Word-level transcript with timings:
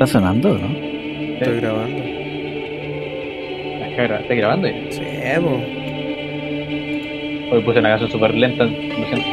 ¿Está 0.00 0.12
sonando, 0.14 0.56
no? 0.56 0.66
Estoy 1.36 1.60
grabando. 1.60 2.02
¿Estás 3.84 4.36
grabando? 4.38 4.66
ya? 4.66 4.74
Sí, 4.88 5.02
po. 5.42 5.60
Hoy 7.54 7.60
puse 7.62 7.80
una 7.80 7.90
canción 7.90 8.10
súper 8.10 8.34
lenta, 8.34 8.64
lo 8.64 8.70
siento. 8.70 9.28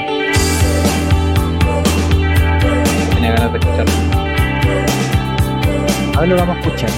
Tenía 3.16 3.32
ganas 3.32 3.54
de 3.54 3.60
escucharlo. 3.60 3.94
Ahora 6.16 6.28
lo 6.28 6.36
vamos 6.36 6.58
a 6.58 6.60
escuchar. 6.60 6.90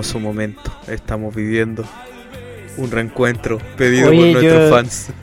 Hermoso 0.00 0.18
momento 0.20 0.72
estamos 0.88 1.34
viviendo. 1.34 1.84
Un 2.78 2.90
reencuentro 2.90 3.58
pedido 3.76 4.08
Oye, 4.10 4.32
por 4.32 4.42
nuestros 4.42 4.68
yo- 4.70 4.74
fans. 4.76 5.12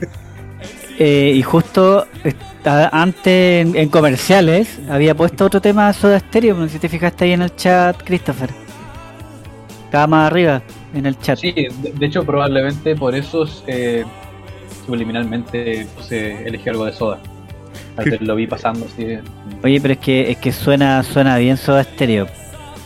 Eh, 1.00 1.32
y 1.36 1.42
justo 1.42 2.08
antes 2.90 3.64
en, 3.64 3.76
en 3.76 3.88
comerciales 3.88 4.80
había 4.90 5.14
puesto 5.14 5.44
otro 5.44 5.60
tema 5.60 5.86
de 5.86 5.92
Soda 5.92 6.18
Stereo, 6.18 6.56
no 6.56 6.64
sé 6.66 6.70
si 6.72 6.78
te 6.80 6.88
fijaste 6.88 7.24
ahí 7.24 7.30
en 7.34 7.42
el 7.42 7.54
chat, 7.54 8.02
Christopher. 8.02 8.50
Estaba 9.84 10.08
más 10.08 10.26
arriba 10.32 10.60
en 10.92 11.06
el 11.06 11.16
chat. 11.20 11.38
Sí, 11.38 11.52
de, 11.52 11.92
de 11.94 12.04
hecho, 12.06 12.24
probablemente 12.24 12.96
por 12.96 13.14
eso 13.14 13.44
eh, 13.68 14.04
subliminalmente 14.86 15.86
puse, 15.96 16.48
elegí 16.48 16.68
algo 16.68 16.86
de 16.86 16.92
soda. 16.94 17.20
Al 17.96 18.10
ver- 18.10 18.22
lo 18.22 18.34
vi 18.34 18.48
pasando 18.48 18.84
así. 18.92 19.18
Oye, 19.62 19.80
pero 19.80 19.92
es 19.94 20.00
que 20.00 20.32
es 20.32 20.38
que 20.38 20.50
suena 20.50 21.00
suena 21.04 21.38
bien 21.38 21.56
Soda 21.56 21.84
Stereo. 21.84 22.26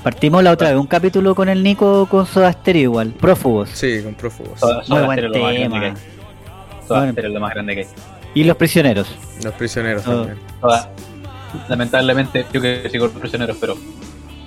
Partimos 0.02 0.42
la 0.42 0.50
otra 0.50 0.70
vez, 0.70 0.78
un 0.78 0.86
capítulo 0.86 1.34
con 1.34 1.48
el 1.48 1.62
Nico 1.62 2.06
con 2.06 2.26
Soda 2.26 2.52
Stereo 2.52 2.82
igual, 2.82 3.10
prófugos. 3.12 3.70
Sí, 3.70 4.00
con 4.02 4.14
prófugos. 4.14 4.58
Soda, 4.58 4.82
Soda 4.84 4.98
Muy 4.98 5.06
buen 5.06 5.18
Stereo 5.18 5.30
es 5.32 5.38
lo 5.38 5.42
más 5.44 5.52
grande 5.54 5.62
tema. 5.62 5.80
que 5.80 5.86
hay. 5.86 6.86
Soda 6.88 6.98
Bueno. 6.98 7.12
Stereo 7.12 7.28
es 7.30 7.34
lo 7.34 7.40
más 7.40 7.54
grande 7.54 7.74
que 7.74 7.80
hay. 7.82 7.86
Y 8.34 8.44
los 8.44 8.56
prisioneros. 8.56 9.08
Los 9.44 9.54
prisioneros 9.54 10.06
Oh. 10.08 10.10
también. 10.24 10.38
Soda- 10.60 10.90
lamentablemente, 11.68 12.46
yo 12.52 12.60
que 12.60 12.88
sigo 12.90 13.10
con 13.10 13.20
prisioneros, 13.20 13.56
pero 13.60 13.76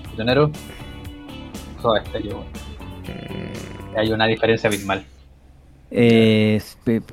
prisioneros, 0.07 0.51
Soda 1.81 2.03
Stereo. 2.05 2.39
Mm, 2.39 3.97
Hay 3.97 4.11
una 4.11 4.25
diferencia 4.27 4.67
abismal. 4.67 5.05
Eh, 5.91 6.61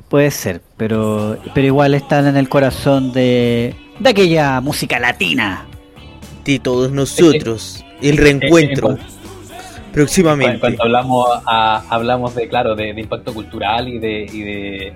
puede 0.09 0.33
ser, 0.33 0.61
pero 0.77 1.39
pero 1.55 1.67
igual 1.69 1.95
están 1.95 2.27
en 2.27 2.37
el 2.37 2.49
corazón 2.49 3.13
de 3.13 3.77
de 4.01 4.11
aquella 4.11 4.61
música 4.61 4.99
latina. 4.99 5.65
De 6.45 6.59
todos 6.59 6.91
nosotros. 6.91 7.85
El 8.03 8.17
reencuentro. 8.17 8.93
Eh, 8.93 8.97
eh, 9.01 9.93
Próximamente. 9.93 10.59
cuando 10.61 10.83
hablamos 10.85 11.27
a- 11.47 11.85
hablamos 11.91 12.35
de 12.35 12.49
claro 12.49 12.75
de, 12.75 12.95
de 12.95 13.01
impacto 13.01 13.35
cultural 13.35 13.89
y 13.89 13.99
de, 13.99 14.23
y 14.33 14.41
de 14.43 14.93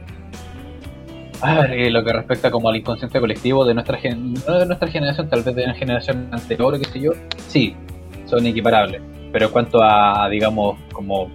ah, 1.42 1.66
eh, 1.70 1.90
lo 1.90 2.02
que 2.04 2.12
respecta 2.12 2.50
como 2.50 2.68
al 2.70 2.76
inconsciente 2.76 3.20
colectivo 3.20 3.64
de 3.64 3.74
nuestra 3.74 3.98
gen- 3.98 4.34
no 4.46 4.58
de 4.58 4.66
nuestra 4.66 4.88
generación 4.88 5.28
tal 5.28 5.42
vez 5.42 5.54
de 5.54 5.64
una 5.64 5.74
generación 5.74 6.28
anterior 6.32 6.74
o 6.74 6.78
qué 6.78 6.86
sé 6.86 7.00
yo 7.00 7.12
sí 7.48 7.76
son 8.24 8.46
equiparables 8.46 9.02
pero 9.32 9.46
en 9.46 9.52
cuanto 9.52 9.82
a 9.82 10.28
digamos 10.30 10.78
como 10.92 11.30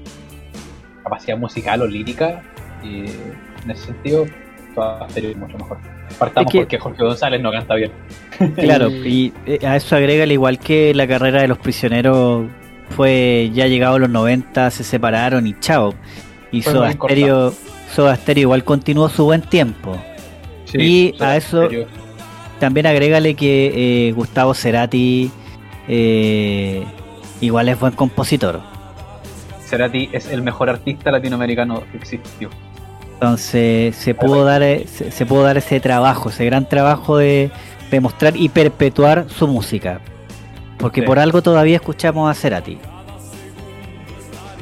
capacidad 1.04 1.38
musical 1.38 1.84
o 1.84 1.88
lírica 1.88 2.42
y 2.84 3.02
en 3.64 3.70
ese 3.72 3.86
sentido 3.86 4.26
Soda 4.74 5.08
Stereo 5.10 5.32
es 5.32 5.38
mucho 5.38 5.58
mejor 5.58 5.78
partamos 6.14 6.48
Es 6.48 6.52
que- 6.52 6.60
porque 6.60 6.78
Jorge 6.80 7.04
González 7.04 7.42
no 7.42 7.52
canta 7.52 7.76
bien 7.76 7.92
Claro, 8.56 8.90
y 8.90 9.34
eh, 9.46 9.60
a 9.66 9.76
eso 9.76 9.96
agrega 9.96 10.24
al 10.24 10.32
igual 10.32 10.60
que 10.60 10.94
la 10.94 11.08
carrera 11.08 11.42
de 11.42 11.48
los 11.48 11.58
prisioneros 11.58 12.48
fue 12.90 13.50
ya 13.54 13.68
llegado 13.68 13.96
a 13.96 14.00
los 14.00 14.10
90, 14.10 14.70
se 14.72 14.84
separaron 14.84 15.48
y 15.48 15.56
chao. 15.60 15.94
Y 16.52 16.62
Soda. 16.62 16.92
Stereo, 16.92 17.54
Soda 17.94 18.16
Stereo 18.18 18.42
igual 18.44 18.64
continuó 18.66 19.08
su 19.10 19.24
buen 19.26 19.42
tiempo. 19.42 19.98
Sí, 20.66 21.14
Y 21.18 21.24
a 21.24 21.38
eso- 21.38 21.66
Stereo. 21.66 21.88
También 22.60 22.86
agrégale 22.86 23.34
que 23.36 24.08
eh, 24.08 24.12
Gustavo 24.12 24.54
Cerati 24.54 25.32
eh, 25.88 26.84
igual 27.42 27.70
es 27.70 27.80
buen 27.80 27.94
compositor. 27.94 28.60
Cerati 29.66 30.10
es 30.12 30.28
el 30.32 30.42
mejor 30.42 30.70
artista 30.70 31.12
latinoamericano 31.12 31.84
que 31.92 31.98
existió 31.98 32.50
Entonces 33.22 33.96
se 33.96 34.16
pudo 34.16 34.44
dar 34.44 34.64
eh, 34.64 34.88
se, 34.92 35.12
se 35.12 35.28
pudo 35.28 35.44
dar 35.44 35.56
ese 35.56 35.80
trabajo, 35.80 36.30
ese 36.30 36.44
gran 36.46 36.68
trabajo 36.68 37.18
de, 37.18 37.52
de 37.92 38.00
mostrar 38.02 38.36
y 38.36 38.50
perpetuar 38.50 39.28
su 39.30 39.48
música. 39.48 40.02
Porque 40.80 41.02
Sí. 41.02 41.06
por 41.08 41.20
algo 41.20 41.44
todavía 41.44 41.76
escuchamos 41.76 42.32
a 42.32 42.34
Cerati. 42.34 42.80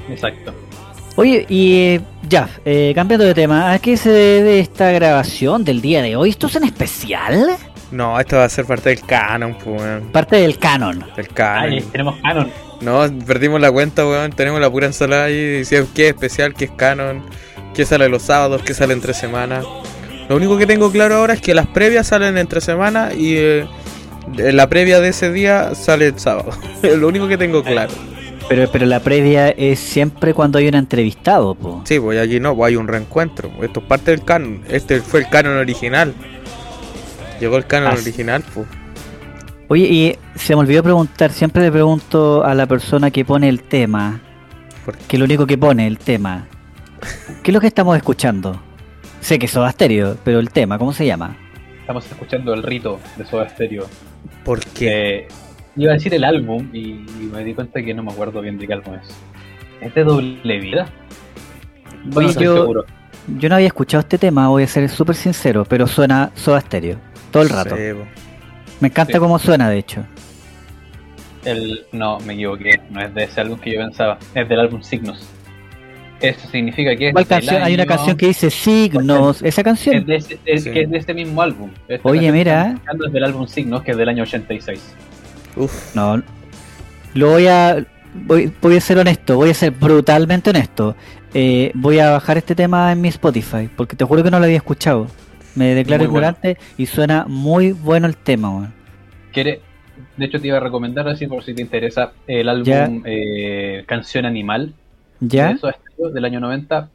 exacto 0.09 0.53
Oye, 1.15 1.45
y 1.47 1.73
eh, 1.73 2.01
ya, 2.27 2.49
eh, 2.65 2.91
cambiando 2.95 3.25
de 3.25 3.33
tema, 3.33 3.71
¿a 3.73 3.79
qué 3.79 3.95
se 3.97 4.09
debe 4.09 4.59
esta 4.59 4.91
grabación 4.91 5.63
del 5.65 5.81
día 5.81 6.01
de 6.01 6.15
hoy? 6.17 6.29
¿Esto 6.29 6.47
es 6.47 6.55
en 6.57 6.63
especial? 6.65 7.57
No, 7.91 8.19
esto 8.19 8.38
va 8.38 8.45
a 8.45 8.50
ser 8.50 8.65
parte 8.65 8.89
del 8.89 9.01
canon, 9.01 9.53
pues, 9.55 9.81
weón. 9.81 10.03
Parte 10.13 10.38
del 10.38 10.57
canon. 10.57 11.03
Del 11.17 11.27
canon. 11.29 11.71
Ay, 11.73 11.81
tenemos 11.91 12.15
canon 12.21 12.51
No, 12.79 13.01
perdimos 13.25 13.59
la 13.59 13.69
cuenta, 13.69 14.05
weón. 14.07 14.31
Tenemos 14.31 14.62
la 14.62 14.69
pura 14.69 14.85
ensalada 14.88 15.25
ahí. 15.25 15.57
Diciendo 15.57 15.89
qué 15.94 16.07
es 16.09 16.13
especial, 16.13 16.53
qué 16.53 16.65
es 16.65 16.71
canon, 16.71 17.21
qué 17.74 17.86
sale 17.86 18.10
los 18.10 18.24
sábados, 18.24 18.62
qué 18.63 18.74
sale 18.74 18.94
entre 18.94 19.13
semana. 19.13 19.62
Lo 20.27 20.36
único 20.36 20.57
que 20.57 20.68
tengo 20.68 20.92
claro 20.92 21.16
ahora 21.16 21.33
es 21.33 21.42
que 21.42 21.54
las 21.54 21.68
previas 21.68 22.07
salen 22.07 22.38
entre 22.38 22.62
semana 22.62 23.12
y 23.13 23.36
eh, 23.36 23.68
la 24.38 24.69
previa 24.69 25.00
de 25.00 25.10
ese 25.10 25.31
día 25.31 25.74
sale 25.75 26.07
el 26.07 26.19
sábado. 26.19 26.51
Lo 26.83 27.07
único 27.07 27.27
que 27.27 27.38
tengo 27.38 27.63
claro. 27.63 27.92
Pero, 28.48 28.69
pero 28.71 28.86
la 28.86 29.00
previa 29.00 29.50
es 29.50 29.80
siempre 29.80 30.33
cuando 30.33 30.57
hay 30.57 30.68
un 30.68 30.75
entrevistado, 30.75 31.54
po. 31.56 31.81
Sí, 31.86 32.00
pues 32.00 32.19
aquí 32.19 32.39
no, 32.39 32.56
pues 32.56 32.69
hay 32.69 32.75
un 32.75 32.88
reencuentro. 32.88 33.51
Esto 33.62 33.80
es 33.80 33.86
parte 33.86 34.12
del 34.12 34.24
canon. 34.24 34.62
Este 34.68 35.01
fue 35.01 35.19
el 35.22 35.30
canon 35.30 35.57
original. 35.57 36.13
Llegó 37.39 37.57
el 37.57 37.65
canon 37.65 37.94
original, 37.94 38.44
pues. 38.54 38.68
Oye, 39.68 39.83
y 39.83 40.15
se 40.36 40.56
me 40.56 40.62
olvidó 40.62 40.81
preguntar, 40.81 41.31
siempre 41.31 41.62
le 41.62 41.72
pregunto 41.72 42.44
a 42.44 42.56
la 42.56 42.65
persona 42.65 43.12
que 43.12 43.24
pone 43.24 43.48
el 43.50 43.62
tema, 43.62 44.19
¿Por 44.83 44.98
que 44.98 45.19
lo 45.19 45.25
único 45.25 45.45
que 45.45 45.60
pone 45.60 45.86
el 45.86 46.00
tema, 46.00 46.48
¿qué 47.44 47.51
es 47.51 47.54
lo 47.54 47.60
que 47.62 47.68
estamos 47.68 47.96
escuchando? 47.98 48.60
Sé 49.22 49.38
que 49.40 49.46
es 49.48 49.51
Soda 49.51 49.72
Stereo, 49.72 50.18
pero 50.24 50.40
el 50.40 50.50
tema, 50.51 50.78
¿cómo 50.78 50.94
se 50.94 51.06
llama? 51.06 51.36
Estamos 51.81 52.06
escuchando 52.10 52.54
el 52.54 52.63
rito 52.63 53.00
de 53.18 53.25
Soda 53.25 53.50
Stereo. 53.50 53.88
¿Por 54.46 54.60
qué? 54.60 55.28
Que 55.75 55.81
iba 55.81 55.92
a 55.92 55.96
decir 55.96 56.13
el 56.13 56.24
álbum 56.24 56.69
y, 56.74 56.80
y 56.92 57.30
me 57.31 57.44
di 57.44 57.54
cuenta 57.54 57.81
que 57.81 57.94
no 57.94 58.04
me 58.04 58.12
acuerdo 58.12 58.42
bien 58.42 58.57
de 58.57 58.68
qué 58.68 58.74
álbum 58.74 58.96
es. 58.96 59.07
¿Es 59.81 59.94
de 59.96 60.04
doble 60.04 60.60
vida? 60.60 60.88
No 62.06 62.18
Oye, 62.18 62.30
estoy 62.30 62.46
yo- 62.46 62.56
seguro. 62.57 62.86
Yo 63.38 63.48
no 63.50 63.56
había 63.56 63.68
escuchado 63.68 64.00
este 64.01 64.18
tema, 64.18 64.48
voy 64.48 64.63
a 64.63 64.68
ser 64.68 64.90
súper 64.90 65.16
sincero, 65.16 65.63
pero 65.68 65.86
suena 65.86 66.31
Soda 66.36 66.62
Stereo. 66.62 66.98
Todo 67.31 67.44
el 67.44 67.50
rato. 67.50 67.75
Me 68.80 68.88
encanta 68.88 69.13
Sí. 69.13 69.19
cómo 69.19 69.38
suena, 69.38 69.69
de 69.69 69.78
hecho. 69.78 70.04
El, 71.46 71.86
no, 71.92 72.19
me 72.22 72.34
equivoqué. 72.34 72.81
No 72.90 73.01
es 73.01 73.13
de 73.13 73.24
ese 73.25 73.42
álbum 73.42 73.60
que 73.60 73.74
yo 73.74 73.80
pensaba. 73.80 74.18
Es 74.34 74.48
del 74.50 74.60
álbum 74.60 74.81
Signos. 74.81 75.28
Eso 76.21 76.48
significa 76.50 76.95
que 76.95 77.07
es 77.07 77.13
¿Cuál 77.13 77.25
canción? 77.27 77.62
Hay 77.63 77.74
una 77.75 77.83
año- 77.83 77.89
canción 77.95 78.18
que 78.18 78.27
dice 78.27 78.50
Signos. 78.50 79.38
¿Esa 79.42 79.62
Es 79.62 79.63
canción? 79.63 80.06
de, 80.06 80.16
ese, 80.18 80.38
es 80.45 80.63
Sí. 80.63 80.71
que 80.71 80.81
es 80.81 80.89
de 80.89 80.98
este 80.98 81.13
mismo 81.13 81.42
álbum. 81.42 81.69
Esta 81.88 82.07
Oye, 82.10 82.31
mira. 82.31 82.77
Es 83.06 83.12
del 83.13 83.24
álbum 83.24 83.48
Signos, 83.48 83.83
que 83.83 83.92
es 83.92 83.98
del 83.98 84.10
año 84.10 84.24
86. 84.24 84.95
Uf, 85.56 85.95
No. 85.95 86.21
Lo 87.13 87.30
voy 87.31 87.48
a. 87.48 87.83
Voy, 88.13 88.51
voy 88.62 88.75
a 88.77 88.81
ser 88.81 88.98
honesto, 88.98 89.36
voy 89.36 89.51
a 89.51 89.54
ser 89.54 89.71
brutalmente 89.71 90.50
honesto. 90.50 90.95
Eh, 91.33 91.71
voy 91.75 92.00
a 92.00 92.10
bajar 92.12 92.38
este 92.38 92.56
tema 92.56 92.92
en 92.92 93.00
mi 93.01 93.07
Spotify, 93.10 93.69
porque 93.75 93.95
te 93.95 94.04
juro 94.04 94.24
que 94.24 94.31
no 94.31 94.39
lo 94.39 94.45
había 94.45 94.57
escuchado. 94.57 95.07
Me 95.56 95.74
declaro 95.75 96.04
Muy 96.06 96.12
bueno. 96.12 96.27
ignorante 96.30 96.57
y 96.77 96.86
suena 96.88 97.25
muy 97.27 97.72
bueno 97.72 98.07
el 98.07 98.15
tema, 98.18 98.50
weón. 98.50 98.74
¿Quiere? 99.31 99.62
De 100.18 100.25
hecho, 100.25 100.39
te 100.42 100.48
iba 100.48 100.57
a 100.57 100.60
recomendar 100.60 101.07
así 101.07 101.27
por 101.27 101.44
si 101.44 101.54
te 101.54 101.62
interesa 101.62 102.13
el 102.27 102.50
álbum 102.50 103.04
eh, 103.06 103.83
Canción 103.88 104.25
Animal 104.25 104.74
¿Ya? 105.19 105.57
del 105.98 106.25
año 106.25 106.39
90. 106.39 106.89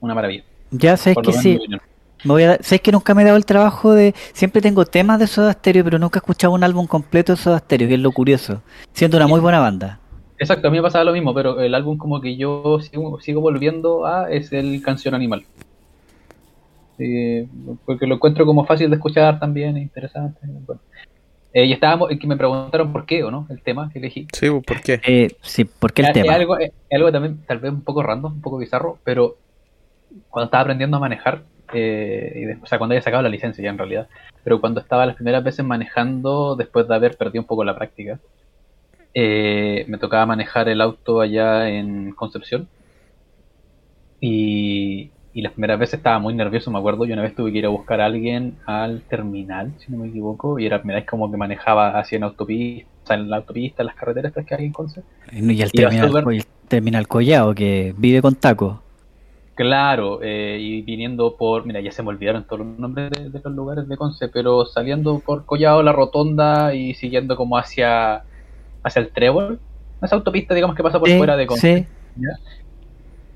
Una 0.00 0.14
maravilla. 0.14 0.44
Ya 0.70 0.96
sabes 0.96 1.14
por 1.14 1.24
que 1.24 1.32
sí. 1.32 1.58
Me 2.22 2.32
voy 2.32 2.42
a, 2.42 2.58
sabes 2.62 2.82
que 2.82 2.92
nunca 2.92 3.14
me 3.14 3.22
he 3.22 3.24
dado 3.24 3.36
el 3.36 3.46
trabajo 3.46 3.92
de. 3.92 4.14
Siempre 4.32 4.60
tengo 4.60 4.84
temas 4.84 5.18
de 5.18 5.26
Soda 5.26 5.52
Stereo, 5.52 5.84
pero 5.84 5.98
nunca 5.98 6.18
he 6.18 6.20
escuchado 6.20 6.52
un 6.52 6.62
álbum 6.62 6.86
completo 6.86 7.32
de 7.32 7.36
Soda 7.38 7.58
Stereo, 7.58 7.88
que 7.88 7.94
es 7.94 8.00
lo 8.00 8.12
curioso. 8.12 8.62
Siendo 8.92 9.16
una 9.16 9.26
muy 9.26 9.40
buena 9.40 9.58
banda. 9.58 9.98
Exacto, 10.38 10.68
a 10.68 10.70
mí 10.70 10.78
me 10.78 10.82
pasaba 10.82 11.04
lo 11.04 11.12
mismo, 11.12 11.34
pero 11.34 11.60
el 11.60 11.74
álbum 11.74 11.98
como 11.98 12.20
que 12.20 12.36
yo 12.36 12.78
sigo, 12.80 13.20
sigo 13.20 13.40
volviendo 13.40 14.06
a 14.06 14.30
es 14.30 14.52
el 14.52 14.82
Canción 14.82 15.14
Animal. 15.14 15.44
Sí, 16.96 17.48
porque 17.84 18.06
lo 18.06 18.16
encuentro 18.16 18.44
como 18.44 18.64
fácil 18.64 18.90
de 18.90 18.96
escuchar 18.96 19.38
también, 19.38 19.76
interesante. 19.76 20.40
Bueno. 20.42 20.80
Eh, 21.52 21.64
y 21.66 21.72
estábamos, 21.72 22.08
que 22.20 22.26
me 22.26 22.36
preguntaron 22.36 22.92
por 22.92 23.06
qué 23.06 23.24
o 23.24 23.30
no, 23.30 23.46
el 23.50 23.62
tema 23.62 23.90
que 23.92 23.98
elegí. 23.98 24.26
sí, 24.32 24.48
po, 24.48 24.62
¿por 24.62 24.80
qué? 24.82 25.00
Eh, 25.06 25.28
sí, 25.42 25.64
¿por 25.64 25.92
qué 25.92 26.02
el 26.02 26.08
Es- 26.08 26.14
tema? 26.14 26.32
Es 26.32 26.38
algo, 26.40 26.58
es 26.58 26.72
algo 26.92 27.12
también 27.12 27.44
tal 27.46 27.58
vez 27.58 27.72
un 27.72 27.82
poco 27.82 28.02
random, 28.02 28.34
un 28.34 28.40
poco 28.42 28.58
bizarro, 28.58 28.98
pero 29.04 29.36
cuando 30.28 30.46
estaba 30.46 30.62
aprendiendo 30.62 30.96
a 30.96 31.00
manejar, 31.00 31.42
eh, 31.72 32.32
y 32.36 32.40
después, 32.44 32.64
o 32.64 32.66
sea, 32.68 32.78
cuando 32.78 32.94
había 32.94 33.02
sacado 33.02 33.22
la 33.22 33.28
licencia 33.28 33.62
ya 33.64 33.70
en 33.70 33.78
realidad, 33.78 34.08
pero 34.44 34.60
cuando 34.60 34.80
estaba 34.80 35.06
las 35.06 35.16
primeras 35.16 35.44
veces 35.44 35.64
manejando, 35.64 36.56
después 36.56 36.88
de 36.88 36.94
haber 36.94 37.16
perdido 37.16 37.42
un 37.42 37.46
poco 37.46 37.64
la 37.64 37.76
práctica, 37.76 38.18
eh, 39.14 39.84
me 39.88 39.98
tocaba 39.98 40.26
manejar 40.26 40.68
el 40.68 40.80
auto 40.80 41.20
allá 41.20 41.68
en 41.68 42.12
Concepción. 42.12 42.68
Y, 44.20 45.10
y 45.32 45.42
las 45.42 45.52
primeras 45.52 45.78
veces 45.78 45.94
estaba 45.94 46.18
muy 46.18 46.34
nervioso, 46.34 46.70
me 46.70 46.78
acuerdo. 46.78 47.04
Yo 47.04 47.12
una 47.14 47.22
vez 47.22 47.34
tuve 47.34 47.52
que 47.52 47.58
ir 47.58 47.66
a 47.66 47.68
buscar 47.68 48.00
a 48.00 48.06
alguien 48.06 48.56
al 48.66 49.02
terminal, 49.02 49.72
si 49.78 49.92
no 49.92 49.98
me 49.98 50.08
equivoco, 50.08 50.58
y 50.58 50.66
era 50.66 50.76
la 50.76 50.82
primera 50.82 51.00
vez 51.00 51.08
como 51.08 51.30
que 51.30 51.36
manejaba 51.36 51.98
así 51.98 52.16
en 52.16 52.24
autopista, 52.24 53.14
en 53.14 53.30
la 53.30 53.36
autopista, 53.36 53.82
en 53.82 53.86
las 53.86 53.94
carreteras 53.96 54.32
que 54.32 54.54
hay 54.54 54.64
en 54.66 54.72
Conce. 54.72 55.02
Y 55.32 55.62
el 55.62 55.70
terminal, 55.70 56.12
el 56.32 56.44
terminal 56.68 57.06
Collao, 57.06 57.54
que 57.54 57.94
vive 57.96 58.20
con 58.20 58.34
taco. 58.34 58.82
Claro, 59.54 60.20
eh, 60.22 60.56
y 60.58 60.82
viniendo 60.82 61.36
por, 61.36 61.66
mira, 61.66 61.80
ya 61.80 61.92
se 61.92 62.02
me 62.02 62.08
olvidaron 62.08 62.44
todos 62.44 62.60
los 62.60 62.78
nombres 62.78 63.10
de, 63.10 63.28
de 63.28 63.40
los 63.44 63.52
lugares 63.54 63.86
de 63.88 63.96
Conce, 63.96 64.28
pero 64.28 64.64
saliendo 64.64 65.18
por 65.20 65.44
Collado, 65.44 65.82
la 65.82 65.92
Rotonda 65.92 66.74
y 66.74 66.94
siguiendo 66.94 67.36
como 67.36 67.58
hacia, 67.58 68.22
hacia 68.82 69.00
el 69.00 69.10
Trébol, 69.10 69.60
esa 70.02 70.16
autopista, 70.16 70.54
digamos, 70.54 70.74
que 70.74 70.82
pasa 70.82 70.98
por 70.98 71.08
Sí, 71.08 71.18
fuera 71.18 71.36
de 71.36 71.46
Conce. 71.46 71.78
sí. 71.78 72.22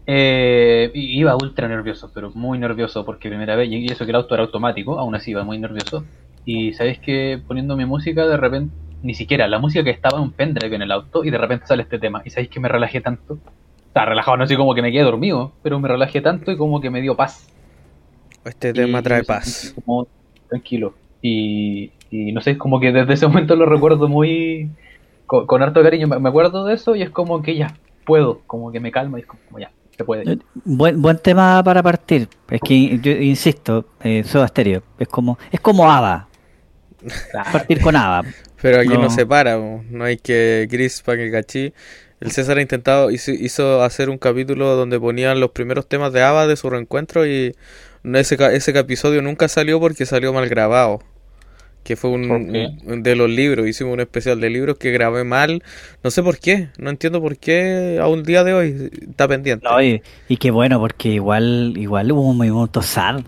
Eh, 0.06 0.90
iba 0.94 1.34
ultra 1.34 1.66
nervioso, 1.66 2.10
pero 2.12 2.30
muy 2.34 2.58
nervioso, 2.58 3.04
porque 3.04 3.28
primera 3.28 3.56
vez, 3.56 3.70
y 3.70 3.86
eso 3.86 4.04
que 4.04 4.10
el 4.10 4.16
auto 4.16 4.34
era 4.34 4.44
automático, 4.44 4.98
aún 4.98 5.14
así 5.14 5.30
iba 5.30 5.44
muy 5.44 5.58
nervioso. 5.58 6.04
Y 6.44 6.74
sabéis 6.74 6.98
que 6.98 7.40
poniendo 7.46 7.76
mi 7.76 7.86
música, 7.86 8.26
de 8.26 8.36
repente, 8.36 8.74
ni 9.02 9.14
siquiera 9.14 9.48
la 9.48 9.58
música 9.58 9.84
que 9.84 9.90
estaba 9.90 10.18
en 10.18 10.24
un 10.24 10.32
pendrive 10.32 10.76
en 10.76 10.82
el 10.82 10.92
auto, 10.92 11.24
y 11.24 11.30
de 11.30 11.38
repente 11.38 11.66
sale 11.66 11.82
este 11.82 11.98
tema. 11.98 12.22
Y 12.24 12.30
sabéis 12.30 12.50
que 12.50 12.60
me 12.60 12.68
relajé 12.68 13.00
tanto. 13.00 13.38
Estaba 13.86 14.06
relajado, 14.06 14.36
no 14.36 14.46
sé 14.46 14.56
como 14.56 14.74
que 14.74 14.82
me 14.82 14.90
quedé 14.92 15.02
dormido, 15.02 15.52
pero 15.62 15.78
me 15.78 15.88
relajé 15.88 16.20
tanto 16.20 16.50
y 16.52 16.56
como 16.56 16.80
que 16.80 16.90
me 16.90 17.00
dio 17.00 17.16
paz. 17.16 17.48
Este 18.44 18.72
tema 18.74 19.00
Y 19.00 19.02
trae 19.02 19.22
paz. 19.24 19.72
Como 19.84 20.06
tranquilo. 20.48 20.94
Y, 21.22 21.92
y 22.10 22.32
no 22.32 22.40
sé, 22.42 22.58
como 22.58 22.80
que 22.80 22.92
desde 22.92 23.14
ese 23.14 23.26
momento 23.26 23.56
lo 23.56 23.66
recuerdo 23.66 24.08
muy. 24.08 24.70
con, 25.26 25.46
con 25.46 25.62
harto 25.62 25.82
cariño. 25.82 26.06
Me 26.08 26.18
me 26.18 26.28
acuerdo 26.28 26.64
de 26.66 26.74
eso 26.74 26.94
y 26.96 27.02
es 27.02 27.10
como 27.10 27.40
que 27.42 27.56
ya, 27.56 27.74
puedo. 28.04 28.40
Como 28.46 28.72
que 28.72 28.80
me 28.80 28.90
calma 28.90 29.18
y 29.18 29.22
es 29.22 29.26
como 29.28 29.58
ya, 29.58 29.70
se 29.96 30.04
puede. 30.04 30.32
Eh, 30.32 30.38
Buen, 30.64 31.00
buen 31.00 31.18
tema 31.18 31.62
para 31.64 31.82
partir. 31.82 32.28
Es 32.50 32.60
que 32.60 32.98
yo 32.98 33.12
insisto, 33.12 33.86
eh, 34.02 34.22
Soda 34.24 34.48
Stereo. 34.48 34.82
Es 34.98 35.08
como, 35.08 35.38
es 35.50 35.60
como 35.60 35.90
ABBA. 35.90 36.28
Claro. 37.30 37.48
Partir 37.52 37.80
con 37.80 37.96
ABBA. 37.96 38.28
Pero 38.62 38.78
aquí 38.80 38.88
no, 38.88 39.02
No. 39.02 39.10
se 39.10 39.26
para, 39.26 39.56
no 39.58 40.04
hay 40.04 40.16
que 40.16 40.66
gris 40.70 41.02
para 41.02 41.18
que 41.18 41.30
cachí. 41.30 41.72
El 42.20 42.30
César 42.32 42.56
ha 42.56 42.62
intentado, 42.62 43.10
hizo, 43.10 43.30
hizo 43.32 43.82
hacer 43.82 44.08
un 44.08 44.16
capítulo 44.16 44.74
donde 44.76 44.98
ponían 44.98 45.38
los 45.40 45.50
primeros 45.50 45.86
temas 45.86 46.12
de 46.12 46.22
ABBA 46.22 46.46
de 46.46 46.56
su 46.56 46.70
reencuentro 46.70 47.26
y 47.26 47.54
no, 48.02 48.18
ese, 48.18 48.36
ca- 48.38 48.52
ese 48.52 48.70
episodio 48.78 49.20
nunca 49.20 49.48
salió 49.48 49.78
porque 49.80 50.06
salió 50.06 50.32
mal 50.32 50.48
grabado. 50.48 51.00
Que 51.84 51.96
fue 51.96 52.10
un, 52.10 53.02
de 53.02 53.14
los 53.14 53.28
libros, 53.30 53.68
hicimos 53.68 53.92
un 53.92 54.00
especial 54.00 54.40
de 54.40 54.48
libros 54.50 54.78
que 54.78 54.90
grabé 54.90 55.22
mal. 55.22 55.62
No 56.02 56.10
sé 56.10 56.22
por 56.22 56.38
qué, 56.38 56.68
no 56.78 56.88
entiendo 56.90 57.20
por 57.20 57.36
qué 57.36 57.98
a 58.00 58.08
un 58.08 58.22
día 58.22 58.42
de 58.42 58.54
hoy 58.54 58.90
está 59.10 59.28
pendiente. 59.28 59.66
No, 59.68 59.80
y, 59.82 60.02
y 60.28 60.36
qué 60.38 60.50
bueno, 60.50 60.80
porque 60.80 61.10
igual, 61.10 61.74
igual 61.76 62.10
hubo 62.10 62.22
un 62.28 62.38
minuto 62.38 62.80
sad 62.80 63.20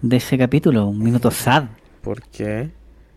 de 0.00 0.16
ese 0.16 0.38
capítulo. 0.38 0.86
Un 0.86 1.02
minuto 1.02 1.30
sad. 1.32 1.64
¿Por 2.02 2.22
qué? 2.22 2.70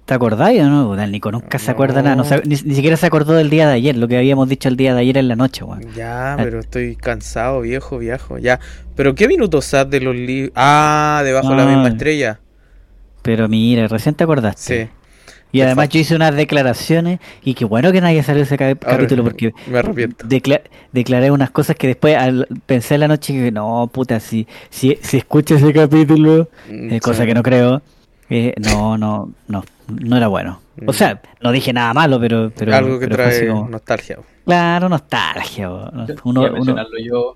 ¿Te 0.06 0.14
acordáis 0.14 0.62
o 0.62 0.66
no? 0.70 1.00
El 1.00 1.12
Nico 1.12 1.32
nunca 1.32 1.60
se 1.60 1.70
acuerda 1.70 2.02
No. 2.02 2.16
nada. 2.24 2.38
no 2.38 2.42
ni, 2.46 2.56
ni 2.56 2.74
siquiera 2.76 2.96
se 2.98 3.06
acordó 3.06 3.34
del 3.34 3.50
día 3.50 3.68
de 3.68 3.74
ayer, 3.74 3.96
lo 3.98 4.08
que 4.08 4.18
habíamos 4.18 4.48
dicho 4.50 4.70
el 4.70 4.78
día 4.78 4.96
de 4.96 5.02
ayer 5.02 5.18
en 5.18 5.28
la 5.28 5.36
noche, 5.36 5.64
weón. 5.66 5.84
Ya, 5.96 6.36
pero 6.40 6.60
estoy 6.60 6.96
cansado, 6.96 7.62
viejo, 7.62 7.98
viejo. 8.00 8.38
Ya, 8.40 8.60
pero 8.96 9.14
¿qué 9.14 9.28
minutos 9.28 9.66
sad 9.66 9.86
de 9.86 10.00
los 10.00 10.16
libros? 10.16 10.54
Ah, 10.56 11.22
debajo 11.26 11.50
de 11.50 11.56
la 11.58 11.64
Ah. 11.64 11.68
misma 11.68 11.90
estrella. 11.90 12.39
Pero 13.27 13.50
mira, 13.50 13.89
recién 13.89 14.15
te 14.15 14.24
acordaste. 14.24 14.86
Sí. 14.86 14.89
Y 15.51 15.60
además 15.60 15.89
yo 15.89 16.00
hice 16.00 16.15
unas 16.15 16.34
declaraciones 16.34 17.19
y 17.43 17.55
qué 17.55 17.65
bueno 17.65 17.91
que 17.91 18.00
nadie 18.00 18.24
salió 18.24 18.43
ese 18.43 18.57
cap- 18.57 18.81
Ahora 18.86 18.98
capítulo 19.00 19.24
porque 19.25 19.53
Me 19.67 19.79
arrepiento. 19.79 20.25
decla- 20.25 20.62
declaré 20.93 21.29
unas 21.29 21.50
cosas 21.51 21.75
que 21.75 21.88
después 21.88 22.15
al- 22.15 22.48
pensé 22.65 22.93
en 22.93 23.01
la 23.01 23.07
noche 23.10 23.34
que 23.34 23.51
no, 23.51 23.89
puta, 23.91 24.22
si, 24.22 24.48
si, 24.69 24.98
si 25.01 25.17
escucho 25.17 25.55
ese 25.55 25.74
capítulo, 25.74 26.48
Mm, 26.69 26.93
eh, 26.93 27.00
cosa 27.01 27.25
que 27.25 27.34
no 27.34 27.43
creo, 27.43 27.81
eh, 28.29 28.53
no, 28.63 28.98
no, 28.98 29.29
no, 29.50 29.63
no 29.89 30.15
era 30.17 30.27
bueno. 30.29 30.62
O 30.86 30.93
sea, 30.93 31.22
no 31.41 31.51
dije 31.51 31.74
nada 31.74 31.93
malo, 31.93 32.17
pero... 32.19 32.50
pero 32.55 32.74
Algo 32.74 32.98
que 33.00 33.07
pero 33.10 33.15
trae 33.24 33.48
como- 33.50 33.67
nostalgia. 33.69 34.19
Claro, 34.46 34.88
nostalgia. 34.88 35.69
Uno, 35.69 36.05
uno- 36.24 36.51
mencionarlo 36.53 36.98
yo 37.03 37.36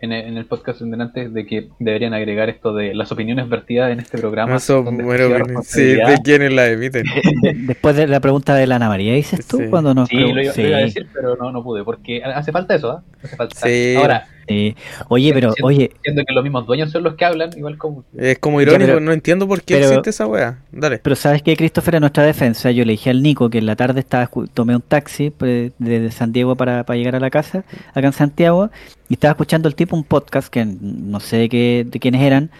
en 0.00 0.12
el, 0.12 0.26
en 0.26 0.36
el 0.36 0.44
podcast 0.46 0.80
de 0.80 1.02
antes 1.02 1.32
de 1.32 1.46
que 1.46 1.68
deberían 1.78 2.12
agregar 2.14 2.48
esto 2.48 2.74
de 2.74 2.94
las 2.94 3.10
opiniones 3.12 3.48
vertidas 3.48 3.90
en 3.92 4.00
este 4.00 4.18
programa. 4.18 4.56
Eso, 4.56 4.84
son 4.84 4.98
bueno, 4.98 5.28
sí, 5.62 5.82
de 5.82 6.18
quienes 6.22 6.52
la 6.52 6.68
emiten. 6.68 7.04
de- 7.42 7.54
después 7.54 7.96
de 7.96 8.06
la 8.06 8.20
pregunta 8.20 8.54
de 8.54 8.66
la 8.66 8.76
Ana 8.76 8.88
María, 8.88 9.14
dices 9.14 9.46
tú 9.46 9.58
Sí. 9.58 9.64
cuando 9.70 9.94
nos 9.94 10.08
Sí, 10.08 10.16
lo 10.16 10.42
iba, 10.42 10.52
Sí, 10.52 10.62
lo 10.62 10.68
iba 10.68 10.76
a 10.78 10.80
decir, 10.80 11.06
pero 11.14 11.36
no, 11.36 11.50
no 11.50 11.62
pude, 11.62 11.82
porque 11.84 12.22
hace 12.22 12.52
falta 12.52 12.74
eso, 12.74 12.90
¿ah? 12.90 13.02
Hace 13.22 13.36
falta. 13.36 13.56
Sí. 13.66 13.94
Ahora, 13.96 14.26
sí. 14.48 14.76
Oye, 15.08 15.32
pero, 15.34 15.52
siento, 15.52 15.66
oye, 15.66 15.90
siento 16.02 16.22
que 16.26 16.32
los 16.34 16.42
mismos 16.42 16.66
dueños 16.66 16.90
son 16.90 17.02
los 17.02 17.14
que 17.14 17.24
hablan, 17.24 17.50
igual 17.56 17.76
como... 17.78 18.04
Es 18.16 18.38
como 18.38 18.60
irónico, 18.60 18.86
pero- 18.86 19.00
no 19.00 19.12
entiendo 19.12 19.46
por 19.48 19.62
qué 19.62 19.74
pero- 19.74 19.88
existe 19.88 20.10
esa 20.10 20.26
wea. 20.26 20.58
Dale. 20.72 20.98
Pero 20.98 21.16
sabes 21.16 21.42
que 21.42 21.56
Christopher, 21.56 21.96
en 21.96 22.00
nuestra 22.00 22.22
defensa, 22.24 22.70
yo 22.70 22.84
le 22.84 22.92
dije 22.92 23.10
al 23.10 23.22
Nico 23.22 23.50
que 23.50 23.58
en 23.58 23.66
la 23.66 23.76
tarde 23.76 24.00
estaba 24.00 24.30
tomé 24.54 24.74
un 24.76 24.82
taxi 24.82 25.30
pues, 25.30 25.72
desde 25.78 26.10
San 26.10 26.32
Diego 26.32 26.56
para, 26.56 26.84
para 26.84 26.96
llegar 26.96 27.16
a 27.16 27.20
la 27.20 27.30
casa, 27.30 27.64
acá 27.94 28.06
en 28.06 28.12
Santiago, 28.12 28.70
y 29.08 29.14
estaba 29.14 29.32
escuchando 29.32 29.68
el 29.68 29.74
tipo 29.74 29.94
un 29.96 30.04
podcast 30.04 30.48
que 30.48 30.64
no 30.64 31.20
sé 31.20 31.36
de, 31.36 31.48
qué, 31.48 31.86
de 31.88 31.98
quiénes 32.00 32.22
eran, 32.22 32.50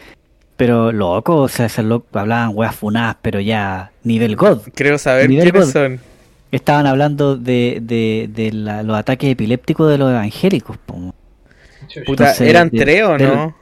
pero 0.56 0.90
loco, 0.92 1.36
o 1.36 1.48
sea, 1.48 1.66
esos 1.66 1.84
locos 1.84 2.08
hablaban 2.14 2.52
weas 2.54 2.74
funadas, 2.74 3.16
pero 3.20 3.40
ya 3.40 3.90
nivel 4.04 4.36
God. 4.36 4.60
Creo 4.74 4.96
saber 4.96 5.28
Nivel 5.28 5.50
quiénes 5.50 5.66
God. 5.66 5.72
son. 5.72 6.00
Estaban 6.52 6.86
hablando 6.86 7.36
de, 7.36 7.80
de, 7.82 8.30
de 8.32 8.52
la- 8.52 8.82
los 8.82 8.96
ataques 8.96 9.28
epilépticos 9.30 9.90
de 9.90 9.98
los 9.98 10.10
evangélicos. 10.10 10.78
po. 10.78 11.12
Puta, 12.06 12.24
Entonces, 12.30 12.40
¿eran 12.48 12.70
de- 12.70 12.78
tres 12.78 13.02
o 13.04 13.18
no? 13.18 13.56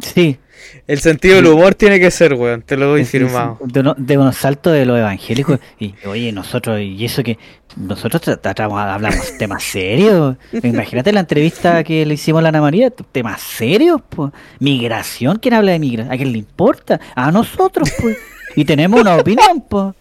Sí. 0.00 0.38
El 0.86 0.98
sentido 1.00 1.36
del 1.36 1.46
humor 1.46 1.74
tiene 1.74 1.98
que 1.98 2.10
ser, 2.10 2.34
weón, 2.34 2.62
te 2.62 2.76
lo 2.76 2.88
doy 2.88 3.04
Sí, 3.04 3.12
sí, 3.12 3.18
firmado. 3.18 3.58
De, 3.64 3.80
uno- 3.80 3.94
de 3.96 4.18
unos 4.18 4.36
saltos 4.36 4.72
de 4.74 4.84
los 4.84 4.98
evangélicos. 4.98 5.58
Y 5.78 5.94
oye, 6.06 6.30
nosotros, 6.32 6.80
y 6.80 7.04
eso 7.04 7.22
que 7.22 7.38
nosotros 7.76 8.20
tra- 8.22 8.40
tratamos, 8.40 8.78
hablamos 8.80 9.36
temas 9.38 9.62
serios. 9.62 10.36
Imagínate 10.62 11.12
la 11.12 11.20
entrevista 11.20 11.82
que 11.84 12.04
le 12.04 12.14
hicimos 12.14 12.40
a 12.40 12.42
la 12.42 12.48
Ana 12.50 12.60
María, 12.60 12.90
temas 12.90 13.40
serios, 13.40 14.00
pues. 14.08 14.32
Migración, 14.58 15.38
¿quién 15.38 15.54
habla 15.54 15.72
de 15.72 15.78
migración? 15.78 16.12
¿A 16.12 16.16
quién 16.16 16.32
le 16.32 16.38
importa? 16.38 17.00
A 17.14 17.30
nosotros, 17.32 17.90
pues. 18.00 18.18
Y 18.56 18.64
tenemos 18.64 19.00
una 19.00 19.16
opinión, 19.16 19.64
pues. 19.68 19.94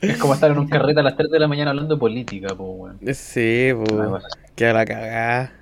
Es 0.00 0.16
como 0.18 0.34
estar 0.34 0.50
en 0.50 0.58
un 0.58 0.68
carrete 0.68 1.00
a 1.00 1.02
las 1.02 1.16
3 1.16 1.30
de 1.30 1.38
la 1.38 1.48
mañana 1.48 1.70
hablando 1.70 1.94
de 1.94 2.00
política, 2.00 2.48
pues, 2.48 2.68
weón. 2.72 2.98
Sí, 3.14 3.70
pues, 3.74 4.22
queda 4.56 4.72
la 4.72 4.84
cagada. 4.84 5.52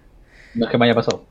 No 0.55 0.65
es 0.67 0.71
que 0.71 0.79
me 0.79 0.87
haya 0.87 0.95
pasado. 0.95 1.25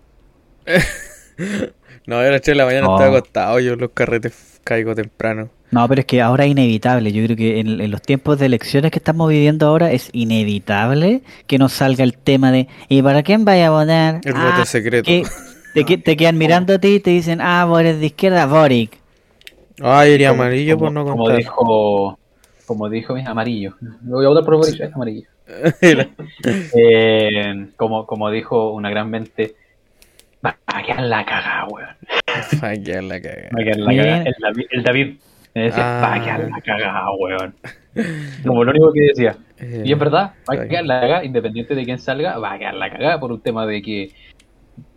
No, 2.07 2.21
yo 2.21 2.27
a 2.27 2.31
las 2.31 2.41
3 2.41 2.55
de 2.55 2.55
la 2.55 2.65
mañana 2.65 2.87
No. 2.87 2.95
estaba 2.95 3.17
acostado, 3.17 3.59
yo 3.59 3.73
en 3.73 3.79
los 3.79 3.91
carretes 3.91 4.59
caigo 4.63 4.95
temprano. 4.95 5.49
No, 5.69 5.87
pero 5.87 6.01
es 6.01 6.05
que 6.05 6.19
ahora 6.21 6.45
es 6.45 6.51
inevitable. 6.51 7.11
Yo 7.13 7.23
creo 7.25 7.37
que 7.37 7.59
en, 7.59 7.79
en 7.79 7.91
los 7.91 8.01
tiempos 8.01 8.39
de 8.39 8.47
elecciones 8.47 8.91
que 8.91 8.97
estamos 8.99 9.29
viviendo 9.29 9.67
ahora 9.67 9.91
es 9.91 10.09
inevitable 10.11 11.21
que 11.47 11.57
nos 11.59 11.73
salga 11.73 12.03
el 12.03 12.17
tema 12.17 12.51
de 12.51 12.67
¿y 12.89 13.01
para 13.01 13.21
quién 13.23 13.45
vaya 13.45 13.67
a 13.67 13.69
votar? 13.69 14.19
El 14.23 14.33
voto 14.33 14.65
secreto. 14.65 15.05
que- 15.05 15.23
te, 15.73 15.85
que- 15.85 15.97
te 15.97 16.17
quedan 16.17 16.37
mirando 16.37 16.73
a 16.73 16.79
ti 16.79 16.95
y 16.95 16.99
te 16.99 17.11
dicen, 17.11 17.39
ah, 17.41 17.65
vos 17.65 17.79
eres 17.79 17.99
de 17.99 18.07
izquierda, 18.07 18.45
Boric. 18.47 18.97
Ay, 19.81 20.11
iría 20.13 20.29
Como- 20.31 20.41
amarillo 20.43 20.75
como, 20.77 20.85
por 20.87 20.93
no 20.93 21.03
como 21.05 21.17
contar. 21.23 21.37
dijo, 21.37 22.19
como 22.65 22.89
dijo 22.89 23.13
mi 23.13 23.21
amarillo. 23.25 23.75
Voy 24.01 24.25
a 24.25 24.29
votar 24.29 24.43
por 24.43 24.57
Boris, 24.57 24.79
es 24.79 24.93
amarillo. 24.93 25.27
Eh, 26.73 27.67
como, 27.77 28.05
como 28.05 28.29
dijo 28.31 28.71
una 28.73 28.89
gran 28.89 29.09
mente, 29.09 29.55
va 30.45 30.57
a 30.67 30.83
quedar 30.83 31.01
la 31.03 31.25
cagada, 31.25 31.65
weón. 31.67 31.87
Ay, 32.61 32.83
queda 32.83 33.01
la 33.01 33.21
cagada. 33.21 33.49
Va 33.55 33.61
a 33.61 33.63
quedar 33.63 33.79
la 33.79 33.95
cagada. 33.95 34.23
El 34.23 34.35
David, 34.41 34.65
el 34.71 34.83
David 34.83 35.13
me 35.53 35.61
decía, 35.63 35.99
Ah. 35.99 36.01
va 36.01 36.13
a 36.15 36.23
quedar 36.23 36.49
la 36.49 36.61
cagada, 36.61 37.05
weón. 37.17 37.55
Como 38.45 38.63
lo 38.63 38.71
único 38.71 38.93
que 38.93 39.01
decía. 39.01 39.35
Eh, 39.59 39.83
Y 39.85 39.91
es 39.93 39.99
verdad, 39.99 40.33
va 40.49 40.55
a 40.63 40.67
quedar 40.67 40.85
la 40.85 41.01
cagada, 41.01 41.23
independiente 41.25 41.75
de 41.75 41.83
quién 41.85 41.99
salga, 41.99 42.37
va 42.37 42.53
a 42.53 42.57
quedar 42.59 42.73
la 42.75 42.89
cagada 42.89 43.19
por 43.19 43.31
un 43.31 43.41
tema 43.41 43.65
de 43.65 43.81
que 43.81 44.11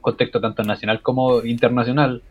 contexto 0.00 0.40
tanto 0.40 0.62
nacional 0.62 1.00
como 1.02 1.42
internacional, 1.42 2.22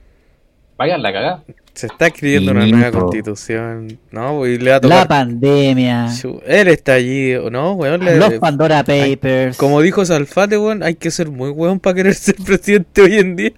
quedar 0.77 0.99
la 0.99 1.13
cagada. 1.13 1.43
Se 1.73 1.87
está 1.87 2.07
escribiendo 2.07 2.51
una 2.51 2.67
nueva 2.67 2.91
constitución. 2.91 3.97
No, 4.11 4.45
y 4.45 4.57
le 4.59 4.69
va 4.71 4.77
a 4.77 4.79
La 4.79 4.81
tocar. 4.81 5.07
pandemia, 5.07 6.07
Chu- 6.21 6.41
Él 6.45 6.67
está 6.67 6.93
allí, 6.93 7.33
¿o 7.35 7.49
¿no, 7.49 7.73
weón? 7.73 8.03
Le- 8.05 8.17
los 8.17 8.33
Pandora 8.35 8.83
Papers. 8.83 9.57
Como 9.57 9.81
dijo 9.81 10.05
Salfate, 10.05 10.57
weón, 10.57 10.83
hay 10.83 10.95
que 10.95 11.09
ser 11.09 11.29
muy 11.29 11.49
weón 11.49 11.79
para 11.79 11.95
querer 11.95 12.13
ser 12.13 12.35
presidente 12.35 13.01
hoy 13.01 13.15
en 13.15 13.35
día. 13.35 13.53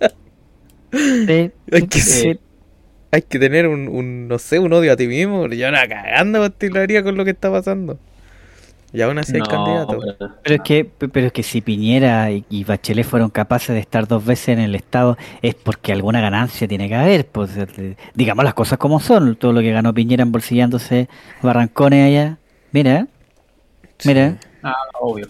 Sí, 0.91 1.51
Hay 1.72 1.88
que 1.88 2.00
ser- 2.00 2.39
Hay 3.12 3.22
que 3.22 3.39
tener 3.39 3.67
un, 3.67 3.88
un, 3.88 4.27
no 4.27 4.39
sé, 4.39 4.60
un 4.60 4.72
odio 4.74 4.91
a 4.91 4.95
ti 4.95 5.07
mismo. 5.07 5.48
Yo 5.48 5.69
una 5.69 5.88
cagando 5.88 6.41
con 7.03 7.15
lo 7.15 7.24
que 7.25 7.31
está 7.31 7.51
pasando. 7.51 7.98
Y 8.96 9.02
aún 9.02 9.18
así 9.18 9.34
hay 9.34 9.40
No, 9.42 9.46
candidato. 9.46 10.00
pero- 10.00 10.36
Pero 10.42 10.56
es 10.56 10.62
que, 10.62 10.86
pero 10.86 11.28
es 11.28 11.34
que 11.34 11.44
si 11.44 11.62
Piñera 11.62 12.32
y, 12.32 12.46
y 12.50 12.64
Bachelet 12.64 13.06
fueron 13.06 13.30
capaces 13.30 13.70
de 13.74 13.80
estar 13.80 14.08
dos 14.08 14.24
veces 14.25 14.50
en 14.50 14.60
el 14.60 14.74
Estado, 14.75 15.18
es 15.42 15.54
porque 15.56 15.92
alguna 15.92 16.22
ganancia 16.22 16.68
tiene 16.68 16.88
que 16.88 16.96
haber. 16.96 17.25
Pues, 17.28 17.58
eh, 17.58 17.98
digamos 18.14 18.46
las 18.46 18.54
cosas 18.54 18.78
como 18.78 19.00
son. 19.00 19.36
Todo 19.36 19.54
lo 19.54 19.60
que 19.62 19.72
ganó 19.72 19.94
Piñera 19.94 20.24
embolsillándose 20.24 21.10
barrancones 21.42 22.06
allá. 22.08 22.38
Mira, 22.72 23.08
mira. 24.06 24.38
Ah, 24.64 24.75
obvio. 25.00 25.28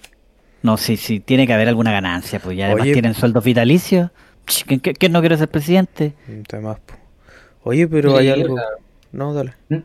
No, 0.61 0.77
sí, 0.77 0.97
sí, 0.97 1.19
tiene 1.19 1.45
que 1.45 1.53
haber 1.53 1.67
alguna 1.67 1.91
ganancia. 1.91 2.39
Pues 2.39 2.57
ya 2.57 2.65
además 2.65 2.83
Oye. 2.83 2.93
tienen 2.93 3.13
sueldos 3.13 3.43
vitalicios. 3.43 4.09
¿Quién, 4.45 5.11
no 5.11 5.19
quiere 5.21 5.37
ser 5.37 5.49
presidente? 5.49 6.13
Oye, 7.63 7.87
pero 7.87 8.11
Sí, 8.11 8.17
hay 8.17 8.29
algo. 8.29 8.55
No, 9.11 9.33
dale. 9.33 9.53
No, 9.69 9.83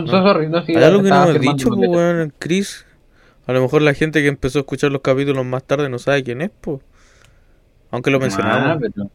no, 0.00 0.06
sorry, 0.06 0.48
no, 0.48 0.64
sí, 0.64 0.74
Hay 0.74 0.82
algo 0.82 1.02
que 1.02 1.10
no 1.10 1.32
dicho, 1.34 1.68
pues, 1.70 2.30
Chris. 2.38 2.83
A 3.46 3.52
lo 3.52 3.60
mejor 3.62 3.82
la 3.82 3.94
gente 3.94 4.22
que 4.22 4.28
empezó 4.28 4.58
a 4.58 4.62
escuchar 4.62 4.90
los 4.90 5.02
capítulos 5.02 5.44
más 5.44 5.64
tarde 5.64 5.88
no 5.88 5.98
sabe 5.98 6.22
quién 6.24 6.40
es, 6.42 6.50
pues. 6.60 6.80
Aunque 7.90 8.10
lo 8.10 8.16
Ah, 8.18 8.20
mencionamos, 8.20 8.78
pero- 8.80 9.10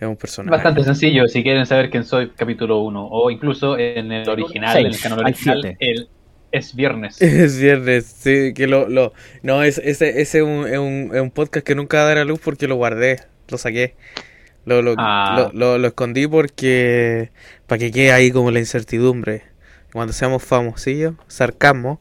es 0.00 0.08
un 0.08 0.16
personaje. 0.16 0.50
Bastante 0.56 0.82
sencillo, 0.84 1.28
si 1.28 1.42
quieren 1.42 1.66
saber 1.66 1.90
quién 1.90 2.04
soy, 2.04 2.30
capítulo 2.30 2.78
1. 2.80 3.06
O 3.10 3.30
incluso 3.30 3.76
en 3.78 4.12
el 4.12 4.28
original, 4.28 4.78
en 4.78 4.86
el 4.86 4.98
canal 5.00 5.20
original, 5.20 5.76
el, 5.78 6.08
es 6.52 6.74
viernes. 6.74 7.20
Es 7.22 7.60
viernes, 7.60 8.06
sí, 8.06 8.52
que 8.54 8.66
lo, 8.66 8.88
lo, 8.88 9.12
no, 9.42 9.62
es, 9.62 9.78
ese, 9.78 10.20
ese 10.20 10.38
es 10.38 10.44
un, 10.44 10.66
es 10.66 10.78
un, 10.78 11.10
es 11.14 11.20
un 11.20 11.30
podcast 11.30 11.66
que 11.66 11.74
nunca 11.74 11.98
va 11.98 12.04
a 12.04 12.06
dar 12.08 12.18
a 12.18 12.24
luz 12.24 12.40
porque 12.42 12.66
lo 12.66 12.76
guardé, 12.76 13.20
lo 13.48 13.58
saqué, 13.58 13.94
lo, 14.64 14.80
lo, 14.82 14.94
Ah. 14.98 15.50
lo, 15.52 15.58
lo, 15.58 15.78
lo 15.78 15.88
escondí 15.88 16.26
porque, 16.26 17.30
para 17.66 17.78
que 17.78 17.90
quede 17.90 18.12
ahí 18.12 18.30
como 18.30 18.50
la 18.50 18.58
incertidumbre, 18.58 19.42
cuando 19.92 20.12
seamos 20.14 20.42
famosillos, 20.42 21.14
sarcasmo, 21.28 22.00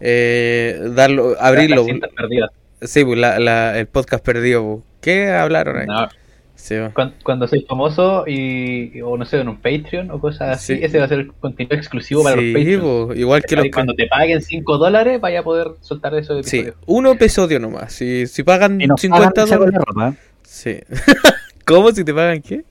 eh, 0.00 0.78
darlo, 0.94 1.34
abrirlo, 1.40 1.76
Las 1.76 1.86
cintas 1.86 2.10
perdidas. 2.16 2.50
sí, 2.82 3.04
pues, 3.04 3.18
la, 3.18 3.38
la, 3.38 3.78
el 3.78 3.86
podcast 3.86 4.24
perdido. 4.24 4.82
¿qué 5.00 5.28
hablaron 5.30 5.76
ahí? 5.78 5.86
No, 5.86 6.08
Sí, 6.56 6.74
pues. 6.78 6.92
cuan- 6.94 7.14
cuando, 7.22 7.46
soy 7.46 7.60
famoso 7.68 8.24
y, 8.26 9.00
o 9.02 9.16
no 9.18 9.24
sé, 9.26 9.38
en 9.38 9.48
un 9.48 9.56
Patreon 9.58 10.10
o 10.10 10.18
cosas 10.20 10.56
así, 10.56 10.74
Sí. 10.76 10.80
ese 10.82 10.98
va 10.98 11.04
a 11.04 11.08
ser 11.08 11.20
el 11.20 11.32
contenido 11.34 11.76
exclusivo 11.76 12.22
para 12.24 12.36
Sí, 12.40 12.52
los 12.52 12.60
Patreons. 12.62 13.18
igual 13.18 13.42
que 13.44 13.56
los 13.56 13.66
cuando 13.72 13.94
te 13.94 14.06
paguen 14.08 14.40
5 14.42 14.78
dólares, 14.78 15.20
vaya 15.20 15.40
a 15.40 15.42
poder 15.44 15.68
soltar 15.82 16.14
eso 16.14 16.34
de 16.34 16.42
Sí, 16.44 16.58
episodio. 16.60 16.78
uno 16.86 17.12
episodio 17.12 17.60
nomás. 17.60 17.92
Si, 17.92 18.26
si 18.26 18.42
pagan 18.42 18.80
Si 18.80 18.86
nos 18.86 19.00
50 19.00 19.30
pagan, 19.30 19.44
me 19.44 19.48
saco 19.50 19.64
la 19.66 19.70
dólares. 19.70 19.84
ropa. 19.86 20.14
Sí. 20.42 20.78
¿Cómo? 21.66 21.92
¿Si 21.92 22.04
te 22.04 22.14
pagan 22.14 22.40
qué? 22.42 22.64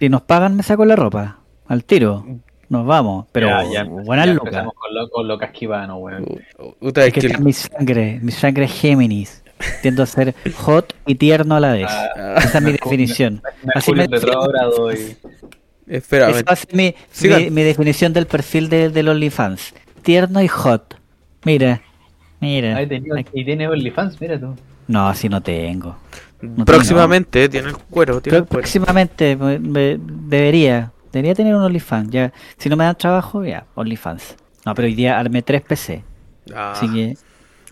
Si 0.00 0.08
nos 0.08 0.22
pagan, 0.22 0.56
me 0.56 0.62
saco 0.62 0.84
la 0.86 0.96
ropa. 0.96 1.38
Al 1.66 1.84
tiro. 1.84 2.24
Nos 2.68 2.84
vamos. 2.86 3.26
Pero 3.32 3.48
Ya, 3.48 3.64
ya, 3.64 3.84
buenas 3.84 4.26
ya 4.26 4.36
con 4.36 4.52
lo, 4.94 5.08
con 5.10 5.28
weón. 5.96 6.24
Uta, 6.80 7.02
Es 7.02 7.08
es 7.08 7.14
que 7.14 7.26
está 7.28 7.38
mi 7.38 7.52
sangre, 7.52 8.18
mi 8.22 8.32
sangre 8.32 8.64
es 8.66 8.72
Géminis. 8.72 9.42
Tiendo 9.82 10.02
a 10.04 10.06
ser 10.06 10.34
hot 10.56 10.94
y 11.06 11.16
tierno 11.16 11.56
a 11.56 11.60
la 11.60 11.72
vez. 11.72 11.88
Ah, 11.90 12.34
Esa 12.38 12.58
es 12.58 12.64
mi 12.64 12.72
definición. 12.78 13.42
Así 13.74 13.92
me. 13.92 14.06
Espérame. 15.86 16.30
Esa 16.30 16.42
va 16.44 16.52
a 16.52 16.56
ser 16.56 16.74
mi, 16.74 16.94
mi, 17.22 17.50
mi 17.50 17.62
definición 17.62 18.12
del 18.12 18.26
perfil 18.26 18.68
de, 18.68 18.90
del 18.90 19.08
OnlyFans. 19.08 19.74
Tierno 20.02 20.42
y 20.42 20.48
hot. 20.48 20.94
Mira, 21.44 21.80
mira. 22.40 22.76
Ahí 22.76 22.86
tenía- 22.86 23.24
y 23.32 23.44
tiene 23.44 23.66
OnlyFans, 23.68 24.20
mira 24.20 24.38
tú. 24.38 24.54
No, 24.86 25.08
así 25.08 25.28
no 25.28 25.40
tengo. 25.42 25.96
No 26.40 26.64
Próximamente 26.64 27.44
eh, 27.44 27.48
tiene 27.48 27.68
el 27.70 27.76
cuero, 27.76 28.20
tiene 28.20 28.34
Pero 28.34 28.42
el 28.44 28.48
cuero. 28.48 28.60
próximamente 28.62 29.34
me- 29.36 29.58
me- 29.58 29.98
debería. 29.98 30.92
Debería 31.12 31.34
tener 31.34 31.54
un 31.54 31.62
OnlyFans. 31.62 32.10
Ya, 32.10 32.32
si 32.58 32.68
no 32.68 32.76
me 32.76 32.84
dan 32.84 32.96
trabajo, 32.96 33.44
ya, 33.44 33.66
OnlyFans. 33.74 34.36
No, 34.66 34.74
pero 34.74 34.86
hoy 34.86 34.94
día 34.94 35.18
armé 35.18 35.42
tres 35.42 35.62
PC. 35.62 36.04
Ah, 36.54 36.72
Así 36.76 36.90
que. 36.92 37.16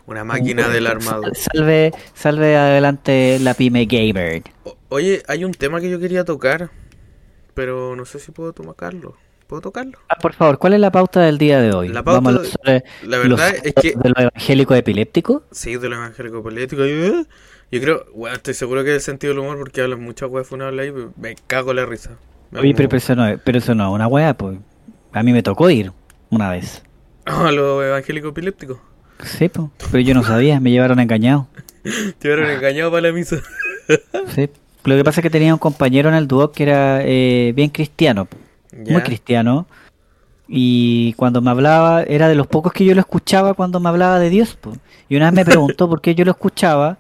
una 0.07 0.25
máquina 0.25 0.69
del 0.69 0.87
armado. 0.87 1.23
Salve, 1.35 1.93
salve 2.14 2.57
adelante 2.57 3.38
la 3.40 3.55
pyme 3.55 3.87
gamer. 3.87 4.43
O- 4.64 4.76
Oye, 4.88 5.23
hay 5.28 5.45
un 5.45 5.52
tema 5.52 5.81
que 5.81 5.90
yo 5.90 5.99
quería 5.99 6.25
tocar, 6.25 6.71
pero 7.55 7.97
no 7.97 8.05
sé 8.05 8.19
si 8.19 8.33
puedo 8.33 8.52
tocarlo. 8.52 9.16
¿Puedo 9.47 9.62
tocarlo? 9.62 9.99
Ah, 10.09 10.16
por 10.16 10.33
favor, 10.33 10.59
¿cuál 10.59 10.75
es 10.75 10.81
la 10.81 10.90
pauta 10.90 11.21
del 11.21 11.38
día 11.38 11.61
de 11.61 11.73
hoy? 11.73 11.88
La 11.88 12.02
pauta 12.02 12.21
Vamos 12.21 12.28
a 12.31 12.33
de- 12.33 12.38
hablar 12.38 12.83
sobre 13.00 13.09
La 13.09 13.16
los 13.28 13.38
verdad 13.40 13.55
es 13.64 13.75
que 13.75 13.95
de 13.97 14.09
los 14.09 14.19
evangélicos 14.19 14.76
epilépticos. 14.76 15.43
sí, 15.52 15.76
de 15.76 15.88
lo 15.88 15.97
evangélico 15.97 16.43
político. 16.43 16.85
Yo, 16.85 17.23
yo 17.71 17.81
creo, 17.81 18.07
bueno, 18.14 18.35
estoy 18.37 18.55
seguro 18.55 18.83
que 18.83 18.90
es 18.90 18.95
el 18.97 19.00
sentido 19.02 19.33
del 19.35 19.40
humor 19.40 19.59
porque 19.59 19.83
hablan 19.83 20.02
muchas 20.02 20.28
weas 20.31 20.49
funables 20.49 20.87
ahí, 20.93 21.05
me 21.16 21.37
cago 21.47 21.71
en 21.71 21.76
la 21.76 21.87
risa. 21.87 22.11
Oye, 22.55 22.75
pero, 22.75 22.97
eso 22.97 23.15
no 23.15 23.26
es, 23.26 23.41
pero 23.43 23.59
eso 23.59 23.75
no 23.75 23.88
es 23.88 23.95
una 23.95 24.07
wea, 24.07 24.35
pues. 24.37 24.59
A 25.12 25.23
mí 25.23 25.33
me 25.33 25.43
tocó 25.43 25.71
ir 25.71 25.93
una 26.31 26.50
vez. 26.50 26.83
Ah, 27.29 27.50
los 27.50 27.85
evangélicos 27.85 28.31
epilépticos. 28.31 28.79
Sí, 29.25 29.49
pues. 29.49 29.69
Pero 29.91 29.99
yo 29.99 30.15
no 30.15 30.23
sabía, 30.23 30.61
me 30.61 30.71
llevaron 30.71 31.00
engañado. 31.00 31.49
Te 32.21 32.29
hubieran 32.33 32.50
engañado 32.50 32.93
para 32.93 33.09
la 33.09 33.12
misa. 33.12 33.38
Sí. 34.29 34.49
Lo 34.85 34.97
que 34.97 35.03
pasa 35.03 35.21
es 35.21 35.23
que 35.23 35.31
tenía 35.31 35.53
un 35.53 35.59
compañero 35.59 36.09
en 36.09 36.15
el 36.15 36.29
dúo 36.29 36.53
que 36.53 36.62
era 36.62 37.00
eh, 37.03 37.53
bien 37.57 37.71
cristiano. 37.71 38.29
Ya. 38.73 38.93
muy 38.93 39.03
cristiano. 39.03 39.67
Y 40.47 41.15
cuando 41.15 41.41
me 41.41 41.50
hablaba, 41.50 42.05
era 42.05 42.29
de 42.29 42.37
los 42.37 42.47
pocos 42.47 42.73
que 42.73 42.85
yo 42.85 42.95
lo 42.95 43.00
escuchaba 43.00 43.55
cuando 43.55 43.81
me 43.81 43.88
hablaba 43.88 44.21
de 44.21 44.31
Dios. 44.31 44.57
po. 44.57 44.73
Y 45.09 45.17
una 45.17 45.26
vez 45.26 45.35
me 45.35 45.45
preguntó 45.45 45.88
por 45.88 46.00
qué 46.00 46.15
yo 46.15 46.25
lo 46.25 46.31
escuchaba 46.31 46.99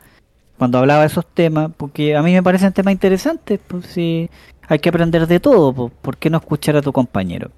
cuando 0.58 0.78
hablaba 0.78 1.02
de 1.02 1.08
esos 1.08 1.26
temas, 1.26 1.70
porque 1.76 2.16
a 2.16 2.22
mí 2.22 2.32
me 2.32 2.42
parecen 2.42 2.72
temas 2.72 2.92
interesantes, 2.92 3.60
pues 3.66 3.86
si 3.86 4.30
hay 4.68 4.78
que 4.78 4.88
aprender 4.88 5.26
de 5.26 5.40
todo, 5.40 5.72
po, 5.72 5.88
¿por 5.88 6.16
qué 6.16 6.30
no 6.30 6.38
escuchar 6.38 6.76
a 6.76 6.82
tu 6.82 6.92
compañero? 6.92 7.50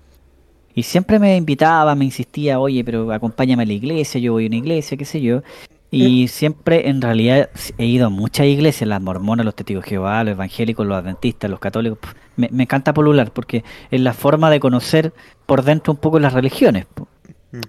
Y 0.74 0.82
siempre 0.84 1.18
me 1.18 1.36
invitaba, 1.36 1.94
me 1.94 2.04
insistía, 2.04 2.60
oye, 2.60 2.84
pero 2.84 3.12
acompáñame 3.12 3.64
a 3.64 3.66
la 3.66 3.72
iglesia, 3.72 4.20
yo 4.20 4.32
voy 4.34 4.44
a 4.44 4.46
una 4.48 4.56
iglesia, 4.56 4.96
qué 4.96 5.04
sé 5.04 5.20
yo. 5.20 5.42
Y 5.90 6.28
siempre, 6.28 6.88
en 6.88 7.00
realidad, 7.00 7.48
he 7.78 7.86
ido 7.86 8.06
a 8.06 8.10
muchas 8.10 8.46
iglesias, 8.46 8.86
las 8.86 9.00
mormonas, 9.00 9.46
los 9.46 9.54
testigos 9.54 9.84
de 9.84 9.90
Jehová, 9.90 10.22
los 10.22 10.32
evangélicos, 10.32 10.86
los 10.86 10.98
adventistas, 10.98 11.50
los 11.50 11.58
católicos. 11.58 11.98
Me, 12.36 12.48
me 12.52 12.64
encanta 12.64 12.92
polular 12.92 13.32
porque 13.32 13.64
es 13.90 14.00
la 14.00 14.12
forma 14.12 14.50
de 14.50 14.60
conocer 14.60 15.14
por 15.46 15.62
dentro 15.64 15.94
un 15.94 15.98
poco 15.98 16.20
las 16.20 16.34
religiones. 16.34 16.84
po. 16.86 17.08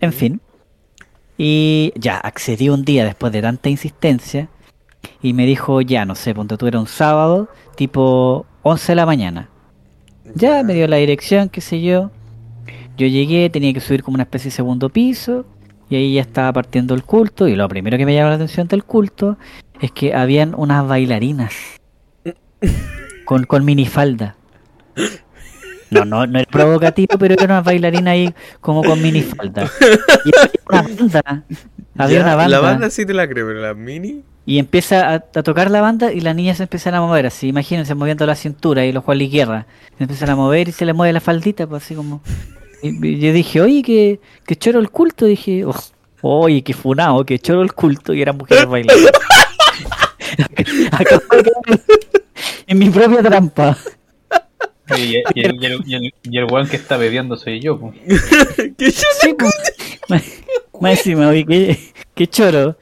En 0.02 0.14
fin. 0.14 0.42
Y 1.38 1.94
ya, 1.96 2.18
accedí 2.18 2.68
un 2.68 2.84
día 2.84 3.06
después 3.06 3.32
de 3.32 3.42
tanta 3.42 3.70
insistencia 3.70 4.50
y 5.22 5.34
me 5.34 5.46
dijo, 5.46 5.80
ya, 5.80 6.04
no 6.04 6.16
sé, 6.16 6.36
ponte 6.36 6.58
tú, 6.58 6.68
era 6.68 6.80
un 6.80 6.88
sábado, 6.88 7.48
tipo 7.76 8.46
11 8.64 8.92
de 8.92 8.96
la 8.96 9.06
mañana. 9.06 9.50
Ya 10.36 10.64
me 10.64 10.74
dio 10.74 10.88
la 10.88 10.98
dirección, 10.98 11.50
qué 11.50 11.62
sé 11.62 11.82
yo. 11.82 12.12
Yo 12.98 13.08
llegué, 13.08 13.50
tenía 13.50 13.74
que 13.74 13.80
subir 13.80 14.04
como 14.04 14.16
una 14.16 14.24
especie 14.24 14.50
de 14.50 14.56
segundo 14.56 14.90
piso. 14.90 15.46
Y 15.90 15.96
ahí 15.96 16.14
ya 16.14 16.22
estaba 16.22 16.54
partiendo 16.54 16.94
el 16.94 17.04
culto. 17.04 17.48
Y 17.48 17.56
lo 17.56 17.68
primero 17.68 17.98
que 17.98 18.06
me 18.06 18.14
llamó 18.14 18.30
la 18.30 18.36
atención 18.36 18.68
del 18.68 18.84
culto 18.84 19.38
es 19.80 19.92
que 19.92 20.14
habían 20.14 20.54
unas 20.56 20.88
bailarinas. 20.88 21.54
Con, 23.26 23.44
con 23.44 23.64
minifalda. 23.64 24.36
No, 25.92 26.06
no, 26.06 26.28
no 26.28 26.40
era 26.40 26.50
provocativo, 26.50 27.18
pero 27.18 27.34
era 27.34 27.46
una 27.46 27.62
bailarina 27.62 28.12
ahí 28.12 28.34
como 28.62 28.84
con 28.84 29.02
minifalda. 29.02 29.70
Y 30.26 30.32
había 30.38 30.52
una 30.68 30.82
banda. 30.82 31.44
Había 31.98 32.18
Ya, 32.20 32.24
una 32.26 32.36
banda. 32.36 32.50
La 32.50 32.60
banda 32.60 32.90
sí 32.90 33.06
te 33.06 33.14
la 33.14 33.28
creo, 33.28 33.48
pero 33.48 33.60
la 33.62 33.74
mini. 33.74 34.24
Y 34.46 34.58
empieza 34.60 35.10
a, 35.10 35.14
a 35.16 35.20
tocar 35.44 35.70
la 35.70 35.82
banda 35.82 36.12
y 36.12 36.22
las 36.22 36.36
niñas 36.36 36.58
se 36.58 36.64
empiezan 36.64 36.96
a 36.96 37.02
mover 37.02 37.26
así, 37.28 37.48
imagínense 37.50 37.94
moviendo 37.94 38.26
la 38.26 38.36
cintura 38.36 38.86
y 38.86 38.92
los 38.92 39.04
Juan 39.04 39.20
Guerra. 39.20 39.68
Se 39.98 40.04
empiezan 40.06 40.30
a 40.32 40.36
mover 40.36 40.70
y 40.70 40.72
se 40.72 40.86
le 40.86 40.94
mueve 40.94 41.14
la 41.14 41.20
faldita, 41.22 41.68
pues 41.68 41.84
así 41.84 41.94
como. 41.96 42.22
Y, 42.82 43.06
y 43.08 43.20
yo 43.20 43.34
dije, 43.34 43.62
oye, 43.62 43.84
que, 43.84 44.20
que 44.46 44.56
choro 44.56 44.80
el 44.80 44.90
culto. 44.90 45.26
Dije, 45.26 45.66
"Oh, 45.66 45.76
oye, 46.22 46.64
que 46.64 46.74
funado, 46.74 47.24
que 47.26 47.38
choro 47.38 47.62
el 47.62 47.74
culto. 47.74 48.14
Y 48.14 48.22
eran 48.22 48.38
mujeres 48.38 48.66
bailando. 48.66 49.10
Acabo 50.92 51.22
de 51.32 51.52
caer 51.66 51.82
en 52.68 52.78
mi 52.80 52.90
propia 52.90 53.22
trampa. 53.22 53.78
Y, 54.98 55.02
y- 55.18 55.24
y 55.36 55.42
el, 55.46 55.56
y, 55.62 55.66
el, 55.66 55.82
y, 55.86 55.96
el, 55.96 56.14
y 56.24 56.38
el 56.38 56.46
weón 56.46 56.68
que 56.68 56.76
está 56.78 56.98
bebiendo 56.98 57.36
soy 57.38 57.60
yo. 57.60 57.80
po. 57.80 57.94
¿Qué 58.78 58.92
yo- 58.92 59.08
oye, 61.28 61.46
que, 61.46 61.80
que 62.16 62.28
choro. 62.28 62.78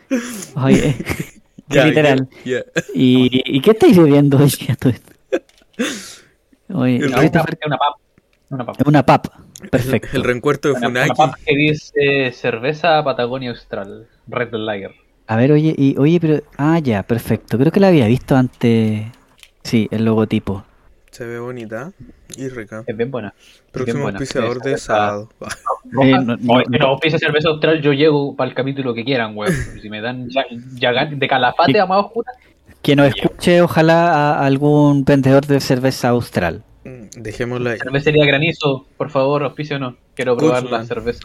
Oye, 0.55 0.95
que 1.69 1.75
Ya, 1.75 1.85
literal. 1.85 2.29
ya, 2.45 2.59
ya. 2.59 2.63
¿Y, 2.93 3.41
¿y 3.57 3.61
qué 3.61 3.71
estáis 3.71 3.97
bebiendo 3.97 4.37
hoy 4.37 4.49
día 4.59 4.75
todo 4.75 4.91
esto? 4.93 5.11
Oye, 6.73 6.97
El 6.97 7.11
No, 7.11 7.17
ahorita 7.17 7.41
una, 7.41 7.57
una 7.65 7.77
papa. 7.77 7.97
Una 8.49 8.65
papa. 8.65 8.83
una 8.85 9.05
pap. 9.05 9.27
Perfecto. 9.71 10.15
El 10.15 10.23
reencuentro 10.23 10.71
de 10.71 10.77
Una, 10.77 10.87
una 10.89 11.01
Funaki. 11.07 11.17
papa 11.17 11.37
que 11.45 11.55
dice 11.55 12.31
cerveza 12.33 13.03
Patagonia 13.03 13.49
Austral. 13.51 14.07
Red 14.27 14.53
Lager. 14.53 14.91
A 15.27 15.35
ver, 15.35 15.51
oye, 15.51 15.73
y, 15.77 15.97
oye, 15.97 16.19
pero. 16.21 16.41
Ah, 16.57 16.79
ya, 16.79 17.03
perfecto. 17.03 17.57
Creo 17.57 17.71
que 17.71 17.79
la 17.79 17.87
había 17.89 18.07
visto 18.07 18.35
antes. 18.35 19.07
Sí, 19.63 19.87
el 19.91 20.05
logotipo. 20.05 20.63
Se 21.17 21.25
ve 21.25 21.39
bonita 21.39 21.91
y 22.37 22.47
rica. 22.49 22.83
Es 22.85 22.95
bien 22.95 23.09
buena. 23.09 23.33
Próximo 23.71 24.07
auspiciador 24.07 24.61
de 24.61 24.73
Esa- 24.73 24.85
sábado. 24.85 25.29
Roja. 25.39 25.57
Eh, 26.03 26.11
no- 26.23 26.35
no- 26.37 26.85
auspicia 26.89 27.17
cerveza 27.17 27.47
austral, 27.49 27.81
yo 27.81 27.91
llego 27.93 28.35
para 28.35 28.49
el 28.49 28.53
capítulo 28.55 28.93
que 28.93 29.03
quieran, 29.05 29.35
weón. 29.35 29.51
Si 29.81 29.89
me 29.89 29.99
dan 30.01 30.27
ya, 30.29 30.43
ya- 30.75 31.05
de 31.05 31.27
calafate 31.27 31.79
a 31.79 31.85
más 31.87 32.05
oscura, 32.05 32.31
Que 32.83 32.95
nos 32.95 33.07
escuche, 33.07 33.61
ojalá, 33.61 34.33
a 34.35 34.45
algún 34.45 35.03
vendedor 35.05 35.45
de 35.47 35.59
cerveza 35.59 36.09
austral. 36.09 36.63
Mm, 36.83 37.21
Dejémosla 37.21 37.71
ahí. 37.71 37.79
cervecería 37.79 38.25
granizo, 38.25 38.85
por 38.97 39.09
favor, 39.09 39.43
auspicio 39.43 39.79
no. 39.79 39.95
Quiero 40.13 40.37
probar 40.37 40.63
la 40.65 40.85
cerveza. 40.85 41.21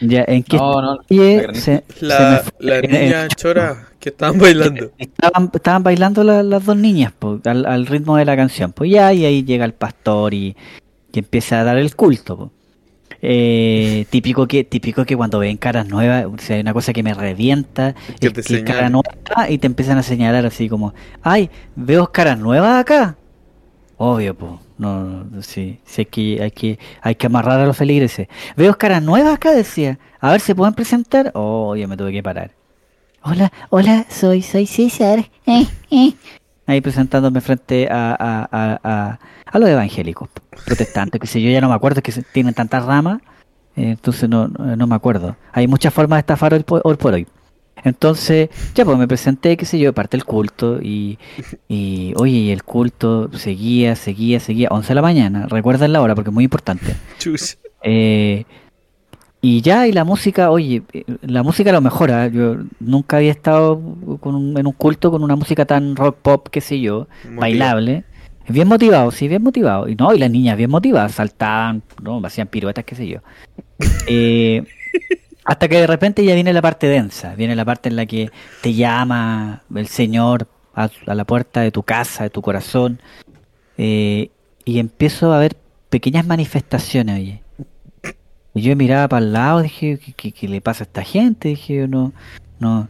Ya, 0.00 0.24
¿en 0.28 0.42
qué 0.42 0.56
No, 0.56 0.82
no, 0.82 0.98
calle 1.08 1.36
la 1.36 1.42
Granizo. 1.42 1.64
se- 1.64 1.84
La, 2.00 2.42
la 2.58 2.80
niña 2.82 3.28
chora 3.28 3.88
que 3.98 4.10
estaban 4.10 4.38
bailando. 4.38 4.92
Estaban, 4.98 5.50
estaban 5.54 5.82
bailando 5.82 6.22
la- 6.24 6.42
las 6.42 6.64
dos 6.64 6.76
niñas 6.76 7.12
po, 7.18 7.40
al, 7.44 7.64
al 7.66 7.86
ritmo 7.86 8.16
de 8.16 8.24
la 8.24 8.36
canción. 8.36 8.72
Pues 8.72 8.90
ya, 8.90 9.12
y 9.12 9.24
ahí 9.24 9.42
llega 9.44 9.64
el 9.64 9.72
pastor 9.72 10.34
y, 10.34 10.54
y 11.12 11.18
empieza 11.18 11.60
a 11.60 11.64
dar 11.64 11.78
el 11.78 11.94
culto. 11.96 12.36
po. 12.36 12.52
Eh, 13.22 14.04
típico 14.10 14.46
que 14.46 14.64
típico 14.64 15.04
que 15.06 15.16
cuando 15.16 15.38
ven 15.38 15.56
caras 15.56 15.88
nuevas, 15.88 16.26
o 16.26 16.36
sea, 16.38 16.56
hay 16.56 16.60
una 16.62 16.74
cosa 16.74 16.92
que 16.92 17.02
me 17.02 17.14
revienta, 17.14 17.94
Que 18.20 18.26
es 18.28 18.32
te 18.34 18.42
que 18.42 18.64
cara 18.64 18.90
nueva 18.90 19.48
y 19.48 19.56
te 19.58 19.66
empiezan 19.66 19.96
a 19.98 20.02
señalar 20.02 20.44
así 20.44 20.68
como, 20.68 20.92
ay, 21.22 21.48
veo 21.74 22.12
caras 22.12 22.38
nuevas 22.38 22.80
acá. 22.80 23.16
Obvio, 23.98 24.34
pues, 24.34 24.52
no, 24.76 25.24
no, 25.24 25.42
sí, 25.42 25.80
sí 25.84 26.02
hay 26.02 26.06
que, 26.06 26.42
hay 26.42 26.50
que, 26.50 26.78
hay 27.00 27.14
que 27.14 27.26
amarrar 27.26 27.60
a 27.60 27.66
los 27.66 27.76
feligreses. 27.76 28.28
Veo 28.56 28.76
caras 28.76 29.02
nuevas 29.02 29.34
acá, 29.34 29.52
decía. 29.52 29.98
A 30.20 30.32
ver, 30.32 30.40
¿se 30.40 30.54
pueden 30.54 30.74
presentar? 30.74 31.30
Oh, 31.34 31.74
yo 31.76 31.88
me 31.88 31.96
tuve 31.96 32.12
que 32.12 32.22
parar. 32.22 32.50
Hola, 33.22 33.50
hola, 33.70 34.04
soy, 34.10 34.42
soy 34.42 34.66
César. 34.66 35.20
Eh, 35.46 35.66
eh. 35.90 36.12
Ahí 36.66 36.80
presentándome 36.80 37.40
frente 37.40 37.88
a, 37.90 38.10
a, 38.12 38.48
a, 38.52 38.80
a, 38.84 39.18
a 39.46 39.58
los 39.58 39.68
evangélicos, 39.68 40.28
protestantes, 40.64 41.20
que 41.20 41.26
sé 41.26 41.40
yo, 41.40 41.50
ya 41.50 41.60
no 41.60 41.68
me 41.68 41.74
acuerdo, 41.74 42.02
es 42.04 42.14
que 42.14 42.22
tienen 42.32 42.54
tantas 42.54 42.84
ramas, 42.84 43.20
eh, 43.76 43.90
entonces 43.90 44.28
no, 44.28 44.48
no 44.48 44.86
me 44.86 44.94
acuerdo. 44.94 45.36
Hay 45.52 45.68
muchas 45.68 45.94
formas 45.94 46.18
de 46.18 46.20
estafar 46.20 46.52
hoy 46.52 46.62
por 46.64 47.14
hoy. 47.14 47.26
Entonces, 47.84 48.48
ya 48.74 48.84
pues 48.84 48.98
me 48.98 49.06
presenté, 49.06 49.56
qué 49.56 49.64
sé 49.66 49.78
yo, 49.78 49.92
parte 49.92 50.16
el 50.16 50.24
culto 50.24 50.80
y, 50.82 51.18
y 51.68 52.12
oye, 52.16 52.32
y 52.38 52.50
el 52.50 52.64
culto 52.64 53.30
seguía, 53.36 53.94
seguía, 53.96 54.40
seguía, 54.40 54.68
11 54.70 54.88
de 54.88 54.94
la 54.94 55.02
mañana, 55.02 55.46
recuerden 55.46 55.92
la 55.92 56.00
hora 56.00 56.14
porque 56.14 56.30
es 56.30 56.34
muy 56.34 56.44
importante. 56.44 56.94
Chus. 57.18 57.58
Eh, 57.82 58.44
y 59.42 59.60
ya, 59.60 59.86
y 59.86 59.92
la 59.92 60.04
música, 60.04 60.50
oye, 60.50 60.82
eh, 60.92 61.04
la 61.22 61.42
música 61.44 61.70
lo 61.70 61.80
mejora. 61.80 62.26
Yo 62.28 62.56
nunca 62.80 63.18
había 63.18 63.30
estado 63.30 63.80
con 64.20 64.34
un- 64.34 64.58
en 64.58 64.66
un 64.66 64.72
culto 64.72 65.10
con 65.12 65.22
una 65.22 65.36
música 65.36 65.64
tan 65.64 65.94
rock 65.94 66.16
pop, 66.20 66.48
qué 66.50 66.60
sé 66.60 66.80
yo, 66.80 67.06
Motiva. 67.24 67.40
bailable. 67.40 68.04
Bien 68.48 68.66
motivado, 68.68 69.10
sí, 69.10 69.28
bien 69.28 69.42
motivado. 69.42 69.88
Y 69.88 69.94
no, 69.96 70.14
y 70.14 70.18
las 70.18 70.30
niñas 70.30 70.56
bien 70.56 70.70
motivadas, 70.70 71.12
saltaban, 71.12 71.82
no, 72.02 72.20
hacían 72.24 72.48
piruetas, 72.48 72.84
qué 72.84 72.94
sé 72.96 73.06
yo. 73.06 73.18
Eh, 74.08 74.64
hasta 75.46 75.68
que 75.68 75.80
de 75.80 75.86
repente 75.86 76.24
ya 76.24 76.34
viene 76.34 76.52
la 76.52 76.60
parte 76.60 76.88
densa, 76.88 77.34
viene 77.36 77.54
la 77.54 77.64
parte 77.64 77.88
en 77.88 77.96
la 77.96 78.04
que 78.04 78.30
te 78.62 78.74
llama 78.74 79.62
el 79.74 79.86
Señor 79.86 80.48
a, 80.74 80.90
la 81.06 81.24
puerta 81.24 81.60
de 81.60 81.70
tu 81.70 81.84
casa, 81.84 82.24
de 82.24 82.30
tu 82.30 82.42
corazón, 82.42 83.00
eh, 83.78 84.30
y 84.64 84.78
empiezo 84.80 85.32
a 85.32 85.38
ver 85.38 85.56
pequeñas 85.88 86.26
manifestaciones, 86.26 87.20
oye. 87.20 87.42
Y 88.54 88.62
yo 88.62 88.74
miraba 88.74 89.06
para 89.06 89.24
el 89.24 89.32
lado, 89.32 89.62
dije, 89.62 90.00
¿qué, 90.16 90.48
le 90.48 90.60
pasa 90.60 90.82
a 90.82 90.86
esta 90.86 91.02
gente? 91.02 91.48
Dije, 91.48 91.76
yo, 91.76 91.86
no, 91.88 92.12
no. 92.58 92.88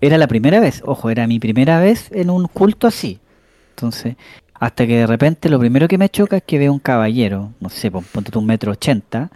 Era 0.00 0.16
la 0.16 0.28
primera 0.28 0.60
vez, 0.60 0.82
ojo, 0.86 1.10
era 1.10 1.26
mi 1.26 1.38
primera 1.40 1.78
vez 1.78 2.10
en 2.12 2.30
un 2.30 2.46
culto 2.46 2.86
así. 2.86 3.18
Entonces, 3.70 4.16
hasta 4.54 4.86
que 4.86 4.96
de 4.96 5.06
repente 5.06 5.48
lo 5.48 5.58
primero 5.58 5.88
que 5.88 5.98
me 5.98 6.08
choca 6.08 6.38
es 6.38 6.42
que 6.44 6.58
veo 6.58 6.72
un 6.72 6.78
caballero, 6.78 7.50
no 7.60 7.68
sé, 7.68 7.90
pon- 7.90 8.04
ponte 8.12 8.36
un 8.38 8.46
metro 8.46 8.72
ochenta, 8.72 9.30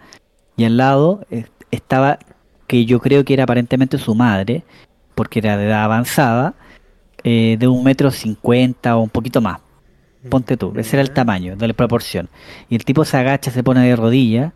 y 0.55 0.63
al 0.63 0.77
lado 0.77 1.25
eh, 1.29 1.45
estaba, 1.69 2.17
que 2.67 2.85
yo 2.85 2.99
creo 2.99 3.23
que 3.25 3.33
era 3.33 3.43
aparentemente 3.43 3.97
su 3.97 4.13
madre, 4.15 4.63
porque 5.15 5.39
era 5.39 5.57
de 5.57 5.65
edad 5.67 5.83
avanzada, 5.85 6.53
eh, 7.23 7.55
de 7.59 7.67
un 7.67 7.83
metro 7.83 8.11
cincuenta 8.11 8.97
o 8.97 9.01
un 9.01 9.09
poquito 9.09 9.41
más. 9.41 9.59
Ponte 10.29 10.57
tú, 10.57 10.73
ese 10.77 10.97
era 10.97 11.01
el 11.03 11.11
tamaño, 11.11 11.55
de 11.55 11.67
la 11.67 11.73
proporción. 11.73 12.27
Y 12.69 12.75
el 12.75 12.83
tipo 12.83 13.05
se 13.05 13.17
agacha, 13.17 13.49
se 13.51 13.63
pone 13.63 13.87
de 13.87 13.95
rodillas, 13.95 14.51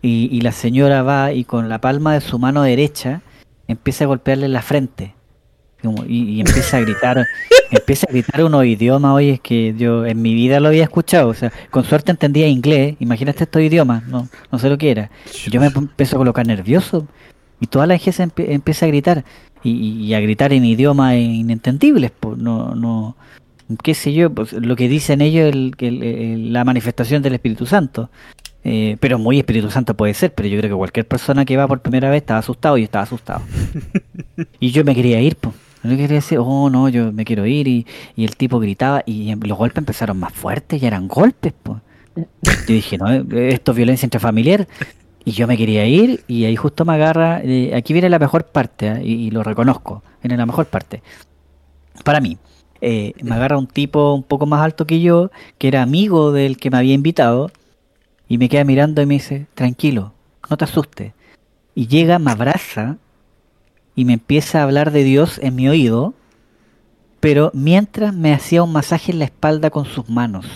y, 0.00 0.28
y 0.30 0.40
la 0.42 0.52
señora 0.52 1.02
va 1.02 1.32
y 1.32 1.44
con 1.44 1.68
la 1.68 1.80
palma 1.80 2.14
de 2.14 2.20
su 2.20 2.38
mano 2.38 2.62
derecha 2.62 3.20
empieza 3.66 4.04
a 4.04 4.06
golpearle 4.06 4.46
en 4.46 4.52
la 4.52 4.62
frente. 4.62 5.14
Como- 5.82 6.04
y, 6.06 6.30
y 6.34 6.40
empieza 6.40 6.76
a 6.76 6.80
gritar, 6.80 7.26
empieza 7.70 8.06
a 8.08 8.12
gritar 8.12 8.44
unos 8.44 8.64
idiomas, 8.64 9.12
oye, 9.14 9.32
es 9.34 9.40
que 9.40 9.74
yo 9.76 10.06
en 10.06 10.20
mi 10.22 10.34
vida 10.34 10.60
lo 10.60 10.68
había 10.68 10.84
escuchado, 10.84 11.28
o 11.28 11.34
sea, 11.34 11.52
con 11.70 11.84
suerte 11.84 12.10
entendía 12.10 12.48
inglés, 12.48 12.96
imagínate 13.00 13.44
estos 13.44 13.62
idiomas, 13.62 14.06
no, 14.06 14.28
no 14.50 14.58
sé 14.58 14.68
lo 14.68 14.78
que 14.78 14.90
era. 14.90 15.10
Y 15.46 15.50
yo 15.50 15.60
me 15.60 15.66
empiezo 15.66 16.16
a 16.16 16.18
colocar 16.18 16.46
nervioso 16.46 17.06
y 17.60 17.66
toda 17.66 17.86
la 17.86 17.98
gente 17.98 18.22
empie- 18.24 18.46
empieza 18.50 18.86
a 18.86 18.88
gritar 18.88 19.24
y, 19.64 20.12
a 20.14 20.20
gritar 20.20 20.52
en 20.52 20.64
idiomas 20.64 21.16
inentendibles, 21.16 22.12
pues 22.18 22.38
no, 22.38 22.74
no, 22.74 23.16
qué 23.82 23.94
sé 23.94 24.12
yo, 24.12 24.30
pues 24.30 24.52
lo 24.52 24.76
que 24.76 24.88
dicen 24.88 25.20
ellos, 25.20 25.48
el, 25.52 25.74
el- 25.78 26.02
el- 26.02 26.52
la 26.52 26.64
manifestación 26.64 27.22
del 27.22 27.34
Espíritu 27.34 27.66
Santo. 27.66 28.08
Eh, 28.64 28.96
pero 29.00 29.18
muy 29.18 29.38
Espíritu 29.38 29.70
Santo 29.70 29.94
puede 29.94 30.12
ser, 30.14 30.34
pero 30.34 30.48
yo 30.48 30.58
creo 30.58 30.70
que 30.70 30.76
cualquier 30.76 31.06
persona 31.06 31.44
que 31.44 31.56
va 31.56 31.66
por 31.68 31.80
primera 31.80 32.10
vez 32.10 32.22
estaba 32.22 32.40
asustado 32.40 32.76
y 32.76 32.82
estaba 32.82 33.04
asustado. 33.04 33.40
y 34.60 34.70
yo 34.72 34.84
me 34.84 34.94
quería 34.94 35.20
ir, 35.20 35.36
pues. 35.36 35.54
Yo 35.82 35.90
quería 35.90 36.16
decir, 36.16 36.38
oh 36.40 36.70
no, 36.70 36.88
yo 36.88 37.12
me 37.12 37.24
quiero 37.24 37.46
ir. 37.46 37.68
Y, 37.68 37.86
y 38.16 38.24
el 38.24 38.36
tipo 38.36 38.58
gritaba 38.58 39.02
y 39.06 39.34
los 39.34 39.58
golpes 39.58 39.78
empezaron 39.78 40.18
más 40.18 40.32
fuertes, 40.32 40.80
ya 40.80 40.88
eran 40.88 41.08
golpes, 41.08 41.52
pues. 41.62 41.78
Yo 42.16 42.74
dije, 42.74 42.98
no, 42.98 43.10
eh, 43.12 43.24
esto 43.52 43.72
es 43.72 43.76
violencia 43.76 44.06
intrafamiliar. 44.06 44.66
Y 45.24 45.32
yo 45.32 45.46
me 45.46 45.56
quería 45.56 45.84
ir 45.86 46.24
y 46.26 46.44
ahí 46.46 46.56
justo 46.56 46.84
me 46.84 46.94
agarra, 46.94 47.40
eh, 47.42 47.74
aquí 47.74 47.92
viene 47.92 48.08
la 48.08 48.18
mejor 48.18 48.44
parte, 48.44 48.88
¿eh? 48.88 49.02
y, 49.04 49.12
y 49.26 49.30
lo 49.30 49.42
reconozco, 49.42 50.02
viene 50.22 50.36
la 50.36 50.46
mejor 50.46 50.66
parte. 50.66 51.02
Para 52.02 52.20
mí, 52.20 52.38
me 52.80 53.34
agarra 53.34 53.58
un 53.58 53.66
tipo 53.66 54.14
un 54.14 54.22
poco 54.22 54.46
más 54.46 54.62
alto 54.62 54.86
que 54.86 55.00
yo, 55.00 55.30
que 55.58 55.68
era 55.68 55.82
amigo 55.82 56.32
del 56.32 56.56
que 56.56 56.70
me 56.70 56.78
había 56.78 56.94
invitado, 56.94 57.50
y 58.28 58.38
me 58.38 58.48
queda 58.48 58.64
mirando 58.64 59.02
y 59.02 59.06
me 59.06 59.14
dice, 59.14 59.46
tranquilo, 59.54 60.12
no 60.48 60.56
te 60.56 60.64
asustes. 60.64 61.12
Y 61.74 61.86
llega, 61.88 62.18
me 62.18 62.30
abraza 62.30 62.96
y 63.98 64.04
me 64.04 64.12
empieza 64.12 64.60
a 64.60 64.62
hablar 64.62 64.92
de 64.92 65.02
Dios 65.02 65.40
en 65.42 65.56
mi 65.56 65.68
oído, 65.68 66.14
pero 67.18 67.50
mientras 67.52 68.14
me 68.14 68.32
hacía 68.32 68.62
un 68.62 68.72
masaje 68.72 69.10
en 69.10 69.18
la 69.18 69.24
espalda 69.24 69.70
con 69.70 69.86
sus 69.86 70.08
manos. 70.08 70.46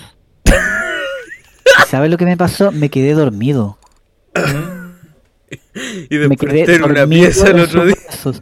¿Y 0.45 1.89
¿Sabes 1.89 2.09
lo 2.09 2.17
que 2.17 2.25
me 2.25 2.37
pasó? 2.37 2.71
Me 2.71 2.89
quedé 2.89 3.15
dormido. 3.15 3.79
Y 6.09 6.19
me 6.19 6.37
quedé 6.37 6.77
en 6.77 6.85
una 6.85 7.05
pieza 7.05 7.49
el 7.49 7.59
otro 7.59 7.85
día. 7.85 7.97
brazos. 8.07 8.41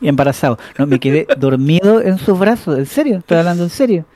Y 0.00 0.06
embarazado. 0.06 0.60
No, 0.78 0.86
me 0.86 1.00
quedé 1.00 1.26
dormido 1.36 2.00
en 2.00 2.18
sus 2.18 2.38
brazos. 2.38 2.78
En 2.78 2.86
serio, 2.86 3.16
estoy 3.16 3.38
hablando 3.38 3.64
en 3.64 3.70
serio. 3.70 4.06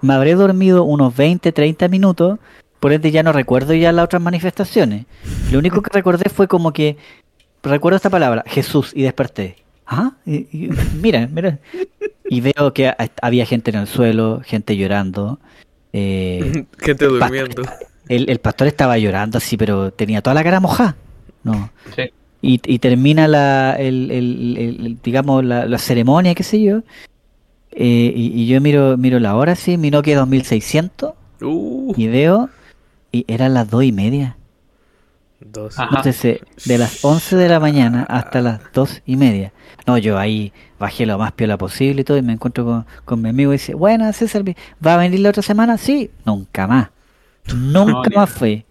me 0.00 0.14
habré 0.14 0.36
dormido 0.36 0.84
unos 0.84 1.14
20, 1.14 1.52
30 1.52 1.88
minutos, 1.88 2.38
por 2.80 2.94
ende 2.94 3.10
ya 3.10 3.22
no 3.22 3.32
recuerdo 3.32 3.74
ya 3.74 3.92
las 3.92 4.06
otras 4.06 4.22
manifestaciones. 4.22 5.04
Lo 5.52 5.58
único 5.58 5.82
que 5.82 5.90
recordé 5.92 6.30
fue 6.30 6.48
como 6.48 6.72
que, 6.72 6.96
recuerdo 7.66 7.96
esta 7.96 8.10
palabra, 8.10 8.42
Jesús, 8.46 8.92
y 8.94 9.02
desperté. 9.02 9.56
Ah, 9.86 10.12
y- 10.24 10.46
y- 10.52 10.70
mira, 11.00 11.28
mira. 11.30 11.58
Y 12.28 12.40
veo 12.40 12.72
que 12.74 12.88
ha- 12.88 12.96
había 13.22 13.46
gente 13.46 13.70
en 13.70 13.76
el 13.78 13.86
suelo, 13.86 14.40
gente 14.44 14.76
llorando. 14.76 15.38
eh, 15.92 16.64
Gente 16.78 17.04
durmiendo. 17.06 17.62
el, 18.08 18.28
el 18.28 18.38
pastor 18.40 18.66
estaba 18.66 18.98
llorando 18.98 19.38
así, 19.38 19.56
pero 19.56 19.92
tenía 19.92 20.22
toda 20.22 20.34
la 20.34 20.42
cara 20.44 20.58
mojada. 20.60 20.96
No. 21.44 21.70
Sí. 21.94 22.10
Y, 22.42 22.60
y 22.66 22.78
termina 22.80 23.28
la, 23.28 23.76
el, 23.78 24.10
el- 24.10 24.56
el- 24.58 24.86
el- 24.86 24.98
digamos, 25.02 25.44
la, 25.44 25.66
la 25.66 25.78
ceremonia, 25.78 26.34
qué 26.34 26.42
sé 26.42 26.60
yo. 26.62 26.82
eh, 27.72 28.12
y, 28.14 28.42
y 28.42 28.46
yo 28.46 28.60
miro, 28.60 28.96
miro 28.96 29.18
la 29.20 29.36
hora, 29.36 29.54
sí, 29.54 29.76
mi 29.78 29.90
Nokia 29.90 30.16
2600, 30.18 31.12
Uh, 31.42 31.92
y 31.98 32.06
veo, 32.08 32.48
y 33.12 33.24
eran 33.28 33.52
las 33.52 33.68
dos 33.70 33.84
y 33.84 33.92
media. 33.92 34.36
Dos. 35.40 35.76
Entonces, 35.78 36.24
eh, 36.24 36.40
de 36.64 36.78
las 36.78 37.04
11 37.04 37.36
de 37.36 37.48
la 37.48 37.60
mañana 37.60 38.04
hasta 38.08 38.40
las 38.40 38.60
dos 38.72 39.02
y 39.06 39.16
media. 39.16 39.52
No, 39.86 39.98
yo 39.98 40.18
ahí 40.18 40.52
bajé 40.78 41.06
lo 41.06 41.18
más 41.18 41.32
piola 41.32 41.56
posible 41.58 42.02
y 42.02 42.04
todo, 42.04 42.16
y 42.16 42.22
me 42.22 42.32
encuentro 42.32 42.64
con, 42.64 42.86
con 43.04 43.22
mi 43.22 43.28
amigo 43.28 43.52
y 43.52 43.56
dice, 43.56 43.74
bueno, 43.74 44.12
César, 44.12 44.42
¿va 44.84 44.94
a 44.94 44.96
venir 44.96 45.20
la 45.20 45.30
otra 45.30 45.42
semana? 45.42 45.78
Sí, 45.78 46.10
nunca 46.24 46.66
más. 46.66 46.90
Nunca 47.54 48.10
más 48.14 48.30
fue. 48.30 48.64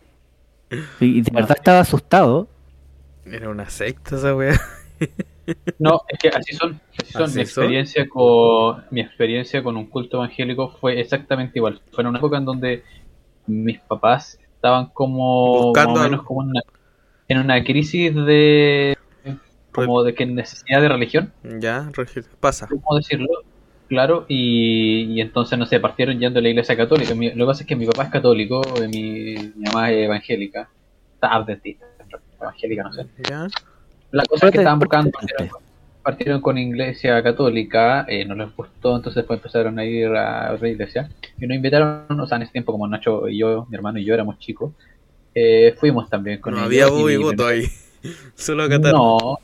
Y 1.00 1.22
de 1.22 1.32
verdad 1.32 1.58
estaba 1.58 1.80
asustado. 1.80 2.48
Era 3.26 3.50
una 3.50 3.70
secta 3.70 4.16
esa 4.16 4.36
weá. 4.36 4.60
No, 5.78 6.02
es 6.08 6.18
que 6.18 6.30
así 6.30 6.56
son. 6.56 6.82
Así 7.00 7.12
son. 7.12 7.24
¿Así 7.24 7.38
mi 7.38 7.46
son? 7.46 7.64
experiencia 7.64 8.10
con 8.10 8.84
mi 8.90 9.02
experiencia 9.02 9.62
con 9.62 9.78
un 9.78 9.86
culto 9.86 10.18
evangélico 10.18 10.70
fue 10.70 11.00
exactamente 11.00 11.60
igual. 11.60 11.82
Fue 11.92 12.02
en 12.02 12.08
una 12.08 12.18
época 12.18 12.38
en 12.38 12.46
donde 12.46 12.84
mis 13.46 13.80
papás 13.82 14.40
estaban 14.66 14.88
como 14.94 15.68
Buscando 15.68 15.92
más 15.92 15.98
o 16.00 16.02
algo. 16.02 16.12
menos 16.12 16.26
como 16.26 16.42
en 16.44 16.50
una, 16.50 16.62
en 17.28 17.38
una 17.38 17.64
crisis 17.64 18.16
de 18.16 18.98
como 19.72 20.04
de 20.04 20.16
que 20.16 20.26
necesidad 20.26 20.82
de 20.82 20.90
religión, 20.90 21.32
Ya, 21.60 21.88
pasa. 22.40 22.68
¿cómo 22.68 22.98
decirlo? 22.98 23.28
Claro, 23.88 24.26
y, 24.28 25.04
y 25.14 25.22
entonces, 25.22 25.60
no 25.60 25.68
sé, 25.68 25.80
partieron 25.80 26.18
yendo 26.18 26.40
a 26.40 26.42
la 26.42 26.50
iglesia 26.50 26.76
católica. 26.76 27.14
Mi- 27.14 27.30
lo 27.30 27.46
que 27.46 27.50
pasa 27.50 27.62
es 27.64 27.68
que 27.68 27.76
mi 27.76 27.86
papá 27.86 28.06
es 28.06 28.10
católico, 28.10 28.62
eh, 28.82 28.88
mi, 28.88 29.36
mi 29.56 29.66
mamá 29.66 29.92
es 29.92 30.06
evangélica, 30.06 30.68
está 31.14 31.36
adventista, 31.36 31.86
evangélica, 32.42 32.84
no 32.84 32.94
sé. 32.94 33.06
Ya. 33.30 33.48
La 34.12 34.26
cosa 34.26 34.48
es 34.48 34.52
que 34.52 34.58
estaban 34.58 34.80
buscando. 34.80 35.12
Partieron, 36.06 36.40
con 36.40 36.58
iglesia 36.58 37.22
católica, 37.24 38.06
eh, 38.08 38.24
no 38.26 38.36
les 38.36 38.56
gustó, 38.56 38.96
entonces 38.96 39.16
después 39.16 39.40
empezaron 39.40 39.78
a 39.80 39.84
ir 39.84 40.08
a 40.08 40.54
otra 40.54 40.70
iglesia. 40.70 41.10
Y 41.40 41.48
nos 41.48 41.56
invitaron, 41.56 42.20
o 42.20 42.28
sea, 42.28 42.38
en 42.38 42.44
ese 42.44 42.52
tiempo, 42.54 42.72
como 42.72 42.88
Nacho 42.88 43.28
y 43.28 43.40
yo, 43.40 43.66
mi 43.70 43.76
hermano 43.76 43.98
y 44.00 44.06
yo 44.06 44.14
éramos 44.14 44.38
chicos, 44.40 44.72
eh, 45.34 45.76
fuimos 45.80 46.10
también 46.10 46.40
con 46.40 46.54
No 46.54 46.60
ellos. 46.60 46.68
había 46.68 46.88
voz 46.88 47.12
y 47.12 47.18
voto 47.18 47.48
ahí. 47.48 47.66
Solo 48.36 48.64
a 48.64 48.70
Qatar. 48.70 48.94
No. 48.94 49.40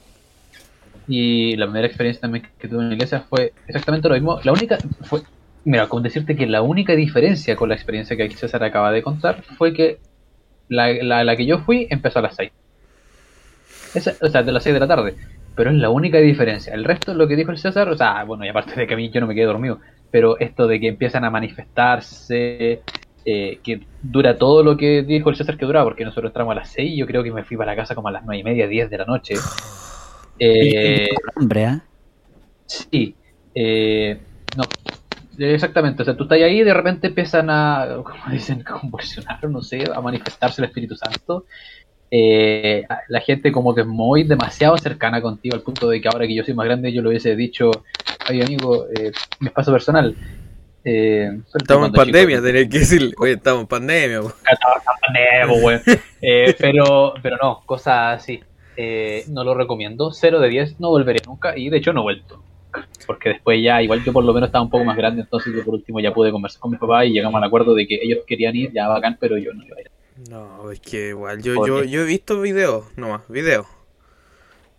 Y 1.07 1.55
la 1.57 1.65
primera 1.65 1.87
experiencia 1.87 2.21
también 2.21 2.47
que 2.59 2.67
tuve 2.67 2.83
en 2.83 2.89
la 2.89 2.95
iglesia 2.95 3.25
fue 3.27 3.53
exactamente 3.67 4.07
lo 4.07 4.13
mismo. 4.13 4.39
La 4.43 4.53
única 4.53 4.77
fue, 5.01 5.21
mira, 5.65 5.87
como 5.89 6.03
decirte 6.03 6.35
que 6.35 6.45
la 6.45 6.61
única 6.61 6.93
diferencia 6.95 7.55
con 7.55 7.69
la 7.69 7.75
experiencia 7.75 8.15
que 8.15 8.29
César 8.29 8.63
acaba 8.63 8.91
de 8.91 9.01
contar 9.01 9.43
fue 9.57 9.73
que 9.73 9.99
la, 10.69 10.93
la, 10.93 11.23
la 11.23 11.35
que 11.35 11.45
yo 11.45 11.59
fui 11.59 11.87
empezó 11.89 12.19
a 12.19 12.21
las 12.21 12.35
6. 12.35 12.51
Esa, 13.95 14.13
o 14.21 14.29
sea, 14.29 14.43
de 14.43 14.51
las 14.53 14.63
6 14.63 14.73
de 14.75 14.79
la 14.79 14.87
tarde. 14.87 15.15
Pero 15.61 15.69
es 15.69 15.77
la 15.77 15.91
única 15.91 16.17
diferencia. 16.17 16.73
El 16.73 16.83
resto, 16.83 17.13
lo 17.13 17.27
que 17.27 17.35
dijo 17.35 17.51
el 17.51 17.59
César, 17.59 17.87
o 17.87 17.95
sea, 17.95 18.23
bueno, 18.23 18.43
y 18.43 18.47
aparte 18.47 18.73
de 18.73 18.87
que 18.87 18.95
a 18.95 18.97
mí 18.97 19.11
yo 19.11 19.21
no 19.21 19.27
me 19.27 19.35
quedé 19.35 19.45
dormido, 19.45 19.79
pero 20.09 20.39
esto 20.39 20.65
de 20.65 20.79
que 20.79 20.87
empiezan 20.87 21.23
a 21.23 21.29
manifestarse, 21.29 22.81
eh, 23.23 23.59
que 23.61 23.81
dura 24.01 24.39
todo 24.39 24.63
lo 24.63 24.75
que 24.75 25.03
dijo 25.03 25.29
el 25.29 25.35
César 25.35 25.59
que 25.59 25.67
duraba, 25.67 25.85
porque 25.85 26.03
nosotros 26.03 26.31
entramos 26.31 26.53
a 26.53 26.61
las 26.61 26.69
6 26.71 26.93
y 26.93 26.97
yo 26.97 27.05
creo 27.05 27.21
que 27.21 27.31
me 27.31 27.43
fui 27.43 27.57
para 27.57 27.73
la 27.73 27.75
casa 27.75 27.93
como 27.93 28.07
a 28.07 28.11
las 28.11 28.25
9 28.25 28.39
y 28.39 28.43
media, 28.43 28.65
10 28.65 28.89
de 28.89 28.97
la 28.97 29.05
noche. 29.05 29.35
Eh, 30.39 31.09
Hombre, 31.35 31.65
¿ah? 31.65 31.83
Sí, 32.65 33.13
eh, 33.53 34.19
no, 34.57 34.63
exactamente. 35.37 36.01
O 36.01 36.05
sea, 36.05 36.17
tú 36.17 36.23
estás 36.23 36.41
ahí 36.41 36.61
y 36.61 36.63
de 36.63 36.73
repente 36.73 37.05
empiezan 37.05 37.51
a, 37.51 37.97
como 38.03 38.31
dicen, 38.31 38.63
convulsionar, 38.63 39.47
no 39.47 39.61
sé, 39.61 39.83
a 39.93 40.01
manifestarse 40.01 40.59
el 40.59 40.69
Espíritu 40.69 40.95
Santo. 40.95 41.45
Eh, 42.13 42.85
la 43.07 43.21
gente 43.21 43.53
como 43.53 43.73
que 43.73 43.81
es 43.81 43.87
muy 43.87 44.23
demasiado 44.23 44.77
cercana 44.77 45.21
contigo 45.21 45.55
al 45.55 45.61
punto 45.61 45.87
de 45.89 46.01
que 46.01 46.09
ahora 46.09 46.27
que 46.27 46.35
yo 46.35 46.43
soy 46.43 46.53
más 46.53 46.65
grande 46.65 46.91
yo 46.91 47.01
le 47.01 47.07
hubiese 47.07 47.35
dicho, 47.37 47.71
ay 48.27 48.41
amigo, 48.41 48.85
eh, 48.99 49.11
mi 49.39 49.47
espacio 49.47 49.71
personal. 49.71 50.13
Eh, 50.83 51.29
Estamos 51.55 51.87
en 51.87 51.93
pandemia, 51.93 52.37
chico- 52.37 52.47
tenés 52.47 52.69
que 52.69 52.79
decirle. 52.79 53.13
Oye, 53.17 53.33
estamos 53.33 53.61
en 53.61 53.67
pandemia. 53.67 54.21
po. 54.21 54.33
Nuevo, 55.47 55.65
weón. 55.65 55.81
Eh, 56.21 56.55
pero, 56.59 57.13
pero 57.21 57.37
no, 57.41 57.61
cosas 57.65 58.19
así. 58.21 58.41
Eh, 58.75 59.23
no 59.29 59.43
lo 59.43 59.53
recomiendo. 59.53 60.11
0 60.11 60.39
de 60.39 60.49
10, 60.49 60.79
no 60.79 60.89
volveré 60.89 61.19
nunca. 61.25 61.57
Y 61.57 61.69
de 61.69 61.77
hecho 61.77 61.93
no 61.93 62.01
he 62.01 62.03
vuelto. 62.03 62.43
Porque 63.05 63.29
después 63.29 63.61
ya, 63.61 63.81
igual 63.81 64.03
yo 64.03 64.11
por 64.13 64.23
lo 64.23 64.33
menos 64.33 64.47
estaba 64.47 64.63
un 64.63 64.69
poco 64.71 64.83
más 64.85 64.95
grande, 64.95 65.21
entonces 65.21 65.53
yo 65.53 65.63
por 65.63 65.73
último 65.75 65.99
ya 65.99 66.13
pude 66.13 66.31
conversar 66.31 66.61
con 66.61 66.71
mis 66.71 66.79
papás 66.79 67.05
y 67.05 67.09
llegamos 67.11 67.35
al 67.37 67.43
acuerdo 67.43 67.75
de 67.75 67.85
que 67.85 67.99
ellos 68.01 68.19
querían 68.25 68.55
ir, 68.55 68.71
ya 68.71 68.87
bacán, 68.87 69.17
pero 69.19 69.37
yo 69.37 69.53
no 69.53 69.63
iba 69.65 69.75
a 69.77 69.81
ir. 69.81 69.91
No, 70.29 70.71
es 70.71 70.79
que 70.79 71.09
igual, 71.09 71.41
yo, 71.41 71.55
¿Por 71.55 71.85
yo, 71.85 72.01
he 72.01 72.05
visto 72.05 72.39
videos, 72.41 72.85
nomás, 72.95 73.21
videos. 73.27 73.65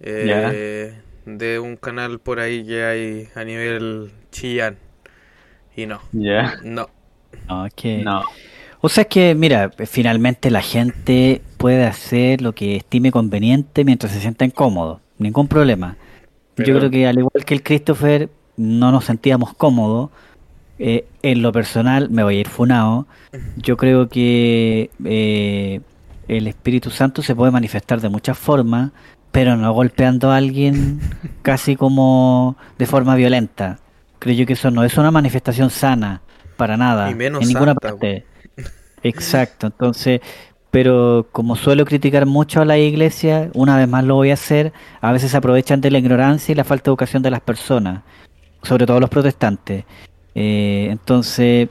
Eh, 0.00 1.00
de 1.26 1.58
un 1.60 1.76
canal 1.76 2.18
por 2.18 2.40
ahí 2.40 2.66
que 2.66 2.84
hay 2.84 3.28
a 3.34 3.44
nivel 3.44 4.12
Chillán. 4.30 4.76
Y 5.76 5.86
no, 5.86 6.00
Ya. 6.12 6.58
no. 6.62 6.88
No, 7.48 7.66
es 7.66 7.74
que... 7.74 7.98
No. 7.98 8.22
O 8.80 8.88
sea, 8.88 9.02
es 9.02 9.08
que, 9.08 9.34
mira, 9.36 9.70
finalmente 9.86 10.50
la 10.50 10.60
gente 10.60 11.40
puede 11.56 11.84
hacer 11.84 12.42
lo 12.42 12.52
que 12.52 12.76
estime 12.76 13.12
conveniente 13.12 13.84
mientras 13.84 14.12
se 14.12 14.20
sienta 14.20 14.44
incómodo. 14.44 15.00
Ningún 15.18 15.46
problema. 15.46 15.96
Yo 16.56 16.76
creo 16.76 16.90
que 16.90 17.06
al 17.06 17.18
igual 17.18 17.44
que 17.44 17.54
el 17.54 17.62
Christopher, 17.62 18.28
no 18.56 18.90
nos 18.90 19.04
sentíamos 19.04 19.54
cómodos. 19.54 20.10
Eh, 20.84 21.04
en 21.22 21.42
lo 21.42 21.52
personal, 21.52 22.10
me 22.10 22.24
voy 22.24 22.38
a 22.38 22.40
ir 22.40 22.48
funado. 22.48 23.06
Yo 23.56 23.76
creo 23.76 24.08
que 24.08 24.90
eh, 25.04 25.80
el 26.26 26.48
Espíritu 26.48 26.90
Santo 26.90 27.22
se 27.22 27.36
puede 27.36 27.52
manifestar 27.52 28.00
de 28.00 28.08
muchas 28.08 28.36
formas, 28.36 28.90
pero 29.30 29.56
no 29.56 29.72
golpeando 29.72 30.32
a 30.32 30.38
alguien 30.38 30.98
casi 31.42 31.76
como 31.76 32.56
de 32.78 32.86
forma 32.86 33.14
violenta. 33.14 33.78
Creo 34.18 34.34
yo 34.34 34.44
que 34.44 34.54
eso 34.54 34.72
no 34.72 34.82
es 34.82 34.98
una 34.98 35.12
manifestación 35.12 35.70
sana, 35.70 36.20
para 36.56 36.76
nada, 36.76 37.12
Y 37.12 37.14
menos 37.14 37.42
en 37.42 37.48
ninguna 37.48 37.74
santa, 37.74 37.88
parte. 37.90 38.26
Exacto, 39.04 39.68
entonces, 39.68 40.20
pero 40.72 41.28
como 41.30 41.54
suelo 41.54 41.84
criticar 41.84 42.26
mucho 42.26 42.60
a 42.60 42.64
la 42.64 42.76
iglesia, 42.76 43.50
una 43.54 43.76
vez 43.76 43.86
más 43.86 44.02
lo 44.02 44.16
voy 44.16 44.30
a 44.30 44.34
hacer, 44.34 44.72
a 45.00 45.12
veces 45.12 45.30
se 45.30 45.36
aprovechan 45.36 45.80
de 45.80 45.92
la 45.92 45.98
ignorancia 45.98 46.50
y 46.50 46.56
la 46.56 46.64
falta 46.64 46.86
de 46.86 46.90
educación 46.90 47.22
de 47.22 47.30
las 47.30 47.40
personas, 47.40 48.02
sobre 48.64 48.84
todo 48.84 48.98
los 48.98 49.10
protestantes. 49.10 49.84
Eh, 50.34 50.88
entonces, 50.90 51.68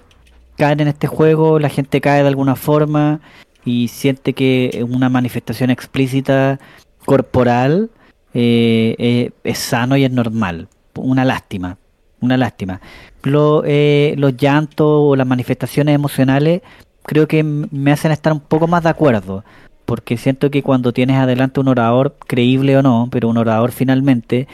caen 0.57 0.79
en 0.81 0.87
este 0.89 1.07
juego, 1.07 1.59
la 1.59 1.69
gente 1.69 2.01
cae 2.01 2.21
de 2.21 2.27
alguna 2.27 2.55
forma 2.55 3.19
y 3.65 3.87
siente 3.87 4.33
que 4.33 4.85
una 4.89 5.09
manifestación 5.09 5.69
explícita 5.69 6.59
corporal 7.05 7.89
eh, 8.33 8.95
eh, 8.97 9.31
es 9.43 9.57
sano 9.59 9.97
y 9.97 10.03
es 10.05 10.11
normal. 10.11 10.67
Una 10.95 11.25
lástima, 11.25 11.77
una 12.19 12.37
lástima. 12.37 12.81
Lo- 13.23 13.63
eh, 13.65 14.13
los 14.17 14.35
llantos 14.37 14.87
o 14.87 15.15
las 15.15 15.27
manifestaciones 15.27 15.95
emocionales 15.95 16.61
creo 17.03 17.27
que 17.27 17.43
me 17.43 17.91
hacen 17.91 18.11
estar 18.11 18.31
un 18.33 18.39
poco 18.39 18.67
más 18.67 18.83
de 18.83 18.89
acuerdo, 18.89 19.43
porque 19.85 20.17
siento 20.17 20.51
que 20.51 20.61
cuando 20.63 20.93
tienes 20.93 21.17
adelante 21.17 21.59
un 21.59 21.67
orador, 21.67 22.15
creíble 22.27 22.77
o 22.77 22.81
no, 22.83 23.07
pero 23.11 23.27
un 23.29 23.37
orador 23.37 23.71
finalmente, 23.71 24.47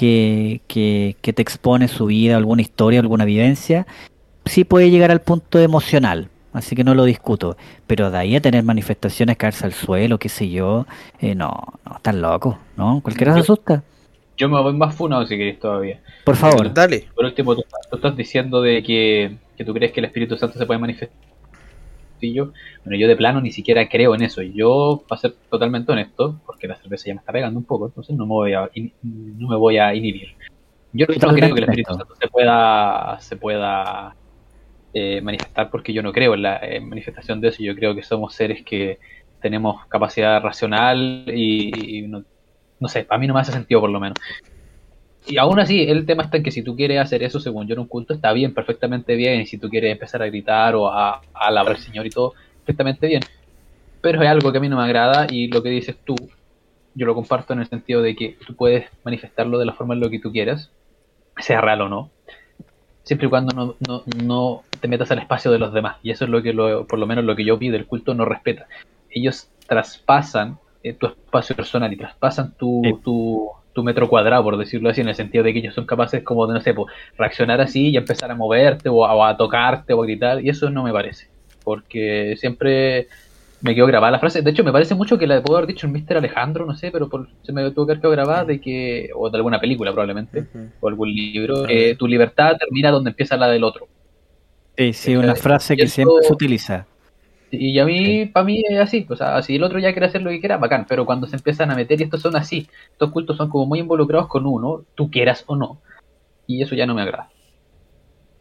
que, 0.00 0.62
que, 0.66 1.14
que 1.20 1.34
te 1.34 1.42
expone 1.42 1.86
su 1.86 2.06
vida, 2.06 2.38
alguna 2.38 2.62
historia, 2.62 3.00
alguna 3.00 3.26
vivencia, 3.26 3.86
sí 4.46 4.64
puede 4.64 4.90
llegar 4.90 5.10
al 5.10 5.20
punto 5.20 5.58
emocional, 5.58 6.30
así 6.54 6.74
que 6.74 6.84
no 6.84 6.94
lo 6.94 7.04
discuto, 7.04 7.58
pero 7.86 8.10
de 8.10 8.16
ahí 8.16 8.34
a 8.34 8.40
tener 8.40 8.64
manifestaciones, 8.64 9.36
caerse 9.36 9.66
al 9.66 9.74
suelo, 9.74 10.18
qué 10.18 10.30
sé 10.30 10.48
yo, 10.48 10.86
eh, 11.20 11.34
no, 11.34 11.52
no, 11.84 11.96
están 11.96 12.22
locos, 12.22 12.56
¿no? 12.78 13.02
Cualquiera 13.02 13.34
se 13.34 13.40
asusta. 13.40 13.82
Yo 14.38 14.48
me 14.48 14.58
voy 14.62 14.72
más 14.72 14.94
funado 14.94 15.26
si 15.26 15.36
queréis 15.36 15.60
todavía. 15.60 16.00
Por 16.24 16.34
favor. 16.34 16.72
Dale. 16.72 17.06
Por 17.14 17.26
último, 17.26 17.54
tú, 17.54 17.62
tú 17.90 17.96
estás 17.96 18.16
diciendo 18.16 18.62
de 18.62 18.82
que, 18.82 19.36
que 19.58 19.66
tú 19.66 19.74
crees 19.74 19.92
que 19.92 20.00
el 20.00 20.06
Espíritu 20.06 20.38
Santo 20.38 20.58
se 20.58 20.64
puede 20.64 20.80
manifestar. 20.80 21.29
Bueno, 22.20 22.98
yo 22.98 23.08
de 23.08 23.16
plano 23.16 23.40
ni 23.40 23.50
siquiera 23.50 23.88
creo 23.88 24.14
en 24.14 24.22
eso. 24.22 24.42
Yo, 24.42 25.02
para 25.08 25.20
ser 25.20 25.34
totalmente 25.50 25.92
honesto, 25.92 26.40
porque 26.46 26.68
la 26.68 26.76
cerveza 26.76 27.06
ya 27.06 27.14
me 27.14 27.20
está 27.20 27.32
pegando 27.32 27.58
un 27.58 27.64
poco, 27.64 27.86
entonces 27.86 28.16
no 28.16 28.26
me 28.26 28.32
voy 28.32 28.52
a, 28.52 28.70
no 29.02 29.48
me 29.48 29.56
voy 29.56 29.78
a 29.78 29.94
inhibir. 29.94 30.34
Yo 30.92 31.06
no 31.06 31.34
creo 31.34 31.54
que 31.54 31.60
el 31.60 31.64
Espíritu. 31.64 31.94
Santo 31.94 32.14
se 32.20 32.28
pueda, 32.28 33.18
se 33.20 33.36
pueda 33.36 34.16
eh, 34.92 35.20
manifestar 35.20 35.70
porque 35.70 35.92
yo 35.92 36.02
no 36.02 36.12
creo 36.12 36.34
en 36.34 36.42
la 36.42 36.58
eh, 36.58 36.80
manifestación 36.80 37.40
de 37.40 37.48
eso. 37.48 37.62
Yo 37.62 37.74
creo 37.74 37.94
que 37.94 38.02
somos 38.02 38.34
seres 38.34 38.64
que 38.64 38.98
tenemos 39.40 39.86
capacidad 39.86 40.42
racional 40.42 41.24
y, 41.28 41.98
y 41.98 42.02
no, 42.02 42.24
no 42.80 42.88
sé, 42.88 43.04
para 43.04 43.18
mí 43.18 43.26
no 43.26 43.34
me 43.34 43.40
hace 43.40 43.52
sentido 43.52 43.80
por 43.80 43.90
lo 43.90 44.00
menos. 44.00 44.18
Y 45.26 45.38
aún 45.38 45.60
así, 45.60 45.82
el 45.82 46.06
tema 46.06 46.22
está 46.24 46.38
en 46.38 46.42
que 46.42 46.50
si 46.50 46.62
tú 46.62 46.74
quieres 46.76 46.98
hacer 46.98 47.22
eso, 47.22 47.40
según 47.40 47.66
yo, 47.66 47.74
en 47.74 47.80
un 47.80 47.86
culto, 47.86 48.14
está 48.14 48.32
bien, 48.32 48.54
perfectamente 48.54 49.14
bien. 49.16 49.40
Y 49.40 49.46
si 49.46 49.58
tú 49.58 49.68
quieres 49.68 49.92
empezar 49.92 50.22
a 50.22 50.26
gritar 50.26 50.74
o 50.74 50.88
a, 50.88 51.16
a 51.16 51.20
alabar 51.34 51.74
al 51.76 51.82
Señor 51.82 52.06
y 52.06 52.10
todo, 52.10 52.34
perfectamente 52.64 53.06
bien. 53.06 53.22
Pero 54.00 54.22
es 54.22 54.28
algo 54.28 54.50
que 54.50 54.58
a 54.58 54.60
mí 54.60 54.68
no 54.68 54.76
me 54.76 54.84
agrada 54.84 55.26
y 55.30 55.48
lo 55.48 55.62
que 55.62 55.68
dices 55.68 55.96
tú, 56.04 56.16
yo 56.94 57.06
lo 57.06 57.14
comparto 57.14 57.52
en 57.52 57.60
el 57.60 57.68
sentido 57.68 58.02
de 58.02 58.16
que 58.16 58.36
tú 58.46 58.54
puedes 58.54 58.86
manifestarlo 59.04 59.58
de 59.58 59.66
la 59.66 59.74
forma 59.74 59.94
en 59.94 60.00
lo 60.00 60.10
que 60.10 60.18
tú 60.18 60.32
quieras, 60.32 60.70
sea 61.38 61.60
real 61.60 61.82
o 61.82 61.88
no, 61.88 62.10
siempre 63.02 63.26
y 63.26 63.30
cuando 63.30 63.54
no, 63.54 63.74
no, 63.86 64.02
no 64.24 64.62
te 64.80 64.88
metas 64.88 65.10
al 65.10 65.18
espacio 65.18 65.50
de 65.50 65.58
los 65.58 65.72
demás. 65.72 65.96
Y 66.02 66.10
eso 66.10 66.24
es 66.24 66.30
lo 66.30 66.42
que, 66.42 66.52
lo, 66.52 66.86
por 66.86 66.98
lo 66.98 67.06
menos, 67.06 67.24
lo 67.24 67.36
que 67.36 67.44
yo 67.44 67.58
vi 67.58 67.68
del 67.68 67.86
culto 67.86 68.14
no 68.14 68.24
respeta. 68.24 68.66
Ellos 69.10 69.48
traspasan 69.66 70.58
eh, 70.82 70.94
tu 70.94 71.06
espacio 71.06 71.54
personal 71.54 71.92
y 71.92 71.96
traspasan 71.96 72.54
tu, 72.56 72.80
Sí. 72.84 72.94
tu, 73.04 73.50
tu 73.72 73.82
metro 73.84 74.08
cuadrado, 74.08 74.42
por 74.42 74.56
decirlo 74.56 74.90
así, 74.90 75.00
en 75.00 75.08
el 75.08 75.14
sentido 75.14 75.44
de 75.44 75.52
que 75.52 75.60
ellos 75.60 75.74
son 75.74 75.86
capaces 75.86 76.22
como 76.22 76.46
de, 76.46 76.54
no 76.54 76.60
sé, 76.60 76.74
pues, 76.74 76.92
reaccionar 77.16 77.60
así 77.60 77.90
y 77.90 77.96
empezar 77.96 78.30
a 78.30 78.34
moverte 78.34 78.88
o 78.88 79.04
a, 79.04 79.14
o 79.14 79.24
a 79.24 79.36
tocarte 79.36 79.92
o 79.92 80.02
a 80.02 80.06
gritar. 80.06 80.44
Y 80.44 80.48
eso 80.48 80.70
no 80.70 80.82
me 80.82 80.92
parece. 80.92 81.28
Porque 81.62 82.34
siempre 82.38 83.08
me 83.60 83.74
quedó 83.74 83.86
grabada 83.86 84.12
la 84.12 84.18
frase. 84.18 84.42
De 84.42 84.50
hecho, 84.50 84.64
me 84.64 84.72
parece 84.72 84.94
mucho 84.94 85.18
que 85.18 85.26
la 85.26 85.42
puedo 85.42 85.58
haber 85.58 85.68
dicho 85.68 85.86
el 85.86 85.92
Mr. 85.92 86.16
Alejandro, 86.16 86.64
no 86.66 86.74
sé, 86.74 86.90
pero 86.90 87.08
por- 87.08 87.28
se 87.42 87.52
me 87.52 87.70
tuvo 87.70 87.86
que 87.86 87.92
haber 87.92 88.00
quedado 88.00 88.12
grabada 88.12 88.44
de 88.44 88.60
que, 88.60 89.10
o 89.14 89.28
de 89.30 89.36
alguna 89.36 89.60
película 89.60 89.92
probablemente, 89.92 90.46
o 90.80 90.88
algún 90.88 91.12
libro, 91.12 91.64
que 91.66 91.94
tu 91.96 92.06
libertad 92.06 92.56
termina 92.58 92.90
donde 92.90 93.10
empieza 93.10 93.36
la 93.36 93.48
del 93.48 93.64
otro. 93.64 93.86
Sí, 94.76 94.92
sí, 94.94 95.16
una 95.16 95.34
frase 95.34 95.76
que 95.76 95.86
siempre 95.86 96.22
se 96.22 96.32
utiliza. 96.32 96.86
Y 97.52 97.78
a 97.80 97.84
mí, 97.84 98.26
para 98.26 98.44
mí 98.44 98.62
es 98.68 98.78
así, 98.78 99.06
o 99.08 99.16
sea, 99.16 99.42
si 99.42 99.56
el 99.56 99.64
otro 99.64 99.78
ya 99.80 99.92
quiere 99.92 100.06
hacer 100.06 100.22
lo 100.22 100.30
que 100.30 100.38
quiera, 100.40 100.56
bacán, 100.58 100.86
pero 100.88 101.04
cuando 101.04 101.26
se 101.26 101.36
empiezan 101.36 101.70
a 101.70 101.74
meter, 101.74 102.00
y 102.00 102.04
estos 102.04 102.22
son 102.22 102.36
así, 102.36 102.68
estos 102.92 103.10
cultos 103.10 103.36
son 103.36 103.48
como 103.50 103.66
muy 103.66 103.80
involucrados 103.80 104.28
con 104.28 104.46
uno, 104.46 104.84
tú 104.94 105.10
quieras 105.10 105.42
o 105.46 105.56
no, 105.56 105.80
y 106.46 106.62
eso 106.62 106.74
ya 106.76 106.86
no 106.86 106.94
me 106.94 107.02
agrada. 107.02 107.30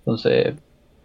Entonces, 0.06 0.56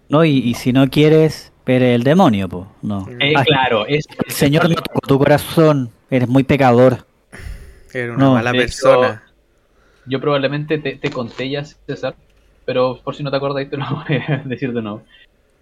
No, 0.09 0.25
y, 0.25 0.31
y 0.39 0.55
si 0.55 0.73
no 0.73 0.89
quieres, 0.89 1.53
eres 1.67 1.95
el 1.95 2.03
demonio, 2.03 2.49
pues. 2.49 2.65
No. 2.83 3.09
eh, 3.21 3.33
Ah, 3.37 3.45
claro, 3.45 3.87
es, 3.87 4.05
El 4.27 4.33
Señor 4.33 4.69
no 4.69 4.75
tocó 4.77 5.01
tu 5.07 5.19
corazón, 5.19 5.91
eres 6.11 6.29
muy 6.29 6.45
pecador. 6.45 7.07
Era 7.93 8.13
una 8.13 8.25
No, 8.25 8.33
mala 8.35 8.53
persona. 8.53 9.23
yo 10.07 10.21
probablemente 10.21 10.79
te, 10.79 10.97
te 10.97 11.11
conté 11.11 11.49
ya, 11.51 11.65
César, 11.65 12.17
pero 12.65 13.01
por 13.03 13.15
si 13.15 13.23
no 13.23 13.31
te 13.31 13.37
acordáis, 13.37 13.71
te 13.71 13.77
lo 13.77 13.85
voy 14.09 14.17
a 14.29 14.43
decir 14.45 14.73
de 14.73 14.83
nuevo. 14.83 15.03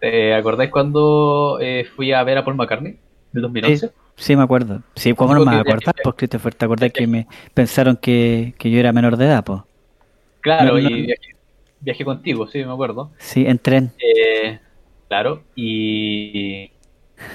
¿Te 0.02 0.34
acordáis 0.34 0.70
cuando 0.72 1.58
eh, 1.60 1.84
fui 1.94 2.10
a 2.12 2.24
ver 2.24 2.36
a 2.38 2.44
Paul 2.44 2.56
McCartney? 2.56 2.98
Del 3.32 3.42
2011. 3.42 3.90
Sí, 4.16 4.34
me 4.34 4.42
acuerdo. 4.42 4.82
Sí, 4.96 5.14
¿cómo 5.14 5.32
no 5.32 5.40
me 5.40 5.46
vas 5.46 5.60
a 5.60 5.62
que- 5.62 5.70
acordar? 5.70 5.94
Pues, 6.02 6.16
Christopher, 6.16 6.54
¿te 6.56 6.64
acordás 6.64 6.92
que 6.92 7.06
me 7.06 7.28
pensaron 7.54 7.96
que, 7.96 8.52
que 8.58 8.68
yo 8.68 8.80
era 8.80 8.92
menor 8.92 9.16
de 9.16 9.26
edad, 9.26 9.44
pues? 9.44 9.62
Claro, 10.40 10.74
No, 10.76 10.80
no. 10.80 10.90
y 10.90 11.02
viajé, 11.06 11.22
viajé 11.80 12.04
contigo, 12.04 12.48
sí, 12.48 12.58
me 12.64 12.72
acuerdo. 12.72 13.12
Sí, 13.18 13.46
en 13.46 13.60
tren. 13.60 13.92
Eh, 14.00 14.58
claro, 15.08 15.44
y, 15.54 16.72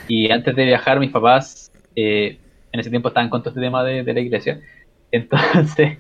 y 0.10 0.30
antes 0.30 0.54
de 0.54 0.66
viajar, 0.66 1.00
mis 1.00 1.12
papás 1.12 1.72
eh, 1.96 2.38
en 2.74 2.80
ese 2.82 2.90
tiempo 2.90 3.08
estaban 3.08 3.30
con 3.30 3.42
todo 3.44 3.52
este 3.52 3.62
tema 3.62 3.82
de, 3.86 4.04
de 4.04 4.14
la 4.14 4.20
iglesia. 4.20 4.60
Entonces 5.12 6.00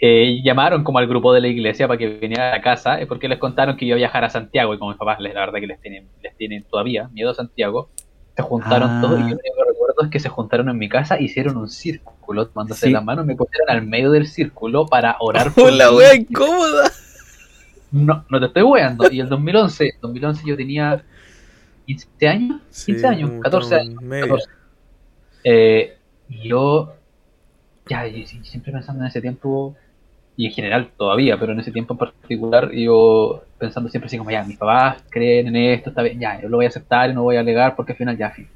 eh, 0.00 0.40
llamaron 0.44 0.84
como 0.84 0.98
al 0.98 1.06
grupo 1.08 1.32
de 1.32 1.40
la 1.40 1.48
iglesia 1.48 1.88
para 1.88 1.98
que 1.98 2.06
viniera 2.08 2.48
a 2.52 2.56
la 2.56 2.62
casa, 2.62 3.00
eh, 3.00 3.06
porque 3.06 3.28
les 3.28 3.38
contaron 3.38 3.76
que 3.76 3.84
iba 3.84 3.94
a 3.94 3.98
viajar 3.98 4.24
a 4.24 4.30
Santiago. 4.30 4.72
Y 4.74 4.78
como 4.78 4.90
mis 4.92 4.98
papás, 4.98 5.18
les- 5.20 5.34
la 5.34 5.40
verdad 5.40 5.58
que 5.60 5.66
les 5.66 5.80
tienen, 5.80 6.06
les 6.22 6.36
tienen 6.36 6.62
todavía 6.64 7.08
miedo 7.08 7.30
a 7.30 7.34
Santiago, 7.34 7.88
se 8.36 8.42
juntaron 8.42 8.88
Ah. 8.90 9.00
todos. 9.02 9.18
Y 9.18 9.22
yo 9.22 9.28
lo 9.30 9.34
único 9.34 9.42
que 9.42 9.70
recuerdo 9.72 10.02
es 10.04 10.08
que 10.10 10.20
se 10.20 10.28
juntaron 10.28 10.68
en 10.68 10.78
mi 10.78 10.88
casa, 10.88 11.20
hicieron 11.20 11.56
un 11.56 11.68
círculo, 11.68 12.46
tomándose 12.46 12.86
Sí. 12.86 12.92
las 12.92 13.02
manos, 13.04 13.26
me 13.26 13.34
pusieron 13.34 13.68
al 13.70 13.84
medio 13.86 14.12
del 14.12 14.26
círculo 14.28 14.86
para 14.86 15.16
orar 15.18 15.52
por 15.54 15.72
mí. 15.72 15.78
wea 15.96 16.14
incómoda. 16.14 16.90
No, 17.90 18.24
no 18.28 18.38
te 18.38 18.46
estoy 18.46 18.62
weando. 18.62 19.10
Y 19.10 19.18
el 19.20 19.28
2011, 19.28 19.92
2011 20.00 20.42
yo 20.46 20.56
tenía 20.56 21.02
15 21.86 22.28
años, 22.28 22.60
15 22.86 23.06
años, 23.06 23.30
14 23.42 23.74
años. 23.74 24.00
Medio. 24.02 24.26
14. 24.36 24.48
Eh, 25.44 25.96
y 26.28 26.48
yo, 26.48 26.94
ya, 27.88 28.04
siempre 28.42 28.70
pensando 28.72 29.02
en 29.02 29.08
ese 29.08 29.20
tiempo, 29.22 29.74
y 30.38 30.46
en 30.46 30.52
general 30.52 30.90
todavía, 30.96 31.36
pero 31.36 31.50
en 31.52 31.58
ese 31.58 31.72
tiempo 31.72 31.94
en 31.94 31.98
particular, 31.98 32.70
yo 32.70 33.42
pensando 33.58 33.90
siempre 33.90 34.06
así 34.06 34.16
como, 34.18 34.30
ya, 34.30 34.44
mis 34.44 34.56
papás 34.56 35.02
creen 35.10 35.48
en 35.48 35.56
esto, 35.56 35.90
está 35.90 36.00
bien, 36.00 36.20
ya, 36.20 36.40
yo 36.40 36.48
lo 36.48 36.58
voy 36.58 36.66
a 36.66 36.68
aceptar 36.68 37.10
y 37.10 37.12
no 37.12 37.24
voy 37.24 37.34
a 37.36 37.40
alegar 37.40 37.74
porque 37.74 37.90
al 37.92 37.98
final 37.98 38.16
ya, 38.16 38.30
fin. 38.30 38.48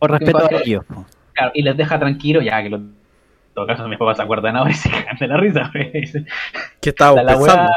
Por 0.00 0.10
respeto 0.10 0.38
a 0.38 0.48
ellos. 0.64 0.84
Claro, 1.32 1.52
y 1.54 1.62
les 1.62 1.76
deja 1.76 1.96
tranquilo, 2.00 2.42
ya, 2.42 2.60
que 2.60 2.70
lo, 2.70 2.78
en 2.78 2.94
todo 3.54 3.68
caso 3.68 3.86
mis 3.86 3.98
papás 3.98 4.16
se 4.16 4.24
acuerdan 4.24 4.56
ahora 4.56 4.72
y 4.72 4.74
se 4.74 4.90
cagan 4.90 5.16
de 5.16 5.28
la 5.28 5.36
risa. 5.36 5.70
Dicen, 5.94 6.26
¿Qué 6.80 6.90
estábamos 6.90 7.22
la 7.24 7.32
pensando? 7.34 7.72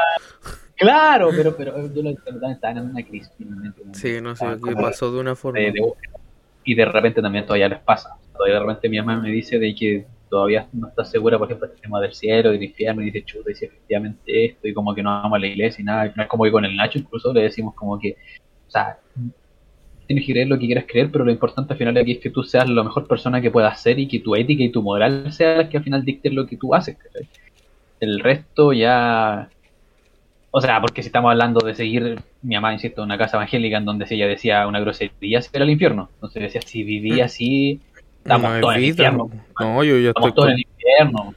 Claro, 0.75 1.29
pero, 1.35 1.55
pero 1.55 1.77
eh, 1.77 1.91
yo 1.93 2.01
lo 2.01 2.15
también 2.15 2.51
estaban 2.53 2.77
en 2.79 2.85
una 2.89 3.03
crisis. 3.03 3.31
finalmente, 3.37 3.81
Sí, 3.93 4.19
no 4.21 4.35
sé 4.35 4.45
qué 4.65 4.73
pasó 4.75 5.11
de 5.11 5.19
una 5.19 5.35
forma. 5.35 5.59
de- 5.59 5.71
de- 5.71 5.93
y 6.63 6.73
de 6.73 6.85
repente 6.85 7.21
también 7.21 7.45
todavía 7.45 7.69
les 7.69 7.79
pasa. 7.79 8.15
Todavía 8.33 8.55
de 8.55 8.61
repente 8.61 8.89
mi 8.89 8.97
mamá 8.97 9.21
me 9.21 9.29
dice 9.29 9.59
de 9.59 9.75
que 9.75 10.07
todavía 10.29 10.67
no 10.73 10.87
está 10.87 11.03
segura, 11.05 11.37
por 11.37 11.47
ejemplo, 11.47 11.67
del 11.67 11.79
tema 11.79 11.99
del 11.99 12.13
cielo 12.13 12.49
y 12.49 12.57
del 12.57 12.63
infierno, 12.63 13.01
y 13.01 13.05
dice, 13.05 13.23
chuta, 13.25 13.51
y 13.51 13.55
si 13.55 13.65
efectivamente 13.65 14.45
esto, 14.45 14.67
y 14.67 14.73
como 14.73 14.93
que 14.93 15.03
no 15.03 15.09
vamos 15.09 15.35
a 15.35 15.39
la 15.39 15.47
iglesia 15.47 15.81
y 15.81 15.85
nada. 15.85 16.01
Al 16.01 16.11
final, 16.11 16.27
como 16.27 16.43
que 16.43 16.51
con 16.51 16.65
el 16.65 16.75
Nacho 16.75 16.99
incluso 16.99 17.33
le 17.33 17.41
decimos 17.41 17.73
como 17.75 17.99
que, 17.99 18.15
o 18.67 18.71
sea, 18.71 18.99
tienes 20.07 20.25
que 20.25 20.33
creer 20.33 20.47
lo 20.47 20.57
que 20.57 20.65
quieras 20.65 20.85
creer, 20.87 21.11
pero 21.11 21.23
lo 21.23 21.31
importante 21.31 21.73
al 21.73 21.77
final 21.77 21.95
aquí 21.97 22.13
es 22.13 22.19
que 22.19 22.31
tú 22.31 22.43
seas 22.43 22.67
la 22.67 22.83
mejor 22.83 23.07
persona 23.07 23.41
que 23.41 23.51
puedas 23.51 23.79
ser 23.79 23.99
y 23.99 24.07
que 24.07 24.19
tu 24.19 24.35
ética 24.35 24.63
y 24.63 24.71
tu 24.71 24.81
moral 24.81 25.31
sea 25.31 25.57
la 25.57 25.69
que 25.69 25.77
al 25.77 25.83
final 25.83 26.03
dicten 26.03 26.33
lo 26.33 26.47
que 26.47 26.57
tú 26.57 26.73
haces. 26.73 26.97
El 27.99 28.19
resto 28.19 28.73
ya... 28.73 29.49
O 30.51 30.61
sea, 30.61 30.81
porque 30.81 31.03
si 31.03 31.09
estamos 31.09 31.29
hablando 31.29 31.63
de 31.63 31.75
seguir, 31.75 32.21
mi 32.41 32.55
mamá, 32.55 32.73
insisto, 32.73 33.03
una 33.03 33.19
casa 33.19 33.37
evangélica 33.37 33.77
en 33.77 33.85
donde 33.85 34.07
si 34.07 34.15
ella 34.15 34.25
decía 34.25 34.65
una 34.65 34.79
grosería, 34.79 35.43
se 35.43 35.49
era 35.53 35.63
el 35.63 35.69
infierno. 35.69 36.09
Entonces 36.15 36.41
decía, 36.41 36.61
si 36.61 36.81
vivía 36.83 37.25
así, 37.25 37.79
estamos 38.23 38.51
No 38.53 38.59
todos 38.61 38.75
en 38.75 38.79
el 38.81 38.89
infierno. 38.89 39.29
No, 39.59 39.83
yo 39.83 39.97
ya 39.97 40.09
estoy 40.09 40.29
Estamos 40.29 40.33
todos 40.35 40.47
en 40.49 40.53
con... 40.53 40.59
el 40.59 40.59
infierno. 40.59 41.35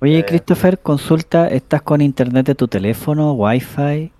Oye, 0.00 0.18
Eh, 0.18 0.24
Christopher, 0.24 0.78
consulta, 0.78 1.48
¿estás 1.48 1.82
con 1.82 2.00
internet 2.00 2.46
de 2.46 2.54
tu 2.54 2.68
teléfono, 2.68 3.32
wifi? 3.32 4.12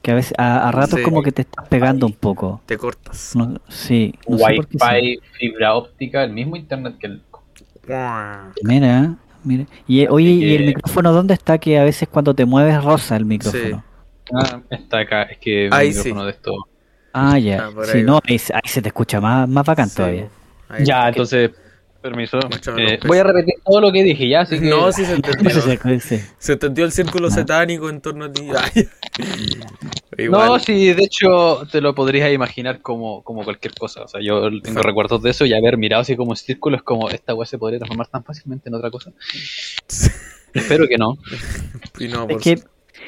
Que 0.00 0.10
a 0.10 0.14
veces, 0.14 0.34
a, 0.36 0.68
a 0.68 0.72
ratos 0.72 0.98
Sí. 0.98 1.04
como 1.04 1.22
que 1.22 1.30
te 1.30 1.42
estás 1.42 1.68
pegando 1.68 2.06
un 2.06 2.12
poco. 2.14 2.60
Te 2.66 2.76
cortas. 2.76 3.36
No, 3.36 3.60
sí, 3.68 4.14
no 4.26 4.36
sí. 4.38 4.44
Wi-Fi, 4.44 5.20
fibra 5.38 5.74
óptica, 5.74 6.24
el 6.24 6.32
mismo 6.32 6.56
internet 6.56 6.96
que 6.98 7.06
el... 7.06 7.22
Mira, 8.64 9.14
mira. 9.44 9.66
Y, 9.86 10.06
oye, 10.08 10.30
¿y 10.30 10.54
el 10.56 10.66
micrófono 10.66 11.12
dónde 11.12 11.34
está? 11.34 11.58
Que 11.58 11.78
a 11.78 11.84
veces 11.84 12.08
cuando 12.08 12.34
te 12.34 12.44
mueves 12.44 12.82
rosa 12.82 13.16
el 13.16 13.24
micrófono. 13.24 13.84
Ah, 14.34 14.60
está 14.70 15.00
acá, 15.00 15.22
es 15.24 15.38
que 15.38 15.68
Ahí 15.70 15.88
micrófono 15.88 16.20
sí. 16.20 16.26
de 16.26 16.30
esto... 16.32 16.52
Ah, 17.12 17.38
ya. 17.38 17.66
Ah, 17.66 17.82
ahí 17.92 18.02
no, 18.02 18.20
ahí, 18.26 18.40
ahí 18.54 18.60
se 18.64 18.80
te 18.80 18.88
escucha 18.88 19.20
más, 19.20 19.48
más 19.48 19.64
bacán 19.66 19.88
Sí. 19.88 19.96
todavía. 19.96 20.28
Ahí 20.72 20.84
Ya, 20.84 21.08
entonces, 21.08 21.50
permiso. 22.00 22.40
Eh, 22.78 22.98
voy 23.06 23.18
a 23.18 23.22
repetir 23.24 23.54
todo 23.64 23.80
lo 23.80 23.92
que 23.92 24.02
dije, 24.02 24.28
ya, 24.28 24.40
así 24.40 24.58
que... 24.58 24.66
No, 24.66 24.90
sí 24.90 25.04
se 25.04 25.12
entendió. 25.16 25.50
Sí, 25.60 25.78
sí, 25.82 26.00
sí. 26.00 26.20
Se 26.38 26.52
entendió 26.54 26.84
el 26.84 26.90
círculo 26.92 27.30
satánico 27.30 27.88
en 27.88 28.00
torno 28.00 28.24
a 28.24 28.32
ti. 28.32 28.48
No, 30.30 30.58
sí, 30.58 30.92
de 30.92 31.04
hecho 31.04 31.66
te 31.70 31.80
lo 31.80 31.94
podrías 31.94 32.30
imaginar 32.32 32.80
como, 32.82 33.22
como 33.22 33.44
cualquier 33.44 33.74
cosa. 33.74 34.02
O 34.02 34.08
sea, 34.08 34.20
yo 34.22 34.42
tengo 34.60 34.82
recuerdos 34.82 35.22
de 35.22 35.30
eso 35.30 35.46
y 35.46 35.54
haber 35.54 35.78
mirado 35.78 36.02
así 36.02 36.16
como 36.16 36.30
un 36.32 36.36
círculo 36.36 36.76
es 36.76 36.82
como 36.82 37.08
esta 37.08 37.34
weá 37.34 37.46
se 37.46 37.56
podría 37.58 37.78
transformar 37.78 38.08
tan 38.08 38.22
fácilmente 38.22 38.68
en 38.68 38.74
otra 38.74 38.90
cosa. 38.90 39.10
Espero 40.54 40.86
que 40.86 40.98
no. 40.98 41.16
Y 41.98 42.08
no, 42.08 42.22
Es 42.24 42.28
por 42.28 42.42
que 42.42 42.56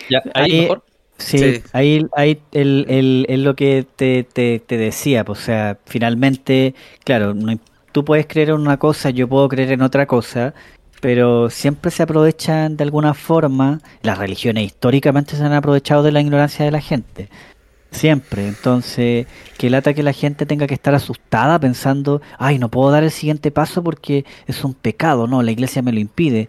Ya, 0.09 0.23
ahí 0.33 0.51
Ahí- 0.51 0.61
mejor. 0.63 0.83
Sí, 1.25 1.39
Sí. 1.39 1.63
ahí, 1.73 2.07
ahí 2.17 2.41
el, 2.53 2.85
el- 2.89 3.27
es 3.29 3.39
lo 3.39 3.57
que 3.57 3.87
te, 3.97 4.25
te, 4.25 4.59
te 4.61 4.77
decía, 4.77 5.25
pues, 5.25 5.39
o 5.41 5.43
sea, 5.43 5.79
finalmente, 5.87 6.75
claro, 7.05 7.33
no 7.35 7.59
tú 7.93 8.05
puedes 8.05 8.27
creer 8.27 8.49
en 8.51 8.57
una 8.57 8.77
cosa, 8.77 9.11
yo 9.11 9.29
puedo 9.29 9.49
creer 9.49 9.71
en 9.73 9.81
otra 9.81 10.07
cosa, 10.07 10.53
pero 11.01 11.49
siempre 11.49 11.91
se 11.93 12.03
aprovechan 12.03 12.77
de 12.77 12.83
alguna 12.85 13.15
forma, 13.15 13.81
las 14.03 14.19
religiones 14.19 14.65
históricamente 14.65 15.37
se 15.37 15.45
han 15.45 15.53
aprovechado 15.53 16.03
de 16.03 16.11
la 16.11 16.21
ignorancia 16.21 16.65
de 16.65 16.73
la 16.73 16.81
gente, 16.81 17.29
siempre, 17.93 18.49
entonces, 18.49 19.27
que 19.57 19.71
lata 19.71 19.95
que 19.95 20.03
la 20.03 20.13
gente 20.13 20.45
tenga 20.47 20.67
que 20.67 20.75
estar 20.75 20.95
asustada 20.95 21.59
pensando, 21.61 22.21
ay, 22.39 22.59
no 22.59 22.69
puedo 22.69 22.91
dar 22.91 23.05
el 23.05 23.13
siguiente 23.13 23.53
paso 23.53 23.83
porque 23.85 24.25
es 24.49 24.65
un 24.65 24.75
pecado, 24.75 25.29
no, 25.29 25.43
la 25.43 25.53
iglesia 25.53 25.81
me 25.81 25.93
lo 25.93 26.01
impide, 26.01 26.49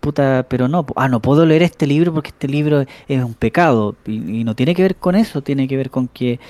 puta, 0.00 0.46
pero 0.48 0.68
no, 0.68 0.86
ah, 0.96 1.08
no 1.08 1.20
puedo 1.20 1.44
leer 1.44 1.62
este 1.62 1.86
libro 1.86 2.12
porque 2.14 2.30
este 2.30 2.48
libro 2.48 2.84
es 3.08 3.24
un 3.24 3.34
pecado. 3.34 3.96
Y, 4.06 4.40
y 4.40 4.44
no 4.44 4.54
tiene 4.54 4.74
que 4.74 4.82
ver 4.82 4.96
con 4.96 5.14
eso, 5.14 5.42
tiene 5.42 5.66
que 5.68 5.76
ver 5.76 5.90
con 5.90 6.08
que 6.08 6.40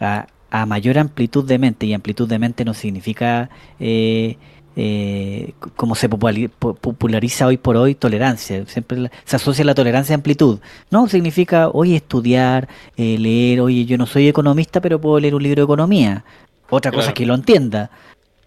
a, 0.00 0.26
a 0.50 0.66
mayor 0.66 0.98
amplitud 0.98 1.44
de 1.44 1.58
mente, 1.58 1.86
y 1.86 1.94
amplitud 1.94 2.28
de 2.28 2.38
mente 2.38 2.64
no 2.64 2.74
significa 2.74 3.48
eh, 3.80 4.36
eh, 4.76 5.52
como 5.74 5.94
se 5.94 6.10
populari- 6.10 6.50
po- 6.50 6.74
populariza 6.74 7.46
hoy 7.46 7.56
por 7.56 7.76
hoy 7.76 7.94
tolerancia, 7.94 8.66
siempre 8.66 9.10
se 9.24 9.36
asocia 9.36 9.64
la 9.64 9.74
tolerancia 9.74 10.14
a 10.14 10.16
amplitud. 10.18 10.58
No, 10.90 11.08
significa, 11.08 11.68
oye, 11.68 11.96
estudiar, 11.96 12.68
eh, 12.96 13.16
leer, 13.18 13.60
oye, 13.60 13.86
yo 13.86 13.96
no 13.96 14.06
soy 14.06 14.28
economista, 14.28 14.80
pero 14.80 15.00
puedo 15.00 15.18
leer 15.18 15.34
un 15.34 15.42
libro 15.42 15.62
de 15.62 15.64
economía. 15.64 16.24
Otra 16.68 16.92
cosa 16.92 17.08
es 17.08 17.14
que 17.14 17.24
lo 17.24 17.34
entienda. 17.34 17.90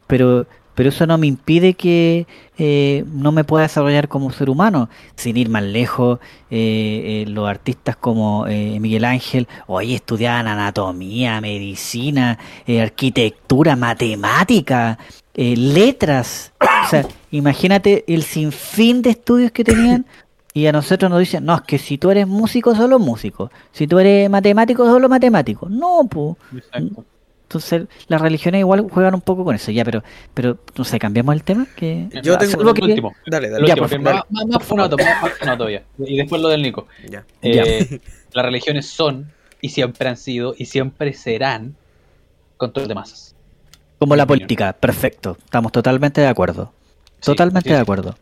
Pero, 0.05 0.45
pero 0.79 0.91
eso 0.91 1.05
no 1.05 1.17
me 1.17 1.27
impide 1.27 1.73
que 1.73 2.25
eh, 2.57 3.03
no 3.11 3.33
me 3.33 3.43
pueda 3.43 3.63
desarrollar 3.63 4.07
como 4.07 4.31
ser 4.31 4.49
humano. 4.49 4.87
Sin 5.17 5.35
ir 5.35 5.49
más 5.49 5.61
lejos, 5.61 6.19
eh, 6.49 7.25
eh, 7.27 7.29
los 7.29 7.49
artistas 7.49 7.97
como 7.97 8.47
eh, 8.47 8.79
Miguel 8.79 9.03
Ángel, 9.03 9.49
hoy 9.67 9.93
estudiaban 9.93 10.47
anatomía, 10.47 11.41
medicina, 11.41 12.39
eh, 12.65 12.81
arquitectura, 12.81 13.75
matemática, 13.75 14.97
letras. 15.35 16.53
O 16.85 16.89
sea, 16.89 17.05
imagínate 17.31 18.05
el 18.07 18.23
sinfín 18.23 19.01
de 19.01 19.09
estudios 19.09 19.51
que 19.51 19.65
tenían. 19.65 20.05
Y 20.53 20.65
a 20.67 20.71
nosotros 20.71 21.11
nos 21.11 21.19
dicen, 21.19 21.43
no, 21.43 21.55
es 21.55 21.61
que 21.63 21.77
si 21.77 21.97
tú 21.97 22.09
eres 22.09 22.25
músico, 22.25 22.73
solo 22.73 22.99
músico. 22.99 23.51
Si 23.73 23.85
tú 23.85 23.99
eres 23.99 24.29
matemático, 24.29 24.85
solo 24.85 25.09
matemático. 25.09 25.67
No, 25.67 26.07
pues. 26.09 26.37
Entonces, 27.49 27.87
las 28.07 28.21
religiones 28.21 28.59
igual 28.59 28.87
juegan 28.91 29.15
un 29.15 29.21
poco 29.21 29.43
con 29.43 29.55
eso, 29.55 29.71
ya, 29.71 29.83
pero, 29.83 30.03
pero 30.35 30.59
no 30.77 30.83
sé, 30.83 30.99
cambiamos 30.99 31.33
el 31.33 31.41
tema. 31.41 31.65
Que... 31.75 32.07
Yo 32.21 32.37
tengo- 32.37 32.51
Salvo 32.51 32.75
que- 32.75 32.81
el 32.81 32.89
último. 32.91 33.15
Dale, 33.25 33.49
dale. 33.49 33.67
Ya, 33.67 33.73
último, 33.73 33.87
favor. 33.87 34.03
más, 34.03 34.23
más, 34.29 34.45
más 34.45 34.63
funato, 34.63 34.95
más, 34.97 35.33
funato 35.33 35.57
todavía. 35.57 35.83
Y 35.97 36.17
después 36.17 36.39
lo 36.43 36.49
del 36.49 36.61
Nico. 36.61 36.85
Ya. 37.09 37.25
Eh, 37.41 37.99
las 38.33 38.45
religiones 38.45 38.85
son, 38.85 39.31
y 39.61 39.69
siempre 39.69 40.07
han 40.09 40.17
sido, 40.17 40.53
y 40.55 40.65
siempre 40.65 41.11
serán, 41.13 41.75
control 42.57 42.87
de 42.87 42.93
masas. 42.93 43.33
Como 43.97 44.15
la 44.15 44.27
política, 44.27 44.73
perfecto. 44.73 45.35
Estamos 45.43 45.71
totalmente 45.71 46.21
de 46.21 46.27
acuerdo. 46.27 46.71
Sí, 47.19 47.31
Totalmente 47.31 47.69
sí, 47.69 47.73
de 47.73 47.81
acuerdo. 47.81 48.15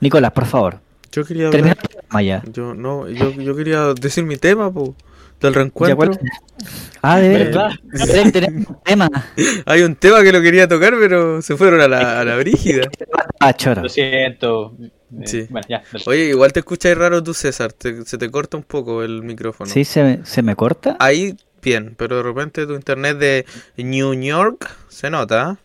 Nicolás, 0.00 0.32
por 0.32 0.46
favor, 0.46 0.80
Yo 1.12 1.24
quería 1.24 1.48
termina 1.50 1.76
hablar. 2.10 2.22
el 2.22 2.26
ya. 2.26 2.42
Yo, 2.52 2.74
no, 2.74 3.08
yo, 3.08 3.30
yo 3.30 3.54
quería 3.54 3.94
decir 3.94 4.24
mi 4.24 4.36
tema, 4.36 4.72
po, 4.72 4.96
del 5.44 5.54
¿Ya 5.54 5.60
reencuentro. 5.60 5.96
cuál? 5.96 6.18
Ah, 7.02 7.18
de 7.20 7.28
¿Verdad? 7.28 7.70
verdad. 7.84 8.24
Un 8.66 8.76
tema. 8.84 9.08
Hay 9.66 9.82
un 9.82 9.94
tema 9.96 10.22
que 10.22 10.32
lo 10.32 10.40
quería 10.42 10.66
tocar, 10.68 10.94
pero 10.98 11.42
se 11.42 11.56
fueron 11.56 11.80
a 11.80 11.88
la, 11.88 12.20
a 12.20 12.24
la 12.24 12.36
brígida. 12.36 12.88
Ah, 13.40 13.52
choro. 13.52 13.82
Lo 13.82 13.88
siento. 13.88 14.74
Eh, 14.80 14.90
Sí. 15.26 15.46
Bueno, 15.48 15.64
ya. 15.68 15.80
dale. 15.92 16.04
Oye, 16.08 16.24
igual 16.30 16.52
te 16.52 16.58
escucháis 16.60 16.96
raro 16.98 17.22
tú, 17.22 17.34
César. 17.34 17.72
te- 17.72 18.04
se 18.04 18.18
te 18.18 18.28
corta 18.32 18.56
un 18.56 18.64
poco 18.64 19.04
el 19.04 19.22
micrófono. 19.22 19.70
¿Sí 19.70 19.84
se 19.84 20.02
me, 20.02 20.26
se 20.26 20.42
me 20.42 20.56
corta? 20.56 20.96
Ahí 20.98 21.36
bien, 21.62 21.94
pero 21.96 22.16
de 22.16 22.22
repente 22.24 22.66
tu 22.66 22.74
internet 22.74 23.18
de 23.18 23.46
New 23.76 24.12
York 24.20 24.68
se 24.88 25.10
nota. 25.10 25.56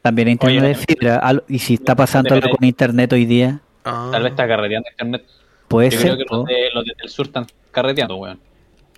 También 0.00 0.28
hay 0.28 0.32
internet 0.32 0.60
Oye, 0.62 0.68
de 0.68 0.74
fibra. 0.76 1.42
¿Y 1.48 1.58
si 1.58 1.74
está 1.74 1.94
pasando 1.94 2.32
algo 2.34 2.48
con 2.48 2.64
internet 2.64 3.12
hoy 3.12 3.26
día? 3.26 3.60
Ah, 3.84 4.08
Tal 4.12 4.22
vez 4.22 4.30
está 4.32 4.48
carreteando 4.48 4.88
internet. 4.90 5.24
Puede 5.68 5.90
Yo 5.90 5.98
ser. 5.98 6.14
creo 6.14 6.16
que 6.16 6.24
los, 6.34 6.44
de, 6.46 6.54
los 6.72 6.84
del 6.86 7.08
sur 7.10 7.26
están 7.26 7.46
carreteando, 7.72 8.16
weón. 8.16 8.38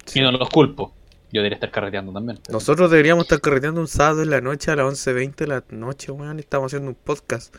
Sí. 0.09 0.19
Y 0.19 0.23
no 0.23 0.33
los 0.33 0.49
culpo. 0.49 0.93
Yo 1.33 1.41
debería 1.41 1.57
estar 1.57 1.71
carreteando 1.71 2.13
también. 2.13 2.39
Nosotros 2.51 2.91
deberíamos 2.91 3.25
estar 3.25 3.41
correteando 3.41 3.81
un 3.81 3.89
sábado 3.89 4.23
en 4.23 4.31
la 4.31 4.41
noche 4.41 4.71
a 4.71 4.77
las 4.77 4.87
11.20 4.87 5.35
de 5.37 5.47
la 5.47 5.65
noche, 5.71 6.11
weón. 6.11 6.39
Estamos 6.39 6.67
haciendo 6.73 6.89
un 6.89 6.95
podcast. 6.97 7.55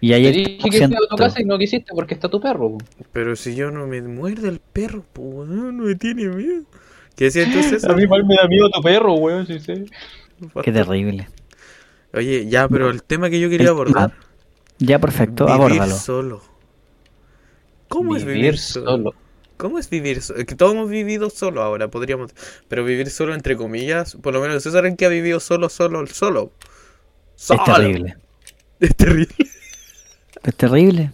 Y 0.00 0.12
ahí 0.12 0.22
Te 0.24 0.30
dije 0.32 0.70
que 0.70 0.84
a 0.84 0.88
tu 0.88 1.16
3%. 1.16 1.18
casa 1.18 1.40
y 1.42 1.44
no 1.44 1.58
quisiste 1.58 1.92
porque 1.94 2.14
está 2.14 2.28
tu 2.28 2.40
perro. 2.40 2.66
weón. 2.68 2.84
Pero 3.12 3.34
si 3.34 3.56
yo 3.56 3.70
no 3.72 3.86
me 3.88 4.00
muerde 4.02 4.48
el 4.48 4.60
perro, 4.60 5.04
pues, 5.12 5.26
weón, 5.48 5.76
no 5.78 5.84
me 5.84 5.94
tiene 5.96 6.28
miedo. 6.28 6.62
¿Qué 7.16 7.24
decías 7.24 7.46
entonces? 7.48 7.84
A 7.84 7.92
mí 7.94 8.02
igual 8.04 8.24
me 8.24 8.36
da 8.36 8.46
miedo 8.46 8.70
tu 8.70 8.80
perro, 8.80 9.14
weón, 9.14 9.46
sí, 9.46 9.58
sí. 9.58 9.84
Qué 10.62 10.70
terrible. 10.70 11.28
Oye, 12.14 12.46
ya, 12.48 12.68
pero 12.68 12.88
el 12.90 13.02
tema 13.02 13.28
que 13.28 13.40
yo 13.40 13.50
quería 13.50 13.70
abordar. 13.70 14.12
Ya, 14.78 15.00
perfecto. 15.00 15.44
vivir 15.46 15.60
Abórdalo. 15.60 15.96
solo. 15.96 16.42
¿Cómo 17.88 18.14
es 18.16 18.24
Vivir 18.24 18.36
vivir 18.42 18.58
solo? 18.58 18.86
solo. 18.90 19.14
¿Cómo 19.58 19.78
es 19.78 19.90
vivir 19.90 20.22
solo? 20.22 20.38
Es 20.40 20.46
que 20.46 20.54
todos 20.54 20.72
hemos 20.72 20.88
vivido 20.88 21.28
solo 21.28 21.62
ahora, 21.62 21.88
podríamos. 21.88 22.30
Pero 22.68 22.84
vivir 22.84 23.10
solo, 23.10 23.34
entre 23.34 23.56
comillas, 23.56 24.16
por 24.22 24.32
lo 24.32 24.40
menos 24.40 24.62
César 24.62 24.86
en 24.86 24.96
que 24.96 25.04
ha 25.04 25.10
vivido 25.10 25.40
solo, 25.40 25.68
solo, 25.68 26.06
solo. 26.06 26.52
Es 27.36 27.42
Solo. 27.44 27.62
terrible. 27.64 28.16
Es 28.80 28.94
terrible. 28.96 29.34
Es 30.44 30.54
terrible. 30.54 31.10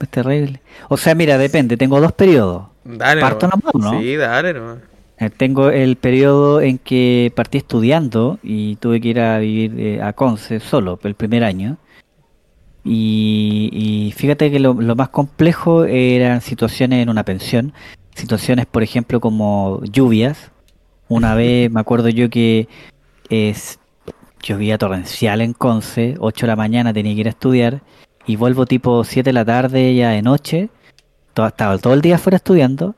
Es 0.00 0.08
terrible. 0.08 0.60
O 0.88 0.96
sea, 0.96 1.14
mira, 1.14 1.38
depende. 1.38 1.76
Tengo 1.76 2.00
dos 2.00 2.12
periodos. 2.12 2.66
Dale, 2.84 3.20
Parto 3.20 3.46
nomás. 3.48 3.74
nomás, 3.74 3.92
¿no? 3.94 4.00
Sí, 4.00 4.16
dale, 4.16 4.52
nomás. 4.54 4.78
Eh, 5.18 5.30
Tengo 5.30 5.70
el 5.70 5.96
periodo 5.96 6.60
en 6.60 6.78
que 6.78 7.32
partí 7.36 7.58
estudiando 7.58 8.38
y 8.42 8.76
tuve 8.76 9.00
que 9.00 9.08
ir 9.08 9.20
a 9.20 9.38
vivir 9.38 9.74
eh, 9.78 10.02
a 10.02 10.12
Conce 10.12 10.60
solo 10.60 10.98
el 11.04 11.14
primer 11.14 11.44
año. 11.44 11.76
Y, 12.84 13.70
y 13.72 14.12
fíjate 14.12 14.50
que 14.50 14.60
lo, 14.60 14.74
lo 14.74 14.94
más 14.94 15.08
complejo 15.08 15.84
eran 15.84 16.40
situaciones 16.40 17.02
en 17.02 17.08
una 17.08 17.24
pensión. 17.24 17.72
Situaciones, 18.14 18.66
por 18.66 18.82
ejemplo, 18.82 19.20
como 19.20 19.82
lluvias. 19.84 20.50
Una 21.08 21.34
vez 21.34 21.70
me 21.70 21.80
acuerdo 21.80 22.08
yo 22.08 22.30
que 22.30 22.68
es, 23.30 23.78
llovía 24.42 24.78
torrencial 24.78 25.40
en 25.40 25.52
Conce, 25.52 26.16
8 26.18 26.46
de 26.46 26.48
la 26.48 26.56
mañana 26.56 26.92
tenía 26.92 27.14
que 27.14 27.20
ir 27.20 27.26
a 27.26 27.30
estudiar 27.30 27.82
y 28.26 28.36
vuelvo 28.36 28.66
tipo 28.66 29.04
7 29.04 29.28
de 29.28 29.32
la 29.32 29.44
tarde 29.44 29.94
ya 29.94 30.10
de 30.10 30.22
noche. 30.22 30.68
Todo, 31.32 31.48
estaba 31.48 31.78
todo 31.78 31.94
el 31.94 32.00
día 32.00 32.16
afuera 32.16 32.36
estudiando 32.36 32.94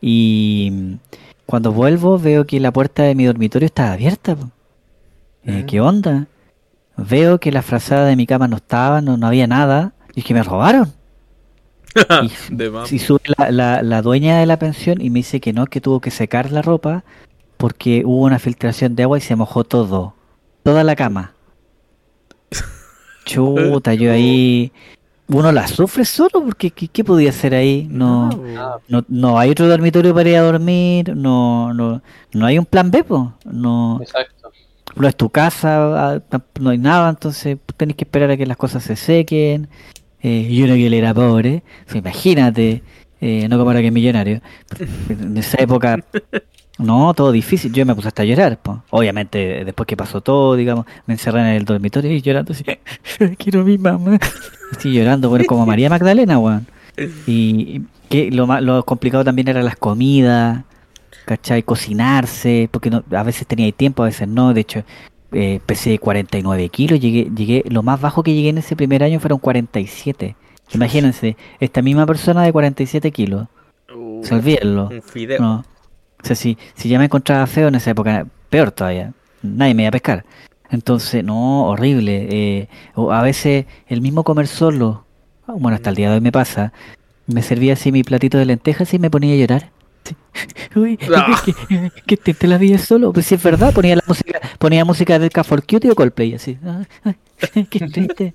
y 0.00 0.98
cuando 1.46 1.72
vuelvo 1.72 2.18
veo 2.18 2.46
que 2.46 2.60
la 2.60 2.72
puerta 2.72 3.02
de 3.02 3.14
mi 3.14 3.24
dormitorio 3.24 3.66
está 3.66 3.92
abierta. 3.92 4.36
Eh. 5.44 5.64
¿Qué 5.66 5.80
onda? 5.80 6.26
Veo 6.96 7.38
que 7.40 7.50
la 7.52 7.62
frazada 7.62 8.06
de 8.06 8.16
mi 8.16 8.26
cama 8.26 8.48
no 8.48 8.56
estaba, 8.56 9.00
no, 9.00 9.16
no 9.16 9.26
había 9.26 9.46
nada. 9.46 9.92
Y 10.14 10.20
es 10.20 10.26
que 10.26 10.34
me 10.34 10.42
robaron. 10.42 10.92
Y, 12.22 12.54
De 12.54 12.70
más. 12.70 12.90
y 12.90 12.98
sube 12.98 13.20
la, 13.36 13.50
la- 13.50 13.82
la 13.82 14.00
dueña 14.02 14.38
de 14.38 14.46
la 14.46 14.58
pensión 14.58 15.00
y 15.02 15.10
me 15.10 15.18
dice 15.18 15.40
que 15.40 15.52
no, 15.52 15.66
que 15.66 15.80
tuvo 15.82 16.00
que 16.00 16.10
secar 16.10 16.50
la 16.50 16.62
ropa 16.62 17.04
porque 17.58 18.02
hubo 18.06 18.22
una 18.24 18.38
filtración 18.38 18.96
de 18.96 19.02
agua 19.02 19.18
y 19.18 19.20
se 19.20 19.36
mojó 19.36 19.64
todo. 19.64 20.14
Toda 20.62 20.84
la 20.84 20.96
cama. 20.96 21.32
Chuta, 23.24 23.94
yo 23.94 24.10
ahí... 24.12 24.72
Uno 25.28 25.50
la 25.52 25.66
sufre 25.66 26.04
solo 26.04 26.42
porque 26.44 26.70
¿qué, 26.72 26.88
qué 26.88 27.04
podía 27.04 27.30
hacer 27.30 27.54
ahí? 27.54 27.86
No, 27.90 28.28
no, 28.88 29.04
no 29.08 29.38
hay 29.38 29.50
otro 29.50 29.66
dormitorio 29.66 30.12
para 30.14 30.28
ir 30.28 30.36
a 30.36 30.42
dormir, 30.42 31.16
no, 31.16 31.72
no, 31.72 32.02
no 32.34 32.46
hay 32.46 32.58
un 32.58 32.66
plan 32.66 32.90
B, 32.90 33.02
po. 33.04 33.32
no, 33.44 33.98
exacto. 34.02 34.41
No 34.96 35.08
es 35.08 35.16
tu 35.16 35.30
casa, 35.30 36.14
ah, 36.14 36.20
no 36.60 36.70
hay 36.70 36.78
nada, 36.78 37.10
entonces 37.10 37.58
tenés 37.76 37.96
que 37.96 38.04
esperar 38.04 38.30
a 38.30 38.36
que 38.36 38.46
las 38.46 38.56
cosas 38.56 38.82
se 38.82 38.96
sequen. 38.96 39.68
Eh, 40.22 40.46
y 40.48 40.62
uno 40.62 40.74
que 40.74 40.88
le 40.88 40.98
era 40.98 41.12
pobre, 41.12 41.64
imagínate, 41.92 42.82
eh, 43.20 43.48
no 43.48 43.58
como 43.58 43.70
ahora 43.70 43.80
que 43.80 43.88
es 43.88 43.92
millonario. 43.92 44.40
En 45.08 45.36
esa 45.36 45.60
época, 45.60 46.04
no, 46.78 47.12
todo 47.14 47.32
difícil. 47.32 47.72
Yo 47.72 47.84
me 47.86 47.94
puse 47.94 48.08
hasta 48.08 48.22
a 48.22 48.24
llorar. 48.24 48.58
po. 48.58 48.82
Obviamente, 48.90 49.64
después 49.64 49.86
que 49.86 49.96
pasó 49.96 50.20
todo, 50.20 50.54
digamos, 50.54 50.86
me 51.06 51.14
encerré 51.14 51.40
en 51.40 51.46
el 51.46 51.64
dormitorio 51.64 52.12
y 52.12 52.20
llorando 52.20 52.52
así, 52.52 52.64
quiero 53.38 53.60
a 53.62 53.64
mi 53.64 53.78
mamá. 53.78 54.18
Estoy 54.70 54.92
llorando, 54.92 55.28
bueno, 55.28 55.44
como 55.46 55.66
María 55.66 55.90
Magdalena, 55.90 56.38
weón. 56.38 56.66
Y 57.26 57.82
que 58.08 58.30
lo, 58.30 58.46
más, 58.46 58.62
lo 58.62 58.84
complicado 58.84 59.24
también 59.24 59.48
era 59.48 59.62
las 59.62 59.76
comidas, 59.76 60.64
¿cachai? 61.24 61.62
Cocinarse, 61.62 62.68
porque 62.70 62.90
no, 62.90 63.02
a 63.12 63.22
veces 63.22 63.46
tenía 63.46 63.70
tiempo, 63.72 64.02
a 64.02 64.06
veces 64.06 64.28
no. 64.28 64.52
De 64.54 64.60
hecho, 64.62 64.84
eh, 65.32 65.60
pesé 65.66 65.98
49 65.98 66.68
kilos, 66.68 67.00
llegué, 67.00 67.30
llegué, 67.34 67.64
lo 67.68 67.82
más 67.82 68.00
bajo 68.00 68.22
que 68.22 68.34
llegué 68.34 68.50
en 68.50 68.58
ese 68.58 68.76
primer 68.76 69.02
año 69.02 69.20
fueron 69.20 69.38
47. 69.38 70.36
Imagínense, 70.74 71.36
esta 71.60 71.82
misma 71.82 72.06
persona 72.06 72.42
de 72.44 72.52
47 72.52 73.10
kilos, 73.10 73.46
Uh, 73.94 74.24
se 74.24 74.34
olvídenlo. 74.34 74.88
un 74.88 75.02
fideo. 75.02 75.38
No. 75.38 75.64
O 76.22 76.26
sea, 76.26 76.34
si, 76.34 76.56
si 76.74 76.88
ya 76.88 76.98
me 76.98 77.04
encontraba 77.06 77.46
feo 77.46 77.68
en 77.68 77.74
esa 77.74 77.90
época, 77.90 78.26
peor 78.48 78.70
todavía. 78.70 79.12
Nadie 79.42 79.74
me 79.74 79.82
iba 79.82 79.88
a 79.88 79.92
pescar. 79.92 80.24
Entonces, 80.70 81.22
no, 81.22 81.64
horrible. 81.66 82.26
eh, 82.30 82.68
o 82.94 83.12
a 83.12 83.20
veces 83.22 83.66
el 83.88 84.00
mismo 84.00 84.24
comer 84.24 84.46
solo, 84.46 85.04
ah, 85.46 85.52
bueno, 85.58 85.74
hasta 85.74 85.90
el 85.90 85.96
día 85.96 86.08
de 86.08 86.14
hoy 86.14 86.20
me 86.22 86.32
pasa, 86.32 86.72
me 87.26 87.42
servía 87.42 87.74
así 87.74 87.92
mi 87.92 88.02
platito 88.02 88.38
de 88.38 88.46
lentejas 88.46 88.94
y 88.94 88.98
me 88.98 89.10
ponía 89.10 89.34
a 89.34 89.36
llorar. 89.38 89.72
Sí. 90.04 90.16
Uy, 90.78 90.98
Ah. 91.14 91.40
que, 91.44 91.90
que 92.06 92.16
te, 92.16 92.34
te 92.34 92.46
la 92.46 92.58
vi 92.58 92.76
solo. 92.78 93.12
Pues 93.12 93.26
si 93.26 93.34
es 93.34 93.42
verdad, 93.42 93.72
ponía 93.72 93.96
la 93.96 94.02
música, 94.06 94.40
ponía 94.58 94.84
música 94.84 95.18
del 95.18 95.30
K 95.30 95.44
for 95.44 95.60
Cutie 95.66 95.90
o 95.90 95.94
Coldplay, 95.94 96.34
así. 96.34 96.58
Ah, 96.64 96.82
ay, 97.04 97.16
qué 97.70 97.80
triste. 97.88 98.34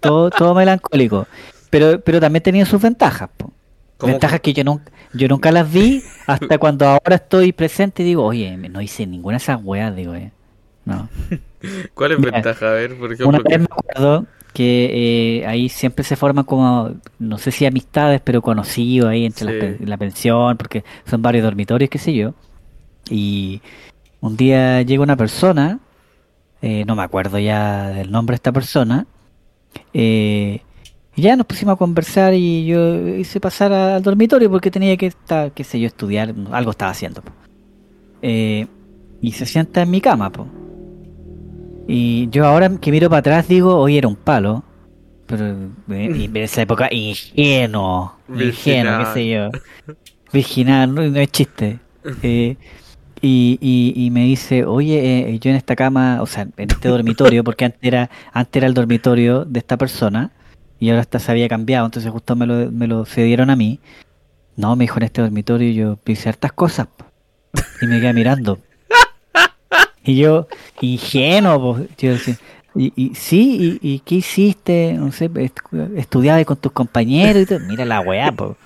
Todo, 0.00 0.30
todo 0.30 0.54
melancólico. 0.54 1.26
Pero, 1.70 2.00
pero 2.00 2.20
también 2.20 2.42
tenía 2.42 2.66
sus 2.66 2.80
ventajas, 2.80 3.28
po. 3.36 3.52
Ventajas 4.02 4.40
que 4.40 4.54
yo 4.54 4.64
nunca, 4.64 4.90
yo 5.12 5.28
nunca 5.28 5.52
las 5.52 5.70
vi 5.70 6.02
hasta 6.26 6.56
cuando 6.56 6.86
ahora 6.86 7.16
estoy 7.16 7.52
presente 7.52 8.02
y 8.02 8.06
digo, 8.06 8.24
oye, 8.24 8.56
no 8.56 8.80
hice 8.80 9.06
ninguna 9.06 9.36
de 9.36 9.42
esas 9.42 9.60
weas, 9.62 9.94
digo, 9.94 10.14
eh. 10.14 10.32
No. 10.86 11.08
¿Cuál 11.94 12.12
es 12.12 12.18
Mira, 12.18 12.32
ventaja? 12.32 12.66
A 12.66 12.72
ver, 12.72 12.96
por 12.96 13.08
Una 13.08 13.14
ejemplo. 13.14 13.42
vez 13.44 13.58
me 13.60 13.66
acuerdo 13.70 14.26
que 14.52 15.40
eh, 15.42 15.46
ahí 15.46 15.68
siempre 15.68 16.04
se 16.04 16.16
forman 16.16 16.44
como, 16.44 16.90
no 17.18 17.38
sé 17.38 17.50
si 17.50 17.66
amistades, 17.66 18.20
pero 18.22 18.42
conocidos 18.42 19.10
ahí 19.10 19.26
entre 19.26 19.78
las 19.78 19.88
la 19.88 19.96
pensión, 19.96 20.56
porque 20.56 20.84
son 21.06 21.22
varios 21.22 21.44
dormitorios, 21.44 21.90
qué 21.90 21.98
sé 21.98 22.14
yo. 22.14 22.34
Y 23.08 23.60
un 24.20 24.36
día 24.36 24.82
llega 24.82 25.02
una 25.02 25.16
persona, 25.16 25.80
eh, 26.62 26.84
no 26.86 26.96
me 26.96 27.02
acuerdo 27.02 27.38
ya 27.38 27.88
del 27.90 28.10
nombre 28.10 28.34
de 28.34 28.36
esta 28.36 28.52
persona, 28.52 29.06
eh, 29.94 30.60
y 31.16 31.22
ya 31.22 31.36
nos 31.36 31.46
pusimos 31.46 31.74
a 31.74 31.76
conversar 31.76 32.34
y 32.34 32.66
yo 32.66 33.08
hice 33.08 33.40
pasar 33.40 33.72
al 33.72 34.02
dormitorio 34.02 34.50
porque 34.50 34.70
tenía 34.70 34.96
que 34.96 35.06
estar, 35.06 35.52
qué 35.52 35.64
sé 35.64 35.80
yo, 35.80 35.86
estudiar, 35.86 36.34
algo 36.52 36.70
estaba 36.70 36.90
haciendo. 36.92 37.22
y 38.22 39.32
se 39.32 39.46
sienta 39.46 39.82
en 39.82 39.90
mi 39.90 40.00
cama, 40.00 40.30
po. 40.30 40.46
Y 41.92 42.28
yo 42.30 42.46
ahora 42.46 42.70
que 42.80 42.92
miro 42.92 43.10
para 43.10 43.18
atrás 43.18 43.48
digo, 43.48 43.74
hoy 43.74 43.98
era 43.98 44.06
un 44.06 44.14
palo. 44.14 44.62
Pero 45.26 45.46
eh, 45.48 45.64
en 45.88 46.36
esa 46.36 46.62
época, 46.62 46.88
ingenuo. 46.92 48.14
Ingenuo, 48.28 48.98
qué 49.00 49.06
sé 49.06 49.28
yo. 49.28 49.50
Virginal, 50.32 50.94
no, 50.94 51.02
no 51.02 51.20
es 51.20 51.30
chiste. 51.32 51.78
Eh, 52.22 52.56
y, 53.20 53.58
y, 53.60 53.92
y 54.06 54.10
me 54.10 54.24
dice, 54.24 54.64
oye, 54.64 55.28
eh, 55.28 55.38
yo 55.38 55.50
en 55.50 55.56
esta 55.56 55.76
cama, 55.76 56.22
o 56.22 56.26
sea, 56.26 56.44
en 56.56 56.70
este 56.70 56.88
dormitorio, 56.88 57.44
porque 57.44 57.66
antes 57.66 57.80
era, 57.82 58.08
antes 58.32 58.58
era 58.58 58.66
el 58.66 58.72
dormitorio 58.72 59.44
de 59.44 59.58
esta 59.58 59.76
persona, 59.76 60.30
y 60.78 60.88
ahora 60.88 61.02
esta 61.02 61.18
se 61.18 61.30
había 61.30 61.46
cambiado, 61.46 61.84
entonces 61.84 62.10
justo 62.10 62.36
me 62.36 62.46
lo, 62.46 62.72
me 62.72 62.86
lo 62.86 63.04
cedieron 63.04 63.50
a 63.50 63.56
mí. 63.56 63.80
No, 64.56 64.76
me 64.76 64.84
dijo 64.84 64.96
en 64.98 65.02
este 65.02 65.20
dormitorio, 65.20 65.70
yo 65.72 65.98
hice 66.10 66.30
hartas 66.30 66.52
cosas. 66.52 66.86
po". 66.86 67.04
Y 67.82 67.86
me 67.86 68.00
quedé 68.00 68.14
mirando. 68.14 68.58
Y 70.04 70.16
yo, 70.16 70.46
ingenuo, 70.80 71.60
po, 71.60 71.78
yo 71.98 72.12
decía, 72.12 72.36
y, 72.74 72.92
y 72.96 73.14
sí, 73.14 73.78
y, 73.82 73.94
y 73.94 73.98
qué 74.00 74.16
hiciste? 74.16 74.94
No 74.94 75.12
sé, 75.12 75.30
estu- 75.30 75.96
estudiabas 75.96 76.44
con 76.46 76.56
tus 76.56 76.72
compañeros 76.72 77.42
y 77.42 77.46
todo. 77.46 77.60
Mira 77.60 77.84
la 77.84 78.00
weá, 78.00 78.32
po. 78.32 78.56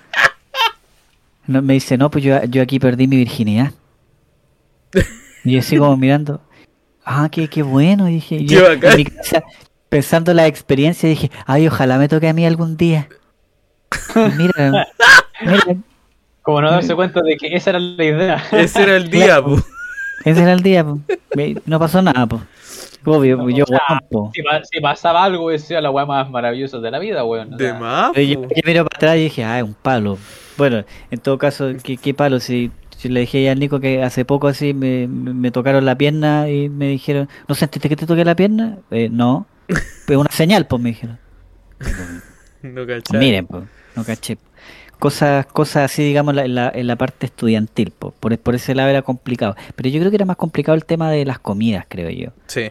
No, 1.47 1.61
me 1.61 1.73
dice, 1.73 1.97
no, 1.97 2.09
pues 2.09 2.23
yo, 2.23 2.43
yo 2.45 2.61
aquí 2.61 2.79
perdí 2.79 3.07
mi 3.07 3.17
virginidad. 3.17 3.71
Y 5.43 5.51
yo 5.53 5.59
así 5.59 5.77
como 5.77 5.95
mirando, 5.97 6.41
ah, 7.03 7.29
qué, 7.31 7.47
qué 7.47 7.61
bueno, 7.61 8.05
dije. 8.05 8.35
Y 8.35 8.47
yo, 8.47 8.71
en 8.71 8.79
mi 8.95 9.05
cabeza, 9.05 9.43
pensando 9.89 10.31
en 10.31 10.37
la 10.37 10.47
experiencia, 10.47 11.07
dije, 11.07 11.29
ay, 11.45 11.67
ojalá 11.67 11.97
me 11.97 12.07
toque 12.07 12.27
a 12.29 12.33
mí 12.33 12.45
algún 12.45 12.77
día. 12.77 13.07
Mira, 14.37 14.87
mira, 15.41 15.63
Como 16.41 16.61
no 16.61 16.71
darse 16.71 16.95
cuenta 16.95 17.21
de 17.21 17.37
que 17.37 17.55
esa 17.55 17.71
era 17.71 17.79
la 17.79 18.03
idea. 18.03 18.43
Ese 18.51 18.83
era 18.83 18.95
el 18.95 19.09
día, 19.09 19.43
po. 19.43 19.57
Ese 20.25 20.41
era 20.41 20.53
el 20.53 20.61
día, 20.61 20.83
po. 20.83 20.99
No 21.65 21.79
pasó 21.79 22.01
nada, 22.01 22.25
po. 22.27 22.41
Obvio, 23.07 23.47
yo, 23.49 23.63
O 23.63 23.67
sea, 23.67 23.79
weón, 23.89 23.99
po. 24.09 24.31
Si, 24.33 24.41
pa- 24.41 24.61
si 24.63 24.81
pasaba 24.81 25.23
algo, 25.23 25.51
era 25.51 25.79
la 25.81 25.91
weá 25.91 26.05
más 26.05 26.29
maravillosa 26.29 26.79
de 26.79 26.89
la 26.91 26.99
vida, 26.99 27.23
weón. 27.23 27.53
O 27.53 27.57
De 27.57 27.71
más, 27.73 28.11
Pero 28.13 28.27
yo, 28.27 28.41
yo 28.41 28.61
miro 28.65 28.83
para 28.85 28.97
atrás 28.97 29.17
y 29.17 29.23
dije, 29.25 29.43
ah, 29.43 29.59
es 29.59 29.63
un 29.63 29.75
palo. 29.75 30.17
Bueno, 30.57 30.83
en 31.11 31.19
todo 31.19 31.37
caso, 31.37 31.69
¿qué, 31.83 31.97
qué 31.97 32.13
palo? 32.13 32.39
Si, 32.39 32.71
si 32.97 33.09
le 33.09 33.19
dije 33.21 33.43
ya 33.43 33.51
al 33.51 33.59
Nico 33.59 33.79
que 33.79 34.01
hace 34.01 34.25
poco 34.25 34.47
así 34.47 34.73
me, 34.73 35.07
me- 35.07 35.51
tocaron 35.51 35.85
la 35.85 35.95
pierna 35.97 36.49
y 36.49 36.69
me 36.69 36.87
dijeron, 36.87 37.29
¿no 37.47 37.53
sentiste 37.55 37.89
que 37.89 37.95
te 37.95 38.07
toqué 38.07 38.25
la 38.25 38.35
pierna? 38.35 38.77
Eh, 38.91 39.09
no. 39.11 39.45
Pues 40.07 40.17
una 40.19 40.31
señal, 40.31 40.65
pues 40.67 40.81
me 40.81 40.89
dijeron. 40.89 41.17
No 42.63 42.85
cachai. 42.87 43.19
Miren, 43.19 43.45
pues, 43.47 43.63
no 43.95 44.03
caché. 44.03 44.37
Cosas, 44.99 45.45
cosas 45.47 45.91
así, 45.91 46.03
digamos, 46.03 46.35
en 46.37 46.55
la, 46.55 46.71
en 46.73 46.87
la 46.87 46.95
parte 46.95 47.25
estudiantil. 47.25 47.91
Por, 47.91 48.37
por 48.37 48.55
ese 48.55 48.73
lado 48.75 48.89
era 48.89 49.01
complicado. 49.01 49.55
Pero 49.75 49.89
yo 49.89 49.99
creo 49.99 50.09
que 50.11 50.15
era 50.17 50.25
más 50.25 50.37
complicado 50.37 50.75
el 50.75 50.85
tema 50.85 51.11
de 51.11 51.25
las 51.25 51.39
comidas, 51.39 51.85
creo 51.87 52.09
yo. 52.09 52.29
Sí. 52.47 52.69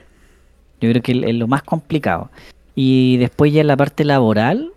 Yo 0.81 0.91
creo 0.91 1.03
que 1.03 1.13
es 1.13 1.35
lo 1.35 1.47
más 1.47 1.63
complicado. 1.63 2.31
Y 2.75 3.17
después 3.19 3.53
ya 3.53 3.61
en 3.61 3.69
la 3.69 3.77
parte 3.77 4.05
laboral, 4.05 4.71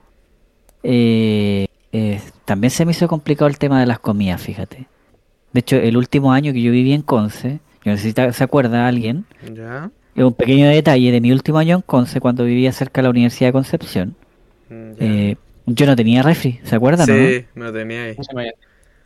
eh, 0.83 1.67
eh, 1.91 2.21
también 2.45 2.71
se 2.71 2.85
me 2.85 2.91
hizo 2.91 3.07
complicado 3.07 3.47
el 3.47 3.57
tema 3.57 3.79
de 3.79 3.85
las 3.85 3.99
comidas, 3.99 4.41
fíjate. 4.41 4.87
De 5.53 5.59
hecho, 5.59 5.75
el 5.77 5.97
último 5.97 6.31
año 6.31 6.53
que 6.53 6.61
yo 6.61 6.71
viví 6.71 6.93
en 6.93 7.01
Conce, 7.01 7.59
yo 7.83 7.91
no 7.91 7.97
sé 7.97 8.03
si 8.03 8.13
ta- 8.13 8.31
se 8.33 8.43
acuerda 8.43 8.87
alguien, 8.87 9.25
Ya. 9.53 9.89
es 10.15 10.23
un 10.23 10.33
pequeño 10.33 10.67
detalle 10.69 11.11
de 11.11 11.21
mi 11.21 11.31
último 11.31 11.57
año 11.57 11.75
en 11.77 11.81
Conce, 11.81 12.19
cuando 12.21 12.43
vivía 12.43 12.71
cerca 12.71 13.01
de 13.01 13.03
la 13.03 13.09
Universidad 13.09 13.49
de 13.49 13.53
Concepción, 13.53 14.15
Mm, 14.69 14.91
eh, 14.99 15.35
yo 15.67 15.85
no 15.85 15.95
tenía 15.95 16.23
refri, 16.23 16.59
¿se 16.63 16.75
acuerdan? 16.75 17.09
o 17.09 17.13
no? 17.13 17.27
Sí, 17.27 17.45
no 17.55 17.71
tenía 17.71 18.03
ahí. 18.05 18.17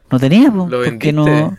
No 0.09 0.19
tenía, 0.19 0.51
po, 0.51 0.67
Lo 0.69 0.83
porque 0.83 1.11
no, 1.11 1.57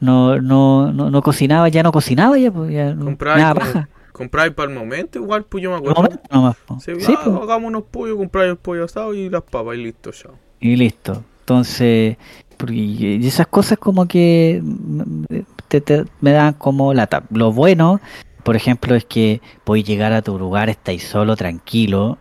no, 0.00 0.40
no, 0.40 0.92
no, 0.92 1.10
no 1.10 1.22
cocinaba, 1.22 1.68
ya 1.68 1.82
no 1.82 1.92
cocinaba, 1.92 2.38
ya, 2.38 2.50
pues, 2.50 2.72
ya 2.72 2.94
nada 2.94 3.54
paja. 3.54 3.88
comprabas 4.12 4.52
para 4.54 4.70
el 4.72 4.78
momento, 4.78 5.18
igual, 5.18 5.44
pues 5.44 5.62
yo 5.62 5.70
me 5.70 5.76
acuerdo. 5.76 6.02
momento 6.02 6.22
nomás, 6.30 6.56
po. 6.66 6.80
Sí, 6.80 6.92
Sí, 6.98 7.14
ah, 7.18 7.24
po. 7.24 7.42
hagamos 7.42 7.68
unos 7.68 7.82
pollos, 7.84 8.16
compráis 8.16 8.50
el 8.50 8.56
pollo 8.56 8.84
asado 8.84 9.12
y 9.14 9.28
las 9.28 9.42
papas 9.42 9.76
y 9.76 9.82
listo, 9.84 10.10
chao. 10.12 10.34
Y 10.60 10.76
listo. 10.76 11.22
Entonces, 11.40 12.16
porque- 12.56 12.74
y 12.74 13.26
esas 13.26 13.46
cosas 13.48 13.78
como 13.78 14.06
que 14.06 14.62
te- 15.68 15.80
te- 15.80 16.04
me 16.20 16.32
dan 16.32 16.54
como 16.54 16.94
lata. 16.94 17.24
Lo 17.30 17.52
bueno, 17.52 18.00
por 18.44 18.56
ejemplo, 18.56 18.94
es 18.94 19.04
que 19.04 19.40
podéis 19.64 19.86
llegar 19.86 20.12
a 20.12 20.22
tu 20.22 20.38
lugar, 20.38 20.68
estáis 20.70 21.02
solo, 21.02 21.36
tranquilo. 21.36 22.18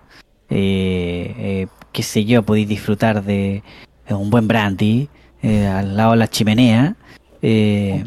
eh, 0.51 1.35
eh, 1.37 1.67
qué 1.91 2.03
sé 2.03 2.25
yo, 2.25 2.43
podéis 2.43 2.67
disfrutar 2.67 3.23
de, 3.23 3.63
de 4.07 4.13
un 4.15 4.29
buen 4.29 4.47
brandy 4.47 5.09
eh, 5.41 5.67
al 5.67 5.95
lado 5.97 6.11
de 6.11 6.17
la 6.17 6.27
chimenea. 6.27 6.95
eh, 7.41 8.03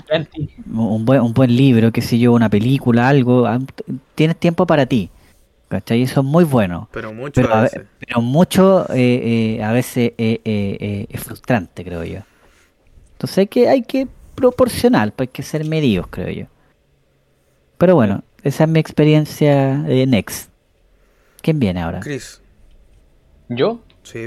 un 0.67 1.05
buen, 1.05 1.21
un 1.23 1.33
buen 1.35 1.55
libro, 1.57 1.91
qué 1.93 2.03
sé 2.03 2.19
yo, 2.19 2.33
una 2.33 2.49
película, 2.51 3.09
algo. 3.09 3.47
ah, 3.47 3.59
Tienes 4.15 4.37
tiempo 4.39 4.67
para 4.67 4.87
ti. 4.87 5.11
¿Cachai? 5.69 6.03
Eso 6.03 6.21
es 6.21 6.27
muy 6.27 6.45
bueno. 6.45 6.89
Pero 6.93 7.15
mucho 7.15 7.41
Pero 7.41 7.55
a 7.55 7.63
veces. 7.63 7.83
pero 7.99 8.21
mucho 8.21 8.85
eh, 8.93 9.57
eh, 9.59 9.63
a 9.65 9.73
veces 9.73 10.13
eh, 10.19 10.41
eh, 10.45 10.77
eh, 10.81 11.07
es 11.09 11.23
frustrante, 11.25 11.83
creo 11.83 12.05
yo. 12.05 12.21
Entonces 13.13 13.39
hay 13.39 13.47
que, 13.47 13.69
hay 13.71 13.83
que 13.83 14.07
proporcionar, 14.35 15.13
pues 15.13 15.29
hay 15.29 15.33
que 15.33 15.43
ser 15.43 15.65
medidos, 15.65 16.09
creo 16.09 16.29
yo. 16.31 16.47
Pero 17.79 17.95
bueno, 17.95 18.23
esa 18.43 18.65
es 18.65 18.71
mi 18.71 18.81
experiencia 18.81 19.77
de 19.79 20.07
Next. 20.07 20.51
¿Quién 21.41 21.59
viene 21.59 21.81
ahora? 21.81 22.01
Chris. 22.01 22.42
¿Yo? 23.57 23.81
Sí. 24.03 24.27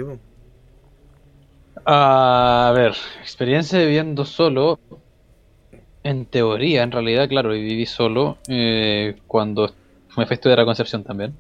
A 1.86 2.74
ver, 2.76 2.94
experiencia 3.22 3.80
viviendo 3.80 4.26
solo. 4.26 4.80
En 6.04 6.26
teoría, 6.26 6.84
en 6.84 6.92
realidad, 6.92 7.28
claro, 7.28 7.50
viví 7.50 7.86
solo 7.88 8.38
eh, 8.48 9.16
cuando 9.26 9.74
me 10.18 10.26
fui 10.26 10.34
a 10.34 10.36
estudiar 10.36 10.60
a 10.60 10.66
Concepción 10.66 11.04
también. 11.04 11.34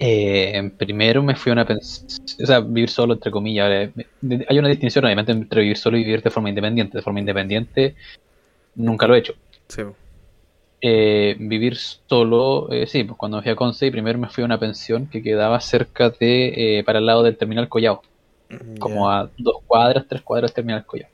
Eh, 0.00 0.72
primero 0.76 1.22
me 1.22 1.36
fui 1.36 1.50
a 1.50 1.52
una 1.52 1.64
pensión, 1.64 2.08
o 2.42 2.46
sea, 2.46 2.58
vivir 2.58 2.90
solo, 2.90 3.14
entre 3.14 3.30
comillas. 3.30 3.70
eh, 3.70 3.92
Hay 4.48 4.58
una 4.58 4.68
distinción, 4.68 5.04
obviamente, 5.04 5.30
entre 5.30 5.62
vivir 5.62 5.76
solo 5.76 5.96
y 5.96 6.02
vivir 6.02 6.20
de 6.22 6.30
forma 6.30 6.48
independiente. 6.48 6.98
De 6.98 7.02
forma 7.02 7.20
independiente, 7.20 7.94
nunca 8.74 9.06
lo 9.06 9.14
he 9.14 9.18
hecho. 9.18 9.34
Sí. 9.68 9.82
Eh, 10.84 11.36
vivir 11.38 11.76
solo, 11.76 12.70
eh, 12.72 12.86
sí, 12.88 13.04
pues 13.04 13.16
cuando 13.16 13.36
me 13.38 13.42
fui 13.44 13.52
a 13.52 13.56
Conce, 13.56 13.90
primero 13.92 14.18
me 14.18 14.28
fui 14.28 14.42
a 14.42 14.46
una 14.46 14.58
pensión 14.58 15.08
que 15.08 15.22
quedaba 15.22 15.60
cerca 15.60 16.10
de, 16.10 16.78
eh, 16.80 16.84
para 16.84 16.98
el 16.98 17.06
lado 17.06 17.22
del 17.22 17.38
terminal 17.38 17.68
Collao 17.68 18.04
como 18.78 19.08
Ya. 19.08 19.10
a 19.10 19.32
dos 19.38 19.56
cuadras, 19.66 20.06
tres 20.08 20.22
cuadras 20.22 20.50
del 20.50 20.56
Terminal 20.56 20.86
Collao. 20.86 21.10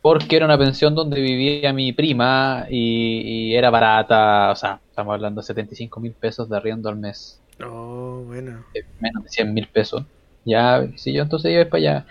Porque 0.00 0.36
era 0.36 0.44
una 0.46 0.58
pensión 0.58 0.94
donde 0.94 1.20
vivía 1.20 1.72
mi 1.72 1.92
prima 1.92 2.66
y, 2.68 3.50
y 3.52 3.54
era 3.56 3.70
barata, 3.70 4.50
o 4.52 4.56
sea, 4.56 4.82
estamos 4.88 5.14
hablando 5.14 5.40
de 5.40 5.46
75 5.46 6.00
mil 6.00 6.14
pesos 6.14 6.48
de 6.48 6.56
arriendo 6.56 6.88
al 6.88 6.96
mes, 6.96 7.42
Oh, 7.60 8.24
bueno. 8.26 8.64
eh, 8.74 8.82
menos 8.98 9.24
de 9.24 9.28
100 9.30 9.52
mil 9.54 9.68
pesos. 9.70 10.04
Ya, 10.44 10.86
si 10.96 11.12
yo 11.12 11.22
entonces 11.22 11.52
iba 11.52 11.64
para 11.68 11.78
allá. 11.78 12.06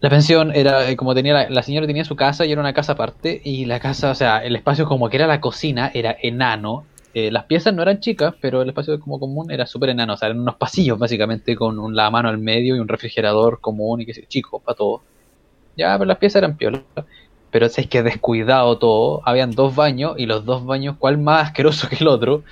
La 0.00 0.10
pensión 0.10 0.52
era, 0.54 0.88
eh, 0.90 0.96
como 0.96 1.14
tenía 1.14 1.32
la, 1.34 1.50
la 1.50 1.62
señora 1.62 1.86
tenía 1.86 2.04
su 2.04 2.16
casa 2.16 2.44
y 2.44 2.52
era 2.52 2.60
una 2.60 2.74
casa 2.74 2.92
aparte, 2.92 3.40
y 3.44 3.64
la 3.64 3.80
casa, 3.80 4.10
o 4.10 4.14
sea, 4.14 4.38
el 4.44 4.54
espacio 4.56 4.86
como 4.86 5.08
que 5.08 5.16
era 5.16 5.26
la 5.26 5.40
cocina, 5.40 5.90
era 5.94 6.16
enano. 6.22 6.90
Eh, 7.14 7.30
las 7.30 7.46
piezas 7.46 7.74
no 7.74 7.80
eran 7.82 8.00
chicas, 8.00 8.34
pero 8.40 8.60
el 8.62 8.68
espacio 8.68 9.00
como 9.00 9.18
común 9.18 9.50
era 9.50 9.64
súper 9.66 9.88
enano, 9.90 10.12
o 10.14 10.16
sea, 10.18 10.28
eran 10.28 10.40
unos 10.40 10.56
pasillos 10.56 10.98
básicamente 10.98 11.56
con 11.56 11.78
un 11.78 11.96
lavamano 11.96 12.28
al 12.28 12.38
medio 12.38 12.76
y 12.76 12.80
un 12.80 12.88
refrigerador 12.88 13.60
común 13.60 14.02
y 14.02 14.06
que 14.06 14.12
sé, 14.14 14.26
chico, 14.26 14.60
para 14.62 14.76
todo. 14.76 15.06
Ya, 15.76 15.94
pero 15.98 16.06
las 16.06 16.18
piezas 16.18 16.38
eran 16.42 16.56
piolas. 16.58 16.84
Pero 17.50 17.66
es 17.66 17.76
que 17.88 18.02
descuidado 18.02 18.78
todo, 18.78 19.22
habían 19.26 19.52
dos 19.52 19.74
baños 19.76 20.14
y 20.18 20.26
los 20.26 20.44
dos 20.46 20.64
baños, 20.66 20.96
¿cuál 20.98 21.18
más 21.18 21.46
asqueroso 21.48 21.88
que 21.88 21.96
el 21.96 22.08
otro? 22.08 22.44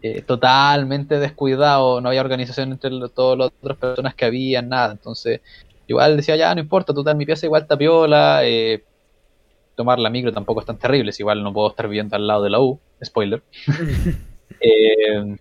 Eh, 0.00 0.20
totalmente 0.22 1.18
descuidado, 1.18 2.00
no 2.02 2.08
había 2.10 2.20
organización 2.20 2.72
entre 2.72 2.90
lo- 2.90 3.08
todas 3.08 3.38
las 3.38 3.50
otras 3.60 3.78
personas 3.78 4.14
que 4.14 4.26
había, 4.26 4.60
nada. 4.62 4.92
Entonces, 4.92 5.40
igual 5.86 6.16
decía, 6.16 6.36
ya 6.36 6.54
no 6.54 6.60
importa, 6.60 6.94
total, 6.94 7.16
mi 7.16 7.26
pieza 7.26 7.46
igual 7.46 7.62
está 7.62 7.76
piola. 7.76 8.40
eh, 8.44 8.84
tomar 9.76 9.98
la 9.98 10.10
micro 10.10 10.32
tampoco 10.32 10.60
es 10.60 10.66
tan 10.66 10.78
terrible, 10.78 11.12
si 11.12 11.22
igual 11.22 11.42
no 11.42 11.52
puedo 11.52 11.70
estar 11.70 11.88
viviendo 11.88 12.16
al 12.16 12.26
lado 12.26 12.42
de 12.44 12.50
la 12.50 12.60
U, 12.60 12.80
spoiler. 13.04 13.42
Eh, 14.60 15.36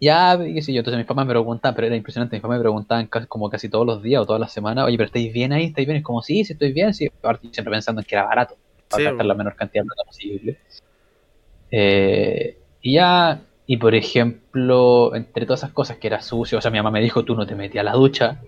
ya, 0.00 0.38
qué 0.38 0.62
sé 0.62 0.72
yo, 0.72 0.80
entonces 0.80 0.98
mis 0.98 1.06
papás 1.06 1.26
me 1.26 1.32
preguntaban, 1.32 1.74
pero 1.74 1.86
era 1.88 1.96
impresionante, 1.96 2.36
mis 2.36 2.42
papás 2.42 2.58
me 2.58 2.62
preguntaban 2.62 3.08
como 3.28 3.50
casi 3.50 3.68
todos 3.68 3.84
los 3.86 4.02
días 4.02 4.22
o 4.22 4.26
todas 4.26 4.40
las 4.40 4.52
semanas, 4.52 4.86
oye, 4.86 4.96
pero 4.96 5.06
¿estáis 5.06 5.32
bien 5.32 5.52
ahí? 5.52 5.64
¿Estáis 5.66 5.86
bien? 5.88 5.98
Es 5.98 6.04
como, 6.04 6.22
sí, 6.22 6.44
sí, 6.44 6.52
estoy 6.52 6.72
bien, 6.72 6.94
sí. 6.94 7.08
Siempre 7.52 7.72
pensando 7.72 8.00
en 8.00 8.06
que 8.06 8.14
era 8.14 8.24
barato, 8.24 8.56
para 8.88 9.00
Sí, 9.00 9.02
gastar 9.02 9.14
bueno. 9.16 9.28
la 9.28 9.34
menor 9.34 9.56
cantidad 9.56 9.82
de 9.82 9.86
plata 9.86 10.04
posible. 10.06 10.58
Eh, 11.70 12.56
y 12.80 12.94
ya, 12.94 13.42
y 13.66 13.76
por 13.76 13.94
ejemplo, 13.94 15.14
entre 15.14 15.44
todas 15.46 15.60
esas 15.60 15.72
cosas 15.72 15.98
que 15.98 16.06
era 16.06 16.22
sucio, 16.22 16.58
o 16.58 16.60
sea, 16.60 16.70
mi 16.70 16.78
mamá 16.78 16.90
me 16.90 17.00
dijo, 17.00 17.24
tú 17.24 17.34
no 17.34 17.46
te 17.46 17.54
metías 17.54 17.82
a 17.82 17.84
la 17.84 17.92
ducha 17.92 18.40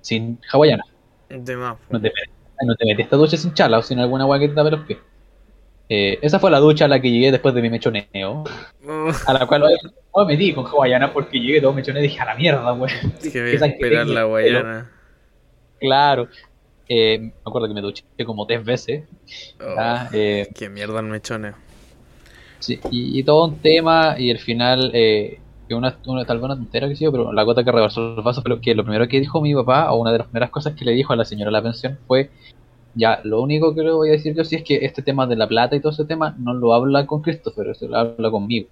sin 0.00 0.38
hawaiana, 0.52 0.84
De 1.28 1.56
más. 1.56 1.76
no 1.90 2.00
te, 2.00 2.12
no 2.64 2.74
te 2.74 2.84
metías 2.86 3.00
a 3.00 3.02
esta 3.04 3.16
ducha 3.16 3.36
sin 3.36 3.54
chala 3.54 3.78
o 3.78 3.82
sin 3.82 3.98
alguna 3.98 4.24
agua 4.24 4.38
que 4.38 4.48
te 4.48 4.54
tape 4.54 4.70
los 4.70 4.80
pies. 4.86 4.98
Eh, 5.88 6.18
esa 6.22 6.40
fue 6.40 6.50
la 6.50 6.58
ducha 6.58 6.86
a 6.86 6.88
la 6.88 7.00
que 7.00 7.10
llegué 7.10 7.30
después 7.30 7.54
de 7.54 7.62
mi 7.62 7.70
mechoneo. 7.70 8.44
Oh, 8.88 9.10
A 9.26 9.32
la 9.32 9.46
cual 9.46 9.62
hoy 9.62 9.74
no 10.16 10.24
me 10.26 10.32
metí 10.32 10.52
con 10.52 10.66
hawaiana 10.66 11.12
porque 11.12 11.38
llegué 11.38 11.60
todo 11.60 11.72
mechoné 11.72 12.00
y 12.00 12.04
dije, 12.04 12.20
a 12.20 12.24
la 12.24 12.34
mierda, 12.34 12.70
güey. 12.72 12.92
que 13.22 13.54
esperar 13.54 14.06
la 14.08 14.24
guayana. 14.24 14.90
Claro. 15.78 16.28
Eh, 16.88 17.18
me 17.20 17.32
acuerdo 17.44 17.68
que 17.68 17.74
me 17.74 17.80
duché 17.80 18.04
como 18.24 18.46
tres 18.46 18.64
veces. 18.64 19.04
Oh, 19.60 19.74
ah, 19.78 20.08
eh, 20.12 20.48
Qué 20.54 20.68
mierda 20.68 21.00
el 21.00 21.06
mechoneo. 21.06 21.54
Sí, 22.58 22.80
y, 22.90 23.20
y 23.20 23.22
todo 23.22 23.46
un 23.46 23.58
tema, 23.58 24.16
y 24.18 24.30
al 24.30 24.38
final, 24.38 24.90
eh, 24.94 25.38
que 25.68 25.74
una, 25.74 25.96
una, 26.06 26.24
tal 26.24 26.38
vez 26.38 26.44
una 26.44 26.56
tontera 26.56 26.88
que 26.88 26.96
sí, 26.96 27.06
pero 27.10 27.32
la 27.32 27.42
gota 27.42 27.64
que 27.64 27.72
rebasó 27.72 28.16
el 28.16 28.22
vaso, 28.22 28.42
pero 28.42 28.60
que 28.60 28.74
lo 28.74 28.84
primero 28.84 29.08
que 29.08 29.20
dijo 29.20 29.40
mi 29.40 29.54
papá, 29.54 29.92
o 29.92 30.00
una 30.00 30.12
de 30.12 30.18
las 30.18 30.26
primeras 30.28 30.50
cosas 30.50 30.74
que 30.74 30.84
le 30.84 30.92
dijo 30.92 31.12
a 31.12 31.16
la 31.16 31.24
señora 31.24 31.48
de 31.48 31.52
la 31.52 31.62
pensión 31.62 31.98
fue, 32.06 32.30
ya, 32.94 33.20
lo 33.24 33.42
único 33.42 33.74
que 33.74 33.82
le 33.82 33.92
voy 33.92 34.08
a 34.08 34.12
decir 34.12 34.34
yo 34.34 34.44
sí 34.44 34.56
es 34.56 34.62
que 34.62 34.84
este 34.84 35.02
tema 35.02 35.26
de 35.26 35.36
la 35.36 35.46
plata 35.46 35.76
y 35.76 35.80
todo 35.80 35.92
ese 35.92 36.04
tema 36.04 36.34
no 36.38 36.54
lo 36.54 36.72
habla 36.72 37.06
con 37.06 37.20
Christopher, 37.22 37.68
eso 37.68 37.88
lo 37.88 37.96
habla 37.98 38.30
conmigo. 38.30 38.68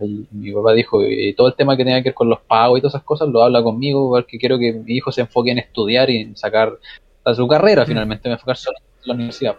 Y 0.00 0.26
mi 0.30 0.52
papá 0.52 0.72
dijo, 0.72 1.02
y 1.04 1.34
todo 1.34 1.48
el 1.48 1.54
tema 1.54 1.76
que 1.76 1.84
tenga 1.84 1.98
que 1.98 2.10
ver 2.10 2.14
con 2.14 2.28
los 2.28 2.40
pagos 2.40 2.78
y 2.78 2.80
todas 2.80 2.94
esas 2.94 3.04
cosas 3.04 3.28
lo 3.28 3.42
habla 3.42 3.62
conmigo, 3.62 4.10
porque 4.10 4.38
quiero 4.38 4.58
que 4.58 4.72
mi 4.72 4.94
hijo 4.94 5.12
se 5.12 5.22
enfoque 5.22 5.50
en 5.50 5.58
estudiar 5.58 6.10
y 6.10 6.18
en 6.18 6.36
sacar 6.36 6.78
a 7.24 7.34
su 7.34 7.46
carrera 7.48 7.84
finalmente, 7.84 8.28
me 8.28 8.34
enfocar 8.34 8.56
solo 8.56 8.78
en 8.78 9.08
la 9.08 9.14
universidad. 9.14 9.56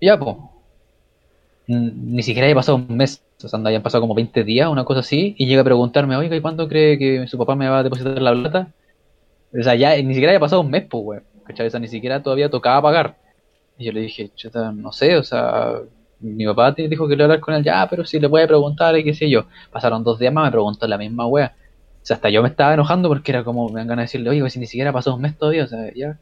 Y 0.00 0.06
ya, 0.06 0.18
pues. 0.18 0.36
Ni 1.68 2.22
siquiera 2.22 2.46
había 2.46 2.54
pasado 2.54 2.76
un 2.76 2.96
mes, 2.96 3.22
o 3.46 3.48
sea, 3.48 3.60
habían 3.60 3.82
pasado 3.82 4.02
como 4.02 4.14
20 4.14 4.44
días, 4.44 4.68
una 4.68 4.84
cosa 4.84 5.00
así, 5.00 5.34
y 5.38 5.46
llega 5.46 5.62
a 5.62 5.64
preguntarme, 5.64 6.16
oiga, 6.16 6.36
¿y 6.36 6.40
cuándo 6.40 6.68
cree 6.68 6.98
que 6.98 7.26
su 7.26 7.38
papá 7.38 7.54
me 7.54 7.68
va 7.68 7.78
a 7.78 7.82
depositar 7.82 8.20
la 8.20 8.32
plata? 8.32 8.68
O 9.58 9.62
sea, 9.62 9.74
ya 9.74 9.96
ni 9.96 10.14
siquiera 10.14 10.32
había 10.32 10.40
pasado 10.40 10.62
un 10.62 10.70
mes, 10.70 10.84
pues, 10.88 11.02
weón. 11.04 11.24
¿Cachai? 11.44 11.68
O 11.72 11.78
ni 11.78 11.88
siquiera 11.88 12.22
todavía 12.22 12.50
tocaba 12.50 12.82
pagar. 12.82 13.16
Y 13.78 13.84
yo 13.86 13.92
le 13.92 14.00
dije, 14.00 14.30
chuta, 14.34 14.72
no 14.72 14.92
sé, 14.92 15.16
o 15.16 15.22
sea, 15.22 15.80
mi 16.20 16.46
papá 16.46 16.74
te 16.74 16.88
dijo 16.88 17.06
que 17.08 17.16
le 17.16 17.22
a 17.22 17.26
hablar 17.26 17.40
con 17.40 17.54
él, 17.54 17.62
ya, 17.62 17.86
pero 17.88 18.04
si 18.04 18.18
le 18.18 18.28
puede 18.28 18.46
preguntar 18.46 18.96
y 18.98 19.04
qué 19.04 19.14
sé 19.14 19.30
yo. 19.30 19.46
Pasaron 19.70 20.02
dos 20.02 20.18
días 20.18 20.32
más, 20.32 20.46
me 20.46 20.50
preguntó 20.50 20.86
la 20.86 20.98
misma 20.98 21.26
wea. 21.26 21.54
O 22.02 22.06
sea, 22.06 22.16
hasta 22.16 22.30
yo 22.30 22.42
me 22.42 22.48
estaba 22.48 22.74
enojando 22.74 23.08
porque 23.08 23.32
era 23.32 23.44
como, 23.44 23.68
me 23.68 23.80
dan 23.80 23.88
ganas 23.88 24.02
de 24.04 24.18
decirle, 24.18 24.30
oye, 24.30 24.50
si 24.50 24.58
ni 24.58 24.66
siquiera 24.66 24.92
pasó 24.92 25.14
un 25.14 25.22
mes 25.22 25.36
todavía, 25.36 25.64
o 25.64 25.66
sea, 25.66 25.92
ya. 25.94 26.18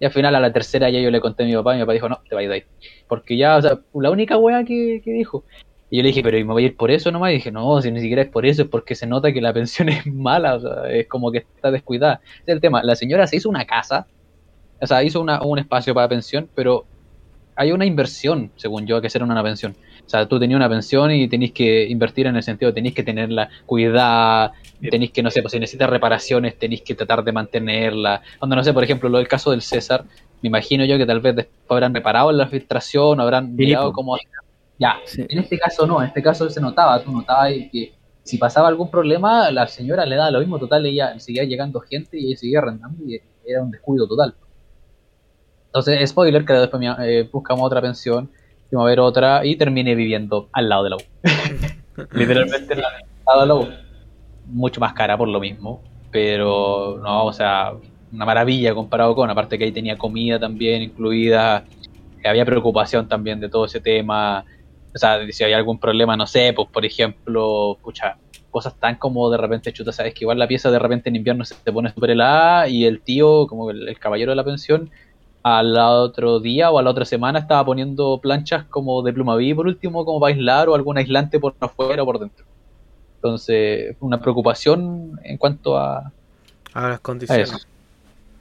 Y 0.00 0.04
al 0.04 0.12
final 0.12 0.34
a 0.34 0.40
la 0.40 0.52
tercera 0.52 0.90
ya 0.90 1.00
yo 1.00 1.10
le 1.10 1.20
conté 1.20 1.42
a 1.44 1.46
mi 1.46 1.54
papá 1.54 1.74
y 1.74 1.78
mi 1.78 1.82
papá 1.82 1.92
dijo, 1.92 2.08
no, 2.08 2.20
te 2.28 2.34
vas 2.34 2.44
de 2.46 2.54
ahí. 2.54 2.64
Porque 3.08 3.36
ya, 3.36 3.56
o 3.56 3.62
sea, 3.62 3.78
la 3.94 4.10
única 4.10 4.36
wea 4.36 4.64
que, 4.64 5.00
que 5.04 5.12
dijo. 5.12 5.44
Y 5.90 5.96
yo 5.96 6.02
le 6.02 6.08
dije, 6.08 6.22
pero 6.22 6.36
¿y 6.36 6.44
me 6.44 6.52
voy 6.52 6.64
a 6.64 6.66
ir 6.66 6.76
por 6.76 6.90
eso 6.90 7.10
nomás? 7.10 7.30
Y 7.30 7.34
dije, 7.34 7.50
no, 7.50 7.80
si 7.80 7.90
ni 7.90 8.00
siquiera 8.00 8.22
es 8.22 8.28
por 8.28 8.44
eso, 8.44 8.62
es 8.62 8.68
porque 8.68 8.94
se 8.94 9.06
nota 9.06 9.32
que 9.32 9.40
la 9.40 9.52
pensión 9.52 9.88
es 9.90 10.06
mala, 10.06 10.56
o 10.56 10.60
sea, 10.60 10.90
es 10.90 11.06
como 11.06 11.32
que 11.32 11.38
está 11.38 11.70
descuidada. 11.70 12.20
Ese 12.24 12.42
es 12.46 12.54
el 12.54 12.60
tema, 12.60 12.82
la 12.82 12.94
señora 12.94 13.26
se 13.26 13.36
hizo 13.36 13.48
una 13.48 13.64
casa, 13.64 14.06
o 14.80 14.86
sea, 14.86 15.02
hizo 15.02 15.20
una, 15.20 15.42
un 15.42 15.58
espacio 15.58 15.94
para 15.94 16.08
pensión, 16.08 16.48
pero 16.54 16.84
hay 17.56 17.72
una 17.72 17.84
inversión, 17.84 18.52
según 18.56 18.86
yo, 18.86 19.00
que 19.00 19.08
hacer 19.08 19.22
una 19.22 19.42
pensión. 19.42 19.74
O 20.06 20.08
sea, 20.08 20.26
tú 20.26 20.38
tenías 20.38 20.56
una 20.56 20.68
pensión 20.68 21.10
y 21.10 21.26
tenéis 21.26 21.52
que 21.52 21.86
invertir 21.88 22.26
en 22.28 22.36
el 22.36 22.42
sentido, 22.42 22.72
tenéis 22.72 22.94
que 22.94 23.02
tenerla 23.02 23.50
cuidada, 23.66 24.52
tenéis 24.80 25.10
que, 25.10 25.22
no 25.22 25.30
sé, 25.30 25.42
pues 25.42 25.52
si 25.52 25.58
necesitas 25.58 25.90
reparaciones, 25.90 26.56
tenéis 26.56 26.82
que 26.82 26.94
tratar 26.94 27.24
de 27.24 27.32
mantenerla. 27.32 28.22
Cuando, 28.38 28.54
no 28.54 28.62
sé, 28.62 28.72
por 28.72 28.84
ejemplo, 28.84 29.08
lo 29.08 29.18
del 29.18 29.26
caso 29.26 29.50
del 29.50 29.62
César, 29.62 30.04
me 30.40 30.46
imagino 30.46 30.84
yo 30.84 30.96
que 30.98 31.04
tal 31.04 31.20
vez 31.20 31.34
después 31.34 31.56
habrán 31.68 31.92
reparado 31.92 32.30
la 32.30 32.46
filtración, 32.46 33.20
habrán 33.20 33.56
mirado 33.56 33.88
po. 33.88 33.94
cómo... 33.94 34.16
Ya, 34.78 34.96
Sí. 35.04 35.26
en 35.28 35.38
este 35.40 35.58
caso 35.58 35.86
no, 35.86 36.00
en 36.00 36.08
este 36.08 36.22
caso 36.22 36.48
se 36.48 36.60
notaba, 36.60 37.02
tú 37.02 37.10
notabas 37.10 37.52
que 37.72 37.92
si 38.22 38.38
pasaba 38.38 38.68
algún 38.68 38.90
problema, 38.90 39.50
la 39.50 39.66
señora 39.66 40.04
le 40.06 40.16
daba 40.16 40.30
lo 40.30 40.38
mismo, 40.40 40.58
total, 40.58 40.86
ella 40.86 41.18
seguía 41.18 41.44
llegando 41.44 41.80
gente 41.80 42.18
y 42.18 42.28
ella 42.28 42.36
seguía 42.36 42.58
arrendando 42.60 43.02
y 43.04 43.20
era 43.46 43.62
un 43.62 43.70
descuido 43.70 44.06
total. 44.06 44.34
Entonces, 45.66 46.08
spoiler, 46.10 46.44
que 46.44 46.52
después 46.52 46.80
me- 46.80 46.94
eh, 47.20 47.28
buscamos 47.30 47.64
otra 47.66 47.80
pensión, 47.80 48.30
fuimos 48.68 48.86
a 48.86 48.88
ver 48.90 49.00
otra 49.00 49.44
y 49.44 49.56
terminé 49.56 49.94
viviendo 49.94 50.48
al 50.52 50.68
lado 50.68 50.84
de 50.84 50.90
la 50.90 50.96
U. 50.96 51.00
Literalmente 52.12 52.74
al 52.74 52.80
lado 52.80 53.40
de 53.40 53.46
la 53.46 53.54
U. 53.54 53.68
Mucho 54.46 54.80
más 54.80 54.92
cara 54.94 55.16
por 55.18 55.28
lo 55.28 55.40
mismo, 55.40 55.82
pero 56.10 56.98
no, 57.02 57.24
o 57.26 57.32
sea, 57.32 57.72
una 58.12 58.24
maravilla 58.24 58.74
comparado 58.74 59.14
con, 59.14 59.28
aparte 59.28 59.58
que 59.58 59.64
ahí 59.64 59.72
tenía 59.72 59.98
comida 59.98 60.38
también 60.38 60.82
incluida, 60.82 61.64
había 62.24 62.44
preocupación 62.46 63.08
también 63.08 63.40
de 63.40 63.48
todo 63.48 63.66
ese 63.66 63.80
tema, 63.80 64.44
o 64.94 64.98
sea, 64.98 65.20
si 65.30 65.44
había 65.44 65.56
algún 65.56 65.78
problema, 65.78 66.16
no 66.16 66.26
sé, 66.26 66.52
pues 66.54 66.68
por 66.72 66.84
ejemplo, 66.84 67.78
pucha, 67.82 68.16
cosas 68.50 68.74
tan 68.80 68.96
como 68.96 69.30
de 69.30 69.36
repente, 69.36 69.72
chuta, 69.72 69.92
sabes 69.92 70.14
que 70.14 70.24
igual 70.24 70.38
la 70.38 70.48
pieza 70.48 70.70
de 70.70 70.78
repente 70.78 71.08
en 71.08 71.16
invierno 71.16 71.44
se 71.44 71.54
te 71.54 71.72
pone 71.72 71.92
súper 71.92 72.10
helada 72.10 72.68
y 72.68 72.84
el 72.84 73.00
tío, 73.02 73.46
como 73.46 73.70
el, 73.70 73.88
el 73.88 73.98
caballero 73.98 74.32
de 74.32 74.36
la 74.36 74.44
pensión, 74.44 74.90
al 75.42 75.78
otro 75.78 76.40
día 76.40 76.70
o 76.70 76.78
a 76.78 76.82
la 76.82 76.90
otra 76.90 77.04
semana 77.04 77.38
estaba 77.38 77.64
poniendo 77.64 78.18
planchas 78.20 78.64
como 78.66 79.02
de 79.02 79.12
plumaví 79.12 79.54
por 79.54 79.66
último, 79.66 80.04
como 80.04 80.20
para 80.20 80.34
aislar 80.34 80.68
o 80.68 80.74
algún 80.74 80.98
aislante 80.98 81.38
por 81.38 81.54
afuera 81.60 82.02
o 82.02 82.06
por 82.06 82.18
dentro. 82.18 82.44
Entonces, 83.16 83.96
una 84.00 84.20
preocupación 84.20 85.18
en 85.24 85.38
cuanto 85.38 85.76
a, 85.76 86.12
A 86.74 86.88
las 86.88 86.98
a 86.98 87.02
condiciones. 87.02 87.50
eso. 87.50 87.58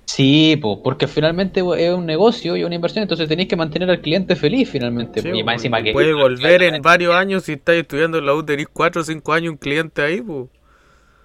Sí, 0.07 0.57
po, 0.61 0.81
porque 0.81 1.05
finalmente 1.05 1.59
es 1.59 1.93
un 1.93 2.05
negocio 2.05 2.55
y 2.55 2.63
una 2.63 2.75
inversión, 2.75 3.03
entonces 3.03 3.27
tenéis 3.27 3.49
que 3.49 3.57
mantener 3.57 3.89
al 3.89 3.99
cliente 3.99 4.37
feliz 4.37 4.69
finalmente. 4.69 5.21
Sí, 5.21 5.29
y 5.33 5.43
más 5.43 5.55
encima 5.55 5.83
que... 5.83 5.91
puede 5.91 6.13
volver 6.15 6.63
en 6.63 6.81
varios 6.81 7.13
años 7.13 7.43
si 7.43 7.53
estás 7.53 7.75
estudiando 7.75 8.17
en 8.17 8.25
la 8.25 8.33
U, 8.33 8.43
tenés 8.43 8.67
4 8.71 9.01
o 9.01 9.03
5 9.03 9.33
años 9.33 9.51
un 9.51 9.57
cliente 9.57 10.01
ahí, 10.01 10.21
pues. 10.21 10.47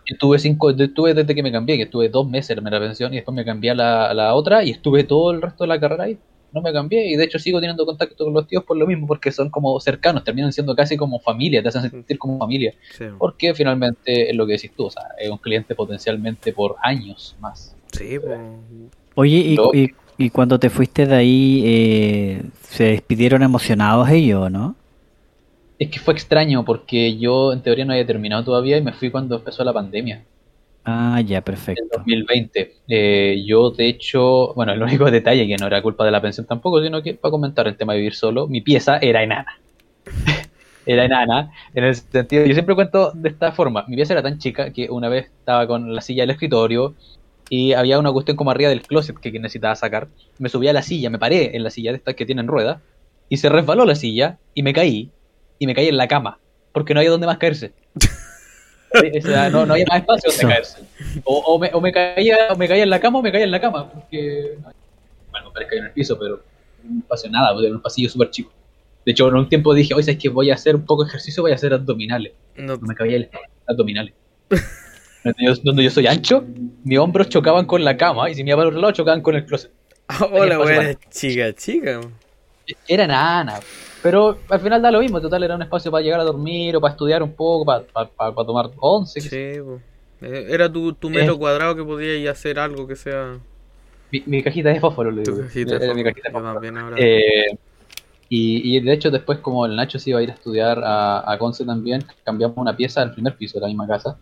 Estuve 0.04 0.40
cinco, 0.40 0.70
estuve 0.70 1.14
desde 1.14 1.32
que 1.32 1.44
me 1.44 1.52
cambié, 1.52 1.76
que 1.76 1.84
estuve 1.84 2.08
dos 2.08 2.28
meses 2.28 2.58
en 2.58 2.64
la 2.64 2.80
pensión 2.80 3.12
y 3.12 3.16
después 3.16 3.34
me 3.36 3.44
cambié 3.44 3.70
a 3.70 3.74
la, 3.76 4.14
la 4.14 4.34
otra 4.34 4.64
y 4.64 4.70
estuve 4.70 5.04
todo 5.04 5.30
el 5.30 5.40
resto 5.40 5.62
de 5.62 5.68
la 5.68 5.78
carrera 5.78 6.04
ahí. 6.04 6.18
No 6.52 6.60
me 6.60 6.72
cambié 6.72 7.06
y 7.06 7.16
de 7.16 7.24
hecho 7.24 7.38
sigo 7.38 7.60
teniendo 7.60 7.86
contacto 7.86 8.24
con 8.24 8.34
los 8.34 8.48
tíos 8.48 8.64
por 8.64 8.76
lo 8.76 8.86
mismo, 8.88 9.06
porque 9.06 9.30
son 9.30 9.48
como 9.48 9.78
cercanos, 9.78 10.24
terminan 10.24 10.52
siendo 10.52 10.74
casi 10.74 10.96
como 10.96 11.20
familia, 11.20 11.62
te 11.62 11.68
hacen 11.68 11.88
sentir 11.88 12.18
como 12.18 12.36
familia. 12.40 12.74
Sí, 12.90 13.04
Porque 13.16 13.54
finalmente 13.54 14.28
es 14.28 14.36
lo 14.36 14.44
que 14.44 14.54
decís 14.54 14.72
tú, 14.76 14.86
o 14.86 14.90
sea, 14.90 15.04
es 15.18 15.30
un 15.30 15.38
cliente 15.38 15.76
potencialmente 15.76 16.52
por 16.52 16.74
años 16.82 17.36
más. 17.40 17.76
Sí 17.92 18.18
pues. 18.18 18.38
Oye, 19.14 19.36
y, 19.38 19.56
Lo- 19.56 19.70
y, 19.72 19.94
y 20.18 20.30
cuando 20.30 20.58
te 20.58 20.70
fuiste 20.70 21.06
de 21.06 21.14
ahí, 21.14 21.62
eh, 21.66 22.42
¿se 22.62 22.84
despidieron 22.84 23.42
emocionados 23.42 24.08
ellos, 24.10 24.50
no? 24.50 24.76
Es 25.78 25.90
que 25.90 25.98
fue 25.98 26.14
extraño 26.14 26.64
porque 26.64 27.18
yo 27.18 27.52
en 27.52 27.62
teoría 27.62 27.84
no 27.84 27.92
había 27.92 28.06
terminado 28.06 28.42
todavía 28.42 28.78
y 28.78 28.82
me 28.82 28.94
fui 28.94 29.10
cuando 29.10 29.36
empezó 29.36 29.62
la 29.64 29.74
pandemia. 29.74 30.24
Ah, 30.84 31.20
ya, 31.20 31.42
en 31.74 31.88
perfecto. 31.88 31.98
2020. 31.98 32.82
Eh, 32.88 33.44
yo, 33.46 33.70
de 33.70 33.88
hecho, 33.88 34.52
bueno, 34.54 34.72
el 34.72 34.82
único 34.82 35.10
detalle 35.10 35.46
que 35.46 35.58
no 35.58 35.66
era 35.66 35.82
culpa 35.82 36.04
de 36.04 36.10
la 36.10 36.20
pensión 36.22 36.46
tampoco, 36.46 36.82
sino 36.82 37.02
que 37.02 37.14
para 37.14 37.30
comentar 37.30 37.66
el 37.68 37.76
tema 37.76 37.92
de 37.94 38.00
vivir 38.00 38.14
solo, 38.14 38.46
mi 38.48 38.60
pieza 38.62 38.98
era 38.98 39.22
enana. 39.22 39.60
era 40.86 41.04
enana, 41.04 41.50
en 41.74 41.84
el 41.84 41.94
sentido, 41.94 42.44
yo 42.44 42.54
siempre 42.54 42.74
cuento 42.74 43.12
de 43.14 43.28
esta 43.28 43.52
forma, 43.52 43.84
mi 43.88 43.96
pieza 43.96 44.14
era 44.14 44.22
tan 44.22 44.38
chica 44.38 44.72
que 44.72 44.90
una 44.90 45.08
vez 45.08 45.26
estaba 45.26 45.66
con 45.66 45.94
la 45.94 46.00
silla 46.00 46.24
del 46.24 46.30
escritorio 46.30 46.96
y 47.54 47.74
había 47.74 47.98
una 47.98 48.10
cuestión 48.10 48.34
como 48.34 48.50
arriba 48.50 48.70
del 48.70 48.80
closet 48.80 49.18
que 49.18 49.30
necesitaba 49.32 49.76
sacar. 49.76 50.08
Me 50.38 50.48
subí 50.48 50.68
a 50.68 50.72
la 50.72 50.80
silla, 50.80 51.10
me 51.10 51.18
paré 51.18 51.54
en 51.54 51.62
la 51.62 51.68
silla 51.68 51.90
de 51.90 51.98
estas 51.98 52.14
que 52.14 52.24
tienen 52.24 52.46
ruedas 52.46 52.80
y 53.28 53.36
se 53.36 53.50
resbaló 53.50 53.84
la 53.84 53.94
silla 53.94 54.38
y 54.54 54.62
me 54.62 54.72
caí 54.72 55.10
y 55.58 55.66
me 55.66 55.74
caí 55.74 55.88
en 55.88 55.98
la 55.98 56.08
cama 56.08 56.38
porque 56.72 56.94
no 56.94 57.00
había 57.00 57.10
donde 57.10 57.26
más 57.26 57.36
caerse. 57.36 57.74
O 58.94 59.22
sea, 59.22 59.48
no, 59.48 59.64
no 59.64 59.72
había 59.72 59.86
más 59.88 60.00
espacio 60.00 60.30
donde 60.30 60.54
caerse. 60.54 60.82
O, 61.24 61.38
o 61.38 61.58
me, 61.58 61.70
o 61.72 61.80
me 61.80 61.92
caía 61.92 62.48
o 62.50 62.56
me 62.56 62.68
caía 62.68 62.82
en 62.82 62.90
la 62.90 63.00
cama 63.00 63.20
o 63.20 63.22
me 63.22 63.32
caía 63.32 63.44
en 63.44 63.50
la 63.50 63.60
cama. 63.60 63.90
Porque, 63.90 64.58
bueno, 65.30 65.50
me 65.50 65.66
caí 65.66 65.78
en 65.78 65.84
el 65.86 65.92
piso, 65.92 66.18
pero 66.18 66.42
no 66.84 67.02
pasó 67.08 67.28
nada, 67.30 67.54
era 67.58 67.74
un 67.74 67.80
pasillo 67.80 68.10
súper 68.10 68.30
chico. 68.30 68.52
De 69.04 69.12
hecho, 69.12 69.28
en 69.28 69.34
un 69.36 69.48
tiempo 69.48 69.74
dije, 69.74 69.94
oye, 69.94 70.12
es 70.12 70.18
que 70.18 70.28
voy 70.28 70.50
a 70.50 70.54
hacer 70.54 70.76
un 70.76 70.84
poco 70.84 71.04
de 71.04 71.08
ejercicio, 71.08 71.42
voy 71.42 71.52
a 71.52 71.54
hacer 71.54 71.72
abdominales. 71.72 72.32
No, 72.56 72.76
No 72.76 72.86
me 72.86 72.94
cabía 72.94 73.16
el 73.16 73.30
abdominales. 73.66 74.14
donde, 75.24 75.44
yo, 75.44 75.54
donde 75.62 75.84
yo 75.84 75.90
soy 75.90 76.06
ancho, 76.06 76.44
mis 76.84 76.98
hombros 76.98 77.28
chocaban 77.28 77.66
con 77.66 77.84
la 77.84 77.96
cama 77.96 78.30
y 78.30 78.34
si 78.34 78.42
me 78.44 78.50
iba 78.50 78.56
para 78.56 78.68
el 78.68 78.74
otro 78.74 78.80
lado 78.80 78.92
chocaban 78.92 79.20
con 79.22 79.34
el 79.36 79.44
closet. 79.46 79.70
Hola, 80.32 80.58
buena 80.58 80.94
chica, 81.10 81.52
chica. 81.54 82.00
Era 82.88 83.06
nana. 83.06 83.60
Pero 84.02 84.38
al 84.48 84.60
final 84.60 84.82
da 84.82 84.90
lo 84.90 85.00
mismo, 85.00 85.20
total 85.20 85.44
era 85.44 85.54
un 85.54 85.62
espacio 85.62 85.90
para 85.90 86.02
llegar 86.02 86.20
a 86.20 86.24
dormir 86.24 86.74
o 86.76 86.80
para 86.80 86.92
estudiar 86.92 87.22
un 87.22 87.32
poco, 87.34 87.64
para, 87.64 87.84
para, 87.84 88.08
para- 88.10 88.34
para 88.34 88.46
tomar 88.46 88.70
once. 88.80 89.20
Sí. 89.20 89.36
Eh, 90.24 90.46
Era 90.50 90.70
tu, 90.72 90.92
tu 90.94 91.08
metro 91.10 91.38
cuadrado 91.38 91.74
que 91.76 91.84
podías 91.84 92.36
hacer 92.36 92.58
algo 92.58 92.86
que 92.86 92.96
sea 92.96 93.38
Mi, 94.10 94.22
mi 94.26 94.42
cajita 94.42 94.68
de 94.70 94.80
fósforo, 94.80 95.10
le 95.10 95.22
digo. 95.22 95.38
cajita. 95.42 95.76
Era 95.76 95.94
mi 95.94 96.02
cajita 96.04 96.28
de 96.28 96.32
fósforo. 96.32 96.96
Eh, 96.96 97.46
y, 98.28 98.76
y 98.76 98.80
de 98.80 98.92
hecho 98.92 99.10
después 99.10 99.38
como 99.38 99.66
el 99.66 99.76
Nacho 99.76 99.98
se 99.98 100.10
iba 100.10 100.18
a 100.18 100.22
ir 100.22 100.30
a 100.30 100.34
estudiar 100.34 100.80
a, 100.82 101.30
a 101.30 101.38
Conce 101.38 101.64
también, 101.64 102.04
cambiamos 102.24 102.56
una 102.56 102.76
pieza 102.76 103.02
al 103.02 103.12
primer 103.12 103.36
piso 103.36 103.58
de 103.58 103.62
la 103.62 103.66
misma 103.68 103.86
casa, 103.86 104.16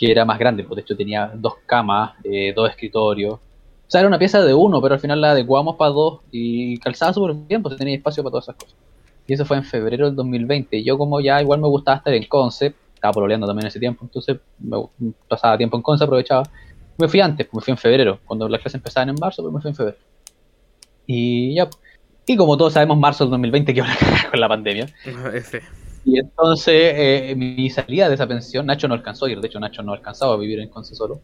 que 0.00 0.10
era 0.10 0.24
más 0.24 0.38
grande, 0.38 0.64
porque 0.64 0.76
de 0.76 0.80
hecho 0.80 0.96
tenía 0.96 1.30
dos 1.34 1.56
camas, 1.66 2.12
eh, 2.24 2.54
dos 2.56 2.70
escritorios. 2.70 3.34
O 3.34 3.40
sea, 3.86 4.00
era 4.00 4.08
una 4.08 4.18
pieza 4.18 4.42
de 4.42 4.54
uno, 4.54 4.80
pero 4.80 4.94
al 4.94 5.00
final 5.00 5.20
la 5.20 5.32
adecuamos 5.32 5.76
para 5.76 5.90
dos 5.90 6.20
y 6.32 6.78
calzaba 6.78 7.12
súper 7.12 7.34
bien, 7.46 7.62
pues 7.62 7.76
tenía 7.76 7.96
espacio 7.96 8.22
para 8.22 8.30
todas 8.30 8.44
esas 8.46 8.56
cosas. 8.56 8.76
Y 9.26 9.34
eso 9.34 9.44
fue 9.44 9.58
en 9.58 9.64
febrero 9.64 10.06
del 10.06 10.16
2020. 10.16 10.78
Y 10.78 10.84
yo 10.84 10.96
como 10.96 11.20
ya 11.20 11.42
igual 11.42 11.60
me 11.60 11.68
gustaba 11.68 11.98
estar 11.98 12.14
en 12.14 12.24
Conce, 12.24 12.74
estaba 12.94 13.12
pololeando 13.12 13.46
también 13.46 13.66
ese 13.66 13.78
tiempo, 13.78 14.06
entonces 14.06 14.38
me 14.58 14.78
pasaba 15.28 15.58
tiempo 15.58 15.76
en 15.76 15.82
Conce, 15.82 16.04
aprovechaba. 16.04 16.44
Me 16.96 17.06
fui 17.06 17.20
antes, 17.20 17.46
me 17.52 17.60
fui 17.60 17.72
en 17.72 17.76
febrero, 17.78 18.20
cuando 18.24 18.48
las 18.48 18.58
clases 18.62 18.76
empezaban 18.76 19.10
en 19.10 19.16
marzo, 19.20 19.42
pero 19.42 19.52
me 19.52 19.60
fui 19.60 19.68
en 19.68 19.76
febrero. 19.76 19.98
Y 21.06 21.56
ya, 21.56 21.68
y 22.26 22.36
como 22.38 22.56
todos 22.56 22.72
sabemos, 22.72 22.98
marzo 22.98 23.24
del 23.24 23.32
2020 23.32 23.74
que 23.74 23.82
con 24.30 24.40
la 24.40 24.48
pandemia. 24.48 24.86
Y 26.04 26.18
entonces 26.18 26.74
eh, 26.96 27.34
mi 27.36 27.68
salida 27.70 28.08
de 28.08 28.14
esa 28.14 28.26
pensión, 28.26 28.66
Nacho 28.66 28.88
no 28.88 28.94
alcanzó 28.94 29.26
a 29.26 29.30
ir, 29.30 29.40
de 29.40 29.46
hecho 29.48 29.60
Nacho 29.60 29.82
no 29.82 29.92
alcanzaba 29.92 30.34
a 30.34 30.38
vivir 30.38 30.60
en 30.60 30.68
Conce 30.70 30.94
solo. 30.94 31.20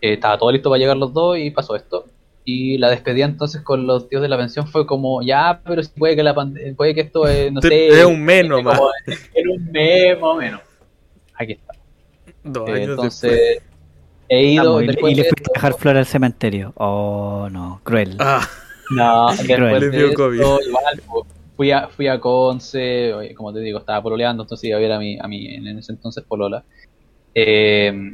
Eh, 0.00 0.14
estaba 0.14 0.38
todo 0.38 0.52
listo 0.52 0.70
para 0.70 0.78
llegar 0.78 0.96
los 0.96 1.12
dos 1.12 1.38
y 1.38 1.50
pasó 1.50 1.74
esto. 1.74 2.04
Y 2.44 2.78
la 2.78 2.90
despedida 2.90 3.24
entonces 3.24 3.62
con 3.62 3.86
los 3.88 4.08
tíos 4.08 4.22
de 4.22 4.28
la 4.28 4.36
pensión 4.38 4.68
fue 4.68 4.86
como, 4.86 5.20
ya, 5.22 5.60
pero 5.64 5.82
si 5.82 5.90
puede 5.90 6.14
que 6.14 6.22
la 6.22 6.32
puede 6.76 6.94
que 6.94 7.00
esto 7.00 7.26
es, 7.26 7.50
no 7.52 7.60
sé, 7.62 7.88
es 7.88 8.04
un 8.04 8.22
mes 8.24 8.46
nomás. 8.46 8.78
Era 9.34 9.50
un 9.50 9.64
mes 9.72 10.14
más 10.20 10.30
o 10.30 10.36
menos. 10.36 10.60
Aquí 11.34 11.52
está. 11.52 11.72
Dos 12.44 12.68
Eh, 12.68 12.72
años 12.72 12.88
entonces, 12.90 13.58
he 14.28 14.44
ido 14.44 14.64
Vamos, 14.74 14.82
y, 14.84 14.86
le- 14.86 14.92
de 14.92 15.28
fuiste 15.28 15.50
a 15.50 15.54
dejar 15.54 15.74
flor 15.74 15.96
al 15.96 16.06
cementerio. 16.06 16.72
Oh, 16.76 17.48
no, 17.50 17.80
cruel. 17.82 18.16
Ah, 18.20 18.46
No, 18.92 19.26
después 19.36 19.56
cruel. 19.56 19.80
de 19.80 19.90
Le 19.90 19.96
dio 19.96 20.06
esto, 20.06 20.16
COVID. 20.22 20.38
igual, 20.38 21.02
po, 21.06 21.26
fui 21.56 21.70
a, 21.70 21.88
fui 21.88 22.06
a 22.06 22.20
Conce, 22.20 23.14
oye, 23.14 23.34
como 23.34 23.52
te 23.52 23.60
digo, 23.60 23.78
estaba 23.78 24.02
pololeando, 24.02 24.42
entonces 24.42 24.68
iba 24.68 24.76
a 24.76 24.80
ver 24.80 24.92
a 24.92 24.98
mi, 24.98 25.18
a 25.18 25.26
mi 25.26 25.54
en 25.54 25.66
ese 25.78 25.92
entonces 25.92 26.22
polola. 26.24 26.64
Eh, 27.34 28.12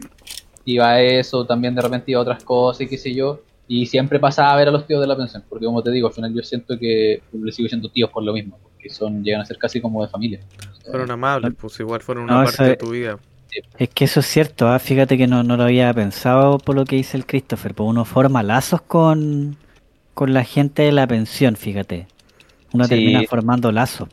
iba 0.64 0.90
a 0.90 1.03
eso, 1.03 1.45
también 1.45 1.74
de 1.74 1.82
repente 1.82 2.11
iba 2.12 2.20
a 2.20 2.22
otras 2.22 2.45
cosas 2.45 2.82
y 2.82 2.88
qué 2.88 2.99
sé 2.99 3.14
yo, 3.14 3.40
y 3.66 3.86
siempre 3.86 4.20
pasaba 4.20 4.53
a 4.53 4.57
ver 4.57 4.68
a 4.68 4.70
los 4.70 4.86
tíos 4.86 5.01
de 5.01 5.07
la 5.07 5.16
pensión, 5.16 5.45
porque 5.49 5.66
como 5.66 5.82
te 5.82 5.90
digo, 5.90 6.09
al 6.09 6.14
final 6.14 6.34
yo 6.34 6.43
siento 6.43 6.78
que 6.78 7.22
les 7.32 7.55
sigo 7.55 7.68
siendo 7.68 7.88
tíos 7.88 8.11
por 8.11 8.22
lo 8.22 8.32
mismo, 8.32 8.59
porque 8.62 8.90
son 8.90 9.24
llegan 9.24 9.40
a 9.40 9.45
ser 9.45 9.59
casi 9.59 9.80
como 9.80 10.03
de 10.03 10.09
familia. 10.09 10.40
fueron 10.84 11.11
amables, 11.11 11.53
pues 11.59 11.78
igual 11.80 12.01
fueron 12.01 12.24
una 12.24 12.45
parte 12.45 12.64
de 12.64 12.76
tu 12.76 12.90
vida. 12.90 13.18
Es 13.78 13.90
que 13.90 14.05
eso 14.05 14.20
es 14.20 14.26
cierto, 14.26 14.68
ah, 14.68 14.78
fíjate 14.78 15.18
que 15.18 15.26
no, 15.26 15.43
no 15.43 15.57
lo 15.57 15.64
había 15.64 15.93
pensado 15.93 16.59
por 16.59 16.74
lo 16.74 16.84
que 16.84 16.97
dice 16.97 17.16
el 17.16 17.26
Christopher, 17.26 17.74
pues 17.74 17.88
uno 17.88 18.05
forma 18.05 18.43
lazos 18.43 18.80
con, 18.80 19.57
con 20.14 20.32
la 20.32 20.45
gente 20.45 20.82
de 20.82 20.93
la 20.93 21.07
pensión, 21.07 21.57
fíjate. 21.57 22.07
Uno 22.73 22.85
Sí. 22.85 22.91
termina 22.91 23.23
formando 23.29 23.70
lazos. 23.73 24.09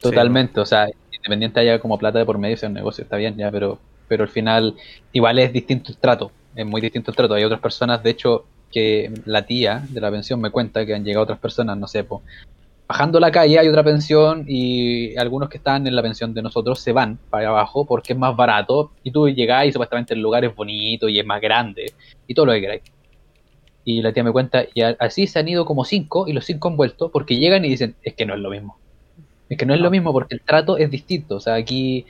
Totalmente, 0.00 0.60
o 0.60 0.66
sea, 0.66 0.88
independiente 1.12 1.60
haya 1.60 1.78
como 1.78 1.98
plata 1.98 2.18
de 2.18 2.24
por 2.24 2.38
medio, 2.38 2.56
sea 2.56 2.68
un 2.68 2.74
negocio, 2.74 3.04
está 3.04 3.16
bien, 3.16 3.36
ya, 3.36 3.50
pero, 3.50 3.78
pero 4.08 4.24
al 4.24 4.30
final 4.30 4.74
igual 5.12 5.38
es 5.38 5.52
distinto 5.52 5.92
el 5.92 5.98
trato, 5.98 6.32
es 6.54 6.66
muy 6.66 6.80
distinto 6.80 7.10
el 7.10 7.16
trato. 7.16 7.34
Hay 7.34 7.44
otras 7.44 7.60
personas, 7.60 8.02
de 8.02 8.10
hecho, 8.10 8.44
que 8.72 9.12
la 9.26 9.44
tía 9.44 9.84
de 9.88 10.00
la 10.00 10.10
pensión 10.10 10.40
me 10.40 10.50
cuenta 10.50 10.86
que 10.86 10.94
han 10.94 11.04
llegado 11.04 11.24
otras 11.24 11.38
personas, 11.38 11.76
no 11.76 11.86
sé, 11.86 12.04
po, 12.04 12.22
bajando 12.88 13.20
la 13.20 13.30
calle 13.30 13.56
hay 13.58 13.68
otra 13.68 13.84
pensión 13.84 14.44
y 14.48 15.16
algunos 15.16 15.48
que 15.48 15.58
están 15.58 15.86
en 15.86 15.94
la 15.94 16.02
pensión 16.02 16.34
de 16.34 16.42
nosotros 16.42 16.80
se 16.80 16.90
van 16.92 17.18
para 17.30 17.48
abajo 17.48 17.86
porque 17.86 18.14
es 18.14 18.18
más 18.18 18.34
barato 18.34 18.90
y 19.04 19.12
tú 19.12 19.28
llegás 19.28 19.66
y 19.66 19.72
supuestamente 19.72 20.14
el 20.14 20.20
lugar 20.20 20.44
es 20.44 20.54
bonito 20.56 21.08
y 21.08 21.20
es 21.20 21.24
más 21.24 21.40
grande 21.40 21.92
y 22.26 22.34
todo 22.34 22.46
lo 22.46 22.52
que 22.52 22.60
queráis. 22.60 22.82
Y 23.84 24.02
la 24.02 24.12
tía 24.12 24.22
me 24.24 24.32
cuenta, 24.32 24.64
y 24.74 24.82
así 24.82 25.26
se 25.26 25.38
han 25.38 25.48
ido 25.48 25.64
como 25.64 25.84
cinco 25.84 26.26
y 26.28 26.32
los 26.34 26.44
cinco 26.44 26.68
han 26.68 26.76
vuelto 26.76 27.10
porque 27.10 27.36
llegan 27.36 27.64
y 27.64 27.70
dicen, 27.70 27.96
es 28.02 28.14
que 28.14 28.26
no 28.26 28.34
es 28.34 28.40
lo 28.40 28.50
mismo. 28.50 28.76
Es 29.48 29.58
que 29.58 29.66
no 29.66 29.74
es 29.74 29.80
lo 29.80 29.90
mismo 29.90 30.12
porque 30.12 30.34
el 30.36 30.42
trato 30.42 30.76
es 30.76 30.90
distinto. 30.90 31.36
O 31.36 31.40
sea, 31.40 31.54
aquí 31.54 32.06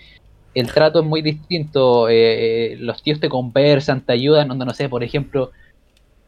el 0.54 0.70
trato 0.72 1.00
es 1.00 1.06
muy 1.06 1.22
distinto. 1.22 2.08
eh, 2.08 2.72
eh, 2.74 2.76
los 2.78 3.02
tíos 3.02 3.18
te 3.20 3.28
conversan, 3.30 4.04
te 4.04 4.12
ayudan. 4.12 4.48
Donde 4.48 4.66
no 4.66 4.74
sé, 4.74 4.88
por 4.90 5.02
ejemplo, 5.02 5.50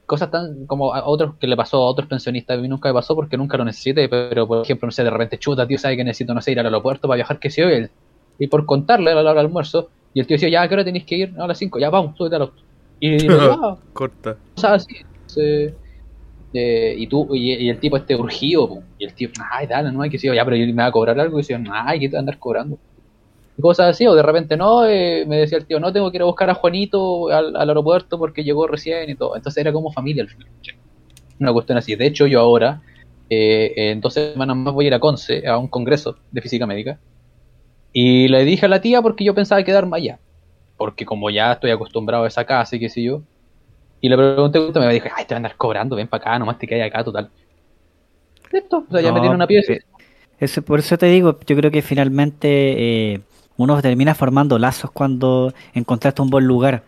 cosas 0.06 0.30
tan 0.30 0.64
como 0.66 0.94
a 0.94 1.04
otros 1.06 1.34
que 1.38 1.46
le 1.46 1.56
pasó 1.56 1.78
a 1.82 1.86
otros 1.90 2.08
pensionistas. 2.08 2.56
A 2.58 2.62
mí 2.62 2.68
nunca 2.68 2.88
me 2.88 2.94
pasó 2.94 3.14
porque 3.14 3.36
nunca 3.36 3.58
lo 3.58 3.64
necesité. 3.64 4.08
Pero 4.08 4.46
por 4.46 4.62
ejemplo, 4.64 4.86
no 4.86 4.92
sé, 4.92 5.04
de 5.04 5.10
repente, 5.10 5.38
chuta, 5.38 5.66
tío, 5.66 5.76
sabe 5.78 5.96
que 5.98 6.04
necesito, 6.04 6.32
no 6.32 6.40
sé, 6.40 6.52
ir 6.52 6.60
al 6.60 6.66
aeropuerto 6.66 7.08
para 7.08 7.16
viajar, 7.16 7.38
que 7.38 7.50
sé 7.50 7.60
yo. 7.62 7.68
Y, 8.38 8.46
por 8.46 8.64
contarle 8.64 9.10
a 9.10 9.14
la 9.16 9.20
hora 9.20 9.30
del 9.30 9.40
almuerzo. 9.40 9.90
Y 10.14 10.20
el 10.20 10.26
tío 10.26 10.36
decía, 10.36 10.48
ya, 10.48 10.62
¿a 10.62 10.68
qué 10.68 10.74
hora 10.74 10.84
tenéis 10.84 11.04
que 11.04 11.16
ir? 11.16 11.32
No, 11.34 11.44
a 11.44 11.48
las 11.48 11.58
5, 11.58 11.78
ya 11.78 11.90
vamos, 11.90 12.16
súbete 12.16 12.36
al 12.36 12.42
auto. 12.42 12.62
Y, 13.00 13.16
y 13.16 13.18
yo, 13.28 13.52
"Ah, 13.62 13.76
Corta. 13.92 14.36
cosas 14.54 14.84
así. 14.84 14.96
Eh, 15.38 16.94
y 16.98 17.06
tú, 17.06 17.34
y, 17.34 17.68
el 17.68 17.78
tipo 17.78 17.96
este 17.96 18.14
urgido, 18.14 18.82
y 18.98 19.04
el 19.04 19.14
tío, 19.14 19.30
ay, 19.50 19.66
dale, 19.66 19.90
no 19.90 20.02
hay 20.02 20.10
que 20.10 20.16
decir, 20.16 20.32
ya, 20.34 20.44
pero 20.44 20.56
yo 20.56 20.66
me 20.66 20.82
va 20.82 20.86
a 20.86 20.92
cobrar 20.92 21.18
algo, 21.18 21.38
y 21.38 21.42
decían, 21.42 21.66
ay, 21.72 21.98
¿qué 21.98 22.08
te 22.08 22.12
va 22.12 22.18
a 22.18 22.20
andar 22.20 22.38
cobrando? 22.38 22.78
Y 23.56 23.62
cosas 23.62 23.90
así, 23.90 24.06
o 24.06 24.14
de 24.14 24.22
repente 24.22 24.56
no, 24.56 24.84
eh, 24.86 25.24
me 25.26 25.38
decía 25.38 25.58
el 25.58 25.66
tío, 25.66 25.80
no, 25.80 25.92
tengo 25.92 26.10
que 26.10 26.18
ir 26.18 26.22
a 26.22 26.26
buscar 26.26 26.50
a 26.50 26.54
Juanito 26.54 27.30
al, 27.30 27.56
al 27.56 27.68
aeropuerto 27.68 28.18
porque 28.18 28.44
llegó 28.44 28.66
recién 28.66 29.10
y 29.10 29.14
todo. 29.14 29.36
Entonces 29.36 29.60
era 29.60 29.72
como 29.72 29.92
familia 29.92 30.22
al 30.22 30.30
final. 30.30 30.48
Una 31.38 31.52
cuestión 31.52 31.78
así. 31.78 31.94
De 31.94 32.06
hecho, 32.06 32.26
yo 32.26 32.40
ahora, 32.40 32.82
eh, 33.28 33.72
en 33.76 34.00
dos 34.00 34.14
semanas 34.14 34.56
más 34.56 34.72
voy 34.72 34.86
a 34.86 34.88
ir 34.88 34.94
a 34.94 35.00
Conce, 35.00 35.46
a 35.46 35.58
un 35.58 35.68
congreso 35.68 36.16
de 36.30 36.40
física 36.40 36.66
médica, 36.66 36.98
y 37.92 38.28
le 38.28 38.44
dije 38.44 38.66
a 38.66 38.68
la 38.68 38.80
tía 38.80 39.02
porque 39.02 39.24
yo 39.24 39.34
pensaba 39.34 39.62
quedarme 39.62 39.96
allá. 39.98 40.18
Porque 40.78 41.04
como 41.04 41.30
ya 41.30 41.52
estoy 41.52 41.70
acostumbrado 41.70 42.24
a 42.24 42.28
esa 42.28 42.44
casa 42.44 42.76
y 42.76 42.80
qué 42.80 42.88
sé 42.88 43.02
yo, 43.02 43.22
y 44.02 44.08
le 44.10 44.16
pregunté, 44.16 44.58
me 44.78 44.92
dijo, 44.92 45.08
ay, 45.16 45.24
te 45.24 45.32
van 45.34 45.44
a 45.44 45.48
andar 45.48 45.56
cobrando, 45.56 45.96
ven 45.96 46.08
para 46.08 46.20
acá, 46.22 46.38
nomás 46.38 46.58
te 46.58 46.66
quedas 46.66 46.88
acá, 46.88 47.02
total. 47.02 47.30
Listo, 48.52 48.84
o 48.86 48.92
sea, 48.92 49.00
ya 49.00 49.12
me 49.12 49.20
tiene 49.20 49.34
una 49.34 49.46
pieza. 49.46 49.72
Eso, 50.38 50.60
por 50.62 50.80
eso 50.80 50.98
te 50.98 51.06
digo, 51.06 51.38
yo 51.46 51.56
creo 51.56 51.70
que 51.70 51.80
finalmente 51.82 53.12
eh, 53.14 53.20
uno 53.56 53.80
termina 53.80 54.14
formando 54.14 54.58
lazos 54.58 54.90
cuando 54.90 55.54
encontraste 55.72 56.20
un 56.20 56.28
buen 56.30 56.46
lugar. 56.46 56.82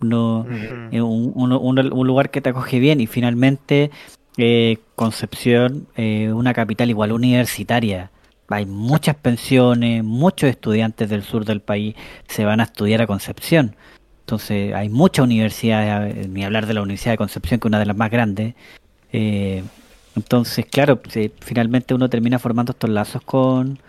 No, 0.00 0.44
Mm. 0.48 0.94
eh, 0.94 1.02
un, 1.02 1.32
un- 1.34 1.52
un- 1.52 1.92
un 1.92 2.06
lugar 2.06 2.30
que 2.30 2.40
te 2.40 2.48
acoge 2.48 2.78
bien 2.78 3.00
y 3.00 3.06
finalmente 3.06 3.90
eh, 4.38 4.78
Concepción, 4.94 5.88
eh, 5.96 6.32
una 6.32 6.54
capital 6.54 6.88
igual 6.88 7.12
universitaria. 7.12 8.10
Hay 8.48 8.64
muchas 8.64 9.16
pensiones, 9.16 10.02
muchos 10.04 10.48
estudiantes 10.48 11.08
del 11.10 11.22
sur 11.22 11.44
del 11.44 11.60
país 11.60 11.94
se 12.28 12.44
van 12.44 12.60
a 12.60 12.64
estudiar 12.64 13.02
a 13.02 13.06
Concepción. 13.06 13.74
Entonces 14.30 14.72
hay 14.74 14.88
muchas 14.88 15.24
universidades, 15.24 16.14
eh, 16.14 16.28
ni 16.28 16.44
hablar 16.44 16.66
de 16.66 16.74
la 16.74 16.82
Universidad 16.82 17.14
de 17.14 17.18
Concepción, 17.18 17.58
que 17.58 17.66
es 17.66 17.70
una 17.70 17.80
de 17.80 17.86
las 17.86 17.96
más 17.96 18.12
grandes. 18.12 18.54
Eh, 19.12 19.64
entonces, 20.14 20.66
claro, 20.66 21.00
finalmente 21.40 21.94
uno 21.94 22.08
termina 22.08 22.38
formando 22.38 22.70
estos 22.70 22.90
lazos 22.90 23.22
con, 23.22 23.80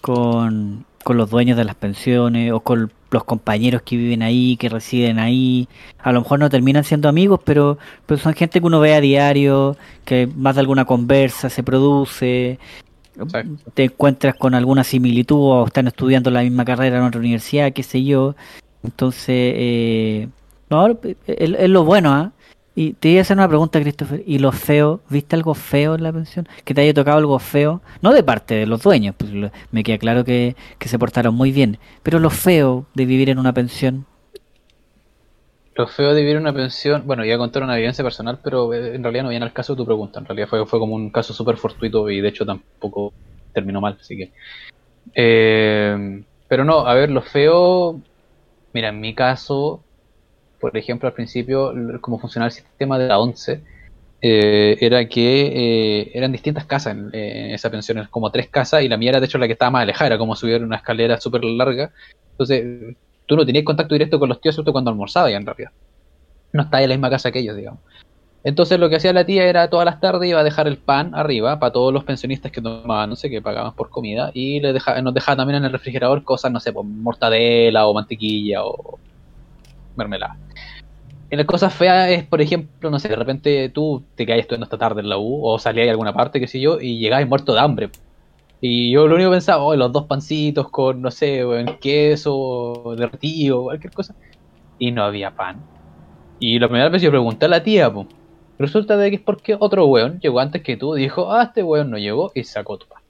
con, 0.00 0.86
con 1.04 1.18
los 1.18 1.28
dueños 1.28 1.58
de 1.58 1.66
las 1.66 1.74
pensiones 1.74 2.52
o 2.52 2.60
con 2.60 2.90
los 3.10 3.24
compañeros 3.24 3.82
que 3.82 3.98
viven 3.98 4.22
ahí, 4.22 4.56
que 4.56 4.70
residen 4.70 5.18
ahí. 5.18 5.68
A 5.98 6.10
lo 6.10 6.22
mejor 6.22 6.38
no 6.38 6.48
terminan 6.48 6.84
siendo 6.84 7.10
amigos, 7.10 7.40
pero, 7.44 7.76
pero 8.06 8.18
son 8.18 8.32
gente 8.32 8.60
que 8.60 8.66
uno 8.66 8.80
ve 8.80 8.94
a 8.94 9.00
diario, 9.02 9.76
que 10.06 10.26
más 10.26 10.54
de 10.54 10.62
alguna 10.62 10.86
conversa 10.86 11.50
se 11.50 11.62
produce, 11.62 12.58
Exacto. 13.20 13.70
te 13.74 13.84
encuentras 13.84 14.36
con 14.36 14.54
alguna 14.54 14.84
similitud 14.84 15.36
o 15.36 15.66
están 15.66 15.86
estudiando 15.86 16.30
la 16.30 16.40
misma 16.40 16.64
carrera 16.64 16.96
en 16.96 17.04
otra 17.04 17.20
universidad, 17.20 17.74
qué 17.74 17.82
sé 17.82 18.02
yo. 18.02 18.34
Entonces, 18.82 19.54
eh, 19.56 20.28
no, 20.70 20.86
es, 20.88 20.96
es 21.26 21.68
lo 21.68 21.84
bueno, 21.84 22.12
¿ah? 22.12 22.32
Y 22.74 22.94
te 22.94 23.10
iba 23.10 23.18
a 23.18 23.22
hacer 23.22 23.36
una 23.36 23.48
pregunta, 23.48 23.80
Christopher. 23.80 24.22
¿Y 24.26 24.38
lo 24.38 24.50
feo? 24.50 25.00
¿Viste 25.10 25.36
algo 25.36 25.54
feo 25.54 25.94
en 25.94 26.02
la 26.02 26.12
pensión? 26.12 26.48
¿Que 26.64 26.72
te 26.72 26.80
haya 26.80 26.94
tocado 26.94 27.18
algo 27.18 27.38
feo? 27.38 27.82
No 28.00 28.12
de 28.12 28.22
parte 28.22 28.54
de 28.54 28.66
los 28.66 28.82
dueños, 28.82 29.14
pues 29.16 29.30
me 29.70 29.82
queda 29.82 29.98
claro 29.98 30.24
que, 30.24 30.56
que 30.78 30.88
se 30.88 30.98
portaron 30.98 31.34
muy 31.34 31.52
bien. 31.52 31.78
Pero 32.02 32.18
lo 32.18 32.30
feo 32.30 32.86
de 32.94 33.04
vivir 33.04 33.28
en 33.28 33.38
una 33.38 33.52
pensión. 33.52 34.06
Lo 35.74 35.86
feo 35.86 36.14
de 36.14 36.20
vivir 36.22 36.36
una 36.36 36.52
pensión, 36.52 37.02
bueno, 37.06 37.24
iba 37.24 37.34
a 37.34 37.38
contar 37.38 37.62
una 37.62 37.76
vivencia 37.76 38.04
personal, 38.04 38.38
pero 38.42 38.72
eh, 38.72 38.94
en 38.94 39.02
realidad 39.02 39.24
no 39.24 39.30
viene 39.30 39.44
al 39.44 39.52
caso 39.52 39.74
de 39.74 39.78
tu 39.78 39.86
pregunta. 39.86 40.20
En 40.20 40.26
realidad 40.26 40.48
fue, 40.48 40.66
fue 40.66 40.78
como 40.78 40.94
un 40.94 41.10
caso 41.10 41.34
súper 41.34 41.56
fortuito 41.56 42.08
y 42.08 42.20
de 42.20 42.28
hecho 42.28 42.46
tampoco 42.46 43.12
terminó 43.52 43.82
mal, 43.82 43.98
así 44.00 44.16
que. 44.16 44.32
Eh, 45.14 46.22
pero 46.48 46.64
no, 46.64 46.86
a 46.86 46.94
ver, 46.94 47.10
lo 47.10 47.20
feo. 47.20 48.00
Mira, 48.72 48.88
en 48.88 49.00
mi 49.00 49.14
caso, 49.14 49.84
por 50.60 50.76
ejemplo, 50.76 51.08
al 51.08 51.14
principio, 51.14 51.72
cómo 52.00 52.18
funcionaba 52.18 52.48
el 52.48 52.52
sistema 52.52 52.98
de 52.98 53.08
la 53.08 53.18
11, 53.18 53.62
eh, 54.24 54.78
era 54.80 55.08
que 55.08 55.46
eh, 56.02 56.10
eran 56.14 56.30
distintas 56.32 56.64
casas 56.64 56.96
en, 56.96 57.14
esa 57.52 57.70
pensión, 57.70 57.98
eran 57.98 58.10
como 58.10 58.30
tres 58.30 58.48
casas, 58.48 58.82
y 58.82 58.88
la 58.88 58.96
mía 58.96 59.10
era 59.10 59.20
de 59.20 59.26
hecho 59.26 59.38
la 59.38 59.46
que 59.46 59.54
estaba 59.54 59.72
más 59.72 59.82
alejada, 59.82 60.06
era 60.06 60.18
como 60.18 60.36
subir 60.36 60.62
una 60.62 60.76
escalera 60.76 61.20
súper 61.20 61.44
larga. 61.44 61.92
Entonces, 62.30 62.96
tú 63.26 63.36
no 63.36 63.44
tenías 63.44 63.64
contacto 63.64 63.94
directo 63.94 64.18
con 64.18 64.28
los 64.28 64.40
tíos, 64.40 64.54
excepto 64.54 64.72
cuando 64.72 64.90
almorzabas 64.90 65.30
ya 65.32 65.36
en 65.36 65.46
realidad. 65.46 65.72
No 66.52 66.62
estaba 66.62 66.82
en 66.82 66.88
la 66.90 66.94
misma 66.96 67.10
casa 67.10 67.32
que 67.32 67.40
ellos, 67.40 67.56
digamos. 67.56 67.80
Entonces 68.44 68.78
lo 68.80 68.88
que 68.88 68.96
hacía 68.96 69.12
la 69.12 69.24
tía 69.24 69.44
era 69.44 69.70
todas 69.70 69.86
las 69.86 70.00
tardes 70.00 70.28
iba 70.28 70.40
a 70.40 70.44
dejar 70.44 70.66
el 70.66 70.76
pan 70.76 71.14
arriba 71.14 71.60
para 71.60 71.72
todos 71.72 71.92
los 71.92 72.02
pensionistas 72.04 72.50
que 72.50 72.60
tomaban, 72.60 73.08
no 73.10 73.16
sé, 73.16 73.30
que 73.30 73.40
pagaban 73.40 73.74
por 73.74 73.88
comida 73.88 74.32
y 74.34 74.60
le 74.60 74.72
nos 74.72 75.14
dejaba 75.14 75.36
también 75.36 75.58
en 75.58 75.64
el 75.64 75.72
refrigerador 75.72 76.24
cosas, 76.24 76.50
no 76.50 76.58
sé, 76.58 76.72
pues, 76.72 76.86
mortadela 76.86 77.86
o 77.86 77.94
mantequilla 77.94 78.64
o 78.64 78.98
mermelada. 79.96 80.36
Y 81.30 81.36
la 81.36 81.46
cosa 81.46 81.70
fea 81.70 82.10
es, 82.10 82.24
por 82.24 82.42
ejemplo, 82.42 82.90
no 82.90 82.98
sé, 82.98 83.08
de 83.08 83.16
repente 83.16 83.68
tú 83.70 84.02
te 84.16 84.26
quedas 84.26 84.40
estudiando 84.40 84.64
esta 84.64 84.76
tarde 84.76 85.00
en 85.00 85.08
la 85.08 85.18
U 85.18 85.46
o 85.46 85.58
salías 85.58 85.88
a 85.88 85.90
alguna 85.92 86.12
parte, 86.12 86.40
qué 86.40 86.46
sé 86.46 86.60
yo, 86.60 86.78
y 86.80 86.98
llegabas 86.98 87.26
muerto 87.28 87.54
de 87.54 87.60
hambre. 87.60 87.90
Y 88.60 88.92
yo 88.92 89.08
lo 89.08 89.14
único 89.14 89.30
que 89.30 89.36
pensaba, 89.36 89.62
oh, 89.62 89.74
los 89.74 89.90
dos 89.92 90.04
pancitos 90.06 90.68
con, 90.68 91.00
no 91.00 91.10
sé, 91.10 91.42
queso 91.80 92.94
derretido, 92.96 93.62
cualquier 93.64 93.92
cosa. 93.92 94.14
Y 94.78 94.90
no 94.92 95.04
había 95.04 95.30
pan. 95.30 95.60
Y 96.38 96.58
la 96.58 96.68
primera 96.68 96.88
vez 96.88 97.02
yo 97.02 97.10
pregunté 97.10 97.46
a 97.46 97.48
la 97.48 97.62
tía, 97.62 97.92
pues. 97.92 98.06
Resulta 98.58 98.96
de 98.96 99.10
que 99.10 99.16
es 99.16 99.22
porque 99.22 99.56
otro 99.58 99.86
weón 99.86 100.20
llegó 100.20 100.40
antes 100.40 100.62
que 100.62 100.76
tú, 100.76 100.94
dijo, 100.94 101.32
ah, 101.32 101.44
este 101.44 101.62
weón 101.62 101.90
no 101.90 101.98
llegó 101.98 102.30
y 102.34 102.44
sacó 102.44 102.78
tu 102.78 102.86
pan. 102.86 103.02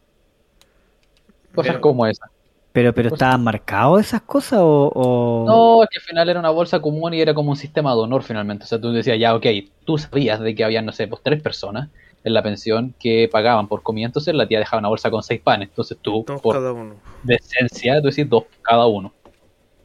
Cosas 1.55 1.73
Pero- 1.73 1.81
como 1.81 2.07
esa. 2.07 2.27
¿Pero, 2.73 2.95
pero 2.95 3.11
Pues- 3.11 3.21
estaban 3.21 3.45
marcados 3.45 4.01
esas 4.01 4.23
cosas 4.23 4.61
o...? 4.63 4.91
o- 4.95 5.45
No, 5.47 5.83
es 5.83 5.91
que 5.91 5.99
al 5.99 6.05
final 6.05 6.29
era 6.31 6.41
una 6.41 6.49
bolsa 6.49 6.81
común 6.81 7.13
y 7.13 7.21
era 7.21 7.35
como 7.35 7.51
un 7.51 7.57
sistema 7.57 7.93
de 7.95 8.01
honor 8.01 8.23
finalmente. 8.23 8.65
O 8.65 8.67
sea, 8.67 8.81
tú 8.81 8.91
decías, 8.93 9.19
ya, 9.19 9.35
ok, 9.35 9.45
tú 9.85 9.99
sabías 9.99 10.41
de 10.41 10.55
que 10.55 10.65
había, 10.65 10.81
no 10.81 10.91
sé, 10.93 11.07
pues 11.07 11.21
tres 11.23 11.43
personas 11.43 11.91
en 12.25 12.33
la 12.33 12.43
pensión 12.43 12.95
que 12.99 13.29
pagaban 13.31 13.69
por 13.69 13.83
comida, 13.83 14.07
entonces 14.07 14.35
la 14.35 14.47
tía 14.47 14.59
dejaba 14.59 14.79
una 14.79 14.89
bolsa 14.89 15.11
con 15.11 15.23
seis 15.23 15.43
panes. 15.43 15.69
Entonces 15.69 15.99
tú, 16.01 16.25
Dos 16.27 16.41
por 16.41 16.55
cada 16.55 16.73
uno. 16.73 16.95
decencia, 17.25 18.01
tú 18.01 18.09
decís 18.09 18.27
dos 18.31 18.45
cada 18.63 18.87
uno. 18.87 19.13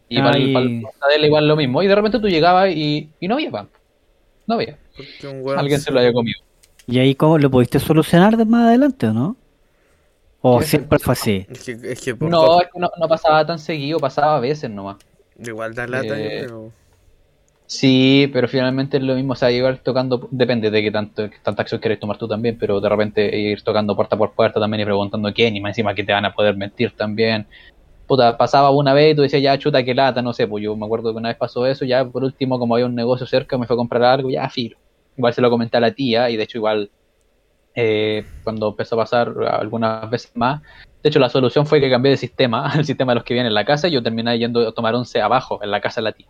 Y 0.08 0.20
para 0.22 0.38
el, 0.38 0.84
para 0.98 1.14
el 1.16 1.26
igual 1.26 1.46
lo 1.46 1.58
mismo. 1.58 1.84
Y 1.84 1.88
de 1.88 1.96
repente 1.96 2.20
tú 2.20 2.30
llegabas 2.30 2.70
y, 2.70 3.10
y 3.20 3.28
no 3.28 3.36
había 3.36 3.52
pan. 3.52 3.68
No 4.46 4.56
había. 4.56 4.78
Porque 4.98 5.28
un 5.28 5.42
weón 5.42 5.60
Alguien 5.60 5.80
se 5.80 5.92
lo 5.92 6.00
haya 6.00 6.12
comido. 6.12 6.40
¿Y 6.88 7.00
ahí 7.00 7.16
cómo 7.16 7.38
lo 7.38 7.52
pudiste 7.52 7.80
solucionar 7.80 8.36
de 8.36 8.46
más 8.46 8.68
adelante 8.68 9.08
o 9.08 9.14
no? 9.14 9.38
¿O 10.42 10.60
¿Qué? 10.60 10.66
siempre 10.66 11.00
fue 11.00 11.14
así? 11.14 11.46
Es 11.50 11.64
que, 11.64 11.72
es 11.84 12.02
que 12.02 12.16
por 12.16 12.30
No, 12.30 12.62
es 12.62 12.68
que 12.74 12.80
no, 12.80 12.90
no 12.98 13.08
pasaba 13.08 13.46
tan 13.46 13.60
seguido, 13.60 14.00
pasaba 14.00 14.38
a 14.38 14.40
veces 14.40 14.70
nomás. 14.70 14.98
igual 15.38 15.76
da 15.76 15.86
lata, 15.86 16.18
Eh, 16.18 16.24
yo 16.24 16.46
creo. 16.48 16.72
Sí, 17.66 18.30
pero 18.32 18.48
finalmente 18.48 18.96
es 18.96 19.04
lo 19.04 19.14
mismo, 19.14 19.34
o 19.34 19.36
sea, 19.36 19.52
igual 19.52 19.82
tocando, 19.82 20.30
depende 20.32 20.72
de 20.72 20.82
qué 20.82 20.90
tanto, 20.90 21.30
qué 21.30 21.36
tanta 21.44 21.64
acción 21.64 21.82
quieres 21.82 22.00
tomar 22.00 22.18
tú 22.18 22.26
también, 22.26 22.58
pero 22.58 22.80
de 22.80 22.88
repente 22.88 23.38
ir 23.38 23.62
tocando 23.62 23.94
puerta 23.94 24.18
por 24.18 24.32
puerta 24.32 24.58
también 24.58 24.82
y 24.82 24.86
preguntando 24.86 25.34
quién, 25.34 25.54
y 25.58 25.60
más 25.60 25.72
encima 25.72 25.94
que 25.94 26.06
te 26.06 26.14
van 26.14 26.24
a 26.24 26.34
poder 26.34 26.56
mentir 26.56 26.96
también. 26.96 27.46
Puta, 28.08 28.38
pasaba 28.38 28.70
una 28.70 28.94
vez 28.94 29.12
y 29.12 29.16
tú 29.18 29.22
decías, 29.24 29.42
ya 29.42 29.58
chuta, 29.60 29.84
que 29.84 29.94
lata, 29.94 30.22
no 30.22 30.32
sé, 30.32 30.48
pues 30.48 30.64
yo 30.64 30.78
me 30.78 30.86
acuerdo 30.86 31.12
que 31.12 31.18
una 31.18 31.28
vez 31.28 31.38
pasó 31.38 31.66
eso, 31.66 31.84
ya 31.84 32.06
por 32.06 32.24
último, 32.24 32.58
como 32.58 32.76
había 32.76 32.86
un 32.86 32.96
negocio 32.96 33.28
cerca, 33.28 33.58
me 33.58 33.68
fue 33.68 33.76
a 33.76 33.78
comprar 33.78 34.02
algo, 34.04 34.30
ya 34.30 34.50
filo. 34.50 34.78
Igual 35.18 35.34
se 35.34 35.42
lo 35.42 35.50
comenté 35.50 35.78
a 35.78 35.82
la 35.82 35.92
tía, 35.92 36.30
y 36.30 36.38
de 36.38 36.44
hecho 36.44 36.60
igual, 36.60 36.90
eh, 37.76 38.26
cuando 38.44 38.70
empezó 38.70 38.96
a 38.96 39.04
pasar 39.04 39.34
algunas 39.50 40.10
veces 40.10 40.32
más, 40.36 40.62
de 41.04 41.10
hecho 41.10 41.20
la 41.20 41.30
solución 41.30 41.66
fue 41.66 41.82
que 41.82 41.90
cambié 41.90 42.12
de 42.12 42.18
sistema, 42.18 42.72
el 42.78 42.86
sistema 42.86 43.12
de 43.12 43.16
los 43.16 43.24
que 43.24 43.34
vienen 43.34 43.50
en 43.50 43.56
la 43.56 43.66
casa, 43.66 43.88
y 43.88 43.92
yo 43.92 44.04
terminé 44.04 44.38
yendo 44.38 44.68
a 44.68 44.72
tomar 44.72 44.96
once 44.96 45.22
abajo, 45.22 45.60
en 45.64 45.72
la 45.72 45.82
casa 45.82 46.02
de 46.02 46.06
la 46.06 46.12
tía 46.14 46.28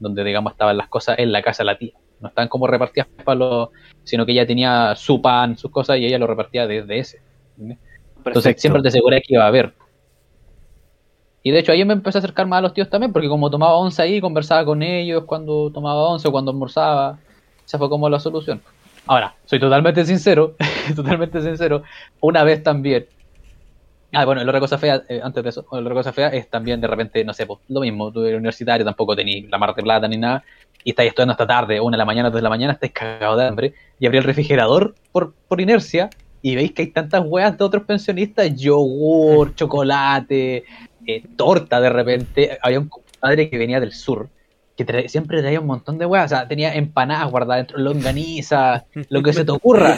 donde 0.00 0.24
digamos 0.24 0.52
estaban 0.52 0.76
las 0.76 0.88
cosas 0.88 1.18
en 1.18 1.30
la 1.30 1.42
casa 1.42 1.62
de 1.62 1.66
la 1.66 1.78
tía. 1.78 1.92
No 2.18 2.28
estaban 2.28 2.48
como 2.48 2.66
repartidas 2.66 3.06
para 3.24 3.38
los, 3.38 3.68
sino 4.02 4.26
que 4.26 4.32
ella 4.32 4.46
tenía 4.46 4.94
su 4.96 5.22
pan, 5.22 5.56
sus 5.56 5.70
cosas 5.70 5.98
y 5.98 6.06
ella 6.06 6.18
lo 6.18 6.26
repartía 6.26 6.66
desde 6.66 6.98
ese. 6.98 7.22
Entonces 8.24 8.60
siempre 8.60 8.82
te 8.82 8.88
aseguré 8.88 9.22
que 9.22 9.34
iba 9.34 9.44
a 9.44 9.48
haber. 9.48 9.74
Y 11.42 11.50
de 11.52 11.60
hecho 11.60 11.72
ahí 11.72 11.84
me 11.84 11.94
empecé 11.94 12.18
a 12.18 12.20
acercar 12.20 12.46
más 12.46 12.58
a 12.58 12.62
los 12.62 12.74
tíos 12.74 12.90
también, 12.90 13.12
porque 13.12 13.28
como 13.28 13.50
tomaba 13.50 13.76
once 13.76 14.02
ahí, 14.02 14.20
conversaba 14.20 14.64
con 14.64 14.82
ellos 14.82 15.24
cuando 15.24 15.70
tomaba 15.70 16.08
once 16.08 16.28
o 16.28 16.32
cuando 16.32 16.50
almorzaba. 16.50 17.18
Esa 17.70 17.78
fue 17.78 17.88
como 17.88 18.08
la 18.08 18.18
solución. 18.18 18.60
Ahora, 19.06 19.36
soy 19.44 19.60
totalmente 19.60 20.04
sincero, 20.04 20.56
totalmente 20.96 21.40
sincero. 21.40 21.84
Una 22.18 22.42
vez 22.42 22.64
también. 22.64 23.06
Ah, 24.12 24.24
bueno, 24.24 24.42
la 24.42 24.50
otra 24.50 24.58
cosa 24.58 24.76
fea, 24.76 25.04
eh, 25.08 25.20
antes 25.22 25.44
de 25.44 25.50
eso, 25.50 25.64
la 25.70 25.78
otra 25.78 25.94
cosa 25.94 26.12
fea 26.12 26.30
es 26.30 26.50
también 26.50 26.80
de 26.80 26.88
repente, 26.88 27.24
no 27.24 27.32
sé, 27.32 27.46
pues, 27.46 27.60
lo 27.68 27.78
mismo, 27.82 28.10
tú 28.10 28.24
eres 28.24 28.38
universitario, 28.38 28.84
tampoco 28.84 29.14
tenés 29.14 29.48
la 29.48 29.56
mar 29.56 29.72
de 29.76 29.84
plata 29.84 30.08
ni 30.08 30.16
nada, 30.16 30.42
y 30.82 30.90
estáis 30.90 31.10
estudiando 31.10 31.30
hasta 31.30 31.46
tarde, 31.46 31.80
una 31.80 31.94
de 31.94 31.98
la 31.98 32.04
mañana, 32.04 32.28
dos 32.28 32.38
de 32.38 32.42
la 32.42 32.48
mañana, 32.48 32.72
estáis 32.72 32.90
cagados 32.90 33.38
de 33.38 33.46
hambre, 33.46 33.74
y 34.00 34.06
abrí 34.06 34.18
el 34.18 34.24
refrigerador 34.24 34.96
por, 35.12 35.32
por 35.46 35.60
inercia, 35.60 36.10
y 36.42 36.56
veis 36.56 36.72
que 36.72 36.82
hay 36.82 36.88
tantas 36.88 37.22
weas 37.24 37.56
de 37.56 37.62
otros 37.62 37.84
pensionistas, 37.84 38.52
yogur, 38.56 39.54
chocolate, 39.54 40.64
eh, 41.06 41.22
torta 41.36 41.80
de 41.80 41.90
repente, 41.90 42.58
había 42.62 42.80
un 42.80 42.88
compadre 42.88 43.48
que 43.48 43.58
venía 43.58 43.78
del 43.78 43.92
sur, 43.92 44.28
que 44.84 45.08
siempre 45.08 45.40
traía 45.40 45.60
un 45.60 45.66
montón 45.66 45.98
de 45.98 46.06
weas, 46.06 46.26
o 46.26 46.36
sea, 46.36 46.48
tenía 46.48 46.74
empanadas 46.74 47.30
guardadas 47.30 47.66
dentro, 47.66 47.78
longaniza, 47.78 48.86
lo 49.08 49.22
que 49.22 49.32
se 49.32 49.44
te 49.44 49.50
ocurra, 49.50 49.96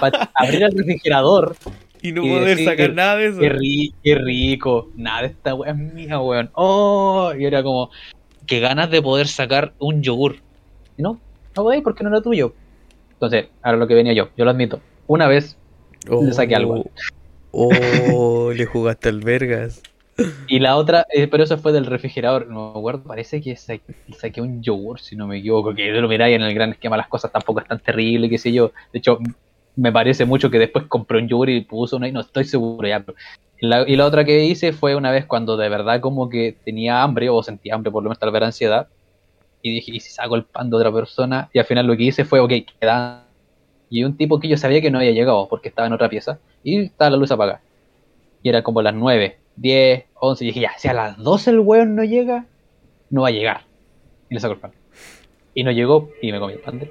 para 0.00 0.30
abrir 0.34 0.62
el 0.62 0.72
refrigerador, 0.76 1.56
Y 2.00 2.12
no 2.12 2.24
y 2.24 2.28
poder 2.30 2.44
decir, 2.44 2.64
sacar 2.68 2.92
nada 2.94 3.16
de 3.16 3.26
eso. 3.26 3.38
Qué, 3.40 3.52
ri- 3.52 3.94
qué 4.02 4.14
rico. 4.16 4.90
Nada, 4.96 5.22
de 5.22 5.28
esta 5.28 5.54
weá 5.54 5.70
es 5.72 5.76
mía, 5.78 6.20
weón. 6.20 6.50
Oh, 6.54 7.32
y 7.38 7.44
era 7.44 7.62
como, 7.62 7.90
que 8.46 8.60
ganas 8.60 8.90
de 8.90 9.00
poder 9.02 9.28
sacar 9.28 9.72
un 9.78 10.02
yogur. 10.02 10.36
Y 10.96 11.02
no, 11.02 11.20
no 11.56 11.62
podéis 11.62 11.82
porque 11.82 12.02
no 12.04 12.10
era 12.10 12.20
tuyo. 12.20 12.54
Entonces, 13.12 13.46
ahora 13.62 13.78
lo 13.78 13.86
que 13.86 13.94
venía 13.94 14.12
yo, 14.12 14.30
yo 14.36 14.44
lo 14.44 14.50
admito. 14.50 14.80
Una 15.06 15.28
vez 15.28 15.56
le 16.26 16.32
saqué 16.32 16.56
algo. 16.56 16.84
Oh, 17.52 18.50
le 18.52 18.66
jugaste 18.66 19.08
al 19.08 19.20
vergas. 19.20 19.82
Y 20.46 20.58
la 20.60 20.76
otra, 20.76 21.06
eh, 21.10 21.26
pero 21.28 21.44
eso 21.44 21.58
fue 21.58 21.72
del 21.72 21.86
refrigerador. 21.86 22.48
No 22.48 22.72
me 22.74 22.78
acuerdo, 22.78 23.04
parece 23.04 23.40
que 23.40 23.56
sa- 23.56 23.74
saqué 24.18 24.40
un 24.40 24.62
yogur, 24.62 25.00
si 25.00 25.16
no 25.16 25.26
me 25.26 25.38
equivoco. 25.38 25.74
Que 25.74 25.90
lo 25.92 26.08
miráis 26.08 26.36
en 26.36 26.42
el 26.42 26.54
gran 26.54 26.70
esquema, 26.72 26.96
las 26.96 27.08
cosas 27.08 27.32
tampoco 27.32 27.60
es 27.60 27.66
tan 27.68 27.80
terrible, 27.80 28.28
qué 28.28 28.38
sé 28.38 28.52
yo. 28.52 28.72
De 28.92 28.98
hecho, 28.98 29.18
me 29.76 29.92
parece 29.92 30.24
mucho 30.26 30.50
que 30.50 30.58
después 30.58 30.86
compré 30.88 31.18
un 31.18 31.28
yogur 31.28 31.48
y 31.50 31.62
puso 31.64 31.96
uno 31.96 32.06
y 32.06 32.12
no 32.12 32.20
estoy 32.20 32.44
seguro 32.44 32.86
ya. 32.88 33.00
pero- 33.04 33.16
Y 33.86 33.96
la, 33.96 34.06
otra 34.06 34.24
que 34.24 34.44
hice 34.44 34.72
fue 34.72 34.96
una 34.96 35.10
vez 35.12 35.26
cuando 35.26 35.56
de 35.56 35.68
verdad 35.68 36.00
como 36.00 36.28
que 36.28 36.58
tenía 36.64 37.02
hambre 37.02 37.30
o 37.30 37.42
sentía 37.42 37.74
hambre, 37.74 37.90
por 37.92 38.02
lo 38.02 38.08
menos 38.10 38.18
tal 38.18 38.32
vez 38.32 38.42
ansiedad. 38.42 38.88
Y 39.62 39.72
dije, 39.76 39.92
¿y 39.94 40.00
si 40.00 40.10
saco 40.12 40.36
el 40.36 40.46
pan 40.46 40.70
de 40.70 40.76
otra 40.76 40.92
persona? 40.92 41.50
Y 41.52 41.58
al 41.60 41.66
final 41.66 41.86
lo 41.86 41.96
que 41.96 42.04
hice 42.04 42.24
fue, 42.24 42.40
ok, 42.40 42.52
queda. 42.80 43.30
Y 43.90 44.04
un 44.04 44.16
tipo 44.16 44.40
que 44.40 44.48
yo 44.48 44.56
sabía 44.56 44.80
que 44.82 44.90
no 44.90 44.98
había 44.98 45.12
llegado 45.12 45.48
porque 45.48 45.68
estaba 45.68 45.86
en 45.88 45.94
otra 45.94 46.08
pieza 46.10 46.40
y 46.62 46.82
estaba 46.86 47.10
la 47.12 47.16
luz 47.18 47.30
apagada. 47.32 47.64
Y 48.42 48.48
era 48.50 48.62
como 48.62 48.82
las 48.82 48.94
9, 48.94 49.41
10, 49.56 50.04
11. 50.14 50.44
Y 50.44 50.46
dije, 50.48 50.60
ya, 50.60 50.72
si 50.78 50.88
a 50.88 50.92
las 50.94 51.16
12 51.18 51.50
el 51.50 51.60
weón 51.60 51.94
no 51.96 52.04
llega, 52.04 52.46
no 53.10 53.22
va 53.22 53.28
a 53.28 53.32
llegar. 53.32 53.62
Y 54.30 54.34
le 54.34 54.40
saco 54.40 54.54
el 54.54 54.60
pan. 54.60 54.72
Y 55.54 55.64
no 55.64 55.70
llegó 55.70 56.10
y 56.22 56.32
me 56.32 56.38
comí 56.40 56.54
el 56.54 56.60
pan. 56.60 56.78
de- 56.78 56.90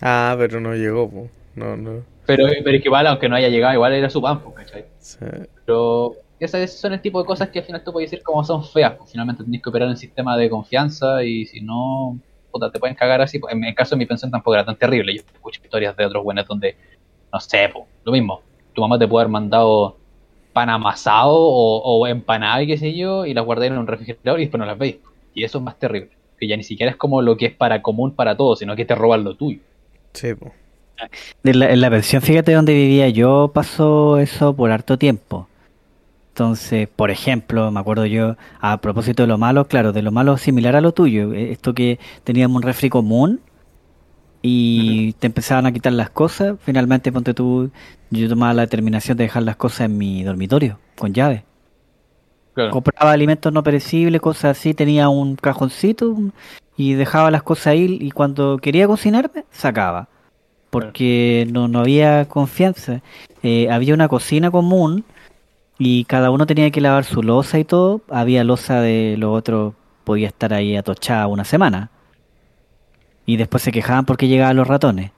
Ah, 0.00 0.34
pero 0.38 0.60
no 0.60 0.74
llegó, 0.74 1.08
po. 1.10 1.28
No, 1.54 1.76
no. 1.76 2.02
Pero, 2.26 2.46
pero 2.64 2.76
es 2.76 2.82
que 2.82 2.88
igual, 2.88 3.06
aunque 3.06 3.28
no 3.28 3.36
haya 3.36 3.48
llegado, 3.48 3.74
igual 3.74 3.92
era 3.94 4.10
su 4.10 4.20
pan, 4.20 4.40
pues, 4.40 4.54
¿cachai? 4.56 4.84
Sí. 4.98 5.18
Pero 5.64 6.14
esas 6.40 6.72
son 6.72 6.92
el 6.92 7.00
tipo 7.00 7.20
de 7.20 7.26
cosas 7.26 7.48
que 7.50 7.60
al 7.60 7.64
final 7.64 7.82
tú 7.84 7.92
puedes 7.92 8.10
decir 8.10 8.22
como 8.24 8.42
son 8.44 8.64
feas. 8.64 8.94
Pues 8.96 9.10
finalmente 9.10 9.44
tenés 9.44 9.62
que 9.62 9.68
operar 9.68 9.88
en 9.88 9.96
sistema 9.96 10.36
de 10.36 10.50
confianza 10.50 11.22
y 11.22 11.46
si 11.46 11.60
no, 11.60 12.18
puta, 12.50 12.70
te 12.70 12.78
pueden 12.78 12.96
cagar 12.96 13.20
así. 13.22 13.40
En 13.50 13.64
el 13.64 13.74
caso 13.74 13.94
de 13.94 13.98
mi 14.00 14.06
pensión 14.06 14.30
tampoco 14.30 14.54
era 14.54 14.64
tan 14.64 14.76
terrible. 14.76 15.14
Yo 15.14 15.22
escucho 15.32 15.60
historias 15.62 15.96
de 15.96 16.06
otros 16.06 16.24
buenos 16.24 16.46
donde, 16.46 16.76
no 17.32 17.40
sé, 17.40 17.70
pues, 17.72 17.84
lo 18.04 18.12
mismo. 18.12 18.42
Tu 18.74 18.80
mamá 18.80 18.98
te 18.98 19.06
puede 19.06 19.22
haber 19.22 19.32
mandado 19.32 19.96
pan 20.54 20.70
amasado 20.70 21.34
o, 21.34 21.82
o 21.82 22.06
empanada 22.06 22.62
y 22.62 22.66
qué 22.66 22.78
sé 22.78 22.94
yo, 22.94 23.26
y 23.26 23.34
las 23.34 23.44
guardáis 23.44 23.72
en 23.72 23.78
un 23.78 23.86
refrigerador 23.86 24.40
y 24.40 24.44
después 24.44 24.58
no 24.58 24.64
las 24.64 24.78
veis. 24.78 24.96
Y 25.34 25.44
eso 25.44 25.58
es 25.58 25.64
más 25.64 25.78
terrible. 25.78 26.08
Que 26.40 26.48
ya 26.48 26.56
ni 26.56 26.62
siquiera 26.62 26.90
es 26.90 26.96
como 26.96 27.20
lo 27.20 27.36
que 27.36 27.46
es 27.46 27.52
para 27.52 27.82
común 27.82 28.12
para 28.12 28.34
todos, 28.34 28.60
sino 28.60 28.74
que 28.74 28.86
te 28.86 28.94
roban 28.94 29.22
lo 29.24 29.34
tuyo. 29.34 29.58
Sí. 30.14 30.28
En 31.42 31.58
la, 31.58 31.70
en 31.70 31.80
la 31.82 31.90
pensión, 31.90 32.22
fíjate 32.22 32.52
donde 32.52 32.72
vivía 32.72 33.10
yo, 33.10 33.50
pasó 33.52 34.18
eso 34.18 34.54
por 34.54 34.70
harto 34.70 34.96
tiempo. 34.96 35.48
Entonces, 36.34 36.88
por 36.88 37.12
ejemplo, 37.12 37.70
me 37.70 37.78
acuerdo 37.78 38.06
yo, 38.06 38.36
a 38.60 38.80
propósito 38.80 39.22
de 39.22 39.28
lo 39.28 39.38
malo, 39.38 39.66
claro, 39.66 39.92
de 39.92 40.02
lo 40.02 40.10
malo 40.10 40.36
similar 40.36 40.74
a 40.74 40.80
lo 40.80 40.92
tuyo, 40.92 41.32
eh, 41.32 41.52
esto 41.52 41.74
que 41.74 42.00
teníamos 42.24 42.56
un 42.56 42.62
refri 42.62 42.88
común 42.88 43.40
y 44.46 45.14
te 45.14 45.28
empezaban 45.28 45.64
a 45.64 45.72
quitar 45.72 45.94
las 45.94 46.10
cosas, 46.10 46.56
finalmente 46.60 47.10
ponte 47.10 47.32
tú, 47.32 47.70
yo 48.10 48.28
tomaba 48.28 48.52
la 48.52 48.62
determinación 48.62 49.16
de 49.16 49.24
dejar 49.24 49.42
las 49.42 49.56
cosas 49.56 49.86
en 49.86 49.96
mi 49.96 50.22
dormitorio, 50.22 50.78
con 50.98 51.14
llave. 51.14 51.44
Claro. 52.52 52.70
Compraba 52.70 53.12
alimentos 53.12 53.50
no 53.54 53.62
perecibles, 53.62 54.20
cosas 54.20 54.58
así, 54.58 54.74
tenía 54.74 55.08
un 55.08 55.36
cajoncito 55.36 56.14
y 56.76 56.92
dejaba 56.92 57.30
las 57.30 57.42
cosas 57.42 57.68
ahí 57.68 57.96
y 57.98 58.10
cuando 58.10 58.58
quería 58.58 58.86
cocinarme, 58.86 59.46
sacaba. 59.50 60.08
Porque 60.68 61.48
no, 61.50 61.66
no 61.66 61.80
había 61.80 62.26
confianza. 62.26 63.00
Eh, 63.42 63.70
había 63.70 63.94
una 63.94 64.08
cocina 64.08 64.50
común 64.50 65.06
y 65.78 66.04
cada 66.04 66.30
uno 66.30 66.44
tenía 66.44 66.70
que 66.70 66.82
lavar 66.82 67.04
su 67.04 67.22
losa 67.22 67.58
y 67.58 67.64
todo. 67.64 68.02
Había 68.10 68.44
losa 68.44 68.82
de 68.82 69.16
lo 69.16 69.32
otro, 69.32 69.74
podía 70.04 70.28
estar 70.28 70.52
ahí 70.52 70.76
atochada 70.76 71.28
una 71.28 71.44
semana. 71.46 71.88
Y 73.26 73.36
después 73.36 73.62
se 73.62 73.72
quejaban 73.72 74.04
porque 74.04 74.28
llegaban 74.28 74.56
los 74.56 74.66
ratones. 74.68 75.10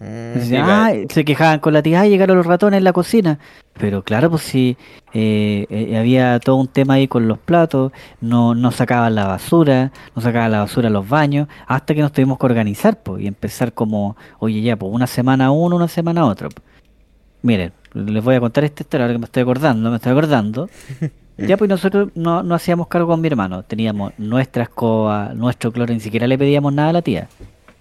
Mm, 0.00 0.54
"Ah", 0.56 0.90
se 1.08 1.24
quejaban 1.24 1.60
con 1.60 1.72
la 1.72 1.82
tía, 1.82 2.00
"Ay, 2.00 2.10
llegaron 2.10 2.36
los 2.36 2.46
ratones 2.46 2.78
en 2.78 2.84
la 2.84 2.92
cocina. 2.92 3.38
Pero 3.78 4.02
claro, 4.02 4.30
pues 4.30 4.42
sí, 4.42 4.76
eh, 5.12 5.66
eh, 5.70 5.96
había 5.98 6.38
todo 6.40 6.56
un 6.56 6.68
tema 6.68 6.94
ahí 6.94 7.06
con 7.08 7.28
los 7.28 7.38
platos, 7.38 7.92
no, 8.20 8.54
no 8.54 8.70
sacaban 8.70 9.14
la 9.14 9.26
basura, 9.26 9.92
no 10.16 10.22
sacaban 10.22 10.50
la 10.52 10.60
basura 10.60 10.88
a 10.88 10.90
los 10.90 11.08
baños, 11.08 11.48
hasta 11.66 11.94
que 11.94 12.00
nos 12.00 12.12
tuvimos 12.12 12.38
que 12.38 12.46
organizar, 12.46 13.02
pues, 13.02 13.22
y 13.22 13.26
empezar 13.26 13.72
como, 13.72 14.16
oye, 14.38 14.62
ya, 14.62 14.76
pues 14.76 14.92
una 14.92 15.06
semana 15.06 15.50
uno, 15.50 15.76
una 15.76 15.88
semana 15.88 16.24
otro. 16.26 16.48
Miren, 17.42 17.72
les 17.92 18.22
voy 18.24 18.36
a 18.36 18.40
contar 18.40 18.64
esta 18.64 18.82
historia, 18.82 19.04
ahora 19.04 19.14
que 19.14 19.18
me 19.18 19.26
estoy 19.26 19.42
acordando, 19.42 19.90
me 19.90 19.96
estoy 19.96 20.12
acordando. 20.12 20.68
Ya, 21.36 21.56
pues 21.56 21.68
nosotros 21.68 22.10
no, 22.14 22.42
no 22.44 22.54
hacíamos 22.54 22.86
cargo 22.86 23.08
con 23.08 23.20
mi 23.20 23.26
hermano, 23.26 23.64
teníamos 23.64 24.12
nuestra 24.18 24.62
escoba, 24.64 25.32
nuestro 25.34 25.72
cloro, 25.72 25.92
ni 25.92 25.98
siquiera 26.00 26.26
le 26.28 26.38
pedíamos 26.38 26.72
nada 26.72 26.90
a 26.90 26.92
la 26.92 27.02
tía. 27.02 27.28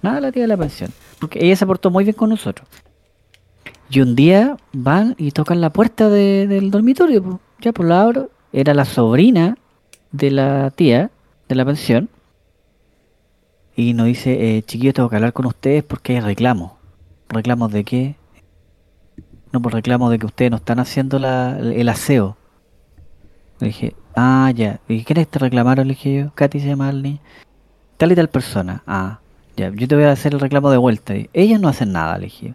Nada 0.02 0.18
a 0.18 0.22
la 0.22 0.32
tía 0.32 0.42
de 0.44 0.48
la 0.48 0.58
pensión. 0.58 0.92
Porque 1.20 1.46
ella 1.46 1.56
se 1.56 1.66
portó 1.68 1.92
muy 1.92 2.04
bien 2.04 2.16
con 2.16 2.30
nosotros. 2.30 2.68
Y 3.90 4.02
un 4.02 4.16
día 4.16 4.58
van 4.74 5.14
y 5.20 5.32
tocan 5.32 5.62
la 5.62 5.70
puerta 5.70 6.10
de- 6.10 6.48
del 6.48 6.72
dormitorio. 6.72 7.22
po. 7.24 7.40
Ya, 7.62 7.72
pues 7.74 7.88
la 7.88 8.02
abro. 8.02 8.30
Era 8.52 8.74
la 8.74 8.86
sobrina 8.86 9.56
de 10.12 10.32
la 10.32 10.72
tía 10.72 11.12
de 11.48 11.56
la 11.56 11.64
pensión. 11.64 12.10
Y 13.76 13.94
nos 13.94 14.08
dice, 14.08 14.58
eh, 14.58 14.64
chiquillos, 14.64 14.94
tengo 14.96 15.10
que 15.10 15.16
hablar 15.16 15.34
con 15.34 15.46
ustedes 15.46 15.84
porque 15.84 16.14
hay 16.16 16.20
reclamos. 16.22 16.72
¿Reclamos 17.30 17.72
de 17.72 17.84
qué? 17.84 18.16
No, 19.52 19.62
por 19.62 19.74
reclamos 19.74 20.10
de 20.12 20.20
que 20.20 20.26
ustedes 20.26 20.52
no 20.52 20.58
están 20.58 20.80
haciendo 20.80 21.20
la, 21.20 21.58
el 21.60 21.88
aseo. 21.90 22.36
Le 23.64 23.70
dije, 23.70 23.96
ah, 24.14 24.52
ya. 24.54 24.82
¿Y 24.90 25.06
quiénes 25.06 25.30
te 25.30 25.40
reclamaron? 25.40 25.88
Le 25.88 25.94
dije 25.94 26.14
yo. 26.14 26.32
Katy 26.36 26.60
se 26.60 26.68
llama 26.68 26.92
niño. 26.92 27.20
Tal 27.96 28.12
y 28.12 28.16
tal 28.16 28.28
persona. 28.28 28.84
Ah, 28.86 29.20
ya. 29.56 29.72
Yo 29.74 29.88
te 29.88 29.96
voy 29.96 30.04
a 30.04 30.12
hacer 30.12 30.34
el 30.34 30.42
reclamo 30.42 30.70
de 30.70 30.76
vuelta. 30.76 31.14
Ellas 31.32 31.62
no 31.62 31.70
hacen 31.70 31.94
nada, 31.94 32.18
le 32.18 32.26
dije 32.26 32.50
yo. 32.50 32.54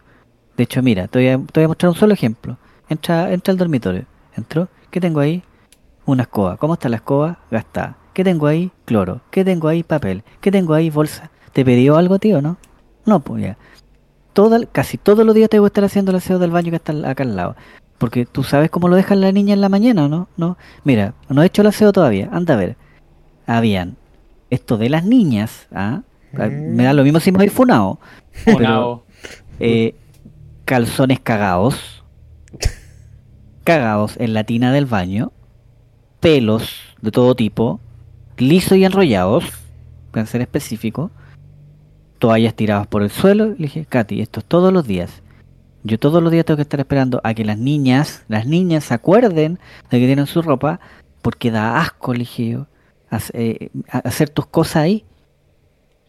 De 0.58 0.64
hecho, 0.64 0.82
mira, 0.82 1.08
te 1.08 1.18
voy, 1.18 1.28
a, 1.28 1.38
te 1.38 1.60
voy 1.60 1.64
a 1.64 1.68
mostrar 1.68 1.88
un 1.88 1.96
solo 1.96 2.12
ejemplo. 2.12 2.58
Entra, 2.90 3.32
entra 3.32 3.52
al 3.52 3.56
dormitorio. 3.56 4.04
Entró. 4.36 4.68
¿Qué 4.90 5.00
tengo 5.00 5.20
ahí? 5.20 5.42
Una 6.04 6.24
escoba. 6.24 6.58
¿Cómo 6.58 6.74
está 6.74 6.90
la 6.90 6.96
escoba? 6.96 7.38
Gastada. 7.50 7.96
¿Qué 8.12 8.22
tengo 8.22 8.46
ahí? 8.46 8.70
Cloro. 8.84 9.22
¿Qué 9.30 9.46
tengo 9.46 9.68
ahí? 9.68 9.82
Papel. 9.82 10.24
¿Qué 10.42 10.50
tengo 10.50 10.74
ahí? 10.74 10.90
Bolsa. 10.90 11.30
¿Te 11.54 11.64
pidió 11.64 11.96
algo, 11.96 12.18
tío, 12.18 12.42
no? 12.42 12.58
No, 13.06 13.20
pues 13.20 13.42
ya. 13.44 13.56
Casi 14.72 14.98
todos 14.98 15.24
los 15.24 15.34
días 15.34 15.48
tengo 15.48 15.64
que 15.64 15.68
estar 15.68 15.84
haciendo 15.84 16.10
el 16.10 16.18
aseo 16.18 16.38
del 16.38 16.50
baño 16.50 16.68
que 16.68 16.76
está 16.76 16.92
acá 17.08 17.22
al 17.22 17.34
lado. 17.34 17.56
Porque 17.98 18.26
tú 18.26 18.44
sabes 18.44 18.70
cómo 18.70 18.88
lo 18.88 18.96
dejan 18.96 19.20
la 19.20 19.32
niña 19.32 19.54
en 19.54 19.60
la 19.60 19.68
mañana, 19.68 20.04
¿o 20.04 20.08
¿no? 20.08 20.28
No. 20.36 20.56
Mira, 20.84 21.14
no 21.28 21.42
he 21.42 21.46
hecho 21.46 21.62
el 21.62 21.68
aseo 21.68 21.92
todavía. 21.92 22.28
Anda 22.32 22.54
a 22.54 22.56
ver. 22.56 22.76
Habían 23.46 23.96
esto 24.50 24.78
de 24.78 24.88
las 24.88 25.04
niñas, 25.04 25.66
¿ah? 25.72 26.02
Mm. 26.32 26.76
Me 26.76 26.84
da 26.84 26.92
lo 26.92 27.02
mismo 27.02 27.20
si 27.20 27.32
me 27.32 27.38
voy 27.38 27.48
funado. 27.48 27.98
Funao. 28.44 29.04
Eh, 29.60 29.96
calzones 30.64 31.18
cagados. 31.18 32.04
Cagados 33.64 34.16
en 34.18 34.32
la 34.32 34.44
tina 34.44 34.72
del 34.72 34.86
baño. 34.86 35.32
Pelos 36.20 36.96
de 37.02 37.10
todo 37.10 37.34
tipo. 37.34 37.80
Lisos 38.36 38.78
y 38.78 38.84
enrollados. 38.84 39.44
Para 40.12 40.26
ser 40.26 40.40
específico. 40.40 41.10
Toallas 42.20 42.54
tiradas 42.54 42.86
por 42.86 43.02
el 43.02 43.10
suelo. 43.10 43.46
Le 43.46 43.56
dije, 43.56 43.86
Katy, 43.86 44.20
esto 44.20 44.40
es 44.40 44.46
todos 44.46 44.72
los 44.72 44.86
días. 44.86 45.22
Yo 45.84 45.98
todos 45.98 46.22
los 46.22 46.32
días 46.32 46.44
tengo 46.44 46.56
que 46.56 46.62
estar 46.62 46.80
esperando 46.80 47.20
a 47.24 47.34
que 47.34 47.44
las 47.44 47.58
niñas, 47.58 48.24
las 48.28 48.46
niñas 48.46 48.84
se 48.84 48.94
acuerden 48.94 49.58
de 49.90 49.98
que 50.00 50.06
tienen 50.06 50.26
su 50.26 50.42
ropa. 50.42 50.80
Porque 51.22 51.50
da 51.50 51.80
asco, 51.80 52.12
le 52.12 52.20
dije 52.20 52.48
yo. 52.50 52.66
hace- 53.10 53.32
eh, 53.34 53.70
hacer 53.90 54.28
tus 54.28 54.46
cosas 54.46 54.76
ahí. 54.76 55.04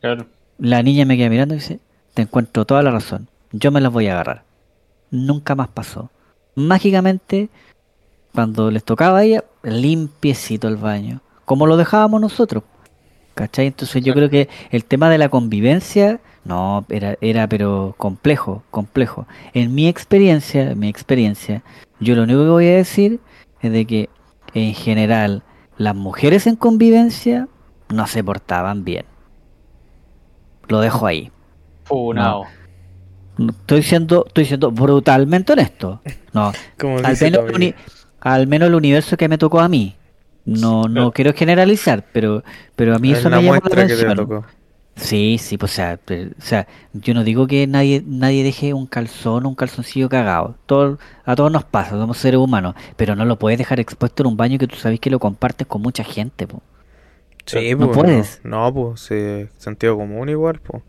Claro. 0.02 0.26
La 0.58 0.84
niña 0.84 1.06
me 1.06 1.16
queda 1.18 1.30
mirando 1.30 1.54
y 1.56 1.58
dice, 1.60 1.80
te 2.14 2.24
encuentro 2.24 2.66
toda 2.66 2.84
la 2.84 2.92
razón, 2.92 3.30
yo 3.54 3.72
me 3.72 3.80
las 3.82 3.92
voy 3.92 4.08
a 4.08 4.14
agarrar. 4.14 4.44
Nunca 5.10 5.56
más 5.56 5.70
pasó. 5.70 6.12
Mágicamente, 6.56 7.50
cuando 8.34 8.70
les 8.70 8.84
tocaba 8.84 9.20
a 9.20 9.24
ella, 9.24 9.46
limpiecito 9.64 10.68
el 10.68 10.76
baño, 10.76 11.22
como 11.46 11.66
lo 11.68 11.78
dejábamos 11.78 12.20
nosotros. 12.22 12.64
¿Cachai? 13.34 13.68
Entonces 13.68 14.04
yo 14.04 14.14
creo 14.14 14.30
que 14.30 14.50
el 14.70 14.84
tema 14.84 15.10
de 15.10 15.18
la 15.18 15.30
convivencia, 15.30 16.20
no, 16.50 16.84
era, 16.89 17.16
era 17.22 17.47
pero 17.47 17.93
complejo, 17.97 18.64
complejo. 18.72 19.28
En 19.54 19.76
mi 19.76 19.88
experiencia, 19.88 20.72
en 20.72 20.80
mi 20.80 20.89
experiencia, 20.89 21.62
yo 22.00 22.16
lo 22.16 22.24
único 22.24 22.39
que 22.39 22.50
voy 22.50 22.68
a 22.68 22.76
decir 22.76 23.20
es 23.62 23.72
de 23.72 23.86
que 23.86 24.10
en 24.56 24.74
general 24.74 25.43
las 25.78 25.95
mujeres 25.95 26.47
en 26.47 26.56
convivencia 26.56 27.47
no 27.93 28.08
se 28.08 28.24
portaban 28.24 28.84
bien. 28.84 29.06
Lo 30.68 30.82
dejo 30.82 31.06
ahí. 31.06 31.32
Funao. 31.84 32.45
No, 33.38 33.52
Estoy 33.52 33.84
siendo, 33.84 34.26
estoy 34.26 34.45
siendo 34.45 34.72
brutalmente 34.72 35.54
honesto. 35.54 36.02
No, 36.34 36.52
Como 36.80 36.97
al 36.97 37.16
menos, 37.22 37.43
el 37.54 37.76
al 38.22 38.47
menos 38.47 38.70
el 38.70 38.76
universo 38.76 39.18
que 39.18 39.30
me 39.30 39.38
tocó 39.38 39.60
a 39.60 39.70
mí. 39.70 39.95
No, 40.45 40.86
no 40.86 41.12
quiero 41.12 41.32
generalizar, 41.34 42.08
pero, 42.12 42.43
pero 42.76 42.95
a 42.95 42.97
mí 42.97 43.12
Es 43.12 43.20
eso 43.20 43.30
me 43.30 43.36
llamó 43.36 43.54
la 43.54 43.60
atención. 43.60 44.45
Sí, 45.00 45.38
sí, 45.39 45.58
pues 45.58 45.72
o 45.72 45.76
sea, 45.76 46.00
pero- 46.04 46.32
o 46.38 46.41
sea, 46.41 46.68
yo 46.93 47.14
no 47.14 47.24
digo 47.24 47.47
que 47.47 47.66
nadie, 47.68 48.04
nadie 48.06 48.43
deje 48.43 48.74
un 48.74 48.86
calzón 48.86 49.45
o 49.45 49.50
un 49.50 49.56
calzoncillo 49.56 50.10
cagado. 50.10 50.56
Todo, 50.66 50.97
a 51.26 51.36
todos 51.36 51.52
nos 51.52 51.64
pasa, 51.64 51.91
somos 51.91 52.18
seres 52.18 52.39
humanos, 52.39 52.76
pero 52.97 53.16
no 53.16 53.24
lo 53.26 53.39
puedes 53.39 53.58
dejar 53.58 53.80
expuesto 53.80 54.24
en 54.24 54.28
un 54.28 54.38
baño 54.38 54.58
que 54.58 54.68
tú 54.68 54.76
sabes 54.76 55.00
que 55.00 55.10
lo 55.10 55.20
compartes 55.20 55.68
con 55.68 55.82
mucha 55.82 56.04
gente, 56.04 56.47
po. 56.47 56.62
Sí, 57.45 57.72
No 57.76 57.88
pues, 57.91 57.97
puedes. 57.97 58.41
No, 58.43 58.66
no, 58.66 58.74
pues, 58.74 59.02
sí, 59.02 59.47
sentido 59.58 59.95
común 59.97 60.30
igual, 60.30 60.60
pues. 60.60 60.84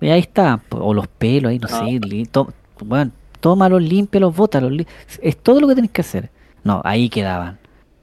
Y 0.00 0.08
ahí 0.08 0.20
está, 0.20 0.58
po, 0.68 0.78
o 0.78 0.92
los 0.94 1.06
pelos 1.08 1.50
ahí, 1.50 1.58
no 1.58 1.68
Ah. 1.70 1.78
sé, 1.84 2.00
li- 2.06 2.26
to- 2.26 2.52
bueno, 2.84 3.12
tómalos, 3.40 3.82
límpialos, 3.82 4.34
bótalos, 4.34 4.72
li- 4.72 4.86
es 5.22 5.36
todo 5.36 5.60
lo 5.60 5.68
que 5.68 5.74
tenés 5.74 5.90
que 5.90 6.00
hacer. 6.00 6.30
No, 6.64 6.80
ahí 6.84 7.08
quedaban. 7.08 7.58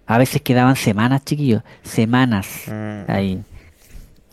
A 0.06 0.18
veces 0.18 0.42
quedaban 0.42 0.76
semanas, 0.76 1.24
chiquillos, 1.26 1.64
semanas 1.82 2.66
Mm. 2.68 3.12
ahí. 3.12 3.44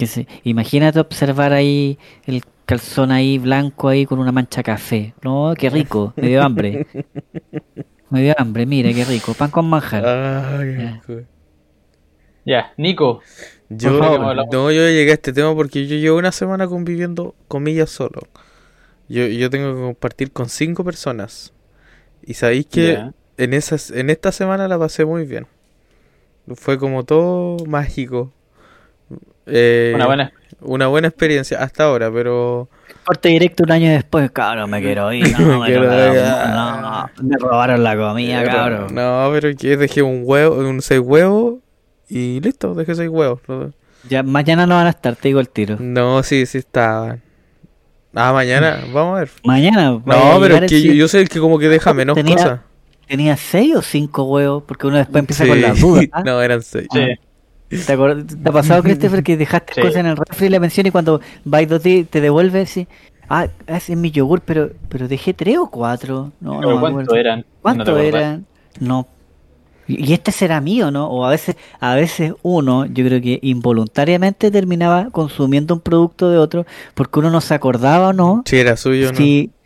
Que 0.00 0.06
se- 0.06 0.26
imagínate 0.44 0.98
observar 0.98 1.52
ahí 1.52 1.98
el 2.26 2.42
calzón 2.64 3.10
ahí 3.12 3.38
blanco 3.38 3.88
ahí 3.88 4.06
con 4.06 4.18
una 4.18 4.32
mancha 4.32 4.62
café. 4.62 5.14
No, 5.22 5.54
qué 5.58 5.68
rico, 5.68 6.14
me 6.16 6.28
dio 6.28 6.42
hambre. 6.42 6.86
Me 8.08 8.22
dio 8.22 8.34
hambre, 8.38 8.66
mire 8.66 8.94
qué 8.94 9.04
rico, 9.04 9.34
pan 9.34 9.50
con 9.50 9.68
manjar. 9.68 10.04
Ya. 10.74 12.72
Nico. 12.76 13.20
Yo, 13.68 13.90
no, 14.50 14.72
yo 14.72 14.82
llegué 14.88 15.10
a 15.12 15.14
este 15.14 15.32
tema 15.32 15.54
porque 15.54 15.86
yo 15.86 15.96
llevo 15.96 16.18
una 16.18 16.32
semana 16.32 16.66
conviviendo, 16.66 17.34
comillas, 17.46 17.90
solo. 17.90 18.22
Yo, 19.08 19.26
yo 19.26 19.50
tengo 19.50 19.74
que 19.74 19.80
compartir 19.80 20.32
con 20.32 20.48
cinco 20.48 20.82
personas. 20.84 21.52
Y 22.22 22.34
sabéis 22.34 22.66
que 22.66 23.04
en, 23.36 23.54
esas, 23.54 23.90
en 23.90 24.10
esta 24.10 24.32
semana 24.32 24.68
la 24.68 24.78
pasé 24.78 25.04
muy 25.04 25.24
bien. 25.26 25.46
Fue 26.54 26.78
como 26.78 27.04
todo 27.04 27.64
mágico. 27.66 28.32
Eh, 29.46 29.92
Una 29.94 30.06
buena. 30.06 30.32
una 30.60 30.86
buena 30.88 31.08
experiencia 31.08 31.58
hasta 31.62 31.84
ahora, 31.84 32.10
pero 32.12 32.68
Corte 33.04 33.30
directo 33.30 33.62
un 33.64 33.72
año 33.72 33.90
después, 33.90 34.30
cabrón, 34.30 34.70
me 34.70 34.80
quiero 34.82 35.12
ir. 35.12 35.24
No, 35.38 35.46
Me 35.46 35.58
me, 35.60 35.66
quiero 35.66 35.82
robaron, 35.84 36.14
ir. 36.16 36.22
no, 36.22 36.80
no, 36.80 37.10
me 37.22 37.36
robaron 37.38 37.82
la 37.84 37.96
comida, 37.96 38.40
Pero- 38.42 38.52
cabrón. 38.56 38.94
No, 38.94 39.30
pero 39.32 39.56
que 39.56 39.76
dejé 39.76 40.02
un 40.02 40.22
huevo, 40.24 40.56
un 40.56 40.82
seis 40.82 41.00
huevos 41.00 41.56
y 42.08 42.40
listo, 42.40 42.74
dejé 42.74 42.94
seis 42.94 43.08
huevos. 43.08 43.40
No, 43.48 43.72
Ya 44.08 44.22
mañana 44.22 44.66
no 44.66 44.74
van 44.76 44.86
a 44.86 44.90
estar, 44.90 45.16
te 45.16 45.28
digo 45.28 45.40
el 45.40 45.48
tiro. 45.48 45.76
no, 45.80 46.22
sí, 46.22 46.46
sí 46.46 46.58
estaban. 46.58 47.22
Ah, 48.14 48.32
mañana, 48.32 48.80
vamos 48.92 49.16
a 49.16 49.20
ver. 49.20 49.30
Mañana. 49.44 49.90
No, 50.04 50.38
pero 50.40 50.56
es 50.56 50.70
que 50.70 50.82
yo, 50.82 50.92
yo 50.92 51.06
soy 51.08 51.22
el 51.22 51.28
que 51.28 51.38
como 51.40 51.58
que 51.58 51.68
deja 51.68 51.94
menos 51.94 52.14
Tenía- 52.16 52.34
cosas. 52.36 52.60
¿Tenía 53.06 53.36
seis 53.36 53.74
o 53.74 53.82
cinco 53.82 54.24
huevos? 54.24 54.62
Porque 54.66 54.86
uno 54.86 54.96
después 54.98 55.20
empieza 55.20 55.42
Sí. 55.44 55.50
con 55.50 55.60
las 55.60 55.80
dudas. 55.80 56.04
¿ah? 56.12 56.22
no, 56.24 56.40
eran 56.42 56.62
seis. 56.62 56.86
Sí. 56.92 57.00
¿Te, 57.70 57.84
te 57.86 57.92
ha 58.48 58.52
pasado, 58.52 58.82
Christopher, 58.82 59.22
que 59.22 59.36
dejaste 59.36 59.74
Sí. 59.74 59.80
cosas 59.80 59.96
en 59.96 60.06
el 60.06 60.16
refri 60.16 60.46
y 60.46 60.50
la 60.50 60.60
mención 60.60 60.86
y 60.86 60.90
cuando 60.90 61.20
vais 61.44 61.68
dos 61.68 61.80
te 61.82 62.20
devuelve 62.20 62.62
así? 62.62 62.86
Ah, 63.28 63.46
es 63.66 63.88
mi 63.90 64.10
yogur, 64.10 64.40
pero 64.40 64.70
pero 64.88 65.06
dejé 65.06 65.32
tres 65.32 65.56
o 65.58 65.70
cuatro. 65.70 66.32
No, 66.40 66.60
no 66.60 66.80
¿Cuánto 66.80 66.86
acuerdo. 66.88 67.14
eran? 67.14 67.38
¿No 67.40 67.44
¿Cuánto 67.62 67.82
acordás? 67.82 68.04
eran? 68.06 68.46
No. 68.80 69.06
Y 69.86 70.12
este 70.12 70.30
será 70.30 70.60
mío, 70.60 70.90
¿no? 70.90 71.08
O 71.08 71.24
a 71.24 71.30
veces, 71.30 71.56
a 71.80 71.94
veces 71.96 72.32
uno, 72.42 72.86
yo 72.86 73.04
creo 73.04 73.20
que 73.20 73.38
involuntariamente 73.42 74.50
terminaba 74.50 75.10
consumiendo 75.10 75.74
un 75.74 75.80
producto 75.80 76.30
de 76.30 76.38
otro 76.38 76.64
porque 76.94 77.18
uno 77.18 77.30
no 77.30 77.40
se 77.40 77.54
acordaba 77.54 78.08
o 78.08 78.12
no 78.12 78.42
Si 78.46 78.56
era 78.56 78.76
suyo, 78.76 79.10
¿no? 79.10 79.16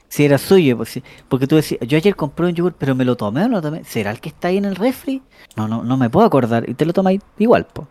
Si, 0.08 0.16
si 0.16 0.24
era 0.24 0.38
suyo. 0.38 0.76
Pues, 0.76 0.88
sí. 0.90 1.02
porque 1.28 1.46
tú 1.46 1.56
decías, 1.56 1.80
yo 1.86 1.96
ayer 1.96 2.14
compré 2.16 2.46
un 2.46 2.54
yogur, 2.54 2.74
pero 2.78 2.94
me 2.94 3.04
lo 3.04 3.16
tomé 3.16 3.44
o 3.44 3.48
no 3.48 3.56
lo 3.56 3.62
tomé. 3.62 3.84
¿Será 3.84 4.10
el 4.10 4.20
que 4.20 4.28
está 4.30 4.48
ahí 4.48 4.56
en 4.58 4.64
el 4.64 4.76
refri? 4.76 5.22
No, 5.56 5.68
no, 5.68 5.82
no 5.82 5.96
me 5.96 6.10
puedo 6.10 6.26
acordar. 6.26 6.68
Y 6.68 6.74
te 6.74 6.84
lo 6.86 6.92
tomáis 6.92 7.20
igual, 7.38 7.66
po. 7.66 7.88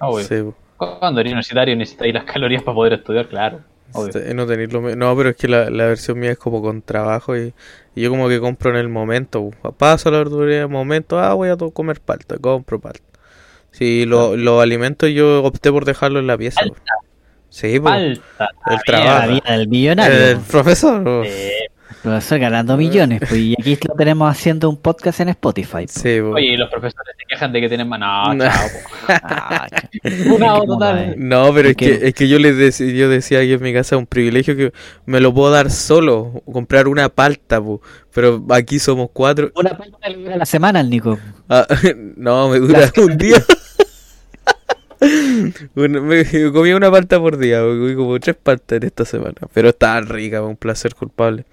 Ah, 0.00 0.08
obvio. 0.08 0.24
Sí, 0.24 0.36
po. 0.42 0.54
Cuando 0.98 1.20
eres 1.20 1.32
universitario 1.32 1.76
necesitáis 1.76 2.12
las 2.14 2.24
calorías 2.24 2.62
para 2.62 2.74
poder 2.74 2.92
estudiar, 2.94 3.28
claro. 3.28 3.60
Obvio. 3.92 4.12
Sí, 4.12 4.20
no, 4.34 4.46
no, 4.96 5.16
pero 5.16 5.28
es 5.30 5.36
que 5.36 5.48
la, 5.48 5.68
la 5.70 5.86
versión 5.86 6.18
mía 6.18 6.32
es 6.32 6.38
como 6.38 6.62
con 6.62 6.80
trabajo 6.82 7.36
y, 7.36 7.52
y 7.94 8.02
yo 8.02 8.10
como 8.10 8.28
que 8.28 8.40
compro 8.40 8.70
en 8.70 8.76
el 8.76 8.88
momento. 8.88 9.50
Paso 9.76 10.08
a 10.08 10.12
la 10.12 10.18
verdulería 10.18 10.56
en 10.58 10.62
el 10.62 10.68
momento, 10.70 11.18
ah, 11.20 11.34
voy 11.34 11.50
a 11.50 11.56
comer 11.56 12.00
palta, 12.00 12.38
compro 12.38 12.80
palta. 12.80 13.00
Sí, 13.70 14.04
lo- 14.06 14.36
los 14.36 14.62
alimentos 14.62 15.10
yo 15.10 15.42
opté 15.44 15.70
por 15.70 15.84
dejarlo 15.84 16.18
en 16.20 16.26
la 16.26 16.36
pieza. 16.38 16.60
po. 16.66 16.74
Sí, 17.52 17.78
po. 17.78 17.88
Falta. 17.88 18.48
El 18.70 18.78
trabajo. 18.86 19.18
La 19.20 19.26
vida 19.26 19.52
del 19.58 19.68
millonario. 19.68 20.26
El 20.28 20.38
profesor. 20.38 21.26
Eh, 21.26 21.50
El 21.90 21.96
profesor 22.02 22.38
ganando 22.38 22.76
millones. 22.78 23.20
Pues, 23.20 23.34
y 23.34 23.52
aquí 23.60 23.78
lo 23.86 23.94
tenemos 23.94 24.28
haciendo 24.30 24.70
un 24.70 24.78
podcast 24.78 25.20
en 25.20 25.28
Spotify. 25.28 25.84
po. 25.86 25.92
Sí, 25.92 26.18
po. 26.22 26.28
Oye, 26.30 26.54
y 26.54 26.56
los 26.56 26.70
profesores 26.70 27.14
se 27.18 27.24
quejan 27.28 27.52
de 27.52 27.60
que 27.60 27.68
tienen 27.68 27.88
más. 27.88 28.00
No, 28.00 28.34
No. 28.34 28.44
chao. 28.44 28.68
po. 29.06 29.12
Ah, 29.22 29.66
moda, 30.26 30.60
total. 30.66 30.98
eh. 30.98 31.14
No, 31.18 31.52
pero 31.52 31.68
es 31.68 31.76
que, 31.76 32.00
es 32.08 32.14
que 32.14 32.26
yo 32.26 32.38
les 32.38 32.56
dec- 32.56 32.94
yo 32.94 33.08
decía 33.10 33.40
que 33.40 33.52
en 33.52 33.62
mi 33.62 33.72
casa 33.74 33.96
es 33.96 33.98
un 34.00 34.06
privilegio 34.06 34.56
que 34.56 34.72
me 35.04 35.20
lo 35.20 35.34
puedo 35.34 35.52
dar 35.52 35.70
solo, 35.70 36.42
comprar 36.50 36.88
una 36.88 37.10
palta, 37.10 37.60
po. 37.60 37.82
pero 38.14 38.42
aquí 38.50 38.78
somos 38.78 39.10
cuatro. 39.12 39.52
Una 39.54 39.76
palta 39.76 40.08
le 40.08 40.16
dura 40.16 40.36
la 40.36 40.46
semana 40.46 40.80
al 40.80 40.88
Nico. 40.88 41.18
Ah, 41.50 41.66
no, 42.16 42.48
me 42.48 42.58
dura 42.58 42.90
un 42.96 43.18
día. 43.18 43.36
Me 45.74 45.92
comía 46.52 46.76
una 46.76 46.90
palta 46.90 47.18
por 47.18 47.36
día, 47.36 47.60
comí 47.60 47.94
como 47.94 48.18
tres 48.20 48.36
paltas 48.36 48.76
en 48.76 48.84
esta 48.84 49.04
semana, 49.04 49.34
pero 49.52 49.70
está 49.70 50.00
rica, 50.00 50.42
un 50.42 50.56
placer 50.56 50.94
culpable. 50.94 51.44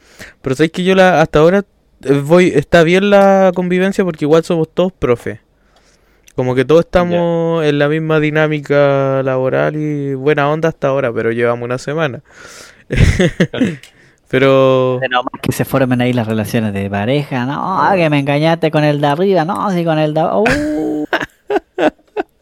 Pero 0.42 0.56
sabéis 0.56 0.72
que 0.72 0.84
yo 0.84 0.96
la, 0.96 1.22
hasta 1.22 1.40
ahora 1.40 1.66
eh, 2.04 2.22
voy, 2.24 2.52
está 2.56 2.84
bien 2.84 3.10
la 3.10 3.52
convivencia 3.56 4.04
porque 4.04 4.26
igual 4.26 4.44
somos 4.44 4.70
todos 4.74 4.92
profe. 4.92 5.42
Como 6.36 6.56
que 6.56 6.64
todos 6.64 6.86
estamos 6.86 7.66
en 7.66 7.80
la 7.80 7.90
misma 7.90 8.20
dinámica 8.20 9.22
laboral 9.24 9.76
y 9.76 10.14
buena 10.14 10.50
onda 10.50 10.70
hasta 10.70 10.88
ahora, 10.88 11.12
pero 11.12 11.32
llevamos 11.32 11.66
una 11.66 11.78
semana. 11.78 12.22
pero 14.30 15.02
más 15.02 15.42
que 15.42 15.52
se 15.52 15.66
formen 15.66 16.00
ahí 16.00 16.14
las 16.14 16.28
relaciones 16.28 16.74
de 16.74 16.90
pareja. 16.90 17.46
No, 17.46 17.90
que 17.94 18.10
me 18.10 18.20
engañaste 18.20 18.72
con 18.72 18.86
el 18.86 19.02
de 19.02 19.08
arriba. 19.08 19.44
No, 19.44 19.70
sí, 19.72 19.84
con 19.84 20.00
el 20.00 20.14
de. 20.14 20.24
Uh. 20.24 21.06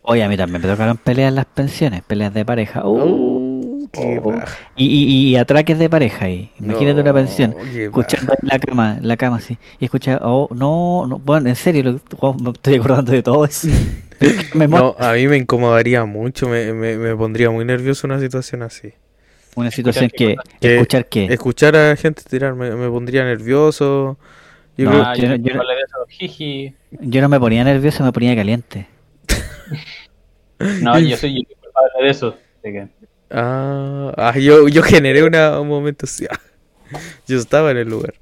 Oye, 0.10 0.24
a 0.24 0.30
mí 0.30 0.38
también 0.38 0.62
me 0.62 0.68
tocaron 0.70 0.96
peleas 0.98 1.28
en 1.30 1.36
las 1.36 1.46
pensiones, 1.46 2.02
peleas 2.02 2.34
de 2.34 2.46
pareja. 2.46 2.82
Uh. 2.88 3.88
Qué 3.92 4.20
Oh. 4.24 4.32
raja. 4.32 4.58
Y, 4.76 4.86
y, 4.86 5.28
y 5.30 5.36
atraques 5.38 5.78
de 5.80 5.90
pareja 5.90 6.26
ahí. 6.26 6.50
Imagínate 6.60 7.02
una 7.02 7.14
pensión. 7.14 7.56
qué 7.74 7.86
Escuchando 7.86 8.34
en 8.42 8.48
la 8.48 8.60
cama, 8.60 8.98
en 9.00 9.08
la 9.08 9.18
cama 9.18 9.38
así. 9.38 9.58
Y 9.80 9.86
escucha, 9.86 10.20
oh, 10.24 10.48
no, 10.54 11.06
no, 11.08 11.20
bueno, 11.20 11.50
en 11.50 11.56
serio, 11.56 11.84
lo- 11.84 12.00
oh, 12.20 12.34
me 12.36 12.52
estoy 12.52 12.76
acordando 12.76 13.12
de 13.12 13.22
todo 13.24 13.44
eso. 13.46 13.68
me 14.54 14.68
No, 14.68 14.96
a 14.98 15.14
mí 15.14 15.28
me 15.28 15.38
incomodaría 15.38 16.04
mucho, 16.06 16.48
me, 16.48 16.74
me, 16.74 16.98
me 16.98 17.16
pondría 17.16 17.50
muy 17.50 17.66
nervioso 17.66 18.08
una 18.08 18.20
situación 18.20 18.62
así. 18.64 18.94
Una 19.56 19.72
situación 19.72 20.10
qué 20.16 20.36
que, 20.62 20.74
escuchar 20.76 21.06
que 21.08 21.26
Escuchar 21.34 21.76
a 21.76 21.96
gente 21.96 22.22
tirar 22.30 22.54
me, 22.56 22.72
me 22.76 22.90
pondría 22.90 23.24
nervioso. 23.26 24.18
Yo 24.78 24.86
No, 24.86 24.92
creo- 24.92 25.04
Ah, 25.06 25.16
yo 25.16 25.30
no 25.30 25.36
yo 25.36 25.54
yo 27.02 27.22
no 27.22 27.30
me 27.30 27.40
ponía 27.40 27.64
nervioso, 27.64 28.04
me 28.04 28.12
ponía 28.14 28.36
caliente. 28.36 28.88
No, 30.82 30.98
yo 31.00 31.16
soy 31.18 31.36
yo 31.36 31.42
soy 31.48 31.56
culpable 31.62 32.04
de 32.04 32.10
eso. 32.10 32.28
así 32.60 32.72
que- 32.74 32.88
Ah, 33.30 34.14
ah, 34.18 34.38
yo, 34.40 34.68
yo 34.70 34.82
generé 34.84 35.24
una, 35.24 35.60
un 35.60 35.68
momento 35.68 36.06
así. 36.06 36.26
Yo 37.28 37.38
estaba 37.38 37.72
en 37.72 37.78
el 37.78 37.90
lugar. 37.90 38.14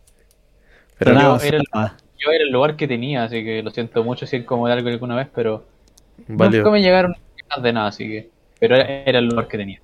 Pero 0.98 1.12
Sonaba, 1.12 1.38
yo 1.38 1.46
era 1.46 1.58
el- 1.58 1.64
sonaba. 1.72 1.98
yo 2.18 2.32
era 2.32 2.44
el 2.44 2.52
lugar 2.52 2.76
que 2.76 2.88
tenía, 2.88 3.24
así 3.26 3.44
que 3.44 3.62
lo 3.62 3.70
siento 3.70 4.04
mucho 4.04 4.26
si 4.26 4.38
incomodé 4.38 4.74
algo 4.74 4.90
alguna 4.90 5.16
vez, 5.16 5.28
pero 5.36 5.64
valió. 6.28 6.62
nunca 6.64 6.72
me 6.72 6.82
llegaron 6.82 7.16
de 7.62 7.74
nada, 7.74 7.88
así 7.90 8.08
que. 8.08 8.30
Pero 8.60 8.76
era, 8.76 9.04
era 9.04 9.20
el 9.20 9.26
lugar 9.28 9.48
que 9.48 9.58
tenía. 9.60 9.80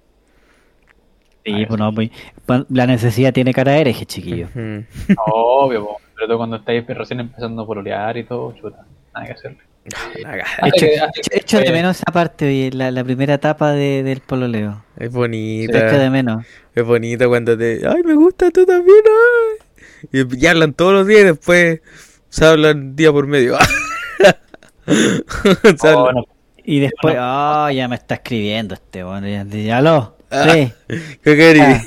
Sí, 1.45 1.65
pues 1.67 1.79
no, 1.79 1.93
pues, 1.93 2.09
pa- 2.47 2.65
la 2.69 2.87
necesidad 2.87 3.31
tiene 3.33 3.53
cara 3.53 3.73
de 3.73 3.81
hereje, 3.81 4.05
chiquillo. 4.07 4.47
Obvio, 5.27 5.97
pero 6.15 6.27
todo 6.27 6.37
cuando 6.37 6.55
estáis 6.55 6.85
recién 6.87 7.19
empezando 7.19 7.65
por 7.67 7.77
olear 7.77 8.17
y 8.17 8.23
todo, 8.23 8.53
chuta, 8.53 8.85
nada 9.13 9.25
que 9.27 9.33
hacerle. 9.33 9.59
Así 9.85 10.21
Echo, 10.21 10.85
echo- 10.85 11.11
que 11.29 11.37
echo 11.39 11.59
de 11.59 11.71
menos 11.71 11.97
esa 11.97 12.11
parte, 12.11 12.69
la, 12.73 12.91
la 12.91 13.03
primera 13.03 13.35
etapa 13.35 13.71
de, 13.71 14.03
del 14.03 14.19
pololeo. 14.21 14.83
Es 14.97 15.07
Echo 15.07 15.17
bonita. 15.17 15.97
de 15.97 16.09
menos. 16.09 16.45
Es 16.75 16.85
bonita 16.85 17.27
cuando 17.27 17.57
te. 17.57 17.81
Ay, 17.87 18.03
me 18.05 18.13
gusta 18.13 18.51
tú 18.51 18.65
también. 18.65 18.97
ay". 19.07 19.67
Y, 20.11 20.43
y 20.43 20.47
hablan 20.47 20.73
todos 20.73 20.93
los 20.93 21.07
días 21.07 21.21
y 21.21 21.25
después 21.25 21.81
se 22.29 22.45
hablan 22.45 22.95
día 22.95 23.11
por 23.11 23.27
medio. 23.27 23.57
Oh, 25.83 26.11
no, 26.11 26.25
Y 26.63 26.79
después, 26.79 27.15
oh, 27.19 27.69
ya 27.69 27.87
me 27.87 27.95
está 27.95 28.15
escribiendo 28.15 28.73
este, 28.73 29.03
bueno, 29.03 29.27
ya, 29.27 29.81
lo, 29.81 30.17
Ah. 30.31 30.47
sí, 30.51 30.71
quiere. 31.23 31.81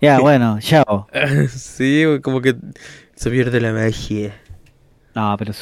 Ya, 0.00 0.18
bueno, 0.20 0.58
chao. 0.60 1.06
sí, 1.48 2.04
como 2.22 2.40
que 2.40 2.56
se 3.14 3.30
pierde 3.30 3.60
la 3.60 3.72
magia. 3.72 4.34
No, 5.14 5.36
pero 5.38 5.52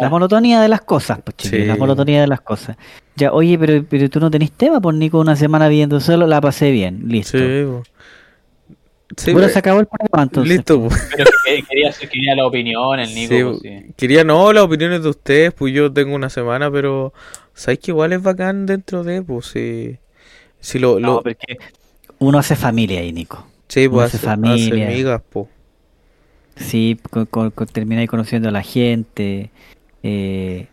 la 0.00 0.10
monotonía 0.10 0.60
de 0.60 0.68
las 0.68 0.82
cosas, 0.82 1.18
pues 1.24 1.34
Sí. 1.38 1.64
la 1.64 1.76
monotonía 1.76 2.20
de 2.20 2.26
las 2.26 2.40
cosas. 2.42 2.76
Ya, 3.16 3.32
oye, 3.32 3.58
pero, 3.58 3.82
pero 3.88 4.08
tú 4.10 4.20
no 4.20 4.30
tenés 4.30 4.52
tema, 4.52 4.80
pues 4.80 4.94
Nico, 4.96 5.18
una 5.18 5.34
semana 5.34 5.68
viendo 5.68 5.98
solo, 6.00 6.26
la 6.26 6.40
pasé 6.40 6.70
bien, 6.70 7.04
listo. 7.08 7.38
Sí, 7.38 7.64
po. 7.64 7.82
Sí, 9.16 9.32
Bueno, 9.32 9.48
po. 9.48 9.52
se 9.54 9.58
acabó 9.58 9.80
el 9.80 9.86
programa 9.86 10.24
entonces. 10.24 10.54
Listo, 10.56 10.80
po. 10.82 10.88
pero 11.16 11.30
que- 11.44 11.62
quería, 11.68 11.90
quería 11.92 12.34
la 12.36 12.46
opinión, 12.46 13.00
el 13.00 13.14
Nico, 13.14 13.34
Sí, 13.34 13.42
pues, 13.42 13.56
po. 13.56 13.62
sí. 13.62 13.94
Quería 13.96 14.24
no 14.24 14.52
las 14.52 14.64
opiniones 14.64 15.02
de 15.02 15.08
ustedes, 15.08 15.52
pues 15.54 15.72
yo 15.72 15.90
tengo 15.92 16.14
una 16.14 16.28
semana, 16.28 16.70
pero 16.70 17.14
sabes 17.54 17.78
que 17.78 17.90
igual 17.90 18.12
es 18.12 18.22
bacán 18.22 18.66
dentro 18.66 19.02
de, 19.04 19.22
pues 19.22 19.46
sí. 19.46 19.96
Si 20.60 20.78
lo, 20.78 21.00
No, 21.00 21.08
lo, 21.14 21.22
porque 21.22 21.56
uno 22.18 22.38
hace 22.38 22.56
familia 22.56 23.00
ahí, 23.00 23.12
Nico. 23.12 23.46
sí, 23.68 23.86
uno 23.86 23.92
pues 23.96 24.06
hace 24.08 24.16
hace, 24.18 24.26
familia. 24.26 24.84
hace 24.84 24.84
amigas, 24.94 25.22
pues. 25.30 25.46
Sí, 26.58 26.98
con, 27.10 27.26
con- 27.26 27.50
con- 27.50 27.66
termináis 27.66 28.08
conociendo 28.08 28.48
a 28.48 28.52
la 28.52 28.62
gente. 28.62 29.50
eh, 30.02 30.66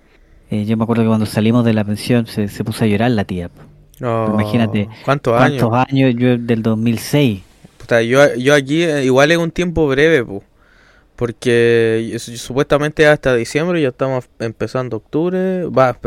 eh, 0.51 0.65
yo 0.65 0.77
me 0.77 0.83
acuerdo 0.83 1.01
que 1.03 1.07
cuando 1.07 1.25
salimos 1.25 1.65
de 1.65 1.73
la 1.73 1.83
pensión 1.83 2.27
se, 2.27 2.47
se 2.47 2.63
puso 2.63 2.83
a 2.83 2.87
llorar 2.87 3.11
la 3.11 3.23
tía. 3.25 3.49
po. 3.49 3.61
No, 3.99 4.27
Imagínate, 4.33 4.87
¿Cuántos 5.05 5.39
años? 5.41 5.63
¿Cuántos 5.63 5.93
años? 5.93 6.13
Yo 6.17 6.37
del 6.37 6.61
2006. 6.61 7.41
Puta, 7.77 8.01
yo, 8.01 8.35
yo 8.35 8.53
aquí 8.53 8.83
eh, 8.83 9.05
igual 9.05 9.31
es 9.31 9.37
un 9.37 9.51
tiempo 9.51 9.87
breve, 9.87 10.23
pues. 10.23 10.41
Porque 11.15 12.09
yo- 12.11 12.19
supuestamente 12.19 13.07
hasta 13.07 13.33
diciembre 13.35 13.81
ya 13.81 13.87
estamos 13.87 14.25
empezando 14.39 14.97
octubre, 14.97 15.63
va, 15.65 15.97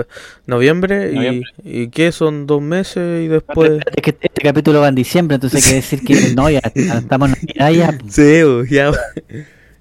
noviembre, 0.47 1.13
Noviembre. 1.15 1.51
Y, 1.65 1.83
y 1.85 1.89
¿qué? 1.89 2.13
Son 2.13 2.47
dos 2.47 2.61
meses 2.61 3.25
y 3.25 3.29
después... 3.29 3.81
Es 3.97 4.03
que 4.03 4.11
este 4.21 4.43
capítulo 4.43 4.81
va 4.83 4.89
en 4.89 4.95
diciembre, 4.97 5.37
entonces 5.37 5.65
hay 5.65 5.71
que 5.71 5.77
decir 5.77 6.05
que 6.05 6.15
no, 6.37 6.51
ya 6.51 6.61
estamos 6.75 7.31
en 7.31 7.37
Navidad 7.57 7.93
ya. 7.93 7.99
po. 7.99 8.05
Sí, 8.11 8.43
ya. 8.71 8.93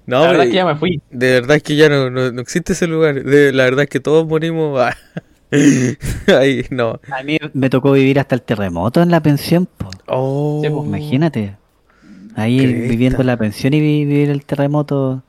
No, 0.08 0.22
La 0.22 0.28
verdad 0.28 0.44
es 0.46 0.50
que 0.50 0.56
ya 0.56 0.64
me 0.66 0.74
fui. 0.76 1.02
De 1.10 1.32
verdad 1.32 1.56
es 1.58 1.62
que 1.62 1.76
ya 1.76 1.88
no, 1.90 2.08
no, 2.10 2.32
no 2.32 2.40
existe 2.40 2.72
ese 2.72 2.86
lugar. 2.86 3.22
De, 3.22 3.52
la 3.52 3.64
verdad 3.64 3.82
es 3.84 3.90
que 3.90 4.00
todos 4.00 4.26
morimos. 4.26 4.80
ah. 4.80 4.96
Ahí, 6.40 6.64
no. 6.70 6.98
A 7.10 7.22
mí 7.22 7.38
me 7.52 7.68
tocó 7.70 7.92
vivir 7.92 8.18
hasta 8.18 8.34
el 8.34 8.42
terremoto 8.42 9.02
en 9.02 9.10
la 9.10 9.20
pensión. 9.22 9.66
po. 9.66 9.90
Oh, 10.06 10.60
Sí, 10.64 10.70
pues, 10.70 10.86
Imagínate. 10.86 11.56
Ahí 12.36 12.58
Cresta. 12.58 12.88
viviendo 12.88 13.22
la 13.22 13.36
pensión 13.36 13.74
y 13.74 13.80
vi- 13.80 14.04
vivir 14.06 14.30
el 14.30 14.44
terremoto. 14.44 15.22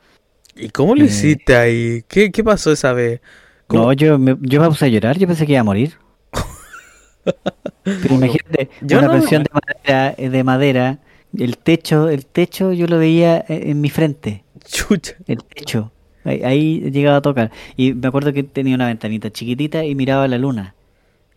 ¿Y 0.56 0.70
cómo 0.70 0.96
lo 0.96 1.04
Eh. 1.04 1.08
hiciste 1.08 1.56
ahí? 1.56 2.04
¿Qué, 2.08 2.32
qué 2.32 2.44
pasó 2.44 2.72
esa 2.72 2.94
vez? 2.94 3.20
¿Cómo? 3.68 3.84
No, 3.84 3.94
yo 3.94 4.18
me, 4.18 4.38
yo 4.42 4.62
me 4.62 4.68
puse 4.68 4.86
a 4.86 4.88
llorar, 4.88 5.18
yo 5.18 5.28
pensé 5.28 5.46
que 5.46 5.54
iba 5.54 5.62
a 5.62 5.64
morir. 5.66 5.94
Pero 7.84 8.16
imagínate, 8.16 8.70
Yo 8.82 9.00
una 9.00 9.08
no. 9.08 9.14
pensión 9.14 9.44
de 9.44 9.50
madera, 9.54 10.16
de 10.18 10.44
madera, 10.44 11.00
el 11.38 11.58
techo, 11.58 12.10
el 12.10 12.26
techo 12.26 12.74
yo 12.74 12.88
lo 12.88 12.98
veía 12.98 13.38
eh, 13.48 13.64
en 13.68 13.82
mi 13.82 13.90
frente, 13.90 14.44
Chucha. 14.72 15.14
el 15.28 15.44
techo. 15.44 15.92
Ahí, 16.26 16.42
ahí 16.44 16.92
llegaba 16.92 17.18
a 17.18 17.22
tocar. 17.22 17.52
Y 17.78 17.94
me 17.94 18.08
acuerdo 18.08 18.34
que 18.34 18.44
tenía 18.44 18.76
una 18.76 18.88
ventanita 18.88 19.30
chiquitita 19.32 19.84
y 19.86 19.96
miraba 19.96 20.28
la 20.28 20.38
luna. 20.38 20.76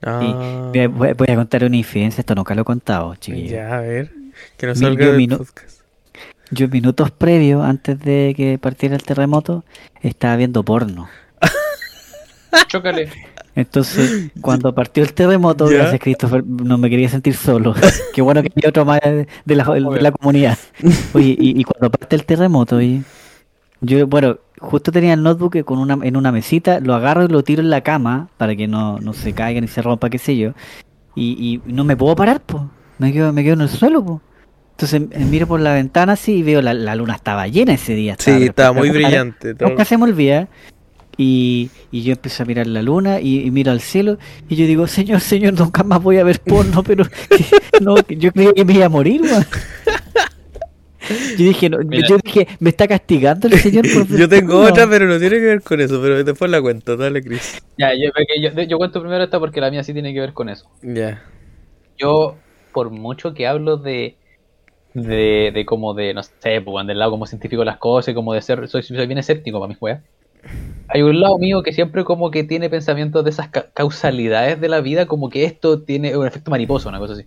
Ah, 0.05 0.71
Voy 0.73 0.81
a, 0.81 0.89
voy- 0.89 1.13
voy 1.13 1.27
a 1.31 1.37
contar 1.37 1.65
una 1.65 1.77
infidencia, 1.77 2.21
esto 2.23 2.35
nunca 2.35 2.55
lo 2.55 2.63
he 2.63 2.65
contado, 2.65 3.15
chiquillo. 3.17 3.53
ya, 3.53 3.77
a 3.79 3.81
ver. 3.81 4.11
Que 4.57 4.67
no 4.67 4.73
Mi- 4.73 4.79
salga 4.81 5.05
yo 5.05 5.13
del 5.13 5.21
minu- 5.21 5.39
podcast. 5.39 5.81
Yo 6.51 6.69
minutos 6.69 7.11
previos, 7.13 7.65
antes 7.65 7.99
de 8.01 8.35
que 8.37 8.59
partiera 8.59 8.97
el 8.97 9.03
terremoto, 9.05 9.65
estaba 10.03 10.37
viendo 10.37 10.63
porno. 10.65 11.09
Chócale. 12.69 13.09
Entonces, 13.55 14.31
cuando 14.41 14.75
partió 14.75 15.03
el 15.03 15.13
terremoto, 15.13 15.71
¿Ya? 15.71 15.79
gracias 15.79 16.01
Christopher, 16.01 16.45
no 16.45 16.79
me 16.79 16.91
quería 16.91 17.09
sentir 17.09 17.35
solo. 17.35 17.75
Qué 18.15 18.23
bueno 18.23 18.43
que 18.43 18.51
hay 18.55 18.69
otro 18.69 18.85
más 18.85 19.01
de 19.03 19.27
de 19.45 19.55
la, 19.57 19.65
de 19.65 20.01
la 20.03 20.13
comunidad. 20.13 20.59
Oye, 21.15 21.37
y, 21.39 21.61
y 21.61 21.65
cuando 21.65 21.91
parte 21.91 22.17
el 22.17 22.25
terremoto, 22.25 22.77
oye, 22.77 23.03
yo, 23.83 24.07
bueno, 24.07 24.39
justo 24.59 24.91
tenía 24.93 25.13
el 25.13 25.23
notebook 25.23 25.65
con 25.65 25.79
una, 25.79 25.99
en 26.03 26.17
una 26.17 26.33
mesita, 26.33 26.81
lo 26.81 26.95
agarro 26.95 27.25
y 27.25 27.29
lo 27.29 27.43
tiro 27.45 27.61
en 27.63 27.69
la 27.69 27.83
cama 27.83 28.29
para 28.39 28.57
que 28.57 28.67
no, 28.69 28.99
no 29.01 29.13
se 29.13 29.33
caiga 29.35 29.61
ni 29.61 29.69
se 29.69 29.83
rompa, 29.83 30.09
qué 30.09 30.19
sé 30.19 30.37
yo. 30.37 30.53
Y, 31.15 31.61
y 31.67 31.73
no 31.73 31.85
me 31.85 31.97
puedo 31.97 32.17
parar, 32.17 32.41
pues. 32.41 32.63
Me 32.99 33.13
quedo, 33.13 33.33
me 33.33 33.43
quedo 33.43 33.55
en 33.55 33.61
el 33.63 33.69
suelo, 33.69 34.03
pues. 34.05 34.21
Entonces 34.73 35.03
eh, 35.11 35.25
miro 35.27 35.47
por 35.47 35.61
la 35.61 35.75
ventana 35.75 36.15
así 36.15 36.37
y 36.37 36.43
veo 36.43 36.63
la, 36.63 36.73
la 36.73 36.95
luna 36.95 37.15
estaba 37.17 37.47
llena 37.49 37.75
ese 37.75 37.95
día. 37.95 38.17
Sí, 38.19 38.31
estaba 38.47 38.73
muy 38.73 38.89
brillante. 39.05 39.55
Nunca 39.69 39.85
se 39.85 39.99
me 39.99 40.05
olvida. 40.05 40.49
Y, 41.19 41.71
y 41.91 42.03
yo 42.03 42.13
empiezo 42.15 42.43
a 42.43 42.47
mirar 42.47 42.67
la 42.67 42.81
luna 42.81 43.21
y, 43.21 43.41
y 43.41 43.51
miro 43.51 43.71
al 43.71 43.83
cielo 43.83 44.17
y 44.49 44.57
yo 44.57 44.67
digo, 44.67 44.87
señor, 44.87 45.21
señor, 45.21 45.53
nunca 45.53 45.83
más 45.85 46.03
voy 46.03 46.17
a 46.17 46.25
ver 46.25 46.41
porno, 46.41 46.83
pero 46.83 47.05
que- 47.05 47.45
no, 47.83 47.97
yo 48.09 48.33
creía 48.33 48.55
que 48.55 48.65
me 48.65 48.73
iba 48.73 48.87
a 48.87 48.89
morir, 48.89 49.21
weón". 49.21 49.45
Yo 51.39 51.45
dije, 51.45 51.69
no, 51.71 51.79
yo 51.83 52.17
dije, 52.23 52.47
me 52.61 52.71
está 52.71 52.87
castigando 52.87 53.49
el 53.49 53.55
señor 53.59 53.85
por 53.93 54.07
ver 54.07 54.21
Yo 54.21 54.29
tengo 54.29 54.55
porno". 54.55 54.69
otra, 54.69 54.89
pero 54.89 55.07
no 55.07 55.19
tiene 55.19 55.37
que 55.37 55.43
ver 55.47 55.63
con 55.63 55.81
eso. 55.81 56.01
Pero 56.01 56.23
después 56.25 56.51
la 56.51 56.61
cuento. 56.63 56.97
Dale, 56.97 57.23
Chris. 57.23 57.61
Ya, 57.77 57.91
yo, 57.95 58.11
yo, 58.41 58.63
yo 58.63 58.79
cuento 58.79 59.01
primero 59.01 59.25
esta 59.25 59.39
porque 59.41 59.61
la 59.61 59.71
mía 59.71 59.83
sí 59.83 59.93
tiene 59.93 60.13
que 60.15 60.21
ver 60.21 60.33
con 60.33 60.49
eso. 60.49 60.71
Ya. 60.83 61.23
Yo, 61.99 62.37
por 62.73 62.91
mucho 62.91 63.35
que 63.35 63.47
hablo 63.47 63.77
de, 63.77 64.17
de, 64.95 65.51
de 65.55 65.67
como 65.67 65.95
de, 65.95 66.15
no 66.15 66.23
sé, 66.23 66.61
pues, 66.65 66.87
del 66.87 66.99
lado 66.99 67.11
como 67.13 67.27
científico 67.27 67.61
de 67.63 67.67
las 67.67 67.79
cosas 67.79 68.13
y 68.13 68.15
como 68.15 68.33
de 68.35 68.43
ser, 68.43 68.69
soy, 68.69 68.83
soy 68.83 69.07
bien 69.07 69.19
escéptico 69.19 69.59
para 69.61 69.69
mis 69.69 69.81
weas. 69.81 70.03
Hay 70.89 71.03
un 71.03 71.21
lado 71.21 71.39
mío 71.39 71.63
que 71.63 71.73
siempre 71.73 72.05
como 72.05 72.31
que 72.31 72.45
tiene 72.45 72.69
pensamientos 72.69 73.25
de 73.25 73.31
esas 73.31 73.49
ca- 73.49 73.67
causalidades 73.73 74.61
de 74.61 74.69
la 74.69 74.81
vida, 74.81 75.07
como 75.07 75.31
que 75.31 75.45
esto 75.45 75.81
tiene 75.83 76.17
un 76.17 76.27
efecto 76.27 76.51
mariposa, 76.51 76.89
una 76.89 76.99
cosa 76.99 77.15
así. 77.15 77.25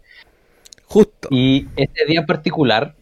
Justo. 0.85 1.29
Y 1.31 1.67
este 1.75 2.05
día 2.05 2.19
en 2.19 2.25
particular, 2.25 2.93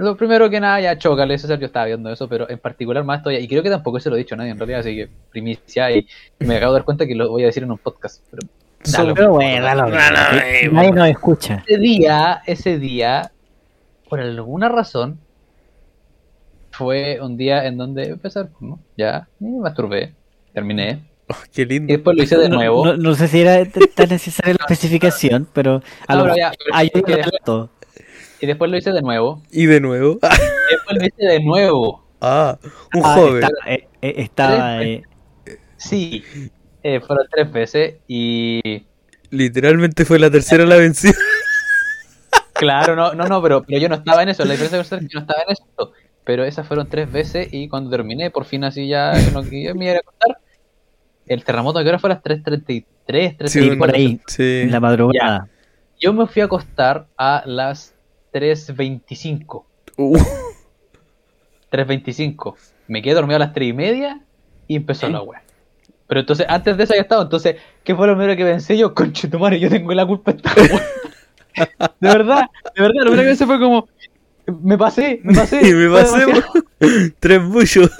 lo 0.00 0.16
primero 0.16 0.48
que 0.50 0.60
nada, 0.60 0.80
ya 0.80 0.98
chócale, 0.98 1.38
César, 1.38 1.58
yo 1.58 1.66
estaba 1.66 1.86
viendo 1.86 2.10
eso, 2.12 2.28
pero 2.28 2.48
en 2.50 2.58
particular 2.58 3.04
más 3.04 3.18
estoy, 3.18 3.36
y 3.36 3.46
creo 3.48 3.62
que 3.62 3.70
tampoco 3.70 4.00
se 4.00 4.08
lo 4.10 4.16
he 4.16 4.18
dicho 4.20 4.34
a 4.34 4.38
nadie 4.38 4.50
en 4.50 4.58
realidad, 4.58 4.80
así 4.80 4.94
que 4.96 5.08
primicia, 5.30 5.90
y 5.90 6.06
me 6.40 6.56
acabo 6.56 6.72
de 6.72 6.78
dar 6.80 6.84
cuenta 6.84 7.06
que 7.06 7.14
lo 7.14 7.28
voy 7.30 7.42
a 7.42 7.46
decir 7.46 7.62
en 7.62 7.70
un 7.70 7.78
podcast. 7.78 8.22
Pero, 8.30 8.46
Solo- 8.82 9.14
Pero 9.14 9.32
bueno, 9.32 9.64
dalo, 9.66 9.82
No, 9.82 9.90
no, 9.90 10.40
que 10.40 10.60
eh, 10.64 10.68
nadie 10.72 10.92
nos 10.92 11.08
escucha. 11.08 11.62
ese 11.66 11.78
día, 11.78 12.40
ese 12.46 12.78
día, 12.78 13.30
por 14.08 14.20
alguna 14.20 14.68
razón, 14.70 15.18
fue 16.70 17.18
un 17.20 17.36
día 17.36 17.66
en 17.66 17.76
donde 17.76 18.14
ver 18.14 18.48
porno, 18.58 18.78
ya, 18.96 19.28
y 19.38 19.44
me 19.44 19.60
masturbé, 19.60 20.14
terminé, 20.54 21.00
Oh, 21.28 21.36
qué 21.52 21.62
y 21.62 21.64
lindo. 21.66 21.92
después 21.92 22.16
lo 22.16 22.22
hice 22.24 22.36
de 22.38 22.48
No- 22.48 22.56
nuevo. 22.56 22.84
No, 22.86 22.96
no 22.96 23.14
sé 23.14 23.28
si 23.28 23.40
era 23.40 23.64
tan 23.94 24.08
necesaria 24.08 24.54
la 24.58 24.64
especificación, 24.64 25.46
pero 25.52 25.80
a 26.08 26.14
No, 26.16 26.26
lo 26.26 26.36
ya, 26.36 26.50
pero. 26.58 26.76
Y 28.40 28.46
después 28.46 28.70
lo 28.70 28.76
hice 28.76 28.92
de 28.92 29.02
nuevo, 29.02 29.42
Y 29.50 29.66
de 29.66 29.80
nuevo. 29.80 30.18
y 30.22 30.26
después 30.74 30.96
lo 30.98 31.04
hice 31.04 31.26
de 31.26 31.40
nuevo. 31.40 32.04
Ah, 32.20 32.58
un 32.94 33.02
Ah, 33.04 33.14
joven. 33.14 33.42
estaba, 33.44 33.70
eh, 33.74 33.88
eh, 34.02 34.14
estaba, 34.18 34.82
eh, 34.84 35.02
Sí, 35.76 36.24
eh, 36.82 37.00
fueron 37.00 37.26
tres 37.30 37.50
veces 37.52 37.94
y 38.06 38.84
Literalmente 39.30 40.04
fue 40.04 40.18
la 40.18 40.30
tercera 40.30 40.64
la 40.66 40.76
vencida. 40.76 41.12
claro, 42.54 42.96
no, 42.96 43.12
no, 43.14 43.24
no, 43.26 43.40
pero, 43.42 43.62
pero 43.62 43.78
yo 43.78 43.88
no 43.88 43.94
estaba 43.96 44.22
en 44.22 44.30
eso, 44.30 44.44
la 44.44 44.52
diferencia 44.52 44.80
es 44.80 44.88
que 44.88 45.08
yo 45.08 45.14
no 45.14 45.20
estaba 45.20 45.42
en 45.46 45.52
eso, 45.52 45.92
pero 46.24 46.44
esas 46.44 46.66
fueron 46.66 46.88
tres 46.88 47.10
veces 47.10 47.48
y 47.52 47.68
cuando 47.68 47.90
terminé, 47.90 48.30
por 48.30 48.44
fin 48.44 48.64
así 48.64 48.88
ya, 48.88 49.12
no, 49.32 49.42
que 49.42 49.62
yo 49.62 49.74
me 49.74 49.86
iba 49.90 49.98
a 49.98 50.02
contar, 50.02 50.38
el 51.26 51.44
terremoto 51.44 51.78
que 51.80 51.86
ahora 51.86 51.98
fue 51.98 52.10
a 52.10 52.14
las 52.14 52.22
3.33, 52.24 52.84
3.34, 53.38 53.48
Sí, 53.48 53.70
por 53.76 53.94
ahí, 53.94 54.20
Sí. 54.26 54.66
la 54.68 54.80
madrugada. 54.80 55.48
Yo 56.00 56.12
me 56.12 56.26
fui 56.26 56.42
a 56.42 56.46
acostar 56.46 57.06
a 57.16 57.42
las 57.46 57.94
3.25. 58.32 59.64
Uh, 59.96 60.16
3.25. 61.72 62.54
Me 62.88 63.02
quedé 63.02 63.14
dormido 63.14 63.36
a 63.36 63.40
las 63.40 63.52
3 63.52 63.68
y 63.68 63.72
media 63.72 64.20
y 64.66 64.76
empezó 64.76 65.08
la 65.08 65.22
wea. 65.22 65.42
Pero 66.06 66.20
entonces, 66.20 66.46
antes 66.48 66.76
de 66.76 66.84
eso 66.84 66.92
había 66.92 67.02
estado. 67.02 67.22
Entonces, 67.22 67.56
¿qué 67.84 67.94
fue 67.94 68.06
lo 68.08 68.14
primero 68.16 68.36
que 68.36 68.44
pensé 68.44 68.76
yo? 68.76 68.94
Conche 68.94 69.28
tu 69.28 69.38
madre, 69.38 69.60
yo 69.60 69.68
tengo 69.68 69.92
la 69.94 70.04
culpa 70.06 70.32
de 70.32 70.38
esta 70.38 70.54
wea. 70.54 70.86
De 72.00 72.08
verdad, 72.08 72.46
de 72.76 72.82
verdad, 72.82 72.94
lo 73.04 73.10
primero 73.10 73.22
que 73.22 73.28
pensé 73.30 73.44
fue 73.46 73.58
como. 73.58 73.88
Me 74.62 74.78
pasé, 74.78 75.20
me 75.24 75.34
pasé. 75.34 75.60
y 75.68 75.72
me 75.74 75.90
pasé 75.90 76.24
tres 77.18 77.42
bullos. 77.44 77.90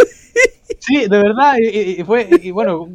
Sí, 0.78 1.00
de 1.08 1.18
verdad, 1.18 1.56
y, 1.58 1.66
y- 1.68 2.00
y 2.00 2.04
fue, 2.04 2.28
y 2.42 2.50
bueno, 2.52 2.88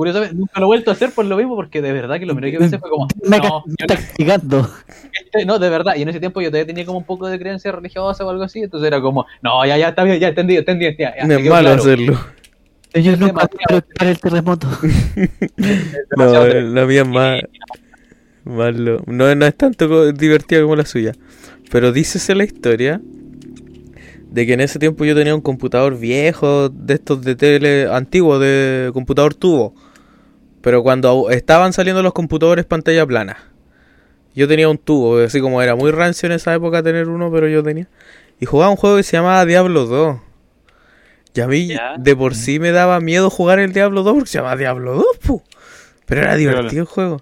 curiosamente, 0.00 0.34
nunca 0.34 0.58
lo 0.60 0.64
he 0.64 0.68
vuelto 0.68 0.90
a 0.90 0.94
hacer 0.94 1.10
por 1.12 1.26
lo 1.26 1.36
mismo, 1.36 1.54
porque 1.56 1.82
de 1.82 1.92
verdad 1.92 2.18
que 2.18 2.24
lo 2.24 2.34
primero 2.34 2.52
que 2.52 2.58
pensé 2.58 2.78
fue 2.78 2.88
como, 2.88 3.06
Me, 3.22 3.36
no, 3.38 3.64
castigando. 3.86 4.62
no, 4.62 5.44
no, 5.44 5.58
de 5.58 5.68
verdad, 5.68 5.94
y 5.96 6.02
en 6.02 6.08
ese 6.08 6.20
tiempo 6.20 6.40
yo 6.40 6.48
todavía 6.48 6.66
tenía 6.66 6.86
como 6.86 6.96
un 6.98 7.04
poco 7.04 7.28
de 7.28 7.38
creencia 7.38 7.70
religiosa 7.70 8.24
o 8.24 8.30
algo 8.30 8.42
así, 8.42 8.60
entonces 8.62 8.86
era 8.86 9.00
como, 9.02 9.26
no, 9.42 9.64
ya, 9.66 9.76
ya, 9.76 9.90
está 9.90 10.04
bien, 10.04 10.18
ya, 10.18 10.28
entendí, 10.28 10.56
entendí, 10.56 10.86
ya, 10.98 11.14
ya, 11.16 11.22
No 11.22 11.28
me 11.28 11.42
es 11.42 11.48
malo 11.50 11.68
claro. 11.68 11.82
hacerlo. 11.82 12.18
Señor, 12.94 13.14
Es 13.14 13.20
nunca 13.20 13.32
demasiado. 13.46 13.58
quiero 13.68 13.82
quitar 13.86 14.08
el 14.08 14.18
terremoto. 14.20 14.68
No, 16.16 16.32
tremendo. 16.32 16.80
la 16.80 16.86
mía 16.86 17.02
es 17.02 17.08
más, 17.08 17.40
más 18.44 18.74
lo- 18.74 19.02
no, 19.06 19.34
no 19.34 19.46
es 19.46 19.54
tanto 19.56 20.12
divertida 20.12 20.62
como 20.62 20.76
la 20.76 20.84
suya. 20.86 21.12
Pero 21.70 21.92
dícese 21.92 22.34
la 22.34 22.44
historia 22.44 23.00
de 24.30 24.46
que 24.46 24.52
en 24.54 24.60
ese 24.60 24.78
tiempo 24.78 25.04
yo 25.04 25.14
tenía 25.14 25.34
un 25.34 25.40
computador 25.40 25.98
viejo, 25.98 26.68
de 26.68 26.94
estos 26.94 27.22
de 27.22 27.34
tele 27.36 27.88
antiguo, 27.90 28.38
de 28.38 28.90
computador 28.92 29.34
tubo. 29.34 29.74
Pero 30.60 30.82
cuando 30.82 31.30
estaban 31.30 31.72
saliendo 31.72 32.02
los 32.02 32.12
computadores 32.12 32.64
pantalla 32.66 33.06
plana. 33.06 33.38
Yo 34.34 34.46
tenía 34.46 34.68
un 34.68 34.78
tubo, 34.78 35.18
así 35.18 35.40
como 35.40 35.60
era 35.60 35.74
muy 35.74 35.90
rancio 35.90 36.26
en 36.26 36.32
esa 36.32 36.54
época 36.54 36.82
tener 36.82 37.08
uno, 37.08 37.30
pero 37.32 37.48
yo 37.48 37.62
tenía. 37.62 37.88
Y 38.38 38.46
jugaba 38.46 38.70
un 38.70 38.76
juego 38.76 38.96
que 38.96 39.02
se 39.02 39.16
llamaba 39.16 39.44
Diablo 39.44 39.86
2. 39.86 40.18
Y 41.34 41.40
a 41.40 41.46
mí 41.46 41.66
Ya. 41.68 41.94
de 41.98 42.16
por 42.16 42.34
sí 42.34 42.58
me 42.58 42.70
daba 42.72 43.00
miedo 43.00 43.30
jugar 43.30 43.58
el 43.58 43.72
Diablo 43.72 44.02
2 44.02 44.14
porque 44.14 44.30
se 44.30 44.38
llama 44.38 44.56
Diablo 44.56 44.94
2, 44.94 45.04
pu. 45.24 45.42
Pero 46.06 46.22
era 46.22 46.36
divertido 46.36 46.82
el 46.82 46.88
juego. 46.88 47.20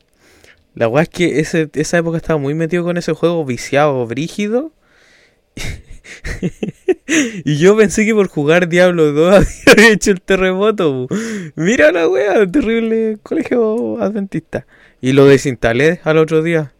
La 0.74 0.86
weá 0.88 1.02
es 1.02 1.08
que 1.08 1.40
ese, 1.40 1.68
esa 1.74 1.98
época 1.98 2.16
estaba 2.18 2.38
muy 2.38 2.54
metido 2.54 2.84
con 2.84 2.96
ese 2.96 3.12
juego 3.12 3.44
viciado, 3.44 4.06
brígido. 4.06 4.72
y 7.44 7.56
yo 7.56 7.76
pensé 7.76 8.04
que 8.04 8.14
por 8.14 8.28
jugar 8.28 8.68
Diablo 8.68 9.12
2 9.12 9.46
había 9.66 9.92
hecho 9.92 10.10
el 10.10 10.20
terremoto. 10.20 11.08
Mira 11.56 11.90
la 11.92 12.08
weá, 12.08 12.46
terrible 12.46 13.18
colegio 13.22 14.00
adventista. 14.00 14.66
Y 15.00 15.12
lo 15.12 15.24
desinstalé 15.24 16.00
al 16.04 16.18
otro 16.18 16.42
día. 16.42 16.72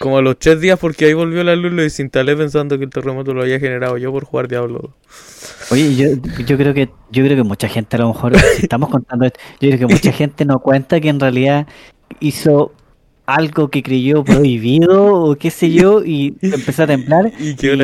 Como 0.00 0.18
a 0.18 0.22
los 0.22 0.36
tres 0.38 0.60
días 0.60 0.78
porque 0.80 1.04
ahí 1.04 1.14
volvió 1.14 1.44
la 1.44 1.54
luz, 1.54 1.72
lo 1.72 1.82
desinstalé 1.82 2.36
pensando 2.36 2.76
que 2.76 2.84
el 2.84 2.90
terremoto 2.90 3.32
lo 3.34 3.42
había 3.42 3.60
generado 3.60 3.96
yo 3.98 4.10
por 4.10 4.24
jugar 4.24 4.48
Diablo 4.48 4.80
2. 4.82 5.70
Oye, 5.70 5.94
yo, 5.94 6.44
yo 6.44 6.56
creo 6.56 6.74
que 6.74 6.90
yo 7.12 7.24
creo 7.24 7.36
que 7.36 7.44
mucha 7.44 7.68
gente 7.68 7.96
a 7.96 8.00
lo 8.00 8.08
mejor, 8.08 8.36
si 8.56 8.62
estamos 8.62 8.90
contando 8.90 9.26
esto, 9.26 9.38
yo 9.60 9.70
creo 9.70 9.86
que 9.86 9.94
mucha 9.94 10.12
gente 10.12 10.44
no 10.44 10.58
cuenta 10.58 11.00
que 11.00 11.08
en 11.08 11.20
realidad 11.20 11.68
hizo 12.18 12.72
algo 13.26 13.68
que 13.68 13.82
creyó 13.82 14.22
prohibido 14.22 15.14
o 15.14 15.36
qué 15.36 15.50
sé 15.50 15.70
yo 15.70 16.04
y 16.04 16.34
empezó 16.42 16.82
a 16.82 16.86
temblar 16.86 17.32
¿Y 17.40 17.54
se 17.56 17.74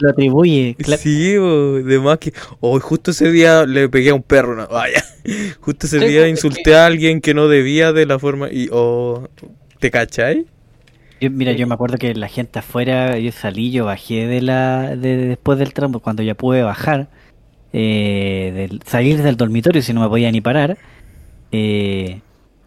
lo 0.00 0.10
atribuye. 0.10 0.76
Sí, 0.98 1.38
bo, 1.38 1.74
de 1.74 1.98
más 2.00 2.18
que. 2.18 2.32
Hoy 2.60 2.80
justo 2.80 3.12
ese 3.12 3.30
día 3.30 3.64
le 3.64 3.88
pegué 3.88 4.10
a 4.10 4.14
un 4.14 4.22
perro, 4.22 4.56
no, 4.56 4.66
vaya. 4.68 5.04
Justo 5.60 5.86
ese 5.86 6.00
día 6.00 6.22
pues, 6.22 6.30
insulté 6.30 6.74
a 6.74 6.86
alguien 6.86 7.20
que 7.20 7.32
no 7.32 7.46
debía 7.46 7.92
de 7.92 8.06
la 8.06 8.18
forma. 8.18 8.48
y 8.50 8.68
o 8.72 9.28
¿Te 9.78 9.90
cachai? 9.90 10.46
Yo, 11.20 11.30
mira, 11.30 11.52
yo 11.52 11.68
me 11.68 11.74
acuerdo 11.74 11.98
que 11.98 12.14
la 12.14 12.28
gente 12.28 12.58
afuera, 12.58 13.16
yo 13.18 13.30
salí, 13.30 13.70
yo 13.70 13.84
bajé 13.84 14.26
de 14.26 14.42
la 14.42 14.96
de, 14.96 15.16
después 15.16 15.58
del 15.58 15.72
tramo, 15.72 16.00
cuando 16.00 16.24
ya 16.24 16.34
pude 16.34 16.62
bajar, 16.62 17.08
eh, 17.72 18.52
del, 18.54 18.80
salir 18.84 19.22
del 19.22 19.36
dormitorio 19.36 19.80
si 19.82 19.92
no 19.92 20.00
me 20.00 20.08
podía 20.08 20.32
ni 20.32 20.40
parar. 20.40 20.78
Eh, 21.52 22.20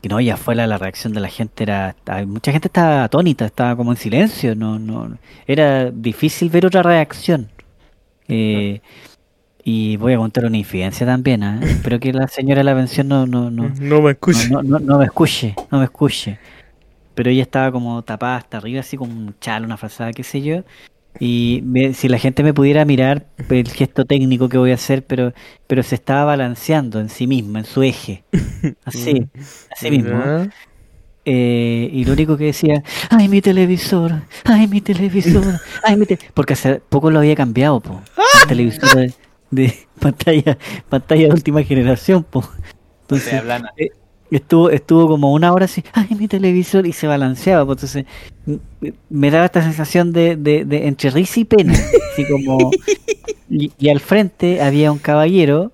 y 0.06 0.08
no, 0.08 0.20
y 0.20 0.30
afuera 0.30 0.68
la 0.68 0.78
reacción 0.78 1.14
de 1.14 1.20
la 1.20 1.30
gente 1.30 1.64
era, 1.64 1.96
hay- 2.06 2.28
mucha 2.28 2.52
gente 2.52 2.68
estaba 2.68 3.04
atónita, 3.06 3.46
estaba 3.46 3.76
como 3.76 3.92
en 3.92 3.98
silencio, 3.98 4.54
no, 4.56 4.78
no, 4.78 5.18
era 5.48 5.90
difícil 5.90 6.50
ver 6.52 6.68
otra 6.68 6.84
reacción. 6.84 7.50
Eh, 8.28 8.82
y 9.64 9.98
voy 9.98 10.14
a 10.14 10.18
contar 10.18 10.46
una 10.46 10.58
infidencia 10.58 11.08
también, 11.08 11.42
¿ah? 11.44 11.60
espero 11.64 12.00
que 12.00 12.14
la 12.14 12.28
señora 12.28 12.60
de 12.60 12.66
la 12.66 12.76
pensión 12.76 13.08
no, 13.08 13.26
no, 13.26 13.50
no, 13.50 13.72
No 13.80 14.02
me 14.02 14.12
escuchas. 14.12 14.50
no, 14.52 14.62
no, 14.62 14.78
no, 14.78 14.86
no 14.86 14.98
me 15.00 15.06
escuche, 15.06 15.56
no 15.72 15.80
me 15.80 15.86
escuche. 15.86 16.38
Pero 17.16 17.30
ella 17.32 17.42
estaba 17.44 17.72
como 17.72 18.02
tapada 18.04 18.36
hasta 18.38 18.58
arriba, 18.58 18.82
así 18.82 18.98
con 18.98 19.10
un 19.10 19.36
chal, 19.40 19.64
una 19.66 19.78
frazada, 19.78 20.12
qué 20.14 20.22
sé 20.24 20.42
yo. 20.42 20.64
Y 21.20 21.62
me- 21.66 21.94
si 21.94 22.10
la 22.10 22.18
gente 22.20 22.44
me 22.44 22.54
pudiera 22.54 22.84
mirar 22.86 23.26
el 23.50 23.70
gesto 23.70 24.06
técnico 24.06 24.50
que 24.50 24.58
voy 24.58 24.72
a 24.72 24.76
hacer, 24.76 25.06
pero, 25.06 25.34
pero 25.68 25.82
se 25.84 25.96
estaba 25.96 26.26
balanceando 26.26 27.00
en 27.00 27.10
sí 27.10 27.28
misma, 27.28 27.60
en 27.60 27.66
su 27.66 27.84
eje. 27.84 28.24
Así, 28.86 29.28
así 29.72 29.92
mismo. 29.92 30.22
Eh, 31.28 31.90
y 31.92 32.06
lo 32.06 32.14
único 32.14 32.38
que 32.38 32.46
decía, 32.46 32.84
ay 33.10 33.28
mi 33.28 33.42
televisor, 33.42 34.12
ay 34.44 34.68
mi 34.68 34.80
televisor, 34.82 35.60
ay 35.84 35.96
mi 35.98 36.06
te-". 36.06 36.20
porque 36.36 36.54
hace 36.54 36.76
poco 36.88 37.10
lo 37.10 37.18
había 37.20 37.36
cambiado, 37.36 37.80
po. 37.80 38.02
El 38.44 38.48
televisor 38.48 38.96
de, 38.96 39.14
de 39.50 39.74
pantalla, 40.00 40.58
pantalla 40.88 41.28
de 41.28 41.34
última 41.34 41.64
generación, 41.64 42.24
po. 42.24 42.48
Entonces, 43.02 43.42
eh, 43.78 43.90
estuvo, 44.32 44.70
estuvo 44.70 45.08
como 45.08 45.34
una 45.34 45.54
hora 45.54 45.66
así, 45.66 45.84
ay 45.94 46.08
mi 46.18 46.28
televisor, 46.28 46.86
y 46.88 46.94
se 46.94 47.08
balanceaba, 47.08 47.66
pues 47.66 47.78
entonces 47.78 48.06
m- 48.48 48.94
me 49.10 49.32
daba 49.32 49.46
esta 49.46 49.62
sensación 49.64 50.12
de, 50.14 50.36
de, 50.36 50.66
de 50.66 50.88
entre 50.88 51.10
risa 51.12 51.40
y 51.40 51.46
pena, 51.46 51.74
así 51.74 52.26
como 52.30 52.72
y, 53.50 53.72
y 53.78 53.90
al 53.90 54.00
frente 54.00 54.62
había 54.62 54.92
un 54.92 54.98
caballero 55.00 55.72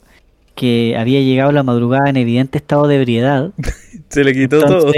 que 0.56 0.96
había 0.98 1.22
llegado 1.22 1.50
a 1.50 1.54
la 1.54 1.64
madrugada 1.64 2.10
en 2.10 2.18
evidente 2.18 2.58
estado 2.58 2.88
de 2.88 2.96
ebriedad. 2.98 3.52
Se 4.10 4.24
le 4.24 4.34
quitó 4.34 4.60
todo. 4.62 4.92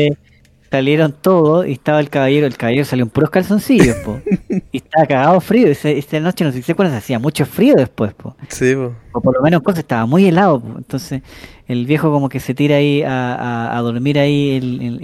Salieron 0.73 1.11
todos 1.21 1.67
y 1.67 1.73
estaba 1.73 1.99
el 1.99 2.09
caballero, 2.09 2.47
el 2.47 2.57
caballero 2.57 2.83
salió 2.83 3.03
en 3.03 3.11
puros 3.11 3.29
calzoncillos, 3.29 3.95
po. 3.97 4.19
Y 4.71 4.77
estaba 4.77 5.05
cagado 5.05 5.39
frío, 5.39 5.67
esa, 5.67 5.89
esa 5.89 6.19
noche 6.19 6.43
no 6.43 6.51
sé 6.51 6.57
si 6.57 6.63
se 6.63 6.71
acuerdan, 6.71 6.97
hacía 6.97 7.19
mucho 7.19 7.45
frío 7.45 7.75
después, 7.75 8.11
po. 8.15 8.35
Sí, 8.47 8.73
po. 8.73 8.91
O 9.11 9.21
por 9.21 9.35
lo 9.35 9.43
menos 9.43 9.61
cosas 9.61 9.79
estaba 9.81 10.07
muy 10.07 10.25
helado, 10.25 10.59
po. 10.61 10.73
entonces 10.79 11.21
el 11.67 11.85
viejo 11.85 12.11
como 12.11 12.27
que 12.27 12.39
se 12.39 12.55
tira 12.55 12.77
ahí 12.77 13.03
a, 13.03 13.35
a- 13.35 13.77
a 13.77 13.81
dormir 13.81 14.17
ahí 14.17 14.55
en, 14.57 14.81
en- 14.81 15.03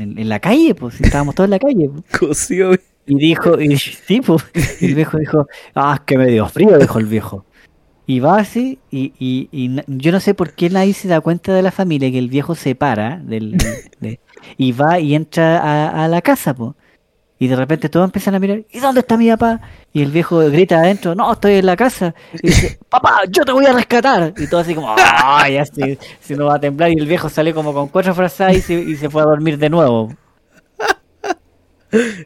en- 0.00 0.18
en 0.18 0.28
la 0.30 0.38
calle, 0.40 0.74
pues 0.74 0.98
estábamos 1.02 1.34
todos 1.34 1.48
en 1.48 1.50
la 1.50 1.58
calle. 1.58 1.90
po. 1.90 2.02
Coció. 2.28 2.72
Y 3.06 3.14
dijo, 3.16 3.60
y 3.60 3.76
sí, 3.76 4.22
pues, 4.22 4.42
el 4.80 4.94
viejo 4.94 5.18
dijo, 5.18 5.46
ah, 5.74 6.00
que 6.06 6.16
me 6.16 6.28
dio 6.28 6.46
frío, 6.48 6.78
dijo 6.78 6.98
el 6.98 7.06
viejo. 7.06 7.44
Y 8.10 8.18
va 8.18 8.38
así, 8.38 8.80
y, 8.90 9.12
y, 9.20 9.48
y 9.52 9.80
yo 9.86 10.10
no 10.10 10.18
sé 10.18 10.34
por 10.34 10.52
qué 10.54 10.68
nadie 10.68 10.94
se 10.94 11.06
da 11.06 11.20
cuenta 11.20 11.54
de 11.54 11.62
la 11.62 11.70
familia 11.70 12.10
que 12.10 12.18
el 12.18 12.28
viejo 12.28 12.56
se 12.56 12.74
para 12.74 13.18
del, 13.22 13.56
de- 14.00 14.18
y 14.56 14.72
va 14.72 14.98
y 14.98 15.14
entra 15.14 15.58
a, 15.60 16.04
a 16.04 16.08
la 16.08 16.20
casa, 16.20 16.52
pues. 16.54 16.72
Y 17.38 17.46
de 17.46 17.54
repente 17.54 17.88
todos 17.88 18.04
empiezan 18.06 18.34
a 18.34 18.40
mirar, 18.40 18.62
¿y 18.72 18.80
dónde 18.80 19.00
está 19.00 19.16
mi 19.16 19.28
papá? 19.30 19.60
Y 19.92 20.02
el 20.02 20.10
viejo 20.10 20.38
grita 20.50 20.78
adentro, 20.80 21.14
no, 21.14 21.32
estoy 21.32 21.54
en 21.54 21.66
la 21.66 21.76
casa. 21.76 22.12
Y 22.42 22.48
dice, 22.48 22.78
papá, 22.88 23.20
yo 23.30 23.44
te 23.44 23.52
voy 23.52 23.64
a 23.66 23.72
rescatar. 23.72 24.34
Y 24.36 24.46
todo 24.48 24.60
así 24.60 24.74
como, 24.74 24.92
ay, 24.98 25.54
ya 25.54 25.64
se, 25.64 25.96
se 26.20 26.34
nos 26.36 26.48
va 26.48 26.56
a 26.56 26.60
temblar. 26.60 26.90
Y 26.90 26.94
el 26.98 27.06
viejo 27.06 27.28
sale 27.28 27.54
como 27.54 27.72
con 27.72 27.86
cuatro 27.88 28.12
frazadas 28.14 28.56
y 28.56 28.60
se, 28.60 28.74
y 28.74 28.96
se 28.96 29.08
fue 29.08 29.22
a 29.22 29.26
dormir 29.26 29.56
de 29.56 29.70
nuevo. 29.70 30.12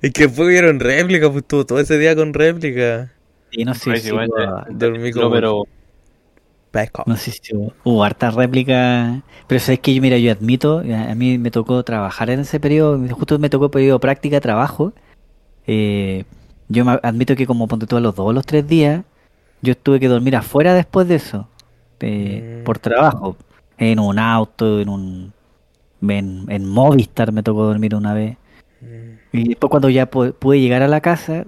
Es 0.02 0.12
que 0.12 0.26
después 0.26 0.48
vieron 0.48 0.80
réplica, 0.80 1.26
pues 1.30 1.42
estuvo 1.42 1.64
todo 1.64 1.78
ese 1.80 1.96
día 1.98 2.14
con 2.16 2.34
réplica. 2.34 3.10
Y 3.50 3.64
no 3.64 3.72
sé 3.74 3.90
Pues 3.90 4.02
si 4.02 4.08
igual, 4.08 4.28
hubo- 4.30 4.40
eh, 4.62 4.64
Dormí 4.70 5.10
No, 5.12 5.22
como. 5.22 5.30
pero 5.34 5.62
No 7.06 7.16
sé 7.16 7.30
si 7.32 7.54
hubo, 7.56 7.72
hubo 7.84 8.04
hartas 8.04 8.34
réplicas. 8.34 9.22
Pero 9.46 9.60
sabes 9.60 9.80
que 9.80 9.94
yo, 9.94 10.02
mira, 10.02 10.18
yo 10.18 10.32
admito, 10.32 10.78
a 10.80 11.14
mí 11.14 11.38
me 11.38 11.50
tocó 11.50 11.82
trabajar 11.84 12.30
en 12.30 12.40
ese 12.40 12.58
periodo, 12.60 12.98
justo 13.14 13.38
me 13.38 13.48
tocó 13.50 13.70
periodo 13.70 14.00
práctica, 14.00 14.40
trabajo. 14.40 14.92
Eh, 15.66 16.24
yo 16.68 16.84
me 16.84 16.98
admito 17.02 17.36
que 17.36 17.46
como 17.46 17.68
ponte 17.68 17.86
todos 17.86 18.02
los 18.02 18.14
dos 18.14 18.26
o 18.26 18.32
los 18.32 18.44
tres 18.46 18.66
días, 18.66 19.04
yo 19.62 19.76
tuve 19.76 20.00
que 20.00 20.08
dormir 20.08 20.36
afuera 20.36 20.74
después 20.74 21.06
de 21.08 21.14
eso, 21.16 21.48
eh, 22.00 22.58
Mm. 22.60 22.64
por 22.64 22.78
trabajo, 22.78 23.36
en 23.78 23.98
un 23.98 24.18
auto, 24.18 24.80
en 24.80 24.88
un 24.88 25.32
en, 26.06 26.44
en 26.50 26.66
Movistar 26.68 27.32
me 27.32 27.42
tocó 27.42 27.64
dormir 27.64 27.94
una 27.94 28.12
vez. 28.14 28.36
Mm. 28.82 29.36
Y 29.36 29.48
después 29.48 29.70
cuando 29.70 29.88
ya 29.88 30.10
pu- 30.10 30.34
pude 30.34 30.60
llegar 30.60 30.82
a 30.82 30.88
la 30.88 31.00
casa, 31.00 31.44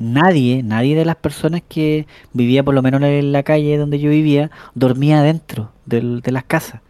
nadie, 0.00 0.62
nadie 0.64 0.96
de 0.96 1.04
las 1.04 1.14
personas 1.16 1.62
que 1.68 2.06
vivía 2.32 2.64
por 2.64 2.74
lo 2.74 2.82
menos 2.82 3.00
en 3.02 3.30
la 3.30 3.44
calle 3.44 3.76
donde 3.78 4.00
yo 4.00 4.10
vivía, 4.10 4.50
dormía 4.74 5.22
dentro 5.22 5.70
del- 5.86 6.20
de 6.22 6.32
las 6.32 6.44
casas. 6.44 6.80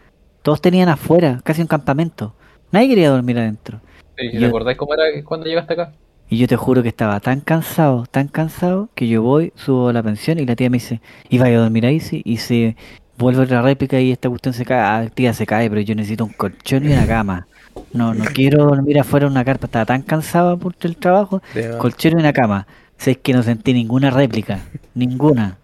Todos 0.43 0.63
tenían 0.63 0.89
afuera, 0.89 1.41
casi 1.45 1.61
un 1.61 1.67
campamento. 1.69 2.35
Nadie 2.73 2.89
quería 2.89 3.11
dormir 3.11 3.39
adentro. 3.39 3.81
¿te 4.17 4.33
Yo- 4.39 4.47
acordáis 4.49 4.79
cómo 4.79 4.95
era 4.95 5.03
cuando 5.25 5.47
llegaste 5.47 5.73
acá? 5.75 5.93
Y 6.29 6.39
yo 6.39 6.47
te 6.47 6.55
juro 6.57 6.83
que 6.83 6.89
estaba 6.89 7.19
tan 7.21 7.41
cansado, 7.41 8.07
tan 8.11 8.29
cansado, 8.29 8.89
que 8.95 9.09
yo 9.09 9.21
voy, 9.23 9.53
subo 9.57 9.89
a 9.89 9.93
la 9.93 10.03
pensión 10.03 10.39
y 10.39 10.47
la 10.47 10.55
tía 10.55 10.71
me 10.71 10.77
dice, 10.77 11.01
¿y 11.29 11.39
vaya 11.39 11.57
a 11.59 11.63
dormir 11.63 11.85
ahí? 11.87 11.99
Sí, 12.01 12.23
y 12.25 12.37
se 12.37 12.77
vuelve 13.19 13.43
otra 13.43 13.63
réplica 13.63 13.99
y 13.99 14.13
esta 14.13 14.29
cuestión 14.29 14.55
se 14.55 14.65
cae, 14.65 14.79
ah, 14.81 15.11
tía 15.13 15.33
se 15.35 15.45
cae, 15.47 15.69
pero 15.69 15.81
yo 15.81 15.95
necesito 15.97 16.25
un 16.25 16.33
colchón 16.33 16.85
y 16.89 16.93
una 16.93 17.07
cama. 17.07 17.47
No, 17.93 18.15
no 18.15 18.25
quiero 18.41 18.65
dormir 18.67 19.01
afuera 19.01 19.27
en 19.27 19.33
una 19.33 19.45
carpa. 19.45 19.67
Estaba 19.67 19.87
tan 19.87 20.03
cansado 20.03 20.57
por 20.59 20.75
el 20.83 20.97
trabajo. 20.97 21.43
Colchero 21.79 22.17
y 22.17 22.21
una 22.21 22.33
cama. 22.33 22.67
Sé 23.01 23.17
que 23.19 23.33
no 23.33 23.43
sentí 23.43 23.73
ninguna 23.73 24.11
réplica. 24.11 24.61
Ninguna. 24.95 25.57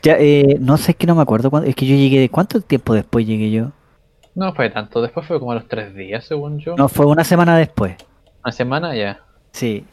Ya, 0.00 0.14
eh, 0.18 0.58
no 0.60 0.76
sé, 0.76 0.92
es 0.92 0.96
que 0.96 1.08
no 1.08 1.16
me 1.16 1.22
acuerdo. 1.22 1.50
cuándo- 1.50 1.68
es 1.68 1.74
que 1.74 1.86
yo 1.86 1.96
llegué. 1.96 2.28
¿Cuánto 2.28 2.60
tiempo 2.60 2.94
después 2.94 3.26
llegué 3.26 3.50
yo? 3.50 3.72
No 4.36 4.54
fue 4.54 4.70
tanto, 4.70 5.02
después 5.02 5.26
fue 5.26 5.40
como 5.40 5.50
a 5.50 5.56
los 5.56 5.66
tres 5.66 5.92
días, 5.92 6.24
según 6.24 6.60
yo. 6.60 6.76
No, 6.76 6.88
fue 6.88 7.06
una 7.06 7.24
semana 7.24 7.56
después. 7.56 7.96
Una 8.44 8.52
semana 8.52 8.94
ya. 8.94 9.22
Sí. 9.50 9.84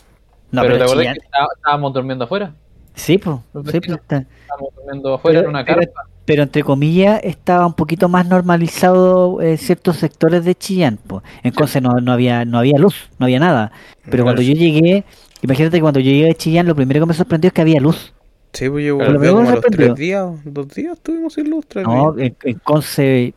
No, 0.51 0.61
pero 0.61 0.75
pero, 0.75 0.85
te 0.85 0.91
acuerdas 0.91 1.13
que 1.17 1.25
está- 1.25 1.47
estábamos 1.55 1.93
durmiendo 1.93 2.25
afuera. 2.25 2.53
Sí, 2.93 3.17
pues. 3.17 3.37
Sí, 3.71 3.79
pues, 3.79 3.97
está- 3.99 4.17
Estábamos 4.43 4.75
durmiendo 4.75 5.13
afuera 5.15 5.39
Pero- 5.39 5.49
en 5.49 5.55
una 5.55 5.65
carpa. 5.65 6.01
pero 6.25 6.43
entre 6.43 6.61
comillas 6.63 7.19
estaba 7.23 7.65
un 7.65 7.73
poquito 7.73 8.09
más 8.09 8.27
normalizado 8.27 9.41
eh, 9.41 9.57
ciertos 9.57 9.97
sectores 9.97 10.45
de 10.45 10.53
Chillán. 10.53 10.99
pues. 11.07 11.23
Entonces 11.41 11.81
no, 11.81 11.99
no 11.99 12.11
había 12.11 12.45
no 12.45 12.59
había 12.59 12.77
luz, 12.77 13.09
no 13.17 13.25
había 13.25 13.39
nada. 13.39 13.71
Pero 14.09 14.23
cuando 14.23 14.41
yo 14.43 14.53
llegué, 14.53 15.03
imagínate 15.41 15.77
que 15.77 15.81
cuando 15.81 15.99
yo 15.99 16.11
llegué 16.11 16.31
a 16.31 16.33
Chillán, 16.35 16.67
lo 16.67 16.75
primero 16.75 16.99
que 17.01 17.05
me 17.07 17.13
sorprendió 17.13 17.47
es 17.49 17.53
que 17.53 17.61
había 17.61 17.79
luz. 17.79 18.13
Sí, 18.53 18.69
pues 18.69 18.85
yo 18.85 18.97
luego 19.09 19.39
como 19.39 19.41
a 19.41 19.45
me 19.45 19.51
los 19.55 19.65
tres 19.67 19.91
sorprendió. 19.91 19.95
días, 19.95 20.27
dos 20.43 20.67
días 20.69 20.93
estuvimos 20.97 21.33
sin 21.33 21.49
luz, 21.49 21.65
tres 21.67 21.87
No, 21.87 22.13
días. 22.13 22.13
en, 22.17 22.37
en 22.43 22.59
Conce, 22.59 23.33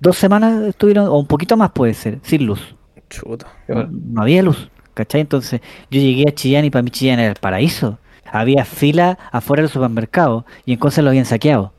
dos 0.00 0.16
semanas 0.18 0.62
estuvieron, 0.64 1.06
o 1.08 1.18
un 1.18 1.26
poquito 1.26 1.56
más 1.56 1.72
puede 1.72 1.94
ser, 1.94 2.20
sin 2.22 2.46
luz. 2.46 2.76
Chuta. 3.10 3.46
No, 3.68 3.86
no 3.90 4.22
había 4.22 4.42
luz, 4.42 4.70
¿cachai? 4.94 5.20
Entonces 5.22 5.60
yo 5.90 6.00
llegué 6.00 6.24
a 6.28 6.34
Chillán 6.34 6.64
y 6.64 6.70
para 6.70 6.82
mí 6.82 6.90
Chillán 6.90 7.20
era 7.20 7.30
el 7.30 7.36
paraíso. 7.40 7.98
Había 8.24 8.64
fila 8.64 9.18
afuera 9.32 9.62
del 9.62 9.70
supermercado 9.70 10.46
y 10.66 10.72
en 10.72 10.78
Conce 10.78 11.02
lo 11.02 11.10
habían 11.10 11.26
saqueado. 11.26 11.72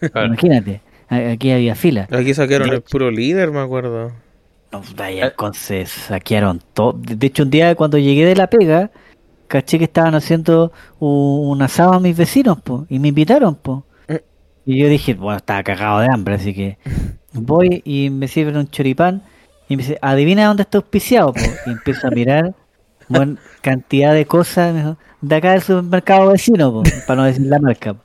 Imagínate, 0.14 0.80
aquí 1.08 1.50
había 1.52 1.74
fila. 1.74 2.08
Aquí 2.10 2.32
De 2.32 2.56
el 2.56 2.82
puro 2.82 3.10
líder, 3.10 3.50
me 3.50 3.60
acuerdo. 3.60 4.12
No, 4.70 4.82
vaya, 4.96 5.28
entonces 5.28 5.90
saquearon 5.90 6.60
todo. 6.74 6.92
De 6.92 7.16
de 7.16 7.26
hecho, 7.26 7.42
un 7.42 7.50
día 7.50 7.74
cuando 7.74 7.96
llegué 7.96 8.26
de 8.26 8.36
la 8.36 8.48
pega, 8.48 8.90
caché 9.48 9.78
que 9.78 9.84
estaban 9.84 10.14
haciendo 10.14 10.72
un, 11.00 11.60
asado 11.62 11.94
a 11.94 12.00
mis 12.00 12.16
vecinos, 12.16 12.60
po, 12.60 12.86
y 12.88 12.98
me 12.98 13.08
invitaron, 13.08 13.54
po. 13.54 13.84
Eh. 14.06 14.22
Y 14.66 14.78
yo 14.80 14.88
dije, 14.88 15.14
bueno, 15.14 15.38
estaba 15.38 15.62
cagado 15.62 16.00
de 16.00 16.08
hambre, 16.12 16.34
así 16.34 16.54
que 16.54 16.78
voy 17.32 17.82
y 17.84 18.10
me 18.10 18.28
sirven 18.28 18.56
un 18.56 18.68
choripán 18.68 19.22
y 19.68 19.76
me 19.76 19.82
dice, 19.82 19.98
adivina 20.02 20.46
dónde 20.46 20.62
está 20.62 20.78
auspiciado, 20.78 21.32
po. 21.32 21.40
Y 21.66 21.70
empiezo 21.70 22.06
a 22.06 22.10
mirar, 22.10 22.54
bueno, 23.08 23.36
cantidad 23.62 24.12
de 24.12 24.26
cosas 24.26 24.96
de 25.20 25.34
acá 25.34 25.52
del 25.52 25.62
supermercado 25.62 26.30
vecino, 26.30 26.72
po, 26.72 26.82
para 27.06 27.22
no 27.22 27.24
decir 27.24 27.46
la 27.46 27.58
marca. 27.58 27.94
po. 27.94 28.02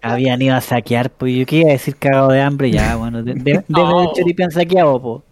Habían 0.00 0.40
ido 0.40 0.56
a 0.56 0.60
saquear, 0.62 1.10
pues 1.10 1.34
yo 1.36 1.44
qué 1.46 1.56
iba 1.58 1.68
a 1.68 1.72
decir 1.72 1.94
cagado 1.96 2.28
de 2.30 2.40
hambre, 2.40 2.70
ya, 2.70 2.96
bueno, 2.96 3.22
de, 3.22 3.34
de, 3.34 3.52
el 3.52 3.64
choripán 4.16 4.50
saqueado, 4.50 5.00
po. 5.00 5.24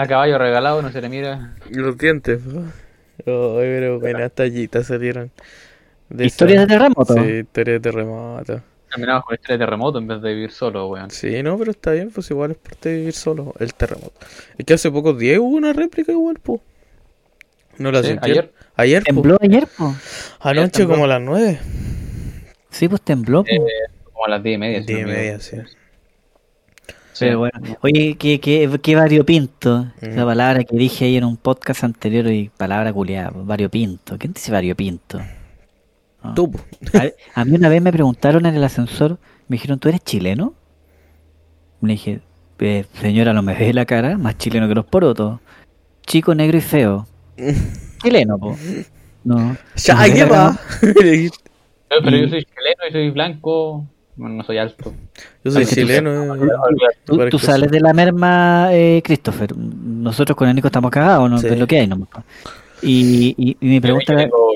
A 0.00 0.06
caballo 0.06 0.38
regalado, 0.38 0.80
no 0.80 0.92
se 0.92 1.00
le 1.00 1.08
mira. 1.08 1.54
Los 1.70 1.98
dientes. 1.98 2.38
po. 2.40 2.62
Oh, 3.26 3.56
pero 3.58 3.98
buenas 3.98 4.30
tallitas 4.30 4.86
salieron. 4.86 5.32
De 6.08 6.24
Historias 6.26 6.58
esa- 6.62 6.66
de 6.66 6.78
terremoto. 6.78 7.14
Sí, 7.14 7.20
historias 7.40 7.74
de 7.82 7.90
terremoto. 7.90 8.60
Terminamos 8.90 9.24
con 9.24 9.34
este 9.34 9.58
terremoto 9.58 9.98
en 9.98 10.06
vez 10.06 10.22
de 10.22 10.34
vivir 10.34 10.52
solo, 10.52 10.86
weón. 10.86 11.10
Sí, 11.10 11.42
no, 11.42 11.58
pero 11.58 11.72
está 11.72 11.90
bien, 11.92 12.10
pues 12.10 12.30
igual 12.30 12.52
es 12.52 12.56
parte 12.58 12.90
de 12.90 12.96
vivir 12.98 13.12
solo, 13.12 13.54
el 13.58 13.74
terremoto. 13.74 14.12
Es 14.56 14.64
que 14.64 14.74
hace 14.74 14.88
pocos 14.90 15.18
días 15.18 15.40
hubo 15.40 15.48
una 15.56 15.72
réplica 15.72 16.12
igual, 16.12 16.38
pues. 16.42 16.60
¿No 17.78 17.90
la 17.90 18.02
Sí, 18.02 18.10
sintieron? 18.10 18.44
ayer. 18.44 18.52
Ayer, 18.76 19.02
po. 19.02 19.06
¿Tembló 19.14 19.38
ayer, 19.42 19.66
po? 19.76 19.94
Anoche 20.40 20.70
tembló. 20.70 20.94
como 20.94 21.04
a 21.04 21.08
las 21.08 21.20
nueve. 21.20 21.58
Sí, 22.70 22.88
pues 22.88 23.02
tembló, 23.02 23.42
po. 23.42 23.50
Eh, 23.50 23.58
como 24.12 24.24
a 24.26 24.28
las 24.30 24.42
diez 24.44 24.54
y 24.54 24.58
media. 24.58 24.80
si 24.80 24.86
Diez 24.86 24.98
y 25.00 25.02
no 25.02 25.08
me 25.08 25.14
media, 25.14 25.34
equivoco. 25.34 25.68
Sí. 27.18 27.24
Pero 27.26 27.38
bueno, 27.40 27.60
oye, 27.82 28.16
qué, 28.18 28.40
qué, 28.40 28.78
qué 28.82 28.94
variopinto. 28.94 29.86
Mm. 30.00 30.04
Esa 30.04 30.24
palabra 30.24 30.64
que 30.64 30.76
dije 30.76 31.04
ahí 31.06 31.16
en 31.16 31.24
un 31.24 31.36
podcast 31.36 31.84
anterior 31.84 32.26
y 32.28 32.50
palabra 32.56 32.92
culiada, 32.92 33.30
variopinto. 33.34 34.16
¿Quién 34.18 34.32
dice 34.32 34.52
variopinto? 34.52 35.20
No. 36.22 36.34
Tú, 36.34 36.50
po. 36.52 36.60
A, 36.94 37.40
a 37.40 37.44
mí 37.44 37.56
una 37.56 37.68
vez 37.68 37.80
me 37.82 37.92
preguntaron 37.92 38.46
en 38.46 38.54
el 38.54 38.64
ascensor, 38.64 39.18
me 39.48 39.54
dijeron, 39.54 39.78
¿tú 39.78 39.88
eres 39.88 40.02
chileno? 40.02 40.54
Le 41.80 41.92
dije, 41.92 42.20
"Eh, 42.58 42.84
señora, 43.00 43.32
no 43.32 43.42
me 43.42 43.54
ve 43.54 43.72
la 43.72 43.84
cara, 43.84 44.18
más 44.18 44.36
chileno 44.36 44.68
que 44.68 44.74
los 44.74 44.84
porotos. 44.86 45.40
Chico, 46.06 46.34
negro 46.34 46.58
y 46.58 46.60
feo. 46.60 47.06
chileno, 48.02 48.38
po. 48.38 48.56
No. 49.24 49.56
Ya, 49.76 50.04
¿qué 50.12 50.24
va? 50.24 50.58
Pero, 50.80 50.94
pero 51.88 52.16
yo 52.16 52.28
soy 52.28 52.44
chileno 52.44 52.88
y 52.88 52.92
soy 52.92 53.10
blanco. 53.10 53.84
Bueno, 54.18 54.34
no 54.34 54.42
soy 54.42 54.58
alto. 54.58 54.92
Yo 55.44 55.50
soy 55.52 55.64
tú 55.64 55.74
chileno. 55.76 56.34
eh. 56.34 56.40
Tú, 57.30 57.38
sales 57.38 57.70
de 57.70 57.80
la 57.80 57.92
merma, 57.92 58.68
eh, 58.72 59.00
Christopher. 59.04 59.56
Nosotros 59.56 60.36
con 60.36 60.48
el 60.48 60.56
Nico 60.56 60.66
estamos 60.66 60.90
cagados, 60.90 61.30
¿no? 61.30 61.38
Sí. 61.38 61.46
Es 61.46 61.58
lo 61.58 61.66
que 61.68 61.78
hay, 61.78 61.86
¿no? 61.86 62.06
Y, 62.82 63.34
y, 63.38 63.56
y 63.60 63.66
mi 63.68 63.80
pregunta 63.80 64.12
yo 64.12 64.18
tengo, 64.18 64.52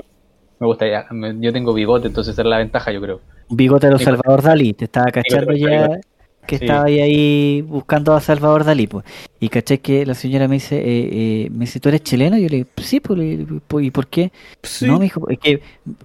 me 0.58 0.66
gustaría, 0.66 1.06
me- 1.10 1.36
yo 1.40 1.52
tengo 1.52 1.72
bigote, 1.72 2.08
entonces 2.08 2.32
esa 2.32 2.42
es 2.42 2.48
la 2.48 2.58
ventaja, 2.58 2.90
yo 2.92 3.00
creo. 3.00 3.20
bigote 3.50 3.86
de 3.86 3.92
los 3.92 4.02
Salvador 4.02 4.42
Dalí, 4.42 4.72
te 4.74 4.84
estaba 4.86 5.10
cachando 5.12 5.52
ya 5.52 5.88
que 6.46 6.58
Sí. 6.58 6.64
estaba 6.64 6.84
ahí, 6.86 7.00
ahí 7.00 7.62
buscando 7.62 8.14
a 8.14 8.20
Salvador 8.20 8.64
Dalí, 8.64 8.88
pues. 8.88 9.04
Y 9.44 9.48
caché 9.48 9.80
que 9.80 10.06
la 10.06 10.14
señora 10.14 10.46
me 10.46 10.54
dice, 10.54 10.76
eh, 10.78 11.08
eh, 11.10 11.48
me 11.50 11.64
dice, 11.64 11.80
¿tú 11.80 11.88
eres 11.88 12.04
chileno? 12.04 12.38
Y 12.38 12.42
yo 12.42 12.48
le 12.48 12.56
digo, 12.58 12.68
sí, 12.76 13.00
pues, 13.00 13.18
"¿Pues, 13.66 13.84
¿y 13.86 13.90
por 13.90 14.06
qué? 14.06 14.30
Sí. 14.62 14.86
No, 14.86 14.98
me 14.98 15.06
dijo, 15.06 15.28
es 15.28 15.38
que 15.40 15.60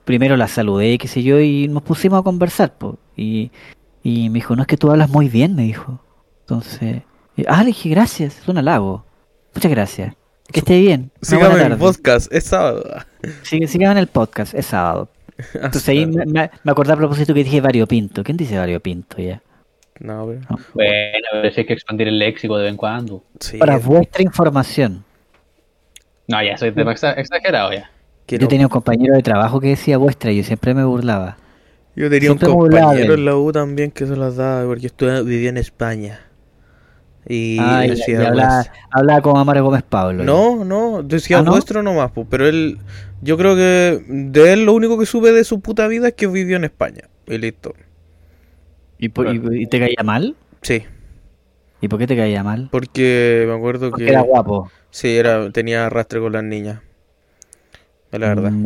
primero 0.06 0.36
la 0.38 0.48
saludé, 0.48 0.98
qué 0.98 1.08
sé 1.08 1.22
yo, 1.22 1.40
y 1.40 1.68
nos 1.68 1.84
pusimos 1.84 2.20
a 2.20 2.24
conversar, 2.24 2.74
pues. 2.80 2.96
Y, 3.16 3.52
y 4.02 4.30
me 4.32 4.36
dijo, 4.40 4.56
no, 4.56 4.64
es 4.64 4.68
que 4.68 4.76
tú 4.76 4.90
hablas 4.90 5.12
muy 5.12 5.30
bien, 5.30 5.56
me 5.56 5.62
dijo. 5.62 6.02
Entonces, 6.42 7.04
y- 7.36 7.44
ah, 7.48 7.60
le 7.60 7.68
dije, 7.68 7.90
gracias, 7.90 8.40
es 8.42 8.48
un 8.48 8.58
halago. 8.58 9.06
Muchas 9.54 9.70
gracias. 9.70 10.16
Que 10.52 10.62
esté 10.62 10.80
bien. 10.80 11.12
Sígame 11.22 11.54
en 11.62 11.72
el 11.74 11.78
podcast, 11.78 12.34
es 12.34 12.44
sábado. 12.46 12.84
Síganme 13.44 13.92
en 13.92 13.98
el 14.00 14.08
podcast, 14.08 14.56
es 14.56 14.66
sábado. 14.66 15.10
Entonces 15.54 15.88
ahí 15.90 16.08
me, 16.08 16.26
me, 16.26 16.50
me 16.64 16.72
acordé 16.72 16.94
a 16.94 16.96
propósito 16.96 17.36
que 17.36 17.44
dije 17.44 17.62
variopinto. 17.62 18.24
¿Quién 18.24 18.36
dice 18.38 18.58
variopinto 18.58 19.18
ya? 19.22 19.44
No, 20.00 20.28
pero. 20.28 20.42
Bueno, 20.74 21.28
pero 21.32 21.52
sí 21.54 21.62
hay 21.62 21.66
que 21.66 21.74
expandir 21.74 22.08
el 22.08 22.20
léxico 22.20 22.58
de 22.58 22.64
vez 22.64 22.72
en 22.72 22.78
cuando. 22.78 23.24
Sí. 23.40 23.58
Para 23.58 23.78
vuestra 23.80 24.22
información, 24.24 25.04
No, 26.28 26.44
ya, 26.44 26.58
soy 26.58 26.72
demasiado 26.72 27.16
exagerado 27.18 27.72
ya. 27.74 27.90
yo 28.28 28.48
tenía 28.48 28.66
un 28.66 28.70
compañero 28.72 29.16
de 29.16 29.24
trabajo 29.24 29.60
que 29.60 29.70
decía 29.70 29.98
vuestra 29.98 30.32
y 30.32 30.38
yo 30.38 30.44
siempre 30.44 30.74
me 30.74 30.84
burlaba. 30.84 31.38
Yo 31.96 32.10
tenía 32.10 32.32
un 32.32 32.38
siempre 32.38 32.58
compañero 32.60 33.14
en 33.16 33.26
la 33.26 33.36
U 33.36 33.52
también 33.52 33.90
que 33.92 34.06
se 34.06 34.16
las 34.16 34.36
daba 34.36 34.66
porque 34.66 34.88
estuve, 34.88 35.24
vivía 35.24 35.50
en 35.50 35.58
España. 35.58 36.20
Y 37.30 37.58
Ah, 37.60 37.86
y- 37.86 37.90
decía 37.90 38.22
y 38.22 38.26
hablaba, 38.92 39.22
con 39.22 39.36
Amaro 39.38 39.64
Gómez 39.64 39.84
Pablo. 39.84 40.24
No, 40.24 40.64
no, 40.64 41.02
decía 41.04 41.40
¿Ah, 41.40 41.42
no? 41.42 41.52
vuestro 41.52 41.82
nomás, 41.82 42.12
pues, 42.12 42.28
pero 42.30 42.48
él, 42.48 42.78
yo 43.22 43.38
creo 43.38 43.56
que 43.56 44.02
de 44.08 44.54
él 44.54 44.66
lo 44.66 44.74
único 44.74 44.98
que 45.00 45.06
supe 45.06 45.32
de 45.32 45.44
su 45.44 45.60
puta 45.60 45.88
vida 45.88 46.10
es 46.10 46.14
que 46.14 46.28
vivió 46.28 46.56
en 46.58 46.64
España. 46.66 47.10
Y 47.26 47.38
listo. 47.38 47.74
¿Y, 49.00 49.10
por- 49.10 49.28
y- 49.28 49.42
y 49.64 49.68
te 49.68 49.80
caía 49.80 50.04
mal? 50.04 50.36
Sí, 50.62 50.86
¿Y 51.82 51.88
por 51.88 51.98
qué 52.00 52.06
te 52.08 52.16
caía 52.16 52.44
mal? 52.44 52.70
porque 52.70 53.44
me 53.48 53.54
acuerdo 53.54 53.92
Porque 53.92 54.06
que 54.06 54.10
era 54.12 54.22
guapo. 54.22 54.72
sí, 54.92 55.18
era, 55.18 55.52
tenía 55.52 55.86
arrastre 55.88 56.20
con 56.20 56.34
las 56.34 56.44
niñas. 56.44 56.82
Es 58.12 58.20
la 58.20 58.28
verdad, 58.30 58.54
Mm, 58.54 58.66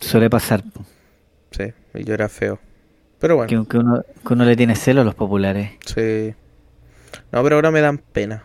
suele 0.00 0.30
pasar. 0.30 0.62
sí, 1.50 1.72
y 1.94 2.04
yo 2.04 2.14
era 2.14 2.28
feo. 2.28 2.58
Pero 3.20 3.36
bueno, 3.36 3.52
Que, 3.52 3.66
que 3.68 3.76
uno, 3.78 4.02
que 4.26 4.32
uno 4.32 4.44
le 4.46 4.56
tiene 4.56 4.74
celo 4.76 5.02
a 5.02 5.04
los 5.04 5.14
populares. 5.14 5.72
sí. 5.86 6.34
No, 7.32 7.42
pero 7.42 7.56
ahora 7.56 7.70
me 7.72 7.80
dan 7.80 7.98
pena, 7.98 8.44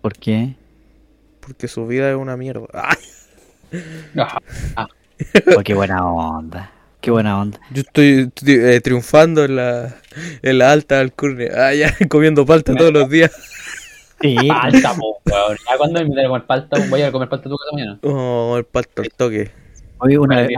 ¿Por 0.00 0.14
qué? 0.18 0.56
porque 1.40 1.68
su 1.68 1.86
vida 1.86 2.10
es 2.10 2.16
una 2.16 2.36
mierda. 2.36 2.66
¡Ay! 2.72 2.96
Ajá. 4.16 4.38
Oh, 5.52 5.62
qué 5.62 5.74
buena 5.74 6.04
onda. 6.06 6.70
Qué 7.00 7.10
buena 7.10 7.40
onda. 7.40 7.58
Yo 7.72 7.80
estoy 7.80 8.30
eh, 8.46 8.80
triunfando 8.82 9.44
en 9.44 9.56
la, 9.56 9.96
en 10.42 10.58
la 10.58 10.72
alta 10.72 11.00
alcurnia. 11.00 11.50
Ah, 11.56 11.74
ya, 11.74 11.94
comiendo 12.08 12.44
palta 12.44 12.74
todos 12.74 12.92
los 12.92 13.08
días. 13.08 13.32
Sí, 14.20 14.36
Palta, 14.48 14.94
po, 14.94 15.18
weón. 15.24 15.56
Ya 15.68 15.76
cuando 15.78 16.04
me 16.04 16.26
comer 16.26 16.44
palta, 16.44 16.78
voy 16.88 17.02
a 17.02 17.10
comer 17.10 17.28
palta 17.28 17.48
tu 17.48 17.56
casa 17.56 17.70
mañana. 17.72 17.98
Oh, 18.02 18.54
el 18.58 18.64
palta 18.64 19.02
al 19.02 19.10
toque. 19.10 19.50
Oye, 19.98 20.18
una 20.18 20.42
vez, 20.42 20.50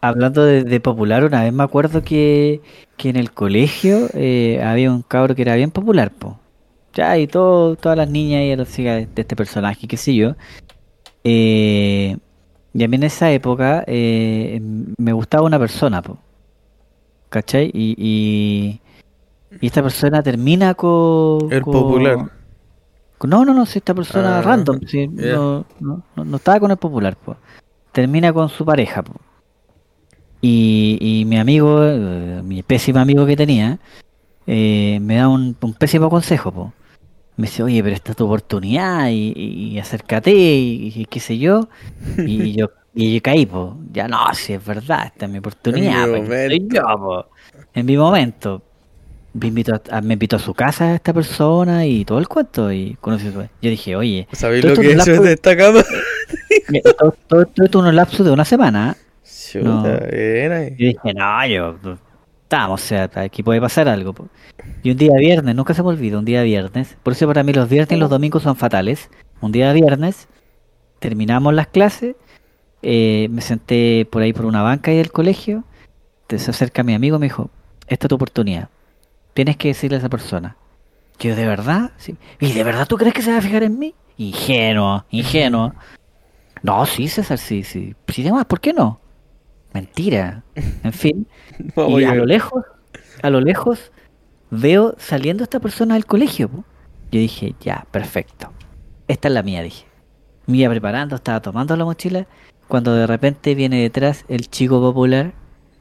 hablando 0.00 0.44
de, 0.44 0.62
de 0.62 0.80
popular, 0.80 1.24
una 1.24 1.42
vez 1.42 1.52
me 1.52 1.64
acuerdo 1.64 2.02
que, 2.02 2.60
que 2.96 3.08
en 3.08 3.16
el 3.16 3.32
colegio 3.32 4.08
eh, 4.14 4.60
había 4.62 4.90
un 4.92 5.02
cabro 5.02 5.34
que 5.34 5.42
era 5.42 5.56
bien 5.56 5.72
popular, 5.72 6.12
po. 6.12 6.38
Ya, 6.94 7.16
y 7.18 7.26
todo, 7.26 7.74
todas 7.76 7.96
las 7.96 8.08
niñas 8.08 8.42
y 8.42 8.54
las 8.54 8.72
chicas 8.72 8.96
de, 8.98 9.06
de 9.06 9.22
este 9.22 9.34
personaje, 9.34 9.88
qué 9.88 9.96
sé 9.96 10.14
yo. 10.14 10.36
Eh, 11.24 12.18
y 12.74 12.84
a 12.84 12.88
mí 12.88 12.96
en 12.96 13.02
esa 13.04 13.30
época 13.30 13.84
eh, 13.86 14.60
me 14.98 15.12
gustaba 15.12 15.44
una 15.44 15.58
persona, 15.58 16.00
po. 16.02 16.18
¿Cachai? 17.28 17.70
Y, 17.72 17.94
y, 17.98 18.80
y 19.60 19.66
esta 19.66 19.82
persona 19.82 20.22
termina 20.22 20.74
con... 20.74 21.50
El 21.52 21.62
con- 21.62 21.72
popular. 21.72 22.30
con- 23.18 23.30
No, 23.30 23.44
no, 23.44 23.54
no, 23.54 23.64
si 23.66 23.78
esta 23.78 23.94
persona 23.94 24.38
Ah, 24.38 24.42
random, 24.42 24.80
si 24.86 25.06
no, 25.08 25.64
no, 25.80 26.02
no, 26.16 26.24
no 26.24 26.36
estaba 26.36 26.60
con 26.60 26.70
el 26.70 26.76
popular, 26.76 27.16
po. 27.16 27.36
termina 27.92 28.32
con 28.32 28.48
su 28.48 28.64
pareja. 28.64 29.02
po. 29.02 29.14
Y, 30.40 30.98
y 31.00 31.24
mi 31.24 31.38
amigo, 31.38 31.82
eh, 31.84 32.42
mi 32.44 32.62
pésimo 32.62 32.98
amigo 32.98 33.24
que 33.26 33.36
tenía, 33.36 33.78
eh, 34.46 34.98
me 35.00 35.16
da 35.16 35.28
un, 35.28 35.56
un 35.60 35.74
pésimo 35.74 36.10
consejo, 36.10 36.50
po. 36.52 36.72
Me 37.36 37.46
dice, 37.46 37.62
oye, 37.62 37.82
pero 37.82 37.94
esta 37.94 38.10
es 38.12 38.16
tu 38.16 38.26
oportunidad 38.26 39.08
y, 39.08 39.32
y- 39.36 39.78
acércate 39.78 40.30
y, 40.32 40.92
y 40.94 41.04
qué 41.06 41.20
sé 41.20 41.38
yo. 41.38 41.68
Y 42.18 42.52
yo, 42.52 42.70
y 42.94 43.14
yo 43.14 43.22
caí, 43.22 43.46
po. 43.46 43.76
Ya 43.92 44.06
no, 44.08 44.18
si 44.34 44.52
es 44.52 44.64
verdad, 44.64 45.06
esta 45.06 45.24
es 45.26 45.32
mi 45.32 45.38
oportunidad. 45.38 46.06
mi 46.08 46.20
po, 46.20 46.24
aquí 46.24 46.32
estoy 46.32 46.60
momento. 46.60 46.74
yo, 46.74 46.98
po. 46.98 47.26
En 47.74 47.86
mi 47.86 47.96
momento. 47.96 48.62
Me 49.34 49.46
invitó, 49.46 49.80
a, 49.90 50.00
me 50.02 50.12
invitó 50.12 50.36
a 50.36 50.38
su 50.38 50.52
casa 50.52 50.94
esta 50.94 51.14
persona 51.14 51.86
y 51.86 52.04
todo 52.04 52.18
el 52.18 52.28
cuento. 52.28 52.70
Y 52.70 52.98
conocí 53.00 53.30
Yo 53.32 53.70
dije, 53.70 53.96
oye, 53.96 54.28
¿Sabéis 54.32 54.62
lo 54.62 54.74
que 54.76 54.94
lapso- 54.94 55.22
de 55.22 55.32
esta 55.32 55.56
cama? 55.56 55.82
todo, 56.98 57.12
todo, 57.28 57.46
todo 57.46 57.64
esto 57.64 57.80
en 57.80 57.86
un 57.86 57.96
lapso 57.96 58.24
de 58.24 58.30
una 58.30 58.44
semana. 58.44 58.94
Chuta, 59.24 59.64
No. 59.64 59.82
bien 60.10 60.52
ahí. 60.52 60.70
Yo 60.78 60.86
dije, 60.88 61.14
no, 61.14 61.46
yo, 61.46 61.78
estamos, 62.52 62.82
o 62.82 62.86
sea, 62.86 63.10
aquí 63.14 63.42
puede 63.42 63.62
pasar 63.62 63.88
algo. 63.88 64.14
Y 64.82 64.90
un 64.90 64.98
día 64.98 65.12
viernes, 65.18 65.54
nunca 65.54 65.72
se 65.72 65.82
me 65.82 65.88
olvida, 65.88 66.18
un 66.18 66.26
día 66.26 66.42
viernes. 66.42 66.98
Por 67.02 67.14
eso 67.14 67.26
para 67.26 67.42
mí 67.42 67.54
los 67.54 67.66
viernes 67.66 67.96
y 67.96 68.00
los 68.00 68.10
domingos 68.10 68.42
son 68.42 68.56
fatales. 68.56 69.08
Un 69.40 69.52
día 69.52 69.72
viernes, 69.72 70.28
terminamos 70.98 71.54
las 71.54 71.68
clases, 71.68 72.14
eh, 72.82 73.28
me 73.30 73.40
senté 73.40 74.06
por 74.10 74.20
ahí 74.20 74.34
por 74.34 74.44
una 74.44 74.60
banca 74.60 74.90
ahí 74.90 74.98
del 74.98 75.10
colegio, 75.10 75.64
se 76.28 76.50
acerca 76.50 76.82
mi 76.82 76.94
amigo 76.94 77.16
y 77.16 77.20
me 77.20 77.26
dijo, 77.26 77.50
esta 77.86 78.06
es 78.06 78.08
tu 78.08 78.14
oportunidad, 78.14 78.68
tienes 79.34 79.56
que 79.56 79.68
decirle 79.68 79.96
a 79.96 79.98
esa 80.00 80.08
persona. 80.08 80.56
Yo, 81.18 81.34
¿de 81.34 81.46
verdad? 81.46 81.92
Sí. 81.96 82.16
¿Y 82.38 82.52
de 82.52 82.64
verdad 82.64 82.86
tú 82.86 82.96
crees 82.96 83.14
que 83.14 83.22
se 83.22 83.32
va 83.32 83.38
a 83.38 83.42
fijar 83.42 83.62
en 83.62 83.78
mí? 83.78 83.94
Ingenuo, 84.18 85.04
ingenuo. 85.10 85.74
No, 86.62 86.84
sí, 86.86 87.08
César, 87.08 87.38
sí, 87.38 87.62
sí. 87.64 87.94
Sí, 88.08 88.22
demás, 88.22 88.44
¿por 88.44 88.60
qué 88.60 88.72
no? 88.72 89.00
Mentira. 89.74 90.42
En 90.84 90.92
fin. 90.92 91.26
Y 91.76 92.04
a 92.04 92.10
a 92.10 92.14
lo 92.14 92.24
lejos, 92.26 92.64
a 93.22 93.30
lo 93.30 93.40
lejos, 93.40 93.92
veo 94.50 94.94
saliendo 94.98 95.42
esta 95.44 95.60
persona 95.60 95.94
del 95.94 96.06
colegio. 96.06 96.48
po. 96.48 96.64
Yo 97.10 97.20
dije, 97.20 97.54
ya, 97.60 97.86
perfecto. 97.90 98.50
Esta 99.08 99.28
es 99.28 99.34
la 99.34 99.42
mía, 99.42 99.62
dije. 99.62 99.86
Me 100.46 100.58
iba 100.58 100.70
preparando, 100.70 101.16
estaba 101.16 101.40
tomando 101.40 101.76
la 101.76 101.84
mochila, 101.84 102.26
cuando 102.68 102.94
de 102.94 103.06
repente 103.06 103.54
viene 103.54 103.80
detrás 103.82 104.24
el 104.28 104.48
chico 104.48 104.80
popular 104.80 105.32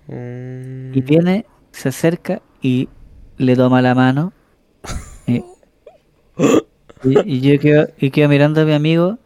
Mm, 0.08 0.92
y 0.94 1.02
viene, 1.02 1.46
se 1.72 1.90
acerca 1.90 2.42
y 2.62 2.90
le 3.38 3.56
toma 3.56 3.82
la 3.82 3.96
mano. 3.96 4.34
Y, 5.26 5.44
y- 7.04 7.20
y 7.38 7.42
yo 7.42 7.60
quedo, 7.60 7.88
y 7.98 8.10
quedo 8.12 8.28
mirando 8.28 8.62
a 8.62 8.66
mi 8.66 8.74
amigo 8.74 9.20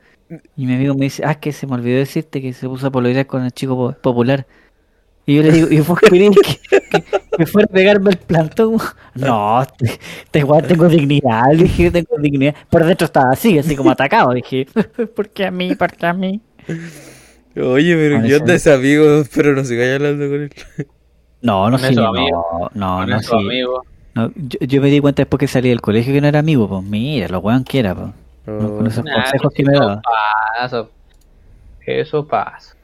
y 0.56 0.65
mi 0.65 0.73
amigo 0.76 0.95
me 0.95 1.06
dice, 1.06 1.23
ah, 1.26 1.35
que 1.35 1.52
se 1.53 1.68
me 1.68 1.76
olvidó 1.76 1.97
decirte 1.99 2.41
que 2.41 2.53
se 2.53 2.68
puso 2.68 2.88
a 2.88 2.91
pololear 2.91 3.27
con 3.27 3.43
el 3.45 3.52
chico 3.52 3.76
po- 3.76 3.93
popular. 4.02 4.45
Y 5.26 5.35
yo 5.38 5.43
le 5.43 5.52
digo, 5.52 5.68
¿y 5.72 5.80
vos 5.81 5.99
querés 5.99 6.31
que, 6.41 6.81
que, 6.89 7.06
que 7.38 7.45
fuera 7.47 7.68
a 7.69 7.73
pegarme 7.73 8.11
el 8.11 8.18
plantón? 8.18 8.77
No, 9.15 9.65
te, 9.77 9.99
te 10.31 10.39
igual 10.39 10.68
tengo 10.68 10.88
dignidad, 10.89 11.43
dije, 11.57 11.91
tengo 11.91 12.18
dignidad. 12.19 12.56
Por 12.69 12.85
dentro 12.85 13.06
estaba 13.06 13.31
así, 13.34 13.57
así 13.60 13.76
como 13.76 13.91
atacado. 13.91 14.34
Dije, 14.34 14.68
¿por 15.15 15.30
qué 15.30 15.45
a 15.47 15.52
mí? 15.52 15.76
¿Por 15.76 15.91
qué 15.93 16.06
a 16.07 16.14
mí? 16.14 16.41
Oye, 17.57 17.95
pero 17.95 18.19
yo 18.19 18.39
de 18.41 18.56
ese 18.56 18.73
amigo, 18.73 19.23
pero 19.34 19.56
no 19.56 19.64
sigáis 19.64 19.95
hablando 19.95 20.27
con 20.30 20.41
él. 20.41 20.52
No, 21.41 21.69
no 21.69 21.77
sé, 21.77 21.91
esos 21.91 21.95
no, 21.95 22.69
no, 22.73 22.97
con 22.97 23.10
no, 23.10 23.18
esos 23.19 23.41
sí. 23.41 23.60
No, 24.15 24.31
yo, 24.35 24.60
yo 24.61 24.81
me 24.81 24.89
di 24.89 24.99
cuenta 24.99 25.22
después 25.22 25.39
que 25.39 25.47
salí 25.47 25.69
del 25.69 25.81
colegio 25.81 26.14
que 26.14 26.22
no 26.22 26.27
era 26.27 26.39
amigo, 26.39 26.68
pues 26.69 26.84
mira, 26.84 27.27
lo 27.30 27.39
weón 27.39 27.64
que 27.64 27.80
era, 27.80 27.95
pues. 27.95 28.10
Oh, 28.48 28.72
con 28.78 28.88
esos 28.88 29.04
Nah, 29.04 29.14
consejos 29.14 29.54
que 29.54 29.64
eso 29.64 29.72
me 29.72 29.74
daba. 29.74 30.04
pasa. 30.60 30.90
Eso 31.86 32.28
pasa. 32.28 32.76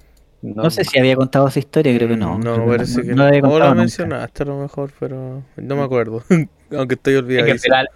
No 0.41 0.69
sé 0.71 0.83
si 0.85 0.99
había 0.99 1.15
contado 1.15 1.47
esa 1.47 1.59
historia, 1.59 1.95
creo 1.95 2.09
que 2.09 2.17
no. 2.17 2.39
No, 2.39 2.57
Creo 2.57 2.69
que 2.71 2.77
parece 2.77 3.05
que 3.05 3.15
no 3.15 3.15
no. 3.15 3.23
la 3.23 3.29
había 3.29 3.41
O 3.41 3.41
contado 3.43 3.59
la 3.59 3.73
nunca. 3.75 3.75
mencionaste 3.75 4.43
a 4.43 4.45
lo 4.47 4.57
mejor, 4.59 4.91
pero 4.99 5.43
no 5.55 5.75
me 5.75 5.83
acuerdo. 5.83 6.23
Aunque 6.71 6.95
estoy 6.95 7.15
Es 7.35 7.43
que 7.43 7.51
olvidado. 7.51 7.51
al 7.51 7.59
final, 7.59 7.89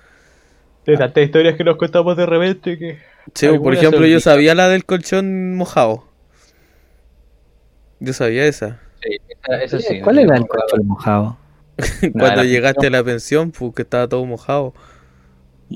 de 0.86 0.98
tantas 0.98 1.24
historias 1.26 1.56
que 1.58 1.64
nos 1.64 1.78
contamos 1.78 2.18
de 2.18 2.26
repente 2.26 2.78
que. 2.78 3.00
Sí, 3.34 3.48
por 3.60 3.74
algunas 3.74 3.80
ejemplo, 3.80 4.06
yo 4.08 4.20
sabía 4.20 4.56
la 4.56 4.70
del 4.70 4.86
colchón 4.86 5.56
mojado. 5.56 6.06
Yo 8.00 8.14
sabía 8.14 8.46
esa. 8.46 8.80
Sí, 9.02 9.18
esa, 9.30 9.64
esa 9.64 9.80
sí. 9.80 10.02
¿Cuál 10.02 10.18
no 10.18 10.22
era 10.22 10.36
el 10.38 10.48
control 10.48 10.84
mojado? 10.84 11.38
Cuando 12.14 12.36
la 12.38 12.44
llegaste 12.44 12.88
a 12.88 12.90
la 12.90 13.04
pensión, 13.04 13.52
pues 13.52 13.74
que 13.76 13.82
estaba 13.84 14.08
todo 14.08 14.26
mojado. 14.26 14.74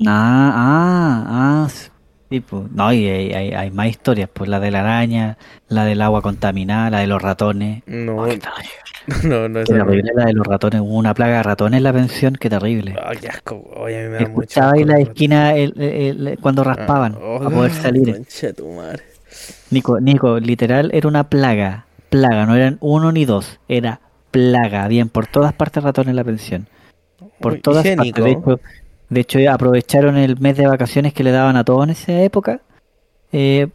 Ah, 0.06 0.52
ah, 0.54 1.24
ah, 1.66 1.68
sí, 2.30 2.40
pues. 2.40 2.70
No, 2.72 2.92
y 2.92 3.06
hay, 3.08 3.32
hay, 3.32 3.52
hay 3.52 3.70
más 3.70 3.88
historias, 3.88 4.28
pues 4.32 4.48
la 4.48 4.60
de 4.60 4.70
la 4.70 4.80
araña, 4.80 5.36
la 5.68 5.84
del 5.84 6.00
agua 6.02 6.22
contaminada, 6.22 6.90
la 6.90 6.98
de 7.00 7.06
los 7.06 7.20
ratones. 7.20 7.82
No, 7.86 8.16
Oh, 8.22 8.26
no, 9.24 9.48
no, 9.48 9.64
Qué 9.64 9.72
no. 9.72 9.84
terrible 9.86 10.12
la 10.14 10.26
de 10.26 10.32
los 10.34 10.46
ratones. 10.46 10.80
Hubo 10.82 10.96
una 10.96 11.14
plaga 11.14 11.38
de 11.38 11.42
ratones 11.42 11.78
en 11.78 11.84
la 11.84 11.92
pensión, 11.92 12.34
qué 12.38 12.48
terrible. 12.50 12.94
Ay, 13.04 13.16
qué 13.18 13.28
asco. 13.28 13.56
Oye, 13.76 13.98
a 13.98 14.02
mí 14.04 14.08
me 14.10 14.14
da 14.16 14.20
mucho 14.28 14.40
Escuchaba 14.42 14.72
ahí 14.72 14.80
asco 14.82 14.92
la 14.92 15.00
esquina 15.00 15.54
el- 15.56 15.80
el- 15.80 16.28
el- 16.28 16.38
cuando 16.38 16.62
raspaban 16.62 17.14
Ah, 17.16 17.36
para 17.38 17.50
poder 17.50 17.70
oh, 17.72 17.82
salir. 17.82 18.12
concha 18.12 18.52
tu 18.52 18.68
madre. 18.72 19.02
Nico, 19.70 20.00
Nico, 20.00 20.38
literal 20.38 20.90
era 20.92 21.08
una 21.08 21.24
plaga. 21.24 21.86
Plaga, 22.10 22.44
no 22.46 22.54
eran 22.56 22.76
uno 22.80 23.10
ni 23.12 23.24
dos, 23.24 23.58
era 23.68 24.00
plaga. 24.30 24.84
Habían 24.84 25.08
por 25.08 25.26
todas 25.26 25.52
partes 25.54 25.82
ratones 25.82 26.10
en 26.10 26.16
la 26.16 26.24
pensión. 26.24 26.66
Por 27.40 27.54
Uy, 27.54 27.60
todas 27.60 27.84
higiénico. 27.84 28.20
partes. 28.20 28.24
De 28.24 28.30
hecho, 28.52 28.60
de 29.10 29.20
hecho, 29.20 29.38
aprovecharon 29.50 30.16
el 30.16 30.38
mes 30.40 30.56
de 30.56 30.66
vacaciones 30.66 31.12
que 31.12 31.24
le 31.24 31.32
daban 31.32 31.56
a 31.56 31.64
todos 31.64 31.84
en 31.84 31.90
esa 31.90 32.12
época. 32.22 32.60
Eh, 33.32 33.68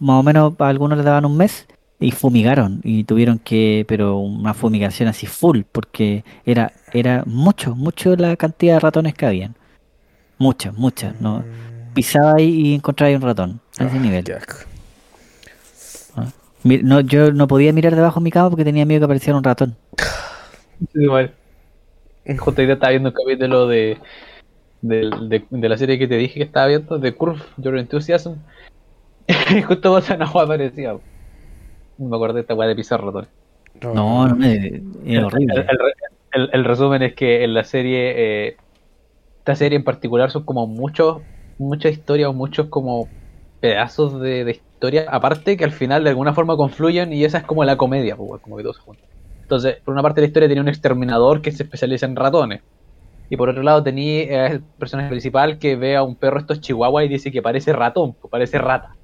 más 0.00 0.20
o 0.20 0.22
menos 0.22 0.54
a 0.58 0.68
algunos 0.68 0.96
les 0.98 1.04
daban 1.04 1.24
un 1.24 1.36
mes 1.36 1.66
y 2.00 2.10
fumigaron. 2.12 2.80
Y 2.84 3.04
tuvieron 3.04 3.38
que, 3.38 3.84
pero 3.88 4.18
una 4.18 4.54
fumigación 4.54 5.08
así 5.08 5.26
full, 5.26 5.62
porque 5.70 6.24
era, 6.44 6.72
era 6.92 7.22
mucho, 7.26 7.74
mucho 7.74 8.16
la 8.16 8.36
cantidad 8.36 8.74
de 8.74 8.80
ratones 8.80 9.14
que 9.14 9.26
habían. 9.26 9.54
Muchas, 10.38 10.74
muchas. 10.74 11.20
¿no? 11.20 11.44
Pisaba 11.94 12.34
ahí 12.36 12.48
y 12.68 12.74
encontraba 12.74 13.08
ahí 13.08 13.16
un 13.16 13.22
ratón. 13.22 13.60
A 13.78 13.84
ese 13.84 13.96
Ah, 13.96 14.00
nivel. 14.00 14.24
Mi- 16.64 16.78
No, 16.78 17.00
yo 17.00 17.32
no 17.32 17.46
podía 17.48 17.72
mirar 17.72 17.94
debajo 17.94 18.20
de 18.20 18.24
mi 18.24 18.30
cama 18.30 18.50
porque 18.50 18.64
tenía 18.64 18.84
miedo 18.84 19.00
que 19.00 19.04
apareciera 19.04 19.36
un 19.36 19.44
ratón. 19.44 19.76
Sí, 20.92 21.02
igual. 21.02 21.34
Día 22.24 22.72
estaba 22.74 22.90
viendo 22.90 23.08
un 23.08 23.14
capítulo 23.14 23.66
de, 23.68 23.96
de, 24.80 25.44
de 25.50 25.68
la 25.68 25.76
serie 25.76 25.98
que 25.98 26.08
te 26.08 26.16
dije 26.16 26.34
que 26.34 26.44
estaba 26.44 26.66
viendo, 26.66 26.98
de 26.98 27.14
Curve 27.14 27.42
Your 27.58 27.78
Enthusiasm. 27.78 28.34
Justo 29.66 29.92
una 29.94 30.24
agua 30.24 30.46
parecida. 30.46 30.98
Me 31.98 32.16
acordé 32.16 32.34
de 32.34 32.40
esta 32.42 32.54
weá 32.54 32.68
de 32.68 32.76
pisar 32.76 33.02
ratones. 33.02 33.30
No, 33.82 34.26
no 34.28 34.36
me. 34.36 34.54
Es 34.66 34.82
El, 35.04 35.24
horrible. 35.24 35.66
el- 35.68 35.78
el- 36.32 36.50
el 36.52 36.64
resumen 36.64 37.02
es 37.02 37.14
que 37.14 37.44
en 37.44 37.54
la 37.54 37.64
serie, 37.64 38.48
eh, 38.48 38.56
esta 39.38 39.56
serie 39.56 39.76
en 39.76 39.84
particular 39.84 40.30
son 40.30 40.44
como 40.44 40.66
muchos, 40.66 41.22
muchas 41.58 41.92
historias 41.92 42.28
o 42.30 42.32
muchos 42.34 42.68
como 42.68 43.10
pedazos 43.60 44.20
de, 44.20 44.44
de 44.44 44.52
historia, 44.52 45.06
aparte 45.10 45.56
que 45.56 45.64
al 45.64 45.72
final 45.72 46.04
de 46.04 46.10
alguna 46.10 46.34
forma 46.34 46.56
confluyen 46.56 47.12
y 47.12 47.24
esa 47.24 47.38
es 47.38 47.44
como 47.44 47.64
la 47.64 47.76
comedia, 47.76 48.16
pues, 48.16 48.40
como 48.42 48.56
que 48.56 48.62
todo 48.62 48.74
se 48.74 48.80
junta. 48.80 49.06
Entonces, 49.42 49.78
por 49.84 49.92
una 49.94 50.02
parte 50.02 50.20
la 50.20 50.26
historia 50.28 50.48
tenía 50.48 50.62
un 50.62 50.68
exterminador 50.68 51.42
que 51.42 51.52
se 51.52 51.64
especializa 51.64 52.06
en 52.06 52.16
ratones. 52.16 52.62
Y 53.30 53.36
por 53.36 53.48
otro 53.50 53.62
lado 53.62 53.82
tenía 53.82 54.22
eh, 54.22 54.46
el 54.52 54.60
personaje 54.62 55.10
principal 55.10 55.58
que 55.58 55.76
ve 55.76 55.96
a 55.96 56.02
un 56.02 56.16
perro 56.16 56.38
estos 56.38 56.60
chihuahua 56.60 57.04
y 57.04 57.08
dice 57.08 57.30
que 57.30 57.42
parece 57.42 57.72
ratón, 57.72 58.14
que 58.14 58.28
parece 58.28 58.58
rata. 58.58 58.94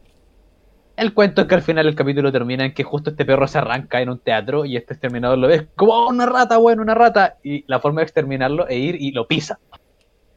El 0.96 1.12
cuento 1.12 1.42
es 1.42 1.48
que 1.48 1.54
al 1.56 1.62
final 1.62 1.86
el 1.88 1.94
capítulo 1.96 2.30
termina 2.30 2.64
en 2.64 2.72
que 2.72 2.84
justo 2.84 3.10
este 3.10 3.24
perro 3.24 3.46
se 3.48 3.58
arranca 3.58 4.00
en 4.00 4.08
un 4.10 4.18
teatro 4.20 4.64
y 4.64 4.76
este 4.76 4.94
exterminador 4.94 5.36
lo 5.38 5.48
ve 5.48 5.66
como 5.74 5.92
"Oh, 5.92 6.08
una 6.08 6.24
rata, 6.24 6.56
bueno, 6.56 6.82
una 6.82 6.94
rata. 6.94 7.36
Y 7.42 7.64
la 7.66 7.80
forma 7.80 8.00
de 8.00 8.04
exterminarlo 8.04 8.68
es 8.68 8.76
ir 8.78 8.96
y 9.00 9.10
lo 9.10 9.26
pisa. 9.26 9.58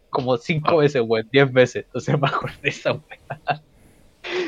Como 0.09 0.35
cinco 0.37 0.77
veces, 0.77 1.03
weón, 1.05 1.27
diez 1.31 1.51
veces. 1.53 1.85
Entonces 1.85 2.15
acordé 2.21 2.53
de 2.63 2.69
esa 2.69 2.91
weá. 2.93 3.61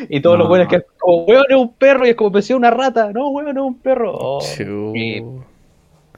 Y 0.09 0.19
todos 0.19 0.37
los 0.37 0.45
No. 0.45 0.49
buenos 0.49 0.67
que 0.67 0.81
como, 0.97 1.25
weón, 1.25 1.45
es 1.47 1.55
un 1.55 1.73
perro 1.75 2.05
y 2.05 2.09
es 2.09 2.15
como 2.15 2.31
pensé 2.31 2.55
una 2.55 2.71
rata. 2.71 3.11
No, 3.13 3.29
weón, 3.29 3.55
es 3.55 3.63
un 3.63 3.79
perro. 3.79 4.11
Oh, 4.17 4.41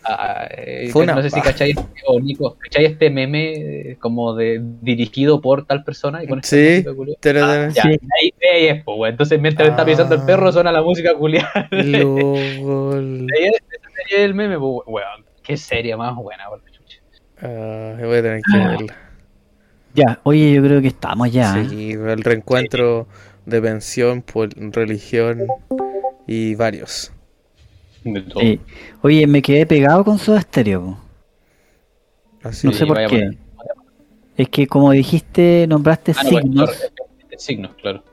ah, 0.04 0.48
eh, 0.58 0.92
no 0.94 1.22
sé 1.22 1.30
si 1.30 1.42
cacháis, 1.42 1.76
o 2.08 2.20
Nico, 2.20 2.58
¿cacháis 2.60 2.92
este 2.92 3.10
meme 3.10 3.54
eh, 3.92 3.98
como 4.00 4.34
de 4.36 4.60
dirigido 4.82 5.42
por 5.42 5.66
tal 5.66 5.84
persona? 5.84 6.24
Y 6.24 6.28
con 6.28 6.40
esta 6.40 6.56
Sí, 6.56 6.84
culiao? 6.96 7.18
Tere, 7.20 7.42
Ah, 7.42 7.70
ya, 7.74 7.84
Sí. 7.84 7.90
ahí, 7.90 8.34
ahí 8.54 8.66
es, 8.68 8.84
pues, 8.84 8.98
weón. 8.98 9.12
Entonces, 9.12 9.40
mientras 9.42 9.70
está 9.70 9.86
pisando 9.86 10.16
el 10.16 10.22
Ah. 10.22 10.26
perro, 10.26 10.52
suena 10.52 10.72
la 10.72 10.82
música 10.82 11.14
culiada. 11.16 11.68
Luego 11.72 12.36
el- 12.98 13.28
Ahí 13.38 13.46
es- 13.46 14.18
del 14.20 14.34
meme, 14.34 14.58
pues, 14.60 14.82
weón. 14.88 15.26
Qué 15.44 15.58
serie 15.58 15.96
más 15.96 16.16
buena, 16.16 16.48
por 16.50 16.62
la 16.64 16.72
chucha. 16.72 16.98
Ah, 17.42 17.96
voy 18.04 18.18
a 18.18 18.22
tener 18.22 18.42
que 18.42 18.58
verla. 18.58 18.96
Ya, 19.94 20.20
oye, 20.24 20.54
yo 20.54 20.64
creo 20.64 20.82
que 20.82 20.88
estamos 20.88 21.32
ya. 21.32 21.60
¿eh? 21.60 21.68
Sí, 21.70 21.92
el 21.92 22.24
reencuentro 22.24 23.08
de 23.46 23.62
pensión, 23.62 24.22
por 24.22 24.50
religión 24.74 25.48
y 26.28 26.56
varios. 26.56 27.12
De 28.04 28.22
todo. 28.22 28.40
Sí. 28.42 28.60
Oye, 29.02 29.28
me 29.28 29.42
quedé 29.42 29.66
pegado 29.66 30.04
con 30.04 30.18
Soda 30.18 30.42
Stereo. 30.42 30.98
Así. 32.44 32.68
No 32.68 32.74
sé 32.74 32.86
por 32.86 32.98
qué. 32.98 33.08
poner- 33.08 33.38
Es 34.38 34.50
que 34.50 34.66
como 34.68 34.92
dijiste, 34.92 35.66
nombraste 35.68 36.14
Ah, 36.18 36.24
no, 36.24 36.30
signos. 36.30 36.70
claro, 36.72 36.94
signos, 37.38 37.72
claro. 37.82 38.04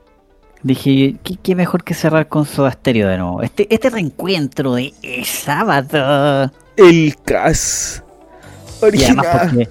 Dije, 0.61 1.15
¿qué, 1.23 1.37
qué 1.41 1.55
mejor 1.55 1.83
que 1.83 1.93
cerrar 1.93 2.27
con 2.27 2.45
Soda 2.45 2.71
Stereo 2.71 3.07
de 3.07 3.17
nuevo? 3.17 3.41
Este, 3.41 3.73
este 3.73 3.89
reencuentro 3.89 4.73
de 4.75 4.93
eh, 5.01 5.23
sábado. 5.25 6.51
El 6.75 7.15
CAS 7.23 8.03
Y 8.81 9.03
además 9.03 9.25
original. 9.25 9.49
porque 9.49 9.69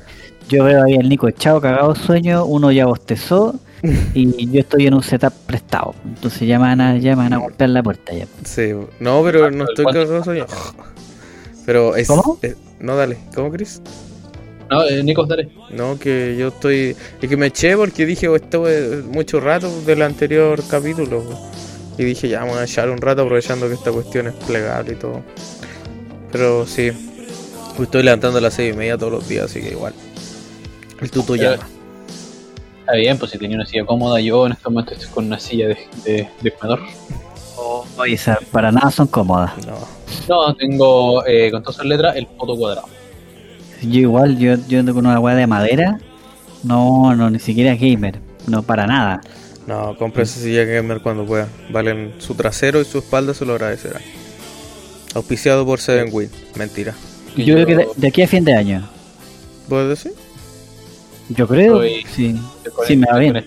Yo 0.49 0.65
veo 0.65 0.83
ahí 0.85 0.95
al 0.97 1.09
Nico 1.09 1.29
echado, 1.29 1.61
cagado 1.61 1.93
de 1.93 2.01
sueño, 2.01 2.45
uno 2.47 2.73
ya 2.73 2.87
bostezó 2.87 3.55
y 4.15 4.51
yo 4.51 4.61
estoy 4.61 4.87
en 4.87 4.95
un 4.95 5.03
setup 5.03 5.33
prestado. 5.47 5.95
Entonces 6.05 6.47
ya 6.49 6.59
me 6.59 6.67
van 6.67 6.81
a, 6.81 6.97
ya 6.99 7.11
me 7.17 7.23
van 7.25 7.33
a 7.33 7.39
golpear 7.39 7.71
la 7.71 7.83
puerta 7.83 8.13
ya. 8.13 8.27
Sí, 8.45 8.73
no, 9.01 9.23
pero 9.23 9.51
no 9.51 9.65
estoy 9.65 9.85
cagado 9.87 10.25
sueño. 10.25 10.47
Pero 11.67 11.97
es. 11.97 12.09
¿Cómo? 12.09 12.39
es- 12.43 12.57
no, 12.81 12.97
dale. 12.97 13.19
¿Cómo, 13.35 13.51
Chris? 13.51 13.81
No, 14.71 14.85
eh, 14.85 15.03
Nico, 15.03 15.25
dale. 15.27 15.51
No, 15.71 15.99
que 15.99 16.37
yo 16.39 16.49
estoy. 16.49 16.95
Es 17.21 17.29
que 17.29 17.37
me 17.37 17.47
eché 17.47 17.77
porque 17.77 18.07
dije, 18.07 18.29
oh, 18.29 18.37
estuve 18.37 19.03
mucho 19.03 19.41
rato 19.41 19.69
del 19.83 20.03
anterior 20.03 20.63
capítulo. 20.69 21.25
Y 21.97 22.05
dije, 22.05 22.29
ya, 22.29 22.41
vamos 22.41 22.59
a 22.59 22.65
echar 22.65 22.89
un 22.91 22.99
rato 22.99 23.23
aprovechando 23.23 23.67
que 23.69 23.75
esta 23.75 23.91
cuestión 23.91 24.29
es 24.29 24.35
plegable 24.35 24.93
y 24.93 24.97
todo. 24.97 25.23
Pero 26.31 26.67
sí. 26.67 26.91
Estoy 27.81 28.03
levantando 28.03 28.39
a 28.39 28.41
las 28.41 28.55
seis 28.55 28.75
y 28.75 28.77
media 28.77 28.99
todos 28.99 29.13
los 29.13 29.29
días, 29.29 29.45
así 29.47 29.61
que 29.61 29.71
igual. 29.71 29.95
El 31.01 31.11
tuto 31.11 31.35
Pero- 31.35 31.53
llama. 31.53 31.69
Está 32.89 32.97
bien, 32.97 33.19
pues 33.19 33.33
si 33.33 33.37
tenía 33.37 33.55
una 33.55 33.67
silla 33.67 33.85
cómoda, 33.85 34.19
yo 34.19 34.47
en 34.47 34.53
este 34.53 34.65
momento 34.65 34.95
estoy 34.95 35.11
con 35.11 35.27
una 35.27 35.39
silla 35.39 35.69
de, 35.69 35.77
de, 36.07 36.29
de 36.41 36.51
comedor. 36.53 36.81
Oye, 37.99 38.15
esas 38.15 38.39
para 38.51 38.73
nada 38.73 38.91
son 38.91 39.09
cómodas. 39.09 39.53
No. 39.67 39.77
No, 40.27 40.55
tengo 40.55 41.23
eh, 41.27 41.51
con 41.51 41.63
todas 41.63 41.77
esas 41.77 41.87
letras 41.87 42.17
el 42.17 42.27
foto 42.27 42.57
cuadrado. 42.57 42.89
Yo 43.83 44.01
igual, 44.01 44.39
yo, 44.39 44.55
yo 44.69 44.81
ando 44.81 44.95
con 44.95 45.05
una 45.05 45.21
hueá 45.21 45.37
de 45.37 45.47
madera. 45.47 45.99
No, 46.63 47.15
no, 47.15 47.29
ni 47.29 47.39
siquiera 47.39 47.75
gamer. 47.75 48.21
No, 48.47 48.63
para 48.63 48.87
nada. 48.87 49.21
No, 49.67 49.95
compre 49.99 50.23
esa 50.23 50.41
silla 50.41 50.65
gamer 50.65 51.03
cuando 51.03 51.27
pueda. 51.27 51.47
Valen 51.69 52.15
su 52.17 52.35
trasero 52.37 52.81
y 52.81 52.87
su 52.87 53.01
espalda 53.01 53.35
se 53.35 53.45
lo 53.45 53.53
agradecerán. 53.53 54.01
Auspiciado 55.15 55.67
por 55.67 55.79
Seven 55.79 56.09
Win. 56.11 56.31
Mentira. 56.57 56.95
Que 57.37 57.45
Yo 57.45 57.53
creo 57.53 57.67
que 57.67 57.77
de, 57.77 57.89
de 57.95 58.09
aquí 58.09 58.23
a 58.23 58.27
fin 58.27 58.47
de 58.47 58.55
año. 58.55 58.89
¿Puedes 59.69 59.91
decir? 59.91 60.28
Yo 61.31 61.47
creo, 61.47 61.83
Estoy- 61.83 62.07
sí. 62.15 62.41
Sí, 62.87 62.97
me 62.97 63.07
va 63.11 63.19
bien. 63.19 63.45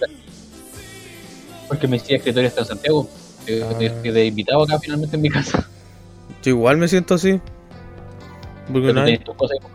Porque 1.68 1.88
mi 1.88 1.98
silla 2.00 2.10
de 2.10 2.16
escritorio 2.18 2.48
está 2.50 2.62
en 2.62 2.68
Santiago. 2.68 3.10
Estoy, 3.40 3.62
Ah. 3.62 3.84
estoy- 3.94 4.12
de 4.12 4.26
invitado 4.26 4.64
acá 4.64 4.78
finalmente 4.80 5.16
en 5.16 5.22
mi 5.22 5.30
casa. 5.30 5.68
Yo 6.44 6.50
igual 6.52 6.78
me 6.78 6.88
siento 6.88 7.16
así. 7.16 7.40
Porque 8.72 8.94
no 8.94 9.02
hay- 9.02 9.06
tienes 9.08 9.24
tus 9.26 9.36
cosas 9.36 9.58
ahí. 9.62 9.68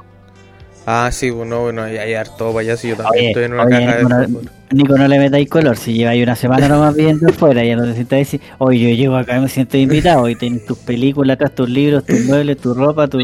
Ah, 0.89 1.11
sí, 1.11 1.31
bueno, 1.31 1.63
bueno, 1.63 1.83
hay, 1.83 1.97
hay 1.97 2.15
harto 2.15 2.47
para 2.53 2.61
allá. 2.61 2.77
Si 2.77 2.89
yo 2.89 2.97
también 2.97 3.19
Oye, 3.23 3.29
estoy 3.31 3.45
en 3.45 3.53
una 3.55 3.65
oye, 3.65 3.71
caja 3.73 3.97
de 3.97 4.03
Nico, 4.05 4.09
no, 4.15 4.25
fútbol. 4.25 4.51
Nico, 4.71 4.97
no 4.99 5.09
le 5.09 5.19
metáis 5.19 5.49
color. 5.51 5.77
Si 5.77 5.95
lleváis 5.95 6.23
una 6.23 6.37
semana 6.37 6.69
nomás 6.69 6.95
viendo 6.95 7.27
afuera, 7.31 7.65
ya 7.65 7.75
no 7.75 7.87
necesitáis 7.87 8.31
decir, 8.31 8.41
oye, 8.59 8.79
yo 8.79 8.89
llego 8.97 9.17
acá 9.17 9.37
y 9.37 9.41
me 9.41 9.49
siento 9.49 9.77
invitado. 9.79 10.29
Y 10.29 10.37
tienes 10.37 10.65
tus 10.65 10.79
películas 10.79 11.35
acá, 11.41 11.49
tus 11.49 11.69
libros, 11.69 12.05
tus 12.07 12.21
muebles, 12.27 12.59
tu 12.59 12.73
ropa, 12.73 13.09
tu. 13.09 13.19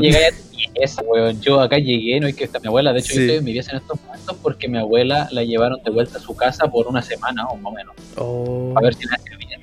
Esa, 0.75 1.03
weón. 1.03 1.41
Yo 1.41 1.61
acá 1.61 1.79
llegué, 1.79 2.21
no 2.21 2.27
es 2.27 2.35
que 2.37 2.49
mi 2.61 2.69
abuela. 2.69 2.93
De 2.93 3.01
hecho, 3.01 3.11
Sí. 3.11 3.17
yo 3.17 3.21
estoy 3.23 3.37
en 3.39 3.45
mi 3.45 3.51
en 3.53 3.59
estos 3.59 4.01
momentos 4.05 4.37
porque 4.43 4.69
mi 4.69 4.79
abuela 4.79 5.29
la 5.33 5.45
llevaron 5.45 5.83
de 5.83 5.91
vuelta 5.91 6.19
a 6.19 6.21
su 6.21 6.35
casa 6.35 6.69
por 6.69 6.87
una 6.87 7.03
semana 7.03 7.47
o 7.49 7.57
más 7.57 7.73
o 7.73 7.75
menos. 7.75 7.95
Oh, 8.17 8.75
A 8.77 8.81
ver 8.81 8.95
si 8.95 9.07
le 9.09 9.15
hace 9.15 9.37
bien 9.37 9.61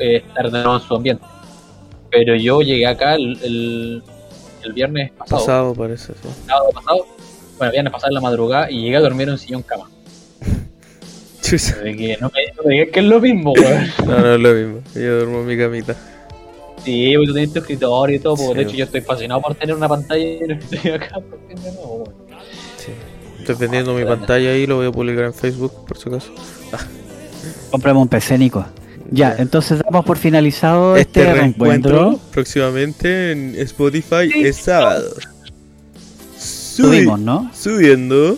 eh, 0.00 0.22
en 0.36 0.80
su 0.80 0.94
ambiente. 0.94 1.24
Pero 2.10 2.36
yo 2.36 2.60
llegué 2.62 2.86
acá 2.86 3.14
el, 3.16 3.38
el, 3.42 4.02
el 4.62 4.72
viernes 4.72 5.10
pasado, 5.12 5.40
pasado 5.40 5.74
parece. 5.74 6.12
Sí. 6.14 6.28
sábado 6.46 6.70
pasado, 6.72 7.06
bueno, 7.58 7.72
viernes 7.72 7.92
pasado 7.92 8.10
en 8.10 8.14
la 8.14 8.20
madrugada 8.20 8.70
y 8.70 8.82
llegué 8.82 8.96
a 8.96 9.00
dormir 9.00 9.28
en 9.28 9.32
un 9.34 9.38
sillón 9.38 9.62
cama. 9.62 9.90
Chusa. 11.42 11.76
De 11.80 11.94
que 11.96 12.16
no 12.20 12.30
me, 12.34 12.40
no 12.56 12.62
me 12.64 12.72
digas 12.74 12.88
que 12.92 13.00
es 13.00 13.06
lo 13.06 13.20
mismo, 13.20 13.52
weón. 13.52 13.86
No, 14.06 14.18
no 14.20 14.34
es 14.34 14.40
lo 14.40 14.52
mismo. 14.54 14.80
Yo 14.94 15.16
duermo 15.18 15.40
en 15.40 15.46
mi 15.46 15.58
camita. 15.58 15.96
Sí, 16.84 17.12
porque 17.16 17.26
tú 17.28 17.32
tienes 17.32 17.52
tu 17.52 17.58
escritorio 17.60 18.16
y 18.16 18.18
todo, 18.18 18.36
porque 18.36 18.48
Sí. 18.52 18.54
de 18.56 18.62
hecho 18.62 18.76
yo 18.76 18.84
estoy 18.84 19.00
fascinado 19.00 19.40
por 19.40 19.54
tener 19.54 19.74
una 19.74 19.88
pantalla 19.88 20.22
y 20.24 20.44
un 20.44 20.50
escritorio 20.52 20.94
acá, 20.96 21.14
porque. 21.30 21.56
Sí. 22.76 22.92
Estoy 23.40 23.56
vendiendo 23.56 23.94
mi 23.94 24.04
pantalla 24.04 24.50
ahí, 24.50 24.66
lo 24.66 24.76
voy 24.76 24.86
a 24.86 24.92
publicar 24.92 25.24
en 25.24 25.34
Facebook, 25.34 25.86
por 25.86 25.98
si 25.98 26.08
acaso. 26.08 26.32
Compramos 27.70 28.02
un 28.02 28.08
PC, 28.08 28.38
Nico. 28.38 28.64
Ya, 29.10 29.36
entonces 29.38 29.80
damos 29.84 30.04
por 30.04 30.16
finalizado 30.16 30.96
Este, 30.96 31.20
este, 31.20 31.32
reencuentro 31.34 31.90
reencuentro. 31.92 32.28
próximamente 32.32 33.32
en 33.32 33.54
Spotify 33.56 34.30
es 34.34 34.56
sábado. 34.56 35.10
Subi- 36.38 36.76
Subimos, 36.96 37.20
¿no? 37.20 37.50
subiendo 37.54 38.36